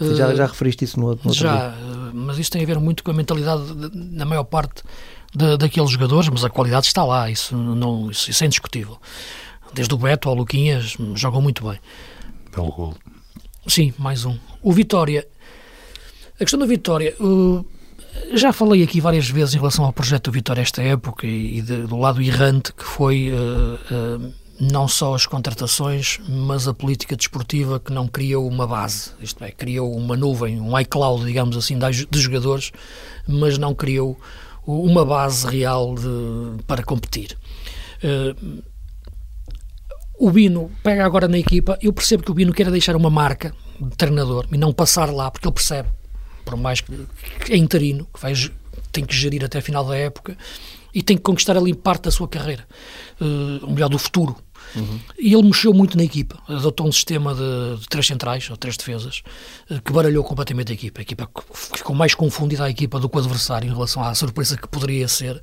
Já, 0.00 0.34
já 0.34 0.46
referiste 0.46 0.84
isso 0.84 0.98
no, 0.98 1.06
no 1.06 1.10
outro 1.10 1.34
Já, 1.34 1.68
dia. 1.68 2.10
mas 2.14 2.38
isso 2.38 2.50
tem 2.50 2.62
a 2.62 2.66
ver 2.66 2.78
muito 2.80 3.04
com 3.04 3.10
a 3.10 3.14
mentalidade, 3.14 3.62
na 3.94 4.24
maior 4.24 4.44
parte, 4.44 4.82
de, 5.34 5.56
daqueles 5.56 5.90
jogadores, 5.90 6.28
mas 6.28 6.44
a 6.44 6.50
qualidade 6.50 6.86
está 6.86 7.04
lá, 7.04 7.30
isso, 7.30 7.56
não, 7.56 8.10
isso, 8.10 8.30
isso 8.30 8.42
é 8.44 8.46
indiscutível. 8.46 8.98
Desde 9.72 9.94
o 9.94 9.96
Beto 9.96 10.28
ao 10.28 10.34
Luquinhas, 10.34 10.96
jogam 11.14 11.40
muito 11.40 11.66
bem. 11.68 11.80
Belo 12.54 12.70
gol. 12.72 12.94
Sim, 13.66 13.94
mais 13.98 14.24
um. 14.24 14.36
O 14.62 14.72
Vitória. 14.72 15.26
A 16.34 16.38
questão 16.38 16.58
do 16.58 16.66
Vitória. 16.66 17.14
Uh, 17.18 17.64
já 18.34 18.52
falei 18.52 18.82
aqui 18.82 19.00
várias 19.00 19.28
vezes 19.28 19.54
em 19.54 19.58
relação 19.58 19.84
ao 19.84 19.92
projeto 19.92 20.24
do 20.24 20.32
Vitória 20.32 20.60
esta 20.60 20.82
época 20.82 21.26
e, 21.26 21.58
e 21.58 21.62
de, 21.62 21.82
do 21.82 21.96
lado 21.96 22.20
errante 22.20 22.72
que 22.74 22.84
foi 22.84 23.30
uh, 23.30 24.18
uh, 24.20 24.34
não 24.60 24.86
só 24.86 25.14
as 25.14 25.26
contratações, 25.26 26.20
mas 26.28 26.68
a 26.68 26.74
política 26.74 27.16
desportiva 27.16 27.80
que 27.80 27.92
não 27.92 28.06
criou 28.06 28.46
uma 28.46 28.66
base, 28.66 29.10
isto 29.20 29.42
é, 29.42 29.50
criou 29.50 29.96
uma 29.96 30.16
nuvem, 30.16 30.60
um 30.60 30.78
iCloud, 30.78 31.24
digamos 31.24 31.56
assim, 31.56 31.78
de 31.78 32.20
jogadores, 32.20 32.70
mas 33.26 33.56
não 33.56 33.74
criou 33.74 34.18
uma 34.66 35.04
base 35.04 35.46
real 35.46 35.94
de, 35.94 36.62
para 36.66 36.82
competir. 36.82 37.36
Uh, 38.02 38.62
o 40.18 40.30
Bino 40.30 40.70
pega 40.82 41.04
agora 41.04 41.26
na 41.26 41.38
equipa, 41.38 41.78
eu 41.82 41.92
percebo 41.92 42.22
que 42.22 42.30
o 42.30 42.34
Bino 42.34 42.52
quer 42.52 42.70
deixar 42.70 42.94
uma 42.94 43.10
marca 43.10 43.54
de 43.80 43.96
treinador 43.96 44.46
e 44.52 44.56
não 44.56 44.72
passar 44.72 45.12
lá, 45.12 45.30
porque 45.30 45.46
ele 45.46 45.54
percebe, 45.54 45.88
por 46.44 46.56
mais 46.56 46.80
que, 46.80 47.06
que 47.44 47.52
é 47.52 47.56
interino, 47.56 48.06
que 48.12 48.20
vai, 48.20 48.32
tem 48.92 49.04
que 49.04 49.16
gerir 49.16 49.44
até 49.44 49.58
a 49.58 49.62
final 49.62 49.84
da 49.84 49.96
época 49.96 50.36
e 50.94 51.02
tem 51.02 51.16
que 51.16 51.22
conquistar 51.22 51.56
ali 51.56 51.74
parte 51.74 52.04
da 52.04 52.10
sua 52.10 52.28
carreira, 52.28 52.66
uh, 53.20 53.70
melhor, 53.70 53.88
do 53.88 53.98
futuro. 53.98 54.36
Uhum. 54.74 55.00
E 55.18 55.34
ele 55.34 55.42
mexeu 55.42 55.72
muito 55.74 55.96
na 55.96 56.04
equipa, 56.04 56.38
adotou 56.48 56.86
um 56.88 56.92
sistema 56.92 57.34
de, 57.34 57.80
de, 57.80 57.88
três 57.88 58.06
centrais, 58.06 58.48
ou 58.50 58.56
três 58.56 58.76
defesas, 58.76 59.22
eh, 59.70 59.80
que 59.84 59.92
baralhou 59.92 60.24
completamente 60.24 60.72
a 60.72 60.74
equipa. 60.74 61.00
A 61.00 61.02
equipa 61.02 61.28
ficou 61.52 61.94
mais 61.94 62.14
confundida 62.14 62.64
a 62.64 62.70
equipa 62.70 62.98
do 62.98 63.08
que 63.08 63.16
o 63.16 63.18
adversário 63.20 63.68
em 63.68 63.72
relação 63.72 64.02
à 64.02 64.14
surpresa 64.14 64.56
que 64.56 64.66
poderia 64.68 65.06
ser, 65.08 65.40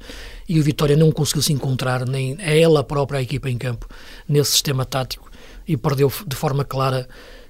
e 0.48 0.60
o 0.60 0.64
Vitória 0.64 0.96
não 0.96 1.12
conseguiu 1.12 1.44
se 1.44 1.54
encontrar, 1.54 2.08
nem 2.08 2.38
a 2.40 2.54
ela 2.54 2.84
própria, 2.84 3.20
a 3.20 3.22
equipa 3.22 3.50
em 3.50 3.58
campo, 3.58 3.88
nesse 4.28 4.52
sistema 4.52 4.86
tático, 4.86 5.30
e 5.68 5.78
perdeu 5.78 6.12
de 6.26 6.36
forma 6.36 6.66
clara 6.66 7.08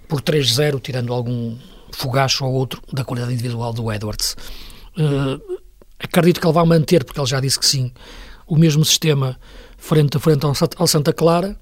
por 0.08 0.22
3-0, 0.22 0.82
tirando 0.82 1.14
algum 1.14 1.56
fogacho 1.92 2.46
ou 2.46 2.54
outro 2.54 2.82
da 2.92 3.04
qualidade 3.04 3.34
individual 3.34 3.72
do 3.72 3.92
Edwards. 3.92 4.36
Uh, 4.98 5.60
acredito 6.00 6.42
que 6.42 6.48
ele 6.48 6.54
vai 6.54 6.66
manter, 6.66 7.04
porque 7.04 7.20
ele 7.20 7.28
já 7.28 7.40
disse 7.40 7.60
que 7.60 7.66
sim, 7.66 7.92
o 8.46 8.58
mesmo 8.58 8.84
sistema 8.84 9.38
frente 9.78 10.18
a 10.18 10.20
frente 10.20 10.46
ao 10.46 10.88
Santa 10.88 11.14
Clara, 11.14 11.56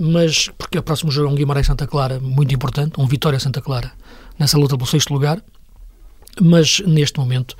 mas 0.00 0.48
porque 0.56 0.78
o 0.78 0.82
próximo 0.82 1.12
jogo 1.12 1.28
é 1.28 1.32
um 1.32 1.34
Guimarães-Santa 1.34 1.86
Clara 1.86 2.18
muito 2.18 2.54
importante, 2.54 2.98
um 2.98 3.06
Vitória-Santa 3.06 3.60
Clara 3.60 3.92
nessa 4.38 4.56
luta 4.56 4.74
pelo 4.74 4.88
sexto 4.88 5.12
lugar, 5.12 5.42
mas 6.40 6.80
neste 6.80 7.18
momento 7.18 7.54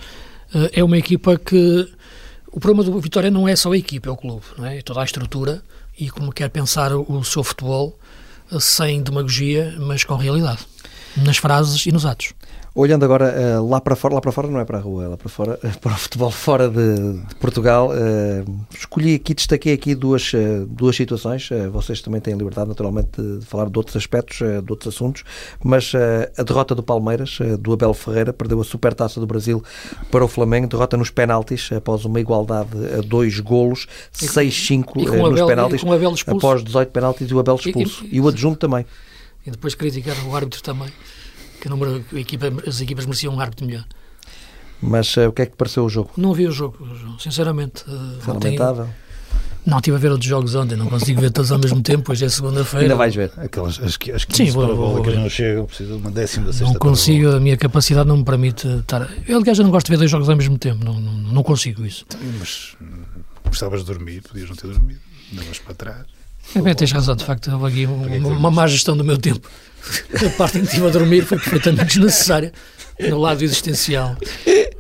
eh, 0.55 0.71
é 0.81 0.83
uma 0.83 0.97
equipa 0.97 1.37
que 1.37 1.87
o 2.51 2.59
problema 2.59 2.83
do 2.83 2.99
Vitória 2.99 3.31
não 3.31 3.47
é 3.47 3.55
só 3.55 3.73
a 3.73 3.77
equipa, 3.77 4.09
é 4.09 4.13
o 4.13 4.17
clube, 4.17 4.43
não 4.57 4.65
é? 4.65 4.79
é 4.79 4.83
toda 4.83 5.03
a 5.03 5.05
estrutura 5.05 5.63
e 5.99 6.09
como 6.09 6.33
quer 6.33 6.49
pensar 6.49 6.95
o 6.95 7.23
seu 7.25 7.45
futebol 7.45 7.99
eh, 8.51 8.59
sem 8.59 9.03
demagogia, 9.03 9.77
mas 9.79 10.03
com 10.03 10.17
realidade, 10.17 10.61
nas 11.19 11.37
frases 11.37 11.85
e 11.85 11.93
nos 11.93 12.07
atos. 12.07 12.33
Olhando 12.73 13.05
agora 13.05 13.35
uh, 13.59 13.69
lá 13.69 13.81
para 13.81 13.97
fora, 13.97 14.15
lá 14.15 14.21
para 14.21 14.31
fora 14.31 14.47
não 14.47 14.61
é 14.61 14.65
para 14.65 14.79
a 14.79 14.81
rua, 14.81 15.05
é 15.05 15.09
lá 15.09 15.17
para 15.17 15.29
fora, 15.29 15.59
uh, 15.63 15.79
para 15.81 15.93
o 15.93 15.97
futebol 15.97 16.31
fora 16.31 16.69
de, 16.69 17.15
de 17.15 17.35
Portugal, 17.35 17.91
uh, 17.91 18.67
escolhi 18.73 19.17
aqui, 19.17 19.35
destaquei 19.35 19.73
aqui 19.73 19.93
duas, 19.93 20.31
duas 20.69 20.95
situações. 20.95 21.49
vocês 21.73 22.01
também 22.01 22.21
têm 22.21 22.35
liberdade, 22.35 22.69
naturalmente, 22.69 23.21
de 23.21 23.45
falar 23.45 23.69
de 23.69 23.77
outros 23.77 23.97
aspectos, 23.97 24.39
de 24.39 24.71
outros 24.71 24.95
assuntos, 24.95 25.25
mas 25.65 25.93
a 26.39 26.43
derrota 26.45 26.75
do 26.75 26.83
Palmeiras, 26.83 27.39
do 27.59 27.73
Abel 27.73 27.93
Ferreira, 27.93 28.33
perdeu 28.33 28.61
a 28.61 28.65
supertaça 28.65 29.19
do 29.19 29.27
Brasil 29.27 29.63
para 30.11 30.25
o 30.25 30.29
Flamengo, 30.29 30.69
derrota 30.69 30.97
nos 30.97 31.11
penaltis, 31.11 31.71
após 31.73 32.05
uma 32.05 32.21
igualdade 32.21 32.71
a 32.97 33.01
dois 33.01 33.41
golos, 33.41 33.89
6-5 34.15 34.95
nos 35.31 35.43
penaltis, 35.43 35.83
após 36.27 36.63
18 36.63 36.91
penaltis 36.91 37.31
e 37.31 37.35
o 37.35 37.41
Abel 37.41 37.57
expulso, 37.57 38.05
e, 38.05 38.15
e, 38.15 38.17
e 38.17 38.21
o 38.21 38.29
adjunto 38.29 38.59
também. 38.59 38.87
E 39.45 39.51
depois 39.51 39.75
criticaram 39.75 40.29
o 40.29 40.37
árbitro 40.37 40.63
também 40.63 40.91
que 41.61 41.69
número, 41.69 42.05
a 42.13 42.19
equipa, 42.19 42.47
as 42.67 42.81
equipas 42.81 43.05
mereciam 43.07 43.35
um 43.35 43.41
árbitro 43.41 43.67
melhor. 43.67 43.85
Mas 44.83 45.15
uh, 45.17 45.29
o 45.29 45.33
que 45.33 45.43
é 45.43 45.47
que 45.47 45.57
pareceu 45.57 45.85
o 45.85 45.89
jogo? 45.89 46.11
Não 46.17 46.33
vi 46.33 46.47
o 46.47 46.53
jogo, 46.53 46.79
sinceramente. 47.19 47.85
Uh, 47.87 48.19
lamentável. 48.27 48.89
Não, 49.67 49.77
estive 49.77 49.95
a 49.97 50.01
ver 50.01 50.11
outros 50.11 50.27
jogos 50.29 50.55
ontem, 50.55 50.75
não 50.75 50.87
consigo 50.87 51.21
ver 51.21 51.31
todos 51.31 51.53
ao 51.53 51.59
mesmo 51.59 51.83
tempo, 51.83 52.11
hoje 52.11 52.25
é 52.25 52.29
segunda-feira. 52.31 52.87
Ainda 52.87 52.97
vais 52.97 53.15
ver. 53.15 53.31
Aquelas, 53.37 53.79
as, 53.79 53.99
que- 53.99 54.11
as 54.11 54.25
15 54.25 54.47
Sim, 54.47 54.51
vou- 54.53 54.65
para 54.65 54.73
a 54.73 54.77
vou- 54.77 54.93
bola 54.95 55.05
que 55.05 55.17
não 55.19 55.29
chegam, 55.29 55.67
preciso 55.67 55.91
de 55.93 55.97
uma 55.99 56.11
décima 56.11 56.47
da 56.47 56.53
sexta 56.53 56.65
Não 56.65 56.73
para 56.73 56.89
a 56.89 56.91
consigo, 56.91 57.29
a 57.33 57.39
minha 57.41 57.57
capacidade 57.59 58.09
não 58.09 58.17
me 58.17 58.25
permite 58.25 58.67
estar. 58.67 59.03
Eu, 59.29 59.37
aliás, 59.39 59.59
eu 59.59 59.65
não 59.65 59.71
gosto 59.71 59.87
de 59.87 59.93
ver 59.93 59.99
dois 59.99 60.11
jogos 60.11 60.31
ao 60.31 60.37
mesmo 60.37 60.57
tempo, 60.57 60.83
não, 60.83 60.99
não, 60.99 61.13
não 61.13 61.43
consigo 61.43 61.85
isso. 61.85 62.07
Mas 62.39 62.75
hum, 62.81 63.03
gostavas 63.47 63.81
de 63.81 63.87
dormir, 63.87 64.23
podias 64.23 64.49
não 64.49 64.57
ter 64.57 64.67
dormido. 64.69 65.01
Andavas 65.31 65.59
para 65.59 65.75
trás. 65.75 66.07
É 66.57 66.63
bem, 66.63 66.75
tens 66.75 66.91
razão, 66.91 67.15
de 67.15 67.25
facto, 67.25 67.51
houve 67.53 67.67
aqui 67.67 67.87
uma, 67.87 68.29
uma 68.29 68.51
má 68.51 68.67
gestão 68.67 68.97
do 68.97 69.05
meu 69.05 69.19
tempo. 69.19 69.47
A 70.27 70.31
parte 70.37 70.59
em 70.59 70.61
que 70.63 70.67
estive 70.69 70.87
a 70.87 70.91
dormir 70.91 71.23
foi 71.25 71.39
perfeitamente 71.39 71.87
desnecessária 71.99 72.53
no 73.01 73.19
lado 73.19 73.43
existencial. 73.43 74.17
Eh, 74.47 74.71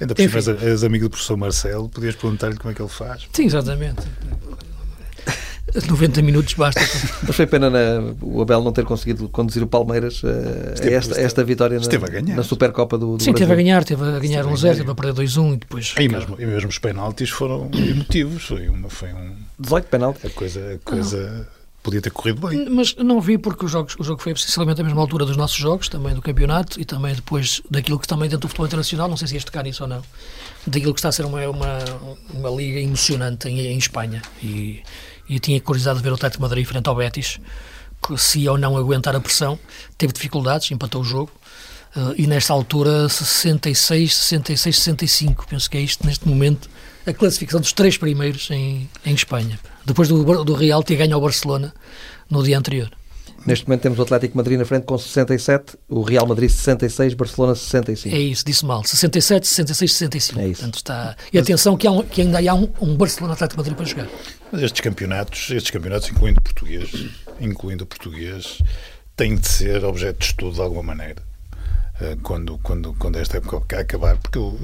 Ainda 0.00 0.14
por 0.14 0.22
cima 0.22 0.58
és, 0.62 0.82
amigo 0.82 1.04
do 1.06 1.10
professor 1.10 1.36
Marcelo, 1.36 1.88
podias 1.88 2.14
perguntar-lhe 2.16 2.56
como 2.56 2.72
é 2.72 2.74
que 2.74 2.82
ele 2.82 2.88
faz. 2.88 3.22
sim, 3.32 3.44
exatamente. 3.46 4.02
90 5.88 6.20
minutos 6.22 6.52
basta. 6.54 6.80
Mas 7.26 7.34
foi 7.34 7.46
pena 7.46 7.70
na- 7.70 8.12
o 8.20 8.42
Abel 8.42 8.62
não 8.62 8.72
ter 8.72 8.84
conseguido 8.84 9.26
conduzir 9.28 9.62
o 9.62 9.66
Palmeiras 9.66 10.20
eh, 10.22 10.70
a 10.70 10.72
Esteve- 10.74 10.94
esta, 10.96 11.20
esta 11.20 11.44
vitória 11.44 11.76
na, 11.76 11.80
esteve 11.82 12.04
a 12.04 12.08
ganhar. 12.08 12.36
na 12.36 12.42
Supercopa 12.42 12.98
do, 12.98 13.16
do 13.16 13.22
Sim, 13.22 13.30
Brasil. 13.30 13.46
teve 13.48 13.52
a 13.52 13.56
ganhar, 13.64 13.84
teve 13.84 14.02
a 14.02 14.18
ganhar 14.18 14.40
Esteve 14.40 14.48
a 14.48 14.52
1-0, 14.52 14.60
ganhar. 14.62 14.76
teve 14.76 14.90
a 14.90 14.94
perder 14.94 15.14
2-1 15.14 15.54
e 15.54 15.56
depois. 15.56 15.94
E 15.98 16.08
mesmo, 16.08 16.36
e 16.38 16.44
mesmo 16.44 16.68
os 16.68 16.78
penaltis 16.78 17.30
foram 17.30 17.70
emotivos. 17.72 18.44
Foi, 18.44 18.68
uma, 18.68 18.90
foi 18.90 19.12
um, 19.14 19.34
18 19.58 19.86
penaltis. 19.86 20.24
a 20.26 20.30
coisa, 20.30 20.74
a 20.74 20.90
coisa 20.90 21.48
podia 21.82 22.00
ter 22.00 22.10
corrido 22.10 22.46
bem. 22.46 22.68
Mas 22.70 22.94
não 22.96 23.20
vi 23.20 23.36
porque 23.36 23.64
os 23.64 23.70
jogos, 23.70 23.96
o 23.98 24.04
jogo 24.04 24.22
foi 24.22 24.32
precisamente 24.32 24.80
à 24.80 24.84
mesma 24.84 25.00
altura 25.00 25.26
dos 25.26 25.36
nossos 25.36 25.56
jogos, 25.56 25.88
também 25.88 26.14
do 26.14 26.22
campeonato 26.22 26.80
e 26.80 26.84
também 26.84 27.14
depois 27.14 27.60
daquilo 27.70 27.98
que 27.98 28.06
também 28.06 28.28
dentro 28.28 28.42
do 28.42 28.48
futebol 28.48 28.66
internacional, 28.66 29.08
não 29.08 29.16
sei 29.16 29.28
se 29.28 29.34
ias 29.34 29.44
tocar 29.44 29.64
nisso 29.64 29.82
ou 29.82 29.88
não, 29.88 30.02
daquilo 30.66 30.94
que 30.94 31.00
está 31.00 31.08
a 31.08 31.12
ser 31.12 31.24
uma, 31.24 31.46
uma, 31.48 31.78
uma 32.32 32.50
liga 32.50 32.78
emocionante 32.80 33.48
em, 33.48 33.58
em 33.58 33.78
Espanha. 33.78 34.22
E, 34.42 34.82
e 35.28 35.40
tinha 35.40 35.60
curiosidade 35.60 35.98
de 35.98 36.04
ver 36.04 36.10
o 36.10 36.14
Atlético 36.14 36.38
de 36.38 36.48
Madrid 36.48 36.66
frente 36.66 36.88
ao 36.88 36.94
Betis, 36.94 37.40
que 38.06 38.16
se 38.16 38.48
ou 38.48 38.58
não 38.58 38.76
aguentar 38.76 39.14
a 39.16 39.20
pressão, 39.20 39.58
teve 39.98 40.12
dificuldades, 40.12 40.70
empatou 40.70 41.00
o 41.00 41.04
jogo. 41.04 41.30
eh, 41.96 42.14
e 42.18 42.26
nesta 42.26 42.52
altura 42.52 43.08
66, 43.08 44.14
66, 44.14 44.76
65, 44.76 45.46
penso 45.48 45.70
que 45.70 45.76
é 45.78 45.80
isto 45.80 46.06
neste 46.06 46.28
momento 46.28 46.68
a 47.06 47.12
classificação 47.12 47.60
dos 47.60 47.72
três 47.72 47.96
primeiros 47.96 48.50
em, 48.50 48.88
em 49.04 49.14
Espanha. 49.14 49.58
Depois 49.84 50.08
do, 50.08 50.44
do 50.44 50.54
Real 50.54 50.82
ter 50.82 50.96
ganho 50.96 51.14
ao 51.14 51.20
Barcelona 51.20 51.72
no 52.30 52.42
dia 52.42 52.58
anterior. 52.58 52.90
Neste 53.44 53.66
momento 53.66 53.82
temos 53.82 53.98
o 53.98 54.02
Atlético 54.02 54.36
Madrid 54.36 54.56
na 54.56 54.64
frente 54.64 54.84
com 54.84 54.96
67, 54.96 55.76
o 55.88 56.02
Real 56.02 56.24
Madrid 56.28 56.48
66, 56.48 57.14
Barcelona 57.14 57.56
65. 57.56 58.14
É 58.14 58.18
isso, 58.20 58.44
disse 58.44 58.64
mal. 58.64 58.84
67, 58.84 59.48
66, 59.48 59.92
65. 59.94 60.38
É 60.40 60.46
isso. 60.46 60.60
Portanto, 60.60 60.76
está... 60.76 61.16
E 61.32 61.38
atenção 61.38 61.76
que, 61.76 61.84
há 61.88 61.90
um- 61.90 62.04
que 62.04 62.20
ainda 62.20 62.38
há 62.38 62.54
um, 62.54 62.68
um 62.80 62.94
Barcelona 62.96 63.34
Atlético 63.34 63.60
de 63.64 63.70
Madrid 63.70 63.76
para 63.76 64.04
jogar. 64.04 64.08
Mas 64.52 64.62
estes 64.62 64.80
campeonatos, 64.80 65.50
estes 65.50 65.72
campeonatos, 65.72 66.08
incluindo 66.08 66.38
o 66.38 66.42
português, 66.42 66.88
incluindo 67.40 67.82
o 67.82 67.86
português, 67.86 68.58
têm 69.16 69.34
de 69.36 69.48
ser 69.48 69.84
objeto 69.84 70.20
de 70.20 70.26
estudo 70.26 70.54
de 70.54 70.60
alguma 70.60 70.82
maneira. 70.84 71.20
Eh, 72.02 72.16
Quando, 72.22 72.58
quando, 72.58 72.94
quando 72.98 73.16
esta 73.16 73.36
época 73.38 73.78
acabar, 73.80 74.16
porque 74.18 74.38
eu, 74.38 74.58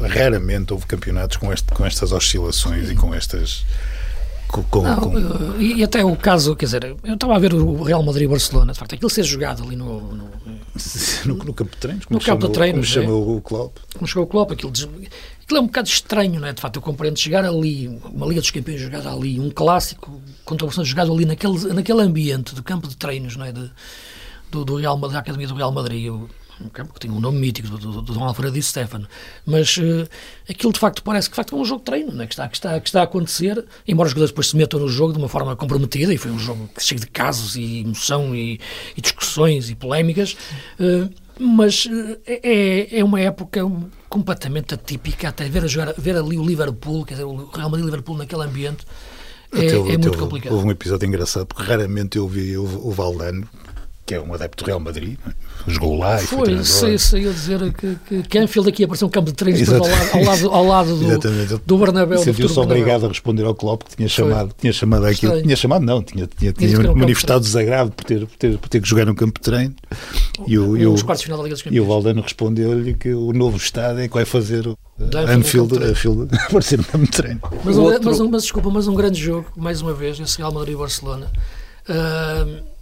raramente 0.00 0.72
houve 0.72 0.86
campeonatos 0.86 1.36
com, 1.36 1.52
este, 1.52 1.72
com 1.72 1.84
estas 1.84 2.12
oscilações 2.12 2.90
e 2.90 2.94
com 2.94 3.14
estas. 3.14 3.64
Com, 4.48 4.62
com- 4.64 4.82
Não, 4.82 4.96
com- 5.00 5.18
eh, 5.58 5.62
e, 5.62 5.82
até 5.84 6.04
o 6.04 6.14
caso, 6.16 6.54
quer 6.54 6.66
dizer, 6.66 6.96
eu 7.04 7.14
estava 7.14 7.36
a 7.36 7.38
ver 7.38 7.54
o 7.54 7.82
Real 7.82 8.02
Madrid 8.02 8.24
e 8.24 8.28
Barcelona, 8.28 8.72
de 8.72 8.78
facto, 8.78 8.94
aquilo 8.94 9.08
ser 9.10 9.22
jogado 9.24 9.62
ali 9.62 9.76
no, 9.76 10.00
no, 10.14 10.24
no, 11.24 11.34
no 11.36 11.54
campo 11.54 11.70
de 11.72 11.76
treinos, 11.78 12.04
como 12.04 12.18
No 12.18 12.24
campo 12.24 12.38
de 12.48 12.54
chama, 12.54 12.54
treinos, 12.54 12.88
como 12.92 13.02
é. 13.02 13.06
chama 13.06 13.16
o 13.16 13.40
Klopp. 13.40 13.78
como 13.94 14.06
chegou 14.06 14.24
o 14.24 14.26
Klopp, 14.26 14.52
aquilo, 14.52 14.70
aquilo 14.70 15.58
é 15.58 15.60
um 15.60 15.66
bocado 15.66 15.88
estranho, 15.88 16.38
não 16.38 16.46
é? 16.48 16.52
De 16.52 16.60
facto, 16.60 16.76
eu 16.76 16.82
compreendo 16.82 17.18
chegar 17.18 17.44
ali, 17.46 17.88
uma 18.12 18.26
Liga 18.26 18.40
dos 18.42 18.50
Campeões 18.50 18.80
jogada 18.80 19.10
ali, 19.10 19.40
um 19.40 19.50
clássico 19.50 20.20
contra 20.44 20.64
o 20.64 20.68
Barcelona 20.68 20.88
jogado 20.88 21.12
ali 21.14 21.24
naquele, 21.24 21.72
naquele 21.72 22.02
ambiente 22.02 22.54
de 22.54 22.62
campo 22.62 22.86
de 22.88 22.96
treinos, 22.96 23.36
não 23.36 23.46
é? 23.46 23.52
De, 23.52 23.70
do, 24.50 24.66
do 24.66 24.76
Real 24.76 24.98
Madrid, 24.98 25.14
da 25.14 25.20
Academia 25.20 25.48
do 25.48 25.54
Real 25.54 25.72
Madrid, 25.72 26.10
o- 26.10 26.28
um 26.60 26.68
campo 26.68 26.94
que 26.94 27.00
tem 27.00 27.10
um 27.10 27.20
nome 27.20 27.38
mítico, 27.38 27.68
do, 27.68 27.78
do, 27.78 28.02
do 28.02 28.12
Dom 28.12 28.24
Alfredo 28.24 28.52
Di 28.52 28.62
Stefano. 28.62 29.06
Mas 29.46 29.78
eh, 29.78 30.06
aquilo 30.48 30.72
de 30.72 30.78
facto 30.78 31.02
parece 31.02 31.28
que 31.28 31.32
de 31.32 31.36
facto 31.36 31.56
é 31.56 31.58
um 31.58 31.64
jogo 31.64 31.80
de 31.80 31.84
treino, 31.86 32.12
não 32.12 32.22
é? 32.22 32.26
que, 32.26 32.34
está, 32.34 32.48
que, 32.48 32.56
está, 32.56 32.80
que 32.80 32.88
está 32.88 33.00
a 33.00 33.04
acontecer, 33.04 33.64
embora 33.86 34.06
os 34.06 34.12
jogadores 34.12 34.30
depois 34.30 34.48
se 34.48 34.56
metam 34.56 34.80
no 34.80 34.88
jogo 34.88 35.12
de 35.12 35.18
uma 35.18 35.28
forma 35.28 35.54
comprometida, 35.56 36.12
e 36.12 36.18
foi 36.18 36.30
um 36.30 36.38
jogo 36.38 36.68
que 36.74 36.82
cheio 36.82 37.00
de 37.00 37.06
casos 37.06 37.56
e 37.56 37.80
emoção 37.80 38.34
e, 38.34 38.60
e 38.96 39.00
discussões 39.00 39.70
e 39.70 39.74
polémicas, 39.74 40.36
eh, 40.78 41.08
mas 41.38 41.88
eh, 42.26 42.40
é, 42.42 42.98
é 43.00 43.04
uma 43.04 43.20
época 43.20 43.60
completamente 44.08 44.74
atípica, 44.74 45.28
até 45.28 45.48
ver, 45.48 45.64
a 45.64 45.66
jogar, 45.66 45.94
ver 45.96 46.16
ali 46.16 46.36
o 46.36 46.44
Liverpool, 46.44 47.04
quer 47.04 47.14
dizer, 47.14 47.24
o 47.24 47.46
Real 47.46 47.70
Madrid 47.70 47.84
e 47.84 47.86
Liverpool 47.86 48.16
naquele 48.16 48.42
ambiente, 48.42 48.84
é, 49.54 49.66
Até 49.66 49.76
é 49.76 49.80
muito 49.80 50.08
até 50.08 50.16
complicado. 50.16 50.52
Houve 50.54 50.66
um 50.66 50.70
episódio 50.70 51.06
engraçado, 51.06 51.46
porque 51.46 51.62
raramente 51.62 52.16
eu 52.16 52.26
vi 52.26 52.56
o, 52.56 52.64
o 52.64 52.90
Valdano, 52.90 53.46
que 54.04 54.14
é 54.14 54.20
um 54.20 54.34
adepto 54.34 54.64
do 54.64 54.66
Real 54.66 54.80
Madrid, 54.80 55.16
é? 55.26 55.70
jogou 55.70 55.96
lá 55.96 56.16
e 56.16 56.26
foi, 56.26 56.38
Foi, 56.38 56.44
treinador. 56.44 56.66
sei, 56.66 56.98
sei 56.98 57.28
a 57.28 57.32
dizer 57.32 57.72
que, 57.72 57.96
que, 58.08 58.22
que 58.24 58.38
Anfield 58.38 58.68
aqui 58.68 58.84
apareceu 58.84 59.06
um 59.06 59.10
campo 59.10 59.30
de 59.30 59.34
treinos 59.36 59.68
ao 59.72 59.78
lado, 59.80 60.10
ao 60.12 60.22
lado, 60.24 60.50
ao 60.50 60.66
lado 60.66 60.96
do, 60.96 61.06
Exatamente. 61.06 61.60
do 61.64 61.78
Bernabéu. 61.78 62.18
Sentiu-se 62.18 62.58
obrigado 62.58 63.04
a 63.06 63.08
responder 63.08 63.44
ao 63.44 63.54
Klopp 63.54 63.82
que 63.84 63.96
tinha 63.96 64.08
Foi. 64.08 64.24
chamado, 64.24 64.54
tinha 64.58 64.72
chamado 64.72 65.04
aquilo. 65.06 65.32
Estranho. 65.32 65.42
Tinha 65.44 65.56
chamado, 65.56 65.84
não, 65.84 66.02
tinha, 66.02 66.26
tinha, 66.26 66.52
tinha 66.52 66.90
um 66.90 66.96
manifestado 66.96 67.40
de 67.40 67.46
desagrado 67.46 67.92
por 67.92 68.04
ter, 68.04 68.26
por, 68.26 68.36
ter, 68.36 68.58
por 68.58 68.68
ter 68.68 68.80
que 68.82 68.88
jogar 68.88 69.06
no 69.06 69.14
campo 69.14 69.38
de 69.38 69.44
treino. 69.44 69.74
E 70.46 70.58
o, 70.58 70.76
e 70.76 70.84
o, 70.86 70.92
Nos 70.92 71.02
quartos 71.02 71.20
de 71.20 71.26
final 71.26 71.38
da 71.38 71.44
Liga 71.44 71.54
dos 71.54 71.64
e 71.72 71.80
o. 71.80 71.84
Valdano 71.86 72.22
respondeu-lhe 72.22 72.94
que 72.94 73.12
o 73.14 73.32
novo 73.32 73.56
estádio 73.56 74.00
é 74.00 74.08
que 74.08 74.14
vai 74.14 74.24
fazer 74.24 74.66
o 74.66 74.72
uh, 74.72 74.76
Anfield 75.28 75.78
Anfield, 75.82 76.28
aparecer 76.48 76.78
no 76.78 76.84
campo 76.84 77.04
de 77.04 77.10
treino. 77.12 77.40
Mas, 77.64 77.76
um, 77.76 77.82
outro- 77.82 78.00
mas, 78.04 78.20
um, 78.20 78.28
mas 78.28 78.42
desculpa, 78.42 78.68
mas 78.70 78.88
um 78.88 78.94
grande 78.94 79.20
jogo, 79.20 79.46
mais 79.56 79.80
uma 79.80 79.92
vez, 79.92 80.18
esse 80.18 80.38
Real 80.38 80.52
Madrid 80.52 80.74
e 80.74 80.76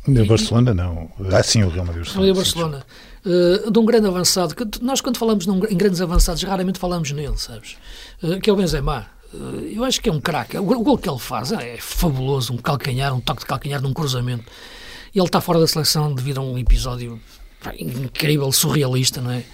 Ah, 0.06 0.10
e- 0.10 0.24
Barcelona, 0.26 0.74
não. 0.74 1.10
Ah, 1.32 1.42
sim, 1.42 1.62
o 1.62 1.68
Real 1.68 1.84
Madrid. 1.86 2.04
Real 2.04 2.16
Madrid 2.16 2.34
e 2.34 2.36
Barcelona. 2.36 2.86
Ah, 3.24 3.70
de 3.70 3.78
um 3.78 3.84
grande 3.84 4.06
avançado, 4.06 4.54
que 4.54 4.64
nós 4.82 5.00
quando 5.00 5.18
falamos 5.18 5.46
num- 5.46 5.64
em 5.66 5.76
grandes 5.76 6.00
avançados, 6.00 6.42
raramente 6.42 6.78
falamos 6.78 7.10
nele, 7.12 7.36
sabes? 7.36 7.76
Ah, 8.22 8.38
que 8.40 8.48
é 8.48 8.52
o 8.52 8.56
Benzema. 8.56 9.06
Ah, 9.34 9.36
eu 9.72 9.84
acho 9.84 10.00
que 10.00 10.08
é 10.08 10.12
um 10.12 10.20
craque. 10.20 10.56
O, 10.58 10.62
o 10.62 10.82
gol 10.82 10.98
que 10.98 11.08
ele 11.08 11.18
faz 11.18 11.52
é 11.52 11.76
fabuloso, 11.78 12.52
um 12.52 12.56
calcanhar, 12.56 13.14
um 13.14 13.20
toque 13.20 13.40
de 13.42 13.46
calcanhar 13.46 13.80
num 13.82 13.92
cruzamento. 13.92 14.44
E 15.14 15.18
ele 15.18 15.26
está 15.26 15.40
fora 15.40 15.58
da 15.60 15.66
seleção 15.66 16.14
devido 16.14 16.38
a 16.38 16.42
um 16.42 16.56
episódio 16.58 17.20
pá, 17.62 17.72
incrível, 17.78 18.50
surrealista, 18.52 19.20
não 19.20 19.30
é? 19.32 19.44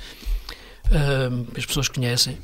Ah, 0.91 1.45
que 1.53 1.59
as 1.61 1.67
pessoas 1.67 1.89
conhecem. 1.89 2.39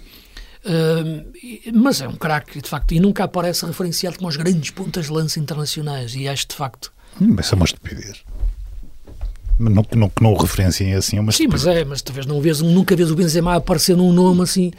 Ah, 0.64 1.24
e- 1.42 1.70
mas 1.72 2.00
é 2.00 2.08
um 2.08 2.16
craque, 2.16 2.60
de 2.60 2.68
facto, 2.68 2.92
e 2.92 3.00
nunca 3.00 3.24
aparece 3.24 3.64
referenciado 3.64 4.16
como 4.16 4.28
os 4.28 4.36
grandes 4.36 4.70
pontas 4.70 5.06
de 5.06 5.12
lança 5.12 5.38
internacionais. 5.38 6.14
E 6.14 6.26
acho, 6.28 6.48
de 6.48 6.54
facto, 6.54 6.92
Hum, 7.20 7.36
Isso 7.38 7.54
é 7.54 7.56
uma 7.56 7.64
estupidez. 7.64 8.22
Mas 9.58 9.74
Não, 9.74 9.84
que 9.84 9.96
não, 9.96 10.08
que 10.08 10.22
não 10.22 10.32
o 10.32 10.36
referenciem 10.36 10.94
assim, 10.94 11.18
é 11.18 11.20
uma 11.20 11.30
Sim, 11.30 11.46
mas 11.46 11.66
é, 11.66 11.84
mas 11.84 12.02
talvez 12.02 12.26
não 12.26 12.40
vês, 12.40 12.60
nunca 12.60 12.96
vês 12.96 13.10
o 13.10 13.14
Benzema 13.14 13.54
aparecer 13.54 13.96
num 13.96 14.12
nome 14.12 14.42
assim 14.42 14.72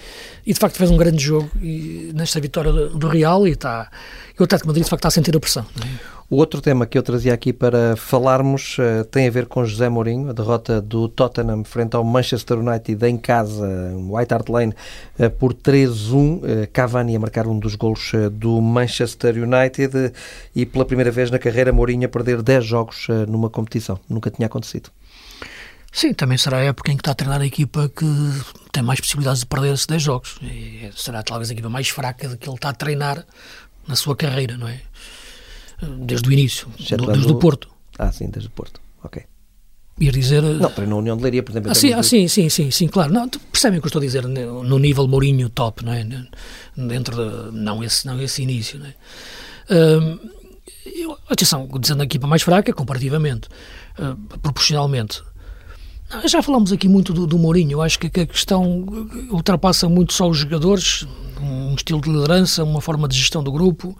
e 0.45 0.53
de 0.53 0.59
facto 0.59 0.77
fez 0.77 0.89
um 0.89 0.97
grande 0.97 1.23
jogo 1.23 1.49
e, 1.61 2.11
nesta 2.13 2.39
vitória 2.39 2.71
do, 2.71 2.89
do 2.89 3.07
Real 3.07 3.47
e 3.47 3.51
está 3.51 3.89
e 4.37 4.41
o 4.41 4.43
Atlético 4.43 4.65
de 4.65 4.67
Madrid 4.67 4.83
de 4.83 4.89
facto 4.89 5.01
está 5.01 5.07
a 5.09 5.11
sentir 5.11 5.35
a 5.35 5.39
pressão. 5.39 5.65
não 5.75 5.85
é? 5.85 6.12
O 6.33 6.37
outro 6.37 6.59
tema 6.59 6.87
que 6.87 6.97
eu 6.97 7.03
trazia 7.03 7.31
aqui 7.31 7.53
para 7.53 7.95
falarmos 7.95 8.77
eh, 8.79 9.03
tem 9.03 9.27
a 9.27 9.29
ver 9.29 9.45
com 9.45 9.63
José 9.63 9.87
Mourinho, 9.87 10.31
a 10.31 10.33
derrota 10.33 10.81
do 10.81 11.07
Tottenham 11.07 11.63
frente 11.63 11.95
ao 11.95 12.03
Manchester 12.03 12.57
United 12.57 13.05
em 13.05 13.17
casa, 13.17 13.93
White 13.95 14.33
Hart 14.33 14.49
Lane, 14.49 14.73
eh, 15.19 15.29
por 15.29 15.53
3-1. 15.53 16.41
Eh, 16.43 16.65
Cavani 16.73 17.15
a 17.15 17.19
marcar 17.19 17.45
um 17.45 17.59
dos 17.59 17.75
golos 17.75 18.13
do 18.31 18.59
Manchester 18.59 19.35
United 19.35 20.11
e 20.55 20.65
pela 20.65 20.83
primeira 20.85 21.11
vez 21.11 21.29
na 21.29 21.37
carreira 21.37 21.71
Mourinho 21.71 22.07
a 22.07 22.09
perder 22.09 22.41
10 22.41 22.65
jogos 22.65 23.07
numa 23.27 23.47
competição. 23.51 23.99
Nunca 24.09 24.31
tinha 24.31 24.47
acontecido. 24.47 24.89
Sim, 25.91 26.15
também 26.15 26.39
será 26.39 26.57
a 26.57 26.63
época 26.63 26.91
em 26.91 26.97
que 26.97 27.01
está 27.01 27.11
a 27.11 27.15
treinar 27.15 27.41
a 27.41 27.45
equipa 27.45 27.87
que 27.95 28.07
tem 28.71 28.81
mais 28.81 28.99
possibilidades 28.99 29.41
de 29.41 29.45
perder 29.45 29.71
esses 29.71 29.85
10 29.85 30.01
jogos. 30.01 30.39
E 30.41 30.89
será 30.95 31.21
talvez 31.21 31.51
a 31.51 31.53
equipa 31.53 31.69
mais 31.69 31.89
fraca 31.89 32.35
que 32.35 32.49
ele 32.49 32.55
está 32.55 32.69
a 32.69 32.73
treinar 32.73 33.23
na 33.87 33.95
sua 33.95 34.15
carreira, 34.15 34.57
não 34.57 34.67
é? 34.67 34.81
Desde 35.83 36.27
o 36.29 36.31
início, 36.31 36.67
do, 36.97 37.05
desde 37.07 37.31
o 37.31 37.35
Porto. 37.35 37.69
Ah, 37.97 38.11
sim, 38.11 38.29
desde 38.29 38.47
o 38.47 38.51
Porto. 38.51 38.79
Ok. 39.03 39.23
Ias 39.99 40.13
dizer. 40.13 40.41
Não, 40.41 40.71
treinou 40.71 40.97
a 40.97 41.01
União 41.01 41.15
de 41.15 41.23
Leiria, 41.23 41.43
por 41.43 41.51
exemplo. 41.51 41.69
em 41.69 41.71
Ah, 41.71 41.75
sim, 41.75 41.93
ah, 41.93 42.01
de- 42.01 42.07
sim, 42.07 42.27
sim, 42.27 42.49
sim, 42.49 42.71
sim, 42.71 42.87
claro. 42.87 43.13
Não, 43.13 43.29
percebem 43.29 43.77
o 43.77 43.81
que 43.81 43.85
eu 43.85 43.89
estou 43.89 43.99
a 44.01 44.05
dizer 44.05 44.27
né, 44.27 44.43
no 44.45 44.79
nível 44.79 45.07
Mourinho 45.07 45.49
top, 45.49 45.85
não 45.85 45.93
é? 45.93 46.03
Dentro 46.75 47.15
de, 47.15 47.55
não 47.57 47.83
esse, 47.83 48.05
não 48.05 48.19
esse 48.19 48.41
início, 48.41 48.79
não 48.79 48.87
é? 48.87 48.95
Hum, 49.71 50.19
eu- 50.85 51.17
atenção, 51.29 51.69
dizendo 51.79 52.01
a 52.01 52.05
equipa 52.05 52.25
mais 52.25 52.41
fraca, 52.41 52.73
comparativamente, 52.73 53.47
ah, 53.99 54.15
proporcionalmente. 54.41 55.21
Já 56.25 56.43
falamos 56.43 56.71
aqui 56.71 56.87
muito 56.87 57.11
do, 57.11 57.25
do 57.25 57.37
Mourinho, 57.39 57.71
eu 57.73 57.81
acho 57.81 57.97
que, 57.97 58.07
que 58.09 58.19
a 58.21 58.25
questão 58.27 58.85
ultrapassa 59.31 59.89
muito 59.89 60.13
só 60.13 60.29
os 60.29 60.37
jogadores, 60.37 61.07
um 61.41 61.73
estilo 61.73 62.01
de 62.01 62.09
liderança, 62.11 62.63
uma 62.63 62.81
forma 62.81 63.07
de 63.07 63.17
gestão 63.17 63.43
do 63.43 63.51
grupo. 63.51 63.97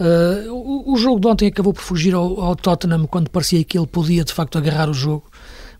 Ah, 0.00 0.44
o, 0.52 0.92
o 0.92 0.96
jogo 0.96 1.20
de 1.20 1.26
ontem 1.26 1.46
acabou 1.48 1.72
por 1.72 1.82
fugir 1.82 2.14
ao, 2.14 2.40
ao 2.40 2.54
Tottenham 2.56 3.06
quando 3.06 3.30
parecia 3.30 3.62
que 3.64 3.76
ele 3.78 3.86
podia 3.86 4.24
de 4.24 4.32
facto 4.32 4.56
agarrar 4.58 4.88
o 4.88 4.94
jogo 4.94 5.24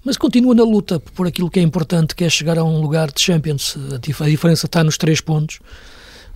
mas 0.05 0.17
continua 0.17 0.55
na 0.55 0.63
luta 0.63 0.99
por 1.01 1.27
aquilo 1.27 1.51
que 1.51 1.59
é 1.59 1.63
importante, 1.63 2.15
que 2.15 2.25
é 2.25 2.31
chegar 2.31 2.57
a 2.57 2.65
um 2.65 2.81
lugar 2.81 3.11
de 3.11 3.21
Champions. 3.21 3.77
A, 3.93 3.99
dif- 3.99 4.23
a 4.23 4.27
diferença 4.27 4.65
está 4.67 4.83
nos 4.83 4.97
três 4.97 5.21
pontos. 5.21 5.59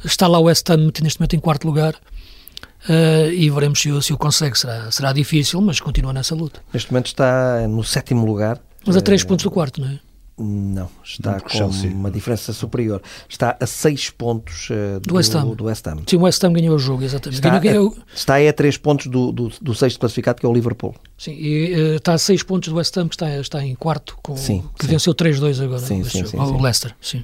Está 0.04 0.26
lá 0.26 0.38
o 0.38 0.42
West 0.42 0.68
Ham 0.68 0.90
neste 1.00 1.18
momento 1.20 1.36
em 1.36 1.38
quarto 1.38 1.64
lugar. 1.66 1.94
Uh, 2.88 3.30
e 3.32 3.48
veremos 3.48 3.80
se 3.80 3.90
o, 3.90 4.02
se 4.02 4.12
o 4.12 4.18
consegue. 4.18 4.58
Será, 4.58 4.90
será 4.90 5.12
difícil, 5.12 5.60
mas 5.62 5.78
continua 5.80 6.12
nessa 6.12 6.34
luta. 6.34 6.60
Neste 6.74 6.90
momento 6.92 7.06
está 7.06 7.66
no 7.68 7.82
sétimo 7.84 8.26
lugar. 8.26 8.60
Mas 8.84 8.96
a 8.96 9.00
três 9.00 9.22
pontos 9.22 9.44
do 9.44 9.50
quarto, 9.50 9.80
não 9.80 9.88
é? 9.88 10.00
Não, 10.38 10.88
está 11.04 11.38
com 11.40 11.66
uma 11.88 12.10
diferença 12.10 12.52
superior. 12.54 13.02
Está 13.28 13.56
a 13.60 13.66
6 13.66 14.10
pontos 14.10 14.70
uh, 14.70 14.98
do, 15.00 15.08
do, 15.08 15.14
West 15.16 15.34
Ham. 15.34 15.54
do 15.54 15.64
West 15.64 15.86
Ham. 15.86 15.98
Sim, 16.06 16.16
o 16.16 16.22
West 16.22 16.42
Ham 16.42 16.52
ganhou 16.52 16.74
o 16.74 16.78
jogo, 16.78 17.04
exatamente. 17.04 17.38
Está, 17.38 17.58
ganhou, 17.58 17.94
a, 17.96 18.14
está 18.14 18.34
aí 18.34 18.48
a 18.48 18.52
3 18.52 18.78
pontos 18.78 19.06
do, 19.08 19.30
do, 19.30 19.52
do 19.60 19.74
sexto 19.74 20.00
classificado, 20.00 20.40
que 20.40 20.46
é 20.46 20.48
o 20.48 20.52
Liverpool. 20.52 20.94
Sim, 21.18 21.32
e 21.32 21.74
uh, 21.74 21.96
está 21.96 22.14
a 22.14 22.18
6 22.18 22.42
pontos 22.44 22.70
do 22.70 22.76
West 22.76 22.96
Ham, 22.96 23.08
que 23.08 23.14
está, 23.14 23.38
está 23.38 23.64
em 23.64 23.74
quarto, 23.74 24.18
com, 24.22 24.34
sim, 24.36 24.64
que 24.78 24.86
sim. 24.86 24.92
venceu 24.92 25.14
3-2 25.14 25.62
agora. 25.62 25.80
Sim, 25.80 26.02
sim, 26.04 26.24
sim, 26.24 26.36
o 26.38 26.60
Leicester, 26.60 26.96
sim. 27.00 27.22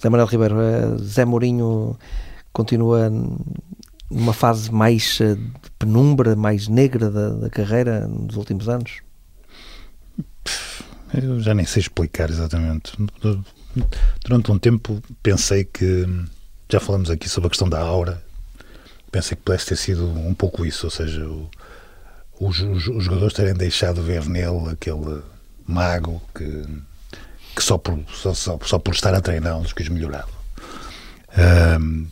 Zé 0.00 0.08
Manuel 0.08 0.28
Ribeiro, 0.28 0.56
uh, 0.56 0.98
Zé 0.98 1.26
Mourinho 1.26 1.96
continua 2.54 3.12
numa 4.10 4.32
fase 4.32 4.72
mais 4.72 5.18
de 5.18 5.70
penumbra, 5.78 6.34
mais 6.34 6.68
negra 6.68 7.10
da, 7.10 7.28
da 7.30 7.50
carreira 7.50 8.08
nos 8.08 8.36
últimos 8.36 8.66
anos? 8.66 9.02
Eu 11.14 11.40
já 11.40 11.54
nem 11.54 11.66
sei 11.66 11.80
explicar 11.80 12.30
exatamente. 12.30 12.92
Durante 14.24 14.50
um 14.50 14.58
tempo 14.58 15.02
pensei 15.22 15.64
que, 15.64 16.06
já 16.70 16.78
falamos 16.80 17.10
aqui 17.10 17.28
sobre 17.28 17.48
a 17.48 17.50
questão 17.50 17.68
da 17.68 17.80
aura, 17.80 18.22
pensei 19.10 19.36
que 19.36 19.42
pudesse 19.42 19.66
ter 19.66 19.76
sido 19.76 20.08
um 20.08 20.34
pouco 20.34 20.64
isso, 20.64 20.86
ou 20.86 20.90
seja, 20.90 21.26
o, 21.26 21.50
os, 22.38 22.60
os, 22.60 22.86
os, 22.86 23.04
jogadores 23.04 23.34
terem 23.34 23.54
deixado 23.54 24.02
ver 24.02 24.24
nele 24.26 24.70
aquele 24.70 25.22
mago 25.66 26.22
que, 26.34 26.64
que 27.54 27.62
só, 27.62 27.76
por, 27.76 27.98
só, 28.12 28.32
só, 28.34 28.58
só 28.62 28.78
por 28.78 28.94
estar 28.94 29.14
a 29.14 29.20
treiná-los 29.20 29.72
que 29.72 29.82
os 29.82 29.88
melhorava. 29.88 30.40
Um, 31.78 32.08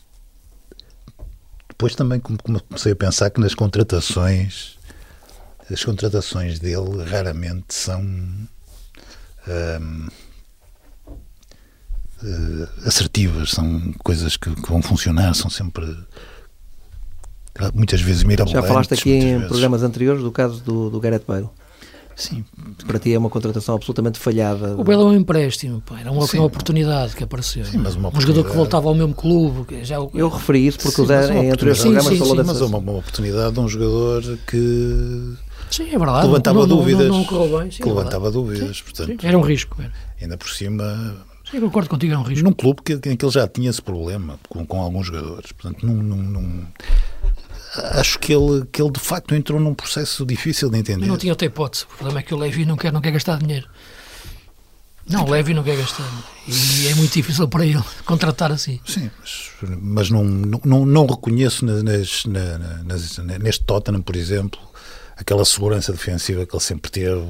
depois 1.68 1.94
também 1.94 2.20
comecei 2.20 2.92
a 2.92 2.96
pensar 2.96 3.30
que 3.30 3.40
nas 3.40 3.55
contratações 3.55 4.76
as 5.70 5.84
contratações 5.84 6.59
dele 6.59 7.05
raramente 7.05 7.74
são 7.74 8.03
uh, 9.49 10.11
assertivas, 12.86 13.51
são 13.51 13.92
coisas 14.03 14.36
que, 14.36 14.51
que, 14.51 14.68
vão 14.68 14.82
funcionar, 14.82 15.34
são 15.34 15.51
sempre 15.51 15.86
muitas 17.74 18.01
vezes 18.01 18.22
mirabolantes. 18.22 18.62
Já 18.62 18.68
falaste 18.68 18.94
aqui 18.94 19.11
em 19.11 19.34
vezes. 19.34 19.49
programas 19.49 19.82
anteriores 19.82 20.22
do 20.22 20.30
caso 20.30 20.62
do, 20.62 20.90
do 20.90 21.01
Gareth 21.01 21.24
Bale. 21.26 21.49
Sim. 22.18 22.44
Para 22.84 22.99
ti 22.99 23.14
é 23.14 23.18
uma 23.18 23.30
contratação 23.30 23.76
absolutamente 23.76 24.18
falhada. 24.18 24.74
O 24.76 24.82
Belo 24.82 25.03
é 25.03 25.05
um 25.05 25.14
empréstimo, 25.14 25.80
pá. 25.80 26.01
era 26.01 26.11
uma, 26.11 26.24
uma 26.24 26.44
oportunidade 26.44 27.14
que 27.14 27.22
apareceu. 27.22 27.64
Sim, 27.64 27.78
mas 27.78 27.94
uma 27.94 28.09
um 28.09 28.20
jogador 28.20 28.44
que 28.44 28.57
voltava 28.57 28.88
ao 28.88 28.94
mesmo 28.94 29.14
clube. 29.14 29.84
Já... 29.84 29.96
Eu 30.12 30.28
referi 30.28 30.66
isso 30.66 30.78
porque 30.78 30.96
sim, 30.96 31.03
o 31.03 31.07
Zé 31.07 31.32
em 31.32 31.51
anteriores 31.53 31.80
programas 31.80 32.07
sim, 32.07 32.18
falou 32.18 32.36
sim, 32.36 32.42
Mas 32.42 32.61
uma, 32.61 32.78
uma 32.78 32.92
oportunidade 32.92 33.55
de 33.55 33.61
um 33.61 33.68
jogador 33.68 34.36
que 34.49 35.36
Sim, 35.70 35.94
é 35.94 35.98
verdade. 35.98 36.20
Que 36.20 36.26
levantava 36.26 36.58
não, 36.60 36.68
dúvidas. 36.68 37.08
Não, 37.08 37.24
não 37.24 37.58
bem. 37.58 37.70
Sim, 37.70 37.82
que 37.82 37.88
é 37.88 37.92
levantava 37.92 38.30
dúvidas. 38.30 38.80
Portanto, 38.82 39.26
era 39.26 39.38
um 39.38 39.42
risco. 39.42 39.76
Era. 39.80 39.92
Ainda 40.20 40.36
por 40.36 40.48
cima. 40.48 41.26
Sim, 41.50 41.60
concordo 41.60 41.88
contigo, 41.88 42.12
era 42.12 42.20
um 42.20 42.24
risco. 42.24 42.44
Num 42.44 42.52
clube 42.52 42.82
que, 42.82 42.92
em 43.08 43.16
que 43.16 43.24
ele 43.24 43.32
já 43.32 43.48
tinha 43.48 43.70
esse 43.70 43.80
problema 43.80 44.38
com, 44.48 44.66
com 44.66 44.80
alguns 44.80 45.06
jogadores. 45.06 45.52
Portanto, 45.52 45.86
num, 45.86 45.94
num, 45.94 46.22
num, 46.22 46.66
acho 47.94 48.18
que 48.18 48.32
ele, 48.32 48.66
que 48.70 48.82
ele 48.82 48.90
de 48.90 49.00
facto 49.00 49.34
entrou 49.34 49.58
num 49.58 49.74
processo 49.74 50.26
difícil 50.26 50.70
de 50.70 50.78
entender. 50.78 51.04
Eu 51.04 51.08
não 51.08 51.16
tinha 51.16 51.32
outra 51.32 51.46
hipótese. 51.46 51.84
O 51.84 51.96
problema 51.96 52.20
é 52.20 52.22
que 52.22 52.34
o 52.34 52.36
Levi 52.36 52.64
não 52.64 52.76
quer, 52.76 52.92
não 52.92 53.00
quer 53.00 53.12
gastar 53.12 53.38
dinheiro. 53.38 53.68
Não, 55.08 55.24
o 55.24 55.30
Levi 55.30 55.54
não 55.54 55.62
quer 55.62 55.76
gastar. 55.76 56.06
E 56.46 56.88
é 56.88 56.94
muito 56.94 57.12
difícil 57.12 57.48
para 57.48 57.64
ele 57.64 57.82
contratar 58.04 58.52
assim. 58.52 58.78
Sim, 58.86 59.10
mas, 59.18 59.50
mas 59.80 60.10
não, 60.10 60.22
não, 60.22 60.84
não 60.84 61.06
reconheço 61.06 61.64
nas, 61.64 61.82
nas, 61.82 62.24
nas, 62.26 63.18
neste 63.40 63.64
Tottenham, 63.64 64.02
por 64.02 64.16
exemplo, 64.16 64.60
aquela 65.18 65.44
segurança 65.44 65.92
defensiva 65.92 66.46
que 66.46 66.54
ele 66.54 66.62
sempre 66.62 66.90
teve, 66.90 67.26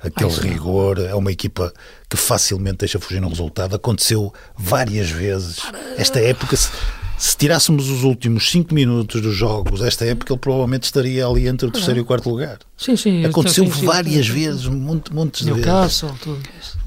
aquele 0.00 0.32
Ai, 0.32 0.48
rigor. 0.48 0.98
É 0.98 1.14
uma 1.14 1.32
equipa 1.32 1.72
que 2.10 2.16
facilmente 2.16 2.78
deixa 2.78 2.98
fugir 2.98 3.20
no 3.20 3.28
resultado. 3.28 3.76
Aconteceu 3.76 4.32
várias 4.56 5.08
vezes. 5.08 5.60
Esta 5.96 6.18
época, 6.20 6.56
se, 6.56 6.70
se 7.16 7.36
tirássemos 7.36 7.88
os 7.88 8.02
últimos 8.02 8.50
5 8.50 8.74
minutos 8.74 9.22
dos 9.22 9.34
jogos, 9.34 9.80
esta 9.80 10.04
época 10.04 10.32
ele 10.32 10.40
provavelmente 10.40 10.84
estaria 10.84 11.24
ali 11.24 11.46
entre 11.46 11.68
o 11.68 11.70
terceiro 11.70 12.00
e 12.00 12.02
o 12.02 12.04
quarto 12.04 12.28
lugar. 12.28 12.58
Sim, 12.76 12.96
sim. 12.96 13.24
Aconteceu 13.24 13.66
várias 13.66 14.26
vezes, 14.26 14.66
montes 14.66 15.44
de 15.44 15.52
Newcastle, 15.52 16.08
vezes. 16.10 16.22
tudo 16.22 16.42
isso 16.60 16.78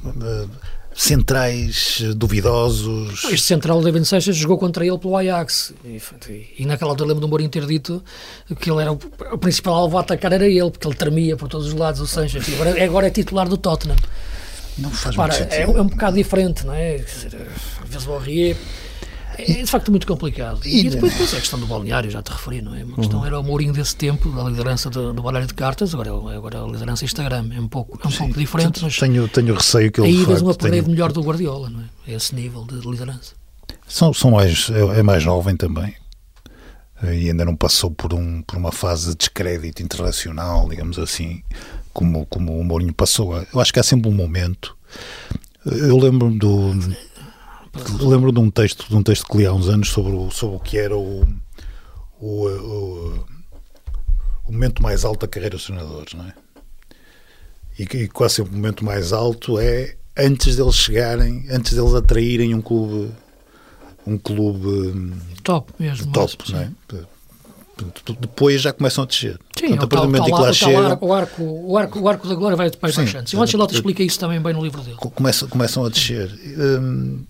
centrais 0.97 2.01
duvidosos. 2.15 3.23
Este 3.25 3.45
central, 3.45 3.83
David 3.83 4.03
Seixas, 4.05 4.35
jogou 4.35 4.57
contra 4.57 4.83
ele 4.83 4.97
pelo 4.97 5.15
Ajax. 5.15 5.71
E, 5.85 6.01
e 6.57 6.65
naquela 6.65 6.89
altura 6.89 7.09
lembro 7.09 7.21
do 7.21 7.27
Mourinho 7.27 7.51
ter 7.51 7.67
dito 7.67 8.03
que 8.59 8.71
ele 8.71 8.81
era 8.81 8.91
o, 8.91 8.99
o, 9.31 9.37
principal 9.37 9.75
alvo 9.75 9.95
a 9.97 10.01
atacar 10.01 10.33
era 10.33 10.47
ele, 10.47 10.71
porque 10.71 10.87
ele 10.87 10.95
tremia 10.95 11.37
por 11.37 11.47
todos 11.47 11.67
os 11.67 11.73
lados, 11.73 12.01
o 12.01 12.07
Seixas. 12.07 12.47
E 12.47 12.55
agora, 12.55 12.83
agora 12.83 13.07
é 13.07 13.09
titular 13.11 13.47
do 13.47 13.57
Tottenham. 13.57 13.95
Não 14.79 14.89
faz 14.89 15.15
Para, 15.15 15.37
muito 15.37 15.53
é, 15.53 15.61
é, 15.61 15.67
um 15.67 15.87
bocado 15.87 16.17
diferente, 16.17 16.65
não 16.65 16.73
é? 16.73 16.95
Às 16.95 17.89
vezes 17.89 18.07
o 18.07 18.11
Aurier 18.13 18.57
é 19.37 19.63
de 19.63 19.65
facto 19.65 19.91
muito 19.91 20.07
complicado. 20.07 20.59
E, 20.65 20.85
e 20.85 20.89
depois, 20.89 21.11
depois 21.11 21.33
a 21.33 21.39
questão 21.39 21.59
do 21.59 21.67
balneário, 21.67 22.09
já 22.09 22.21
te 22.21 22.31
referi, 22.31 22.61
não 22.61 22.75
é? 22.75 22.83
Uma 22.83 22.95
questão 22.97 23.25
era 23.25 23.39
o 23.39 23.43
Mourinho 23.43 23.73
desse 23.73 23.95
tempo, 23.95 24.29
da 24.29 24.43
liderança 24.43 24.89
do, 24.89 25.13
do 25.13 25.21
balneário 25.21 25.47
de 25.47 25.53
cartas, 25.53 25.93
agora, 25.93 26.09
é 26.09 26.37
agora 26.37 26.63
a 26.63 26.67
liderança 26.67 27.05
Instagram. 27.05 27.49
É 27.53 27.59
um 27.59 27.67
pouco, 27.67 27.99
é 28.03 28.07
um 28.07 28.11
Sim, 28.11 28.17
pouco 28.17 28.39
diferente, 28.39 28.79
mas. 28.81 28.97
Tenho, 28.97 29.27
tenho 29.27 29.53
receio 29.53 29.91
que 29.91 30.01
ele. 30.01 30.09
Aí 30.09 30.25
vês 30.25 30.41
uma 30.41 30.53
parede 30.53 30.83
tenho... 30.83 30.91
melhor 30.91 31.11
do 31.11 31.21
Guardiola, 31.21 31.69
não 31.69 31.81
é? 31.81 31.85
É 32.07 32.15
esse 32.15 32.33
nível 32.33 32.65
de 32.65 32.75
liderança. 32.87 33.33
São, 33.87 34.13
são 34.13 34.31
mais, 34.31 34.69
é, 34.69 34.99
é 34.99 35.03
mais 35.03 35.23
jovem 35.23 35.55
também 35.55 35.95
e 37.03 37.29
ainda 37.29 37.45
não 37.45 37.55
passou 37.55 37.91
por, 37.91 38.13
um, 38.13 38.41
por 38.41 38.57
uma 38.57 38.71
fase 38.71 39.09
de 39.09 39.15
descrédito 39.15 39.83
internacional, 39.83 40.67
digamos 40.67 40.97
assim, 40.97 41.43
como, 41.93 42.25
como 42.25 42.59
o 42.59 42.63
Mourinho 42.63 42.93
passou. 42.93 43.37
Eu 43.53 43.59
acho 43.59 43.71
que 43.71 43.79
há 43.79 43.83
sempre 43.83 44.09
um 44.09 44.13
momento. 44.13 44.75
Eu 45.65 45.97
lembro-me 45.97 46.39
do, 46.39 46.73
Lembro 47.99 48.31
de 48.31 48.39
um 48.39 48.49
texto, 48.49 48.87
de 48.87 48.95
um 48.95 49.03
texto 49.03 49.25
que 49.25 49.37
li 49.37 49.45
há 49.45 49.53
uns 49.53 49.67
anos 49.69 49.89
sobre 49.89 50.13
o, 50.13 50.29
sobre 50.31 50.55
o 50.55 50.59
que 50.59 50.77
era 50.77 50.97
o, 50.97 51.27
o, 52.19 52.47
o, 52.47 53.25
o 54.47 54.51
momento 54.51 54.81
mais 54.81 55.05
alto 55.05 55.21
da 55.21 55.27
carreira 55.27 55.55
dos 55.55 55.65
treinadores, 55.65 56.13
não 56.13 56.25
é? 56.25 56.33
E, 57.77 57.83
e 57.83 58.07
quase 58.07 58.35
sempre 58.35 58.53
o 58.53 58.55
momento 58.55 58.83
mais 58.83 59.13
alto 59.13 59.59
é 59.59 59.95
antes 60.17 60.55
deles 60.55 60.75
chegarem, 60.75 61.45
antes 61.49 61.73
deles 61.73 61.93
atraírem 61.93 62.55
um 62.55 62.61
clube 62.61 63.11
um 64.05 64.17
clube 64.17 65.13
top 65.43 65.73
mesmo, 65.77 66.11
top, 66.13 66.33
mas, 66.39 66.49
não 66.49 66.59
é? 66.61 66.71
Depois 68.19 68.61
já 68.61 68.73
começam 68.73 69.03
a 69.03 69.07
descer. 69.07 69.39
Sim, 69.55 69.75
Portanto, 69.75 69.83
o, 69.83 70.11
tal, 70.11 70.11
tal, 70.11 70.43
tal, 70.43 70.53
chega... 70.53 70.79
o, 70.79 71.13
arco, 71.13 71.43
o, 71.43 71.77
arco, 71.77 71.99
o 71.99 72.09
arco 72.09 72.27
da 72.27 72.33
glória 72.33 72.57
vai 72.57 72.71
de 72.71 72.77
pais 72.77 72.95
baixantes. 72.95 73.33
E 73.33 73.35
o 73.35 73.41
Ancelotti 73.41 73.75
explica 73.75 74.01
isso 74.01 74.19
também 74.19 74.41
bem 74.41 74.53
no 74.53 74.63
livro 74.63 74.81
dele. 74.81 74.97
Começam, 74.97 75.47
começam 75.47 75.85
a 75.85 75.89
descer. 75.89 76.31
Hum, 76.57 77.23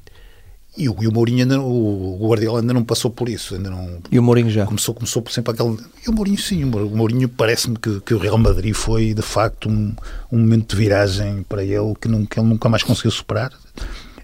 e 0.78 0.88
o, 0.88 0.95
e 1.01 1.07
o 1.07 1.11
Mourinho 1.11 1.39
ainda, 1.39 1.59
o, 1.59 2.23
o 2.23 2.30
Guardiola 2.30 2.61
ainda 2.61 2.73
não 2.73 2.84
passou 2.84 3.09
por 3.09 3.28
isso, 3.28 3.55
ainda 3.55 3.69
não. 3.69 3.97
E 4.11 4.19
o 4.19 4.23
Mourinho 4.23 4.49
já? 4.49 4.65
Começou, 4.65 4.93
começou 4.93 5.21
por 5.21 5.32
sempre 5.32 5.51
aquele. 5.53 5.78
E 6.05 6.09
o 6.09 6.13
Mourinho 6.13 6.38
sim, 6.38 6.63
o 6.63 6.67
Mourinho 6.67 7.28
parece-me 7.28 7.78
que, 7.78 7.99
que 8.01 8.13
o 8.13 8.17
Real 8.17 8.38
Madrid 8.38 8.73
foi 8.73 9.13
de 9.13 9.21
facto 9.21 9.69
um, 9.69 9.93
um 10.32 10.38
momento 10.38 10.75
de 10.75 10.82
viragem 10.82 11.43
para 11.49 11.63
ele 11.63 11.95
que, 11.99 12.07
não, 12.07 12.25
que 12.25 12.39
ele 12.39 12.47
nunca 12.47 12.69
mais 12.69 12.84
conseguiu 12.84 13.11
superar. 13.11 13.51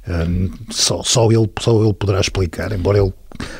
Uh, 0.05 0.51
só, 0.69 1.01
só, 1.01 1.31
ele, 1.31 1.49
só 1.59 1.81
ele 1.81 1.93
poderá 1.93 2.19
explicar, 2.19 2.71
embora 2.73 2.99
ele 2.99 3.13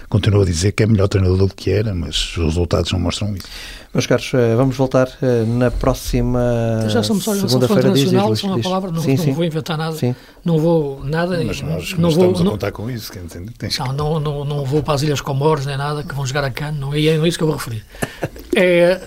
continue 0.10 0.42
a 0.42 0.46
dizer 0.46 0.74
que 0.74 0.84
é 0.84 0.86
melhor 0.86 1.08
treinador 1.08 1.38
do 1.38 1.56
que 1.56 1.72
era, 1.72 1.96
mas 1.96 2.38
os 2.38 2.44
resultados 2.46 2.92
não 2.92 3.00
mostram 3.00 3.34
isso. 3.36 3.48
Meus 3.94 4.08
caros, 4.08 4.32
eh, 4.34 4.56
vamos 4.56 4.76
voltar 4.76 5.08
eh, 5.22 5.44
na 5.46 5.70
próxima 5.70 6.84
Já 6.88 7.04
somos 7.04 7.24
segunda-feira 7.24 7.90
nacional, 7.90 8.32
diz, 8.32 8.40
só 8.40 8.48
uma 8.48 8.60
palavra, 8.60 8.92
não, 8.92 9.02
sim, 9.04 9.16
não 9.16 9.24
sim. 9.24 9.34
vou 9.34 9.46
inventar 9.46 9.78
nada, 9.78 9.96
sim. 9.96 10.16
não 10.44 10.58
vou 10.58 11.04
nada. 11.04 11.44
Mas 11.44 11.62
nós 11.62 11.94
não 11.94 12.10
vou, 12.10 12.10
estamos 12.10 12.40
não, 12.40 12.48
a 12.48 12.52
contar 12.52 12.72
com 12.72 12.90
isso. 12.90 13.12
Tens 13.60 13.78
não, 13.78 13.94
não, 13.94 14.20
não, 14.20 14.46
não 14.46 14.66
vou 14.66 14.82
para 14.82 14.96
as 14.96 15.04
Ilhas 15.04 15.22
Comores 15.22 15.68
nem 15.68 15.78
nada, 15.78 16.04
que 16.04 16.16
vão 16.16 16.26
jogar 16.26 16.44
a 16.44 16.50
Cannes, 16.50 16.80
não 16.80 16.92
é, 16.92 17.02
é 17.02 17.28
isso 17.28 17.38
que 17.38 17.44
eu 17.44 17.48
vou 17.48 17.56
referir. 17.56 17.86
É, 18.56 19.00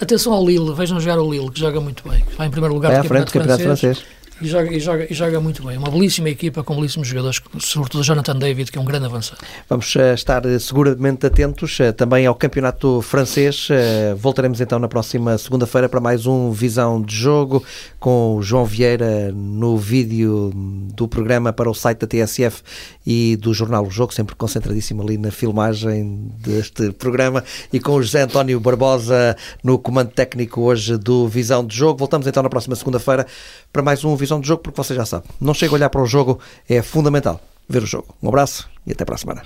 atenção 0.00 0.32
ao 0.32 0.46
Lille, 0.46 0.72
vejam 0.74 0.98
jogar 0.98 1.18
o 1.18 1.30
Lille, 1.30 1.50
que 1.50 1.60
joga 1.60 1.78
muito 1.80 2.08
bem, 2.08 2.24
vai 2.38 2.46
em 2.46 2.50
primeiro 2.50 2.74
lugar 2.74 2.92
é 2.92 2.96
do 2.96 3.02
campeonato, 3.02 3.32
campeonato 3.32 3.62
francês. 3.62 3.98
francês 3.98 4.21
e 4.42 4.48
joga, 4.48 4.72
e, 4.72 4.80
joga, 4.80 5.06
e 5.08 5.14
joga 5.14 5.40
muito 5.40 5.64
bem. 5.64 5.78
Uma 5.78 5.90
belíssima 5.90 6.28
equipa 6.28 6.62
com 6.64 6.74
belíssimos 6.74 7.06
jogadores, 7.06 7.40
sobretudo 7.60 8.02
Jonathan 8.02 8.36
David, 8.36 8.70
que 8.70 8.78
é 8.78 8.80
um 8.80 8.84
grande 8.84 9.06
avançado. 9.06 9.40
Vamos 9.68 9.94
uh, 9.94 10.14
estar 10.14 10.44
uh, 10.44 10.60
seguramente 10.60 11.24
atentos 11.26 11.78
uh, 11.78 11.92
também 11.92 12.26
ao 12.26 12.34
campeonato 12.34 13.00
francês. 13.02 13.68
voltaremos 14.16 14.60
então 14.60 14.78
na 14.78 14.88
próxima 14.88 15.38
segunda-feira 15.38 15.88
para 15.88 16.00
mais 16.00 16.26
um 16.26 16.50
Visão 16.50 17.00
de 17.00 17.14
Jogo 17.14 17.64
com 18.02 18.34
o 18.34 18.42
João 18.42 18.64
Vieira 18.64 19.30
no 19.32 19.78
vídeo 19.78 20.50
do 20.52 21.06
programa 21.06 21.52
para 21.52 21.70
o 21.70 21.74
site 21.74 22.00
da 22.00 22.06
TSF 22.08 22.60
e 23.06 23.36
do 23.36 23.54
Jornal 23.54 23.86
O 23.86 23.90
Jogo, 23.92 24.12
sempre 24.12 24.34
concentradíssimo 24.34 25.00
ali 25.02 25.16
na 25.16 25.30
filmagem 25.30 26.28
deste 26.38 26.90
programa 26.90 27.44
e 27.72 27.78
com 27.78 27.92
o 27.92 28.02
José 28.02 28.22
António 28.22 28.58
Barbosa 28.58 29.36
no 29.62 29.78
comando 29.78 30.10
técnico 30.10 30.62
hoje 30.62 30.98
do 30.98 31.28
Visão 31.28 31.64
de 31.64 31.76
Jogo. 31.76 32.00
Voltamos 32.00 32.26
então 32.26 32.42
na 32.42 32.50
próxima 32.50 32.74
segunda-feira 32.74 33.24
para 33.72 33.82
mais 33.82 34.04
um 34.04 34.16
Visão 34.16 34.40
de 34.40 34.48
Jogo, 34.48 34.64
porque 34.64 34.82
você 34.82 34.96
já 34.96 35.06
sabe, 35.06 35.26
não 35.40 35.54
chega 35.54 35.72
a 35.72 35.76
olhar 35.76 35.88
para 35.88 36.02
o 36.02 36.06
jogo, 36.06 36.40
é 36.68 36.82
fundamental 36.82 37.40
ver 37.68 37.84
o 37.84 37.86
jogo. 37.86 38.12
Um 38.20 38.30
abraço 38.30 38.68
e 38.84 38.90
até 38.90 39.04
para 39.04 39.14
a 39.14 39.18
semana. 39.18 39.42